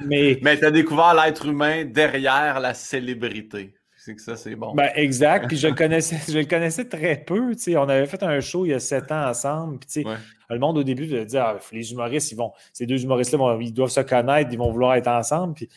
Mais, 0.00 0.38
Mais 0.42 0.58
tu 0.58 0.64
as 0.64 0.70
découvert 0.70 1.14
l'être 1.14 1.46
humain 1.46 1.84
derrière 1.84 2.60
la 2.60 2.74
célébrité. 2.74 3.74
C'est 4.04 4.16
que 4.16 4.20
ça, 4.20 4.34
c'est 4.34 4.56
bon. 4.56 4.74
Ben, 4.74 4.90
exact. 4.96 5.46
Puis 5.46 5.56
je 5.56 5.68
le 5.68 5.74
connaissais, 5.74 6.18
je 6.28 6.36
le 6.36 6.44
connaissais 6.44 6.84
très 6.84 7.16
peu. 7.16 7.52
On 7.76 7.88
avait 7.88 8.06
fait 8.06 8.20
un 8.24 8.40
show 8.40 8.66
il 8.66 8.70
y 8.70 8.74
a 8.74 8.80
sept 8.80 9.12
ans 9.12 9.28
ensemble. 9.28 9.78
Puis 9.78 10.04
le 10.50 10.58
monde 10.58 10.76
au 10.76 10.82
début 10.82 11.06
de 11.06 11.22
dire 11.22 11.42
ah, 11.42 11.58
les 11.70 11.92
humoristes, 11.92 12.32
ils 12.32 12.34
vont, 12.34 12.50
ces 12.72 12.84
deux 12.84 13.00
humoristes-là, 13.04 13.58
ils 13.60 13.72
doivent 13.72 13.90
se 13.90 14.00
connaître, 14.00 14.50
ils 14.50 14.58
vont 14.58 14.72
vouloir 14.72 14.96
être 14.96 15.06
ensemble. 15.06 15.54
Puis 15.54 15.68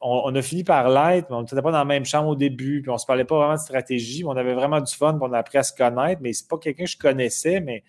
on, 0.00 0.34
a 0.34 0.42
fini 0.42 0.64
par 0.64 0.88
l'être, 0.88 1.30
mais 1.30 1.36
on 1.36 1.42
n'était 1.42 1.62
pas 1.62 1.70
dans 1.70 1.78
la 1.78 1.84
même 1.84 2.04
chambre 2.04 2.30
au 2.30 2.34
début, 2.34 2.82
puis 2.82 2.90
on 2.90 2.94
ne 2.94 2.98
se 2.98 3.06
parlait 3.06 3.24
pas 3.24 3.36
vraiment 3.36 3.54
de 3.54 3.60
stratégie, 3.60 4.24
mais 4.24 4.30
on 4.30 4.36
avait 4.36 4.54
vraiment 4.54 4.80
du 4.80 4.92
fun, 4.92 5.12
puis 5.12 5.22
on 5.22 5.32
a 5.32 5.38
appris 5.38 5.58
à 5.58 5.62
se 5.62 5.72
connaître. 5.72 6.20
Mais 6.22 6.32
c'est 6.32 6.48
pas 6.48 6.58
quelqu'un 6.58 6.84
que 6.84 6.90
je 6.90 6.98
connaissais, 6.98 7.60
mais 7.60 7.84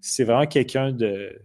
c'est 0.00 0.22
vraiment 0.22 0.46
quelqu'un 0.46 0.92
de 0.92 1.36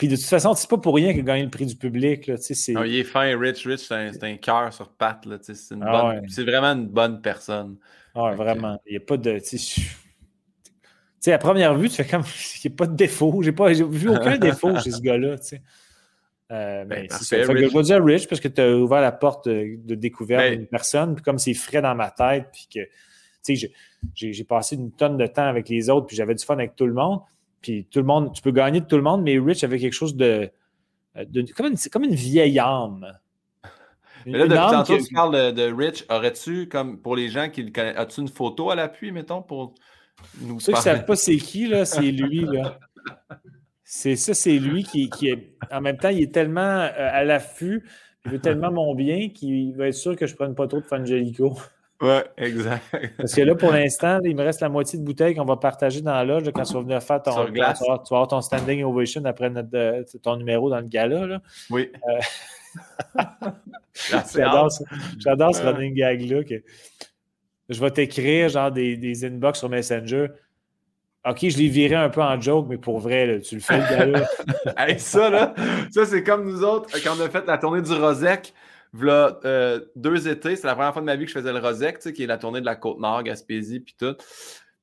puis 0.00 0.08
de 0.08 0.16
toute 0.16 0.24
façon, 0.24 0.54
c'est 0.54 0.70
pas 0.70 0.78
pour 0.78 0.94
rien 0.94 1.10
qu'il 1.12 1.20
a 1.20 1.24
gagné 1.24 1.42
le 1.42 1.50
prix 1.50 1.66
du 1.66 1.76
public. 1.76 2.26
Là, 2.26 2.36
non, 2.70 2.84
il 2.84 3.00
est 3.00 3.04
fin, 3.04 3.38
Rich. 3.38 3.66
Rich, 3.66 3.80
c'est 3.80 4.24
un, 4.24 4.36
cœur 4.38 4.72
sur 4.72 4.88
patte. 4.88 5.28
Ah 5.82 6.14
c'est 6.26 6.42
vraiment 6.42 6.68
une 6.68 6.86
bonne 6.86 7.20
personne. 7.20 7.76
Ah, 8.14 8.32
vraiment. 8.32 8.80
Il 8.86 8.92
n'y 8.92 8.96
a 8.96 9.00
pas 9.00 9.18
de. 9.18 9.38
sais, 9.42 11.32
à 11.34 11.36
première 11.36 11.74
vue, 11.74 11.90
tu 11.90 11.96
fais 11.96 12.06
comme, 12.06 12.22
il 12.64 12.70
n'y 12.70 12.74
a 12.74 12.76
pas 12.78 12.86
de 12.86 12.96
défaut. 12.96 13.42
J'ai 13.42 13.52
pas 13.52 13.74
vu 13.74 14.08
aucun 14.08 14.38
défaut 14.38 14.74
chez 14.78 14.90
ce 14.90 15.02
gars-là, 15.02 15.36
tu. 15.36 15.56
Euh, 16.50 16.86
Ben, 16.86 17.06
c'est 17.10 17.44
je 17.44 17.52
vais 17.52 17.82
dire 17.82 18.02
Rich 18.02 18.26
parce 18.26 18.40
que 18.40 18.48
tu 18.48 18.58
as 18.58 18.74
ouvert 18.74 19.02
la 19.02 19.12
porte 19.12 19.50
de, 19.50 19.76
de 19.84 19.94
découverte 19.94 20.40
Ben- 20.40 20.60
d'une 20.60 20.66
personne, 20.66 21.14
puis 21.14 21.22
comme 21.22 21.38
c'est 21.38 21.52
frais 21.52 21.82
dans 21.82 21.94
ma 21.94 22.10
tête, 22.10 22.46
puis 22.54 22.68
que, 22.74 22.80
tu 23.44 23.70
j'ai 24.14 24.44
passé 24.44 24.76
une 24.76 24.92
tonne 24.92 25.18
de 25.18 25.26
temps 25.26 25.46
avec 25.46 25.68
les 25.68 25.90
autres, 25.90 26.06
puis 26.06 26.16
j'avais 26.16 26.34
du 26.34 26.42
fun 26.42 26.54
avec 26.54 26.74
tout 26.74 26.86
le 26.86 26.94
monde, 26.94 27.20
puis 27.60 27.86
tout 27.90 27.98
le 27.98 28.06
monde, 28.06 28.32
tu 28.32 28.42
peux 28.42 28.50
gagner 28.50 28.80
de 28.80 28.86
tout 28.86 28.96
le 28.96 29.02
monde, 29.02 29.22
mais 29.22 29.38
Rich 29.38 29.64
avait 29.64 29.78
quelque 29.78 29.92
chose 29.92 30.16
de, 30.16 30.50
de 31.16 31.52
comme, 31.52 31.66
une, 31.66 31.76
c'est 31.76 31.90
comme 31.90 32.04
une 32.04 32.14
vieille 32.14 32.58
âme. 32.58 33.06
Une, 34.26 34.32
Mais 34.32 34.38
là, 34.38 34.44
depuis 34.48 34.58
tantôt, 34.58 34.96
que- 34.98 35.08
tu 35.08 35.14
parles 35.14 35.54
de, 35.54 35.62
de 35.62 35.72
Rich. 35.72 36.04
Aurais-tu, 36.10 36.68
comme 36.68 37.00
pour 37.00 37.16
les 37.16 37.30
gens 37.30 37.48
qui 37.48 37.62
le 37.62 37.70
connaissent, 37.70 37.96
as-tu 37.96 38.20
une 38.20 38.28
photo 38.28 38.70
à 38.70 38.74
l'appui, 38.74 39.12
mettons, 39.12 39.40
pour 39.40 39.74
nous 40.42 40.60
Ceux 40.60 40.72
qui 40.72 40.78
ne 40.78 40.82
savent 40.82 41.06
pas 41.06 41.16
c'est 41.16 41.38
qui, 41.38 41.66
là, 41.66 41.86
c'est 41.86 42.10
lui. 42.12 42.40
Là. 42.44 42.78
C'est 43.82 44.16
ça, 44.16 44.34
c'est 44.34 44.58
lui 44.58 44.84
qui, 44.84 45.08
qui 45.08 45.28
est. 45.28 45.54
En 45.72 45.80
même 45.80 45.96
temps, 45.96 46.10
il 46.10 46.20
est 46.22 46.32
tellement 46.34 46.60
euh, 46.60 46.90
à 46.96 47.24
l'affût, 47.24 47.82
il 48.26 48.32
veut 48.32 48.38
tellement 48.38 48.70
mon 48.70 48.94
bien 48.94 49.30
qu'il 49.30 49.74
va 49.74 49.88
être 49.88 49.94
sûr 49.94 50.14
que 50.16 50.26
je 50.26 50.32
ne 50.32 50.36
prenne 50.36 50.54
pas 50.54 50.68
trop 50.68 50.80
de 50.80 50.84
Fangelico. 50.86 51.56
Ouais, 52.00 52.24
exact. 52.38 52.82
Parce 53.18 53.34
que 53.34 53.42
là, 53.42 53.54
pour 53.54 53.72
l'instant, 53.72 54.20
il 54.24 54.34
me 54.34 54.42
reste 54.42 54.60
la 54.62 54.68
moitié 54.70 54.98
de 54.98 55.04
bouteille 55.04 55.34
qu'on 55.34 55.44
va 55.44 55.56
partager 55.56 56.00
dans 56.00 56.14
la 56.14 56.24
loge 56.24 56.50
quand 56.54 56.62
tu 56.62 56.72
vas 56.72 56.80
venir 56.80 57.02
faire 57.02 57.22
ton. 57.22 57.32
Sur 57.32 57.50
glace. 57.52 57.78
Tu 57.78 57.84
vas 57.84 57.92
avoir- 57.92 58.02
tu 58.04 58.10
vas 58.10 58.16
avoir 58.16 58.28
ton 58.28 58.40
standing 58.40 58.82
ovation 58.84 59.22
après 59.26 59.50
notre, 59.50 59.68
euh, 59.76 60.02
ton 60.22 60.36
numéro 60.36 60.70
dans 60.70 60.78
le 60.80 60.86
gala. 60.86 61.26
Là. 61.26 61.42
Oui. 61.68 61.90
Euh, 62.08 62.20
J'adore 64.12 64.70
ce 64.72 65.62
Ouais. 65.62 65.70
running 65.70 65.94
gag-là. 65.94 66.44
que 66.44 66.54
Je 67.68 67.80
vais 67.80 67.90
t'écrire 67.90 68.48
genre 68.48 68.70
des, 68.72 68.96
des 68.96 69.24
inbox 69.24 69.58
sur 69.58 69.68
Messenger. 69.68 70.28
OK, 71.28 71.38
je 71.48 71.58
l'ai 71.58 71.68
viré 71.68 71.96
un 71.96 72.08
peu 72.08 72.22
en 72.22 72.40
joke, 72.40 72.66
mais 72.70 72.78
pour 72.78 72.98
vrai, 72.98 73.26
là, 73.26 73.40
tu 73.40 73.56
le 73.56 73.60
fais, 73.60 73.76
le 73.76 73.82
gars-là. 73.82 74.26
Hey, 74.78 74.98
ça, 74.98 75.28
là, 75.28 75.54
ça, 75.90 76.06
c'est 76.06 76.22
comme 76.24 76.46
nous 76.50 76.64
autres, 76.64 76.88
quand 77.04 77.12
on 77.18 77.20
a 77.20 77.28
fait 77.28 77.46
la 77.46 77.58
tournée 77.58 77.82
du 77.82 77.92
Rosec, 77.92 78.54
v'là, 78.92 79.38
euh, 79.44 79.80
deux 79.96 80.28
étés, 80.28 80.56
c'est 80.56 80.66
la 80.66 80.74
première 80.74 80.92
fois 80.92 81.02
de 81.02 81.06
ma 81.06 81.16
vie 81.16 81.24
que 81.24 81.30
je 81.32 81.38
faisais 81.38 81.52
le 81.52 81.58
Rosec, 81.58 81.96
tu 81.98 82.02
sais, 82.04 82.12
qui 82.12 82.22
est 82.24 82.26
la 82.26 82.38
tournée 82.38 82.60
de 82.60 82.66
la 82.66 82.76
Côte-Nord, 82.76 83.22
Gaspésie, 83.22 83.80
puis 83.80 83.94
tout. 83.98 84.14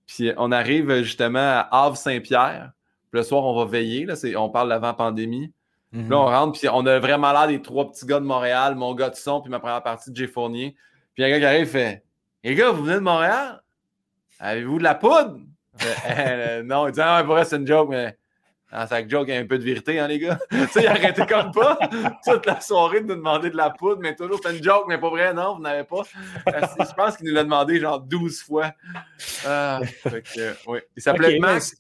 Puis 0.06 0.30
euh, 0.30 0.34
on 0.38 0.52
arrive 0.52 0.90
euh, 0.90 1.04
justement 1.04 1.40
à 1.40 1.68
Havre-Saint-Pierre. 1.72 2.72
Puis 3.12 3.20
le 3.20 3.24
soir, 3.24 3.44
on 3.44 3.58
va 3.58 3.66
veiller, 3.70 4.06
là, 4.06 4.16
c'est- 4.16 4.36
on 4.36 4.50
parle 4.50 4.70
d'avant-pandémie. 4.70 5.52
Puis 5.92 6.04
Là, 6.10 6.18
on 6.20 6.26
rentre, 6.26 6.60
puis 6.60 6.68
on 6.72 6.86
a 6.86 7.00
vraiment 7.00 7.32
l'air 7.32 7.48
des 7.48 7.62
trois 7.62 7.90
petits 7.90 8.06
gars 8.06 8.20
de 8.20 8.26
Montréal, 8.26 8.76
mon 8.76 8.94
gars 8.94 9.10
de 9.10 9.16
son, 9.16 9.42
puis 9.42 9.50
ma 9.50 9.60
première 9.60 9.82
partie 9.82 10.12
de 10.12 10.16
Jay 10.18 10.28
Fournier. 10.28 10.76
Puis 11.16 11.24
un 11.24 11.30
gars 11.30 11.40
qui 11.40 11.46
arrive 11.46 11.68
fait 11.68 12.04
Les 12.44 12.56
gars, 12.56 12.72
vous 12.72 12.84
venez 12.84 12.96
de 12.96 13.00
Montréal? 13.02 13.62
Avez-vous 14.40 14.78
de 14.80 14.84
la 14.84 14.96
poudre 14.96 15.38
Fait, 15.78 15.96
Euh, 16.60 16.64
Non, 16.64 16.88
il 16.88 16.92
dit 16.92 17.00
Ah, 17.02 17.18
ouais, 17.20 17.24
pour 17.26 17.34
vrai, 17.36 17.46
c'est 17.46 17.56
une 17.56 17.66
joke, 17.66 17.90
mais 17.90 18.18
dans 18.72 18.88
chaque 18.88 19.10
joke, 19.10 19.28
il 19.28 19.34
y 19.34 19.38
a 19.38 19.40
un 19.40 19.46
peu 19.46 19.58
de 19.58 19.64
vérité, 19.64 20.00
hein, 20.00 20.08
les 20.08 20.20
gars. 20.20 20.38
tu 20.52 20.68
sais, 20.68 20.82
il 20.82 20.88
arrêtait 20.88 21.26
comme 21.26 21.52
pas 21.52 21.80
toute 22.26 22.46
la 22.46 22.60
soirée 22.60 23.02
de 23.02 23.08
nous 23.08 23.16
demander 23.16 23.50
de 23.50 23.58
la 23.58 23.70
poudre, 23.70 24.00
mais 24.02 24.16
toujours, 24.16 24.40
c'est 24.44 24.56
une 24.58 24.64
joke, 24.64 24.86
mais 24.88 24.98
pas 24.98 25.10
vrai, 25.10 25.34
non, 25.34 25.56
vous 25.56 25.62
n'avez 25.62 25.84
pas. 25.84 26.04
Que 26.04 26.52
Je 26.52 26.94
pense 26.94 27.18
qu'il 27.18 27.28
nous 27.28 27.34
l'a 27.34 27.44
demandé 27.44 27.80
genre 27.80 28.00
12 28.00 28.42
fois. 28.42 28.74
Ah, 29.46 29.82
fait 30.04 30.22
que, 30.22 30.70
ouais. 30.70 30.86
Il 30.96 31.02
s'appelait 31.02 31.40
Max. 31.40 31.76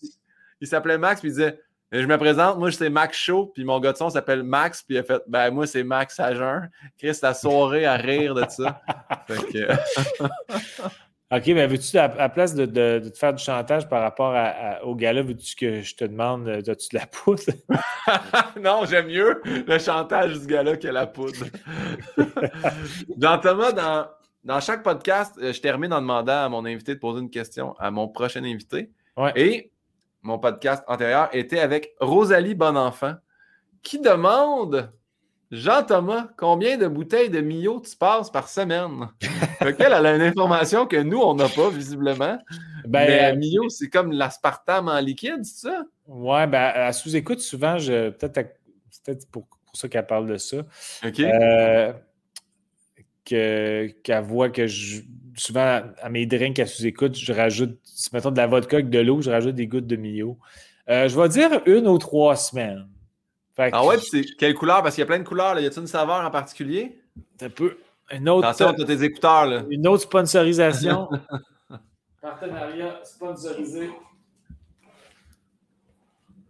Il 0.59 0.67
s'appelait 0.67 0.97
Max, 0.97 1.21
puis 1.21 1.29
il 1.29 1.33
disait 1.33 1.59
je 1.91 2.05
me 2.05 2.17
présente, 2.17 2.57
moi, 2.57 2.69
c'est 2.69 2.89
Max 2.89 3.17
Show, 3.17 3.51
puis 3.53 3.63
mon 3.63 3.79
gars 3.79 3.93
de 3.93 3.97
son 3.97 4.09
s'appelle 4.09 4.43
Max, 4.43 4.83
puis 4.83 4.95
il 4.95 4.99
a 4.99 5.03
fait, 5.03 5.21
ben, 5.27 5.51
moi, 5.51 5.65
c'est 5.65 5.83
Max 5.83 6.19
à 6.19 6.33
jeun. 6.33 6.69
Chris, 6.97 7.17
la 7.23 7.33
soirée 7.33 7.85
à 7.85 7.95
rire 7.95 8.35
de 8.35 8.43
ça. 8.49 8.81
Fait 9.25 9.53
que, 9.53 10.23
OK, 11.29 11.45
mais 11.47 11.67
veux-tu, 11.67 11.97
à, 11.97 12.05
à 12.05 12.15
la 12.15 12.29
place 12.29 12.55
de, 12.55 12.65
de- 12.65 12.99
de 13.03 13.09
te 13.09 13.17
faire 13.17 13.33
du 13.33 13.43
chantage 13.43 13.89
par 13.89 14.01
rapport 14.01 14.33
à- 14.33 14.45
à- 14.77 14.83
au 14.83 14.95
gars-là, 14.95 15.21
veux-tu 15.23 15.55
que 15.55 15.81
je 15.81 15.93
te 15.95 16.05
demande, 16.05 16.47
euh, 16.47 16.59
as-tu 16.59 16.87
de 16.95 16.99
la 16.99 17.05
poudre? 17.05 17.41
non, 18.61 18.85
j'aime 18.85 19.07
mieux 19.07 19.41
le 19.45 19.77
chantage 19.77 20.39
du 20.39 20.47
gars-là 20.47 20.77
que 20.77 20.87
la 20.87 21.05
poudre. 21.05 21.45
Thomas, 23.41 23.71
dans, 23.73 24.07
dans 24.43 24.59
chaque 24.61 24.83
podcast, 24.83 25.35
euh, 25.41 25.51
je 25.53 25.59
termine 25.61 25.91
en 25.93 25.99
demandant 26.01 26.45
à 26.45 26.49
mon 26.49 26.65
invité 26.65 26.95
de 26.95 26.99
poser 26.99 27.19
une 27.21 27.29
question 27.29 27.75
à 27.79 27.91
mon 27.91 28.07
prochain 28.07 28.43
invité. 28.43 28.89
Ouais. 29.17 29.33
Et 29.35 29.71
mon 30.21 30.39
podcast 30.39 30.83
antérieur 30.87 31.29
était 31.33 31.59
avec 31.59 31.93
Rosalie 31.99 32.55
Bonenfant, 32.55 33.15
qui 33.83 33.99
demande 33.99 34.91
Jean 35.49 35.83
Thomas, 35.83 36.27
combien 36.37 36.77
de 36.77 36.87
bouteilles 36.87 37.29
de 37.29 37.39
Mio 37.39 37.79
tu 37.79 37.95
passes 37.95 38.29
par 38.29 38.49
semaine? 38.49 39.07
fait 39.61 39.79
elle 39.79 39.93
a 39.93 40.15
une 40.15 40.21
information 40.21 40.85
que 40.85 40.97
nous, 40.97 41.19
on 41.19 41.35
n'a 41.35 41.47
pas, 41.47 41.69
visiblement. 41.69 42.37
Ben, 42.85 43.07
Mais 43.07 43.31
euh, 43.31 43.35
Mio, 43.37 43.69
c'est 43.69 43.89
comme 43.89 44.11
l'aspartame 44.11 44.89
en 44.89 44.99
liquide, 44.99 45.43
c'est 45.45 45.67
ça? 45.69 45.83
ouais, 46.07 46.47
ben, 46.47 46.71
à 46.75 46.91
sous-écoute, 46.91 47.39
souvent, 47.39 47.77
je, 47.77 48.09
peut-être, 48.09 48.37
à- 48.39 49.13
pour, 49.31 49.47
pour 49.47 49.75
ça 49.75 49.87
qu'elle 49.87 50.05
parle 50.05 50.27
de 50.27 50.37
ça. 50.37 50.57
OK. 51.05 51.19
Euh, 51.21 51.93
que- 53.25 53.87
qu'elle 54.03 54.23
voit 54.23 54.49
que 54.49 54.67
je, 54.67 55.01
souvent 55.35 55.81
à 56.01 56.09
mes 56.09 56.25
drinks 56.25 56.59
à 56.59 56.65
sous-écoute, 56.65 57.15
je 57.17 57.31
rajoute, 57.33 57.77
si 57.83 58.09
mettons 58.13 58.31
de 58.31 58.37
la 58.37 58.47
vodka 58.47 58.77
avec 58.77 58.89
de 58.89 58.99
l'eau, 58.99 59.21
je 59.21 59.29
rajoute 59.31 59.55
des 59.55 59.67
gouttes 59.67 59.87
de 59.87 59.95
Mio. 59.95 60.37
Euh, 60.89 61.07
je 61.09 61.19
vais 61.19 61.29
dire 61.29 61.61
une 61.65 61.87
ou 61.87 61.97
trois 61.97 62.35
semaines. 62.35 62.87
Fait 63.57 63.71
que 63.71 63.75
Ah 63.75 63.83
ouais, 63.83 63.97
c'est 63.99 64.23
quelle 64.37 64.53
couleur? 64.53 64.83
Parce 64.83 64.95
qu'il 64.95 65.01
y 65.01 65.03
a 65.03 65.07
plein 65.07 65.19
de 65.19 65.27
couleurs. 65.27 65.55
Là. 65.55 65.61
Y 65.61 65.65
a-t-il 65.65 65.81
une 65.81 65.87
saveur 65.87 66.23
en 66.23 66.31
particulier? 66.31 67.01
un 67.41 67.49
peu. 67.49 67.77
Une 68.11 68.29
autre, 68.29 68.47
Attention, 68.47 68.73
t'as 68.77 68.85
tes 68.85 69.03
écouteurs. 69.03 69.47
Là. 69.47 69.63
une 69.69 69.87
autre 69.87 70.03
sponsorisation. 70.03 71.09
Partenariat 72.21 73.01
sponsorisé. 73.03 73.89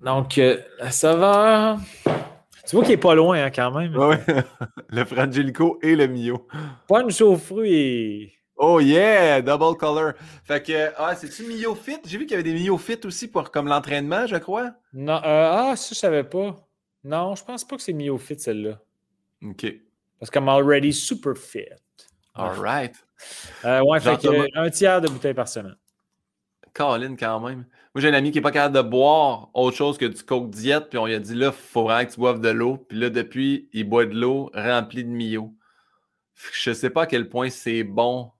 Donc, 0.01 0.37
euh, 0.37 0.57
la 0.79 0.91
saveur. 0.91 1.77
Tu 2.67 2.75
vois 2.75 2.83
qu'il 2.83 2.93
n'est 2.93 2.97
pas 2.97 3.15
loin 3.15 3.41
hein, 3.41 3.51
quand 3.51 3.71
même. 3.71 3.95
Ouais. 3.95 4.19
le 4.89 5.05
Frangelico 5.05 5.79
et 5.81 5.95
le 5.95 6.07
Mio. 6.07 6.45
Punch 6.87 7.21
aux 7.21 7.37
fruits. 7.37 8.33
Oh 8.57 8.79
yeah! 8.79 9.41
Double 9.41 9.77
color. 9.77 10.13
Fait 10.43 10.61
que, 10.61 10.91
ah, 10.97 11.15
c'est-tu 11.15 11.43
Mio 11.43 11.73
Fit? 11.73 11.99
J'ai 12.05 12.17
vu 12.17 12.25
qu'il 12.25 12.37
y 12.37 12.39
avait 12.39 12.51
des 12.51 12.59
Mio 12.59 12.77
Fit 12.77 12.99
aussi 13.05 13.29
pour 13.29 13.49
comme 13.51 13.67
l'entraînement, 13.67 14.27
je 14.27 14.35
crois. 14.35 14.71
Non, 14.93 15.21
euh, 15.23 15.71
ah, 15.71 15.75
ça, 15.75 15.89
je 15.93 15.95
savais 15.95 16.23
pas. 16.23 16.66
Non, 17.07 17.35
je 17.35 17.43
pense 17.45 17.63
pas 17.63 17.77
que 17.77 17.81
c'est 17.81 17.93
mis 17.93 18.09
au 18.09 18.17
fit, 18.17 18.37
celle-là. 18.37 18.81
OK. 19.41 19.65
Parce 20.19 20.29
qu'elle 20.29 20.49
already 20.49 20.91
super 20.91 21.37
fit. 21.37 21.69
All 22.35 22.59
right. 22.59 22.93
Euh, 23.63 23.81
ouais, 23.81 24.01
fait 24.01 24.19
que, 24.19 24.57
un 24.57 24.69
tiers 24.69 24.99
de 24.99 25.07
bouteille 25.07 25.33
par 25.33 25.47
semaine. 25.47 25.77
Colin, 26.73 27.15
quand 27.15 27.39
même. 27.39 27.65
Moi, 27.95 28.01
j'ai 28.01 28.09
un 28.09 28.13
ami 28.13 28.31
qui 28.31 28.39
n'est 28.39 28.41
pas 28.41 28.51
capable 28.51 28.75
de 28.75 28.81
boire 28.81 29.49
autre 29.53 29.77
chose 29.77 29.97
que 29.97 30.05
du 30.05 30.21
coke 30.21 30.49
diète, 30.49 30.89
puis 30.89 30.97
on 30.97 31.05
lui 31.05 31.15
a 31.15 31.19
dit 31.19 31.33
là, 31.33 31.47
il 31.47 31.53
faut 31.53 31.83
vraiment 31.83 32.05
que 32.05 32.11
tu 32.11 32.19
boives 32.19 32.41
de 32.41 32.49
l'eau. 32.49 32.77
Puis 32.89 32.99
là, 32.99 33.09
depuis, 33.09 33.69
il 33.71 33.87
boit 33.87 34.05
de 34.05 34.13
l'eau 34.13 34.51
remplie 34.53 35.05
de 35.05 35.09
Mio. 35.09 35.55
Que 36.35 36.49
Je 36.53 36.73
sais 36.73 36.89
pas 36.89 37.03
à 37.03 37.05
quel 37.07 37.29
point 37.29 37.49
c'est 37.49 37.83
bon. 37.83 38.31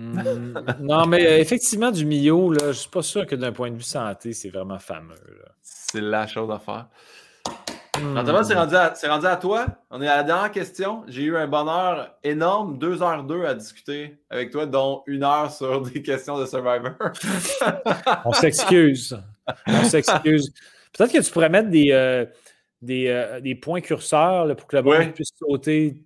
Hmm, 0.00 0.54
non, 0.80 1.06
mais 1.06 1.26
euh, 1.26 1.38
effectivement, 1.38 1.90
du 1.90 2.06
Mio, 2.06 2.52
là, 2.52 2.68
je 2.68 2.78
suis 2.78 2.88
pas 2.90 3.02
sûr 3.02 3.26
que 3.26 3.34
d'un 3.34 3.52
point 3.52 3.70
de 3.70 3.76
vue 3.76 3.82
santé, 3.82 4.32
c'est 4.32 4.48
vraiment 4.48 4.78
fameux. 4.78 5.14
C'est 5.62 6.00
la 6.00 6.26
chose 6.26 6.50
à 6.50 6.58
faire. 6.58 6.86
Jean-Thomas, 7.98 8.44
c'est 8.44 8.54
rendu, 8.54 8.74
à- 8.76 8.94
c'est 8.94 9.08
rendu 9.08 9.26
à 9.26 9.36
toi. 9.36 9.66
On 9.90 10.00
est 10.00 10.08
à 10.08 10.16
la 10.18 10.22
dernière 10.22 10.50
question. 10.50 11.02
J'ai 11.06 11.22
eu 11.24 11.36
un 11.36 11.46
bonheur 11.46 12.14
énorme, 12.24 12.78
deux 12.78 13.02
heures 13.02 13.24
deux 13.24 13.44
à 13.44 13.54
discuter 13.54 14.18
avec 14.30 14.50
toi, 14.50 14.64
dont 14.64 15.02
une 15.06 15.22
heure 15.22 15.50
sur 15.52 15.82
des 15.90 16.00
questions 16.00 16.38
de 16.38 16.46
Survivor. 16.46 16.92
On 18.24 18.32
s'excuse. 18.32 19.18
On 19.66 19.84
s'excuse. 19.84 20.50
Peut-être 20.96 21.12
que 21.12 21.18
tu 21.20 21.30
pourrais 21.30 21.50
mettre 21.50 21.68
des, 21.68 21.90
euh, 21.92 22.24
des, 22.80 23.08
euh, 23.08 23.40
des 23.40 23.54
points 23.54 23.80
curseurs 23.82 24.46
là, 24.46 24.54
pour 24.54 24.66
que 24.66 24.76
le 24.76 24.82
Ouais. 24.82 25.04
monde 25.06 25.14
puisse 25.14 25.32
sauter. 25.38 26.02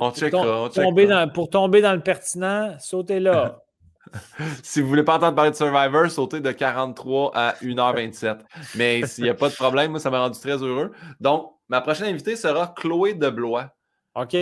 On 0.00 0.10
checkera, 0.12 0.68
checkera. 0.70 1.26
dans- 1.26 1.32
pour 1.32 1.50
tomber 1.50 1.80
dans 1.80 1.92
le 1.92 2.00
pertinent, 2.00 2.76
sautez 2.78 3.20
là. 3.20 3.62
si 4.62 4.80
vous 4.80 4.88
voulez 4.88 5.04
pas 5.04 5.16
entendre 5.16 5.36
parler 5.36 5.50
de 5.50 5.56
Survivor, 5.56 6.10
sautez 6.10 6.40
de 6.40 6.50
43 6.50 7.32
à 7.34 7.54
1h27. 7.62 8.38
Mais 8.74 9.06
s'il 9.06 9.24
n'y 9.24 9.30
a 9.30 9.34
pas 9.34 9.48
de 9.48 9.54
problème, 9.54 9.92
moi, 9.92 10.00
ça 10.00 10.10
m'a 10.10 10.20
rendu 10.20 10.38
très 10.38 10.62
heureux. 10.62 10.92
Donc, 11.20 11.52
ma 11.68 11.80
prochaine 11.80 12.08
invitée 12.08 12.36
sera 12.36 12.74
Chloé 12.76 13.14
Deblois. 13.14 13.70
OK. 14.14 14.34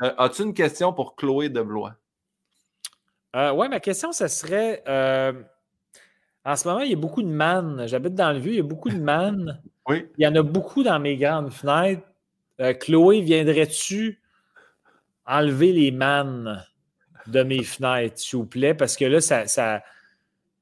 As-tu 0.00 0.42
une 0.42 0.54
question 0.54 0.92
pour 0.92 1.16
Chloé 1.16 1.48
Deblois? 1.48 1.94
Euh, 3.36 3.52
ouais, 3.52 3.68
ma 3.68 3.80
question, 3.80 4.12
ça 4.12 4.28
serait 4.28 4.82
euh, 4.88 5.32
en 6.44 6.56
ce 6.56 6.66
moment, 6.66 6.80
il 6.80 6.90
y 6.90 6.94
a 6.94 6.96
beaucoup 6.96 7.22
de 7.22 7.28
mannes. 7.28 7.84
J'habite 7.86 8.14
dans 8.14 8.32
le 8.32 8.38
vieux, 8.38 8.52
il 8.52 8.56
y 8.56 8.60
a 8.60 8.64
beaucoup 8.64 8.90
de 8.90 9.00
mannes. 9.00 9.60
Oui. 9.90 10.06
Il 10.18 10.24
y 10.24 10.26
en 10.26 10.34
a 10.34 10.42
beaucoup 10.42 10.82
dans 10.82 10.98
mes 10.98 11.16
grandes 11.16 11.50
fenêtres. 11.50 12.02
Euh, 12.60 12.74
Chloé, 12.74 13.22
viendrais-tu 13.22 14.20
enlever 15.28 15.72
les 15.72 15.90
mannes 15.90 16.64
de 17.26 17.42
mes 17.42 17.62
fenêtres, 17.62 18.18
s'il 18.18 18.38
vous 18.38 18.46
plaît? 18.46 18.74
Parce 18.74 18.96
que 18.96 19.04
là, 19.04 19.20
ça, 19.20 19.46
ça, 19.46 19.82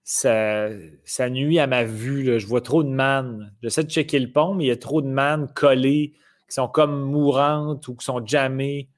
ça, 0.02 0.68
ça 1.05 1.30
nuit 1.30 1.59
à 1.59 1.66
ma 1.66 1.84
vue. 1.84 2.24
là. 2.24 2.38
Je 2.38 2.47
vois 2.47 2.60
trop 2.60 2.82
de 2.82 2.88
mannes. 2.88 3.52
J'essaie 3.62 3.84
de 3.84 3.90
checker 3.90 4.18
le 4.18 4.30
pont, 4.30 4.55
mais 4.55 4.64
il 4.64 4.68
y 4.68 4.72
a 4.72 4.76
trop 4.76 5.01
de 5.02 5.09
mannes 5.09 5.48
collées 5.55 6.14
qui 6.48 6.55
sont 6.55 6.68
comme 6.68 7.01
mourantes 7.02 7.88
ou 7.88 7.94
qui 7.94 8.05
sont 8.05 8.24
jammées. 8.26 8.88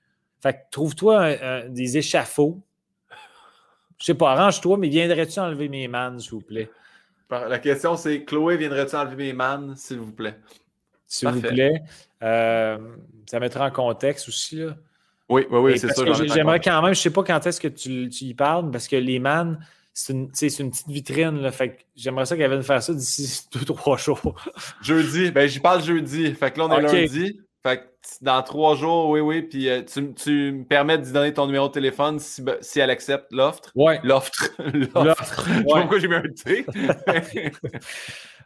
Fait 0.43 0.53
que 0.53 0.59
trouve-toi 0.71 1.67
des 1.69 1.99
échafauds 1.99 2.63
Je 3.99 4.05
sais 4.05 4.15
pas, 4.15 4.33
arrange-toi, 4.33 4.77
mais 4.79 4.89
viendrais-tu 4.89 5.41
enlever 5.41 5.69
mes 5.69 5.89
mannes, 5.89 6.21
s'il 6.21 6.33
vous 6.33 6.41
plaît? 6.41 6.71
La 7.31 7.59
question, 7.59 7.97
c'est 7.97 8.25
Chloé, 8.25 8.57
viendrais-tu 8.57 8.95
enlever 8.97 9.17
mes 9.17 9.33
mannes, 9.33 9.75
s'il 9.77 9.99
vous 9.99 10.13
plaît? 10.13 10.39
S'il 11.07 11.29
vous 11.29 11.41
plaît. 11.41 11.83
Euh, 12.23 12.79
ça 13.27 13.41
mettra 13.41 13.67
en 13.67 13.71
contexte 13.71 14.29
aussi, 14.29 14.57
là. 14.57 14.77
Oui, 15.29 15.47
oui, 15.51 15.59
oui, 15.59 15.79
c'est 15.79 15.93
ça. 15.93 16.05
J'aimerais 16.25 16.61
quand 16.61 16.81
même, 16.83 16.95
je 16.95 17.01
sais 17.01 17.11
pas 17.11 17.23
quand 17.23 17.47
est-ce 17.47 17.61
que 17.61 17.69
tu, 17.69 18.09
tu, 18.09 18.25
y 18.25 18.35
parles, 18.35 18.71
parce 18.71 18.89
que 18.89 18.97
les 18.97 19.19
mannes, 19.19 19.59
c'est 19.93 20.13
une, 20.13 20.31
une, 20.31 20.71
petite 20.71 20.89
vitrine. 20.89 21.41
Là, 21.41 21.51
fait 21.51 21.85
j'aimerais 21.97 22.25
ça 22.25 22.37
qu'elle 22.37 22.51
vienne 22.51 22.63
faire 22.63 22.83
ça 22.83 22.95
d'ici 22.95 23.47
deux, 23.53 23.65
trois 23.65 23.97
jours. 23.97 24.35
jeudi, 24.83 25.31
ben 25.31 25.49
j'y 25.49 25.61
parle 25.61 25.83
jeudi. 25.83 26.33
Fait 26.35 26.51
que 26.51 26.59
là, 26.59 26.67
on 26.67 26.79
est 26.79 26.83
lundi. 26.83 27.41
Fait 27.63 27.79
que 27.79 27.85
dans 28.23 28.43
trois 28.43 28.77
jours, 28.77 29.11
oui, 29.11 29.21
oui. 29.21 29.43
Puis 29.43 29.69
euh, 29.69 29.83
tu, 29.83 30.15
tu, 30.15 30.53
me 30.53 30.65
permets 30.65 30.99
de 30.99 31.11
donner 31.11 31.35
ton 31.35 31.47
numéro 31.47 31.69
de 31.69 31.73
téléphone 31.73 32.19
si, 32.21 32.41
ben, 32.41 32.57
si 32.61 32.79
elle 32.79 32.91
accepte 32.91 33.27
l'offre. 33.33 33.63
Ouais. 33.75 34.01
L'offre. 34.05 34.31
L'offre. 34.95 35.45
Je 35.47 35.53
sais 35.53 35.65
pas 35.65 35.81
pourquoi 35.81 35.99
j'ai 35.99 36.09
mis 36.09 36.15
un 36.15 36.23
T. 36.23 36.65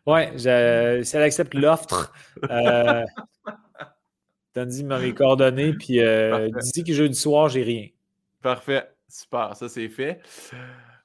oui, 0.06 0.20
si 0.36 0.48
elle 0.48 1.22
accepte 1.22 1.54
l'offre, 1.54 2.12
euh, 2.50 3.04
donne-y 4.54 4.84
mes 4.84 5.14
coordonnées. 5.14 5.72
Puis 5.78 6.00
euh, 6.00 6.48
dis 6.74 6.84
que 6.84 6.92
jeudi 6.92 7.14
soir, 7.14 7.48
j'ai 7.48 7.62
rien. 7.62 7.86
Parfait. 8.42 8.88
Super. 9.08 9.54
Ça, 9.56 9.68
c'est 9.68 9.88
fait. 9.88 10.20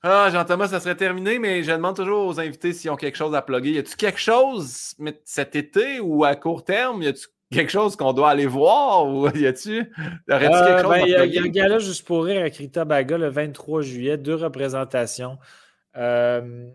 Ah, 0.04 0.30
Jean-Thomas, 0.32 0.70
ça 0.70 0.80
serait 0.80 0.96
terminé, 0.96 1.40
mais 1.40 1.64
je 1.64 1.72
demande 1.72 1.96
toujours 1.96 2.28
aux 2.28 2.40
invités 2.40 2.72
s'ils 2.72 2.90
ont 2.90 2.96
quelque 2.96 3.18
chose 3.18 3.36
à 3.36 3.42
plugger. 3.42 3.72
Y 3.72 3.80
a-tu 3.80 3.96
quelque 3.96 4.20
chose 4.20 4.96
cet 5.26 5.56
été 5.56 6.00
ou 6.00 6.24
à 6.24 6.36
court 6.36 6.64
terme? 6.64 7.02
Y 7.02 7.08
a-tu 7.08 7.28
quelque 7.52 7.72
chose 7.72 7.96
qu'on 7.96 8.14
doit 8.14 8.30
aller 8.30 8.46
voir 8.46 9.06
ou 9.08 9.30
y 9.36 9.46
a-tu? 9.46 9.80
Euh, 9.80 9.84
ben, 10.28 11.04
il 11.06 11.10
y, 11.10 11.38
a 11.38 11.42
un 11.42 11.48
gala 11.48 11.80
juste 11.80 12.06
pour 12.06 12.26
rire 12.26 12.44
à 12.44 12.50
Krita 12.50 12.86
Baga 12.86 13.18
le 13.18 13.30
23 13.30 13.82
juillet, 13.82 14.18
deux 14.18 14.36
représentations. 14.36 15.38
Euh, 15.98 16.70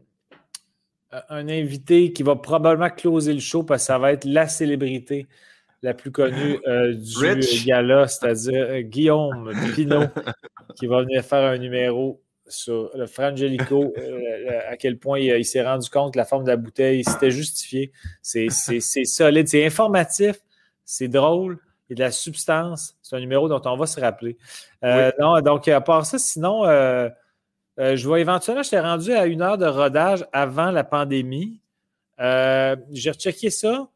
un 1.29 1.49
invité 1.49 2.13
qui 2.13 2.23
va 2.23 2.37
probablement 2.37 2.91
closer 2.91 3.33
le 3.33 3.41
show 3.41 3.63
parce 3.63 3.83
que 3.83 3.87
ça 3.87 3.99
va 3.99 4.13
être 4.13 4.25
la 4.25 4.49
célébrité 4.49 5.27
la 5.83 5.95
plus 5.95 6.13
connue 6.13 6.59
euh, 6.67 6.95
du 6.95 7.65
gala, 7.67 8.09
c'est-à-dire 8.09 8.83
Guillaume 8.83 9.53
Pinot, 9.75 10.05
qui 10.77 10.87
va 10.87 11.03
venir 11.03 11.25
faire 11.25 11.45
un 11.45 11.59
numéro 11.59 12.23
sur 12.47 12.91
le 12.95 13.07
Frangelico, 13.07 13.95
à 14.69 14.77
quel 14.77 14.99
point 14.99 15.19
il, 15.19 15.45
s'est 15.45 15.63
rendu 15.63 15.89
compte 15.89 16.13
que 16.13 16.19
la 16.19 16.25
forme 16.25 16.45
de 16.45 16.51
la 16.51 16.57
bouteille, 16.57 17.03
c'était 17.03 17.31
justifié. 17.31 17.93
C'est 18.21 18.49
solide, 18.51 19.49
c'est 19.49 19.65
informatif 19.65 20.37
c'est 20.85 21.09
drôle, 21.09 21.59
il 21.89 21.93
y 21.93 21.95
a 21.95 21.97
de 21.97 22.01
la 22.01 22.11
substance. 22.11 22.97
C'est 23.03 23.17
un 23.17 23.21
numéro 23.21 23.49
dont 23.49 23.61
on 23.65 23.77
va 23.77 23.87
se 23.87 24.01
rappeler. 24.01 24.37
Euh, 24.85 25.11
non, 25.19 25.41
donc, 25.41 25.69
à 25.69 25.81
part 25.81 26.07
ça, 26.07 26.19
sinon, 26.19 26.67
euh, 26.67 27.09
euh, 27.79 27.97
je 27.97 28.07
vois 28.07 28.21
éventuellement, 28.21 28.63
j'étais 28.63 28.81
rendu 28.81 29.13
à 29.13 29.27
une 29.27 29.43
heure 29.43 29.59
de 29.59 29.67
rodage 29.67 30.27
avant 30.33 30.71
la 30.71 30.85
pandémie. 30.85 31.61
J'ai 32.19 33.11
rechecké 33.11 33.51
ça. 33.51 33.89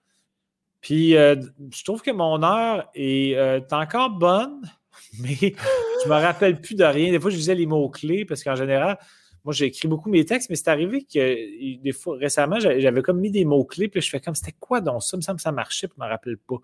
Puis, 0.81 1.11
je 1.13 1.85
trouve 1.85 2.03
que 2.03 2.11
mon 2.11 2.43
heure 2.43 2.89
est 2.95 3.73
encore 3.73 4.11
bonne, 4.11 4.61
mais 5.21 5.35
je 5.35 6.09
ne 6.09 6.15
me 6.15 6.21
rappelle 6.21 6.61
plus 6.61 6.75
de 6.75 6.85
rien. 6.85 7.11
Des 7.11 7.21
fois, 7.21 7.31
je 7.31 7.37
disais 7.37 7.55
les 7.55 7.67
mots-clés 7.67 8.25
parce 8.25 8.43
qu'en 8.43 8.55
général, 8.55 8.99
moi, 9.47 9.53
j'ai 9.53 9.67
écrit 9.67 9.87
beaucoup 9.87 10.11
mes 10.11 10.25
textes, 10.25 10.51
mais 10.51 10.57
c'est 10.57 10.67
arrivé 10.67 11.05
que 11.05 11.81
des 11.81 11.93
fois, 11.93 12.17
récemment, 12.19 12.59
j'avais 12.59 13.01
comme 13.01 13.21
mis 13.21 13.31
des 13.31 13.45
mots-clés, 13.45 13.87
puis 13.87 14.01
je 14.01 14.11
fais 14.11 14.19
comme 14.19 14.35
c'était 14.35 14.57
quoi 14.59 14.81
donc 14.81 15.05
ça? 15.05 15.11
Il 15.17 15.19
me 15.19 15.23
semble 15.23 15.37
que 15.37 15.43
ça 15.43 15.53
marchait, 15.53 15.87
puis 15.87 15.95
je 15.97 16.03
ne 16.03 16.09
me 16.09 16.11
rappelle 16.11 16.37
pas. 16.37 16.57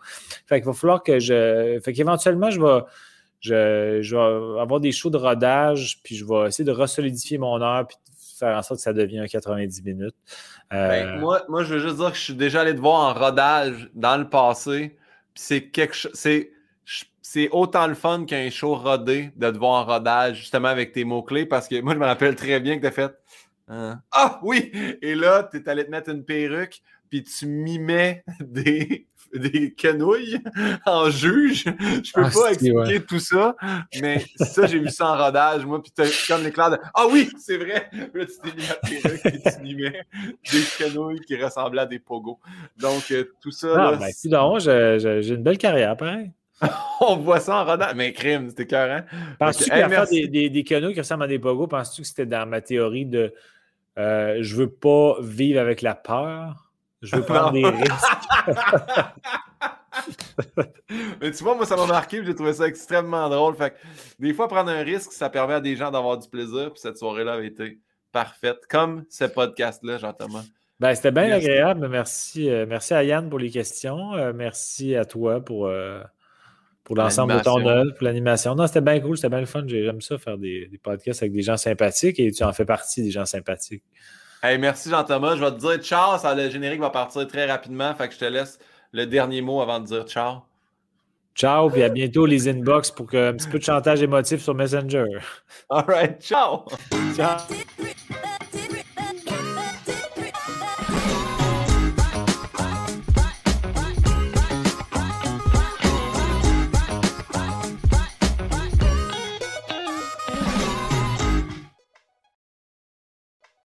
Fait 0.47 0.56
qu'il 0.56 0.66
va 0.66 0.72
falloir 0.72 1.02
que 1.05 1.20
je. 1.20 1.78
Fait 1.84 1.93
qu'éventuellement, 1.93 2.51
je 2.51 2.60
vais. 2.60 2.80
Je, 3.39 4.14
vais 4.14 4.60
avoir 4.60 4.80
des 4.80 4.90
shows 4.90 5.10
de 5.10 5.16
rodage, 5.16 6.01
puis 6.02 6.16
je 6.16 6.24
vais 6.24 6.48
essayer 6.48 6.64
de 6.64 6.72
resolidifier 6.72 7.39
mon 7.39 7.62
heure, 7.62 7.86
faire 8.43 8.56
en 8.56 8.62
sorte 8.62 8.78
que 8.78 8.82
ça 8.82 8.93
devienne 8.93 9.27
90 9.28 9.82
minutes. 9.85 10.16
Ben, 10.70 10.77
euh, 10.78 11.20
moi, 11.20 11.43
moi, 11.48 11.62
je 11.62 11.74
veux 11.74 11.81
juste 11.81 11.97
dire 11.97 12.10
que 12.10 12.16
je 12.16 12.23
suis 12.23 12.35
déjà 12.35 12.62
allé 12.62 12.74
te 12.74 12.81
voir 12.81 13.01
en 13.01 13.14
rodage 13.14 13.90
dans 13.94 14.16
le 14.16 14.28
passé, 14.28 14.97
c'est 15.35 15.69
quelque 15.69 15.97
c'est 17.24 17.48
autant 17.51 17.86
le 17.86 17.94
fun 17.94 18.24
qu'un 18.27 18.51
show 18.51 18.74
rodé 18.74 19.31
de 19.36 19.51
te 19.51 19.56
voir 19.56 19.82
en 19.82 19.85
rodage, 19.85 20.39
justement 20.39 20.69
avec 20.69 20.93
tes 20.93 21.05
mots-clés, 21.05 21.47
parce 21.47 21.69
que 21.69 21.81
moi, 21.81 21.94
je 21.94 21.98
me 21.98 22.05
rappelle 22.05 22.35
très 22.35 22.60
bien 22.60 22.77
que 22.77 22.82
tu 22.82 22.86
as 22.89 22.90
fait 22.90 23.14
hein? 23.69 24.02
Ah 24.10 24.40
oui! 24.43 24.70
Et 25.01 25.14
là, 25.14 25.48
tu 25.51 25.59
es 25.59 25.69
allé 25.69 25.86
te 25.86 25.90
mettre 25.90 26.10
une 26.10 26.24
perruque, 26.24 26.82
puis 27.09 27.23
tu 27.23 27.47
mimais 27.47 28.24
des, 28.40 29.06
des 29.34 29.72
quenouilles 29.72 30.40
en 30.86 31.10
juge. 31.10 31.64
Je 31.64 32.12
peux 32.12 32.24
ah, 32.24 32.30
pas 32.32 32.52
expliquer 32.52 33.00
tout 33.02 33.18
ça, 33.18 33.56
mais 34.00 34.24
ça, 34.36 34.66
j'ai 34.66 34.78
vu 34.78 34.88
ça 34.88 35.12
en 35.12 35.16
rodage, 35.16 35.64
moi, 35.64 35.82
puis 35.82 35.92
comme 36.28 36.42
l'éclair 36.42 36.70
de 36.70 36.78
Ah 36.94 37.06
oui, 37.10 37.30
c'est 37.38 37.56
vrai! 37.56 37.88
Là, 37.92 38.26
tu 38.26 38.32
t'es 38.42 39.72
des 39.72 40.64
quenouilles 40.78 41.20
qui 41.20 41.42
ressemblaient 41.42 41.82
à 41.82 41.86
des 41.86 41.98
pogos. 41.98 42.38
Donc, 42.78 43.10
euh, 43.10 43.24
tout 43.40 43.50
ça. 43.50 43.68
Ah, 43.74 43.90
là, 43.92 43.98
ben, 43.98 44.59
j'ai 44.98 45.34
une 45.34 45.42
belle 45.42 45.59
carrière, 45.59 45.96
pareil. 45.96 46.32
on 47.00 47.16
voit 47.16 47.40
ça 47.40 47.56
en 47.56 47.64
rodant. 47.64 47.86
Mais 47.94 48.12
crime, 48.12 48.48
c'était 48.48 48.66
carré. 48.66 49.02
Penses-tu 49.38 49.64
qu'il 49.64 49.72
faire 49.72 50.06
des, 50.06 50.28
des, 50.28 50.50
des, 50.50 50.64
canaux 50.64 50.92
qui 50.92 51.00
ressemblent 51.00 51.24
à 51.24 51.28
des 51.28 51.38
pogos, 51.38 51.66
penses-tu 51.66 52.02
que 52.02 52.09
c'était 52.09 52.26
dans 52.26 52.48
ma 52.48 52.60
théorie 52.60 53.06
de 53.06 53.34
euh, 53.98 54.38
je 54.40 54.56
veux 54.56 54.70
pas 54.70 55.16
vivre 55.20 55.60
avec 55.60 55.82
la 55.82 55.94
peur, 55.94 56.71
je 57.02 57.16
veux 57.16 57.22
prendre 57.22 57.52
des 57.52 57.64
risques? 57.64 57.90
Mais 61.20 61.30
tu 61.30 61.44
vois, 61.44 61.54
moi, 61.54 61.66
ça 61.66 61.76
m'a 61.76 61.86
marqué 61.86 62.24
j'ai 62.24 62.34
trouvé 62.34 62.54
ça 62.54 62.66
extrêmement 62.66 63.28
drôle. 63.28 63.54
Fait 63.56 63.74
des 64.18 64.32
fois, 64.32 64.48
prendre 64.48 64.70
un 64.70 64.82
risque, 64.82 65.12
ça 65.12 65.28
permet 65.28 65.54
à 65.54 65.60
des 65.60 65.76
gens 65.76 65.90
d'avoir 65.90 66.18
du 66.18 66.28
plaisir. 66.28 66.72
Puis 66.72 66.80
cette 66.80 66.96
soirée-là 66.96 67.34
avait 67.34 67.46
été 67.46 67.78
parfaite, 68.10 68.66
comme 68.68 69.04
ce 69.08 69.24
podcast-là, 69.24 69.98
Jean-Thomas. 69.98 70.44
Ben, 70.80 70.94
c'était 70.94 71.12
bien 71.12 71.30
agréable. 71.30 71.88
Merci, 71.88 72.50
euh, 72.50 72.66
merci 72.68 72.94
à 72.94 73.04
Yann 73.04 73.28
pour 73.28 73.38
les 73.38 73.50
questions. 73.50 74.14
Euh, 74.14 74.32
merci 74.34 74.96
à 74.96 75.04
toi 75.04 75.40
pour, 75.40 75.70
pour 76.84 76.96
l'ensemble 76.96 77.34
de 77.34 77.40
ton 77.40 77.64
œuvre, 77.66 77.92
pour 77.94 78.04
l'animation. 78.04 78.54
Non, 78.54 78.66
c'était 78.66 78.80
bien 78.80 78.98
cool, 79.00 79.16
c'était 79.16 79.28
bien 79.28 79.40
le 79.40 79.46
fun. 79.46 79.64
J'aime 79.66 80.00
ça 80.00 80.18
faire 80.18 80.38
des, 80.38 80.68
podcasts 80.82 81.22
avec 81.22 81.32
des 81.32 81.42
gens 81.42 81.56
sympathiques 81.56 82.18
et 82.18 82.30
tu 82.30 82.42
en 82.42 82.52
fais 82.52 82.64
partie 82.64 83.02
des 83.02 83.10
gens 83.10 83.24
sympathiques. 83.24 83.84
Hey, 84.43 84.59
merci 84.59 84.90
Jean-Thomas. 84.90 85.36
Je 85.36 85.44
vais 85.44 85.52
te 85.52 85.59
dire 85.59 85.78
ciao. 85.78 86.19
Ça, 86.19 86.35
le 86.35 86.51
générique 86.51 86.81
va 86.81 86.90
partir 86.90 87.27
très 87.28 87.47
rapidement. 87.47 87.94
Fait 87.94 88.09
que 88.09 88.14
je 88.14 88.19
te 88.19 88.24
laisse 88.24 88.59
le 88.93 89.06
dernier 89.06 89.40
mot 89.40 89.60
avant 89.60 89.78
de 89.78 89.86
dire 89.86 90.05
ciao. 90.05 90.43
Ciao, 91.35 91.70
puis 91.70 91.82
à 91.82 91.89
bientôt 91.89 92.27
les 92.27 92.48
inbox 92.48 92.90
pour 92.90 93.06
que, 93.06 93.31
un 93.31 93.32
petit 93.32 93.48
peu 93.48 93.59
de 93.59 93.64
chantage 93.64 94.02
émotif 94.02 94.43
sur 94.43 94.55
Messenger. 94.55 95.06
All 95.70 95.85
right, 95.86 96.20
ciao. 96.20 96.64
Ciao. 97.14 97.39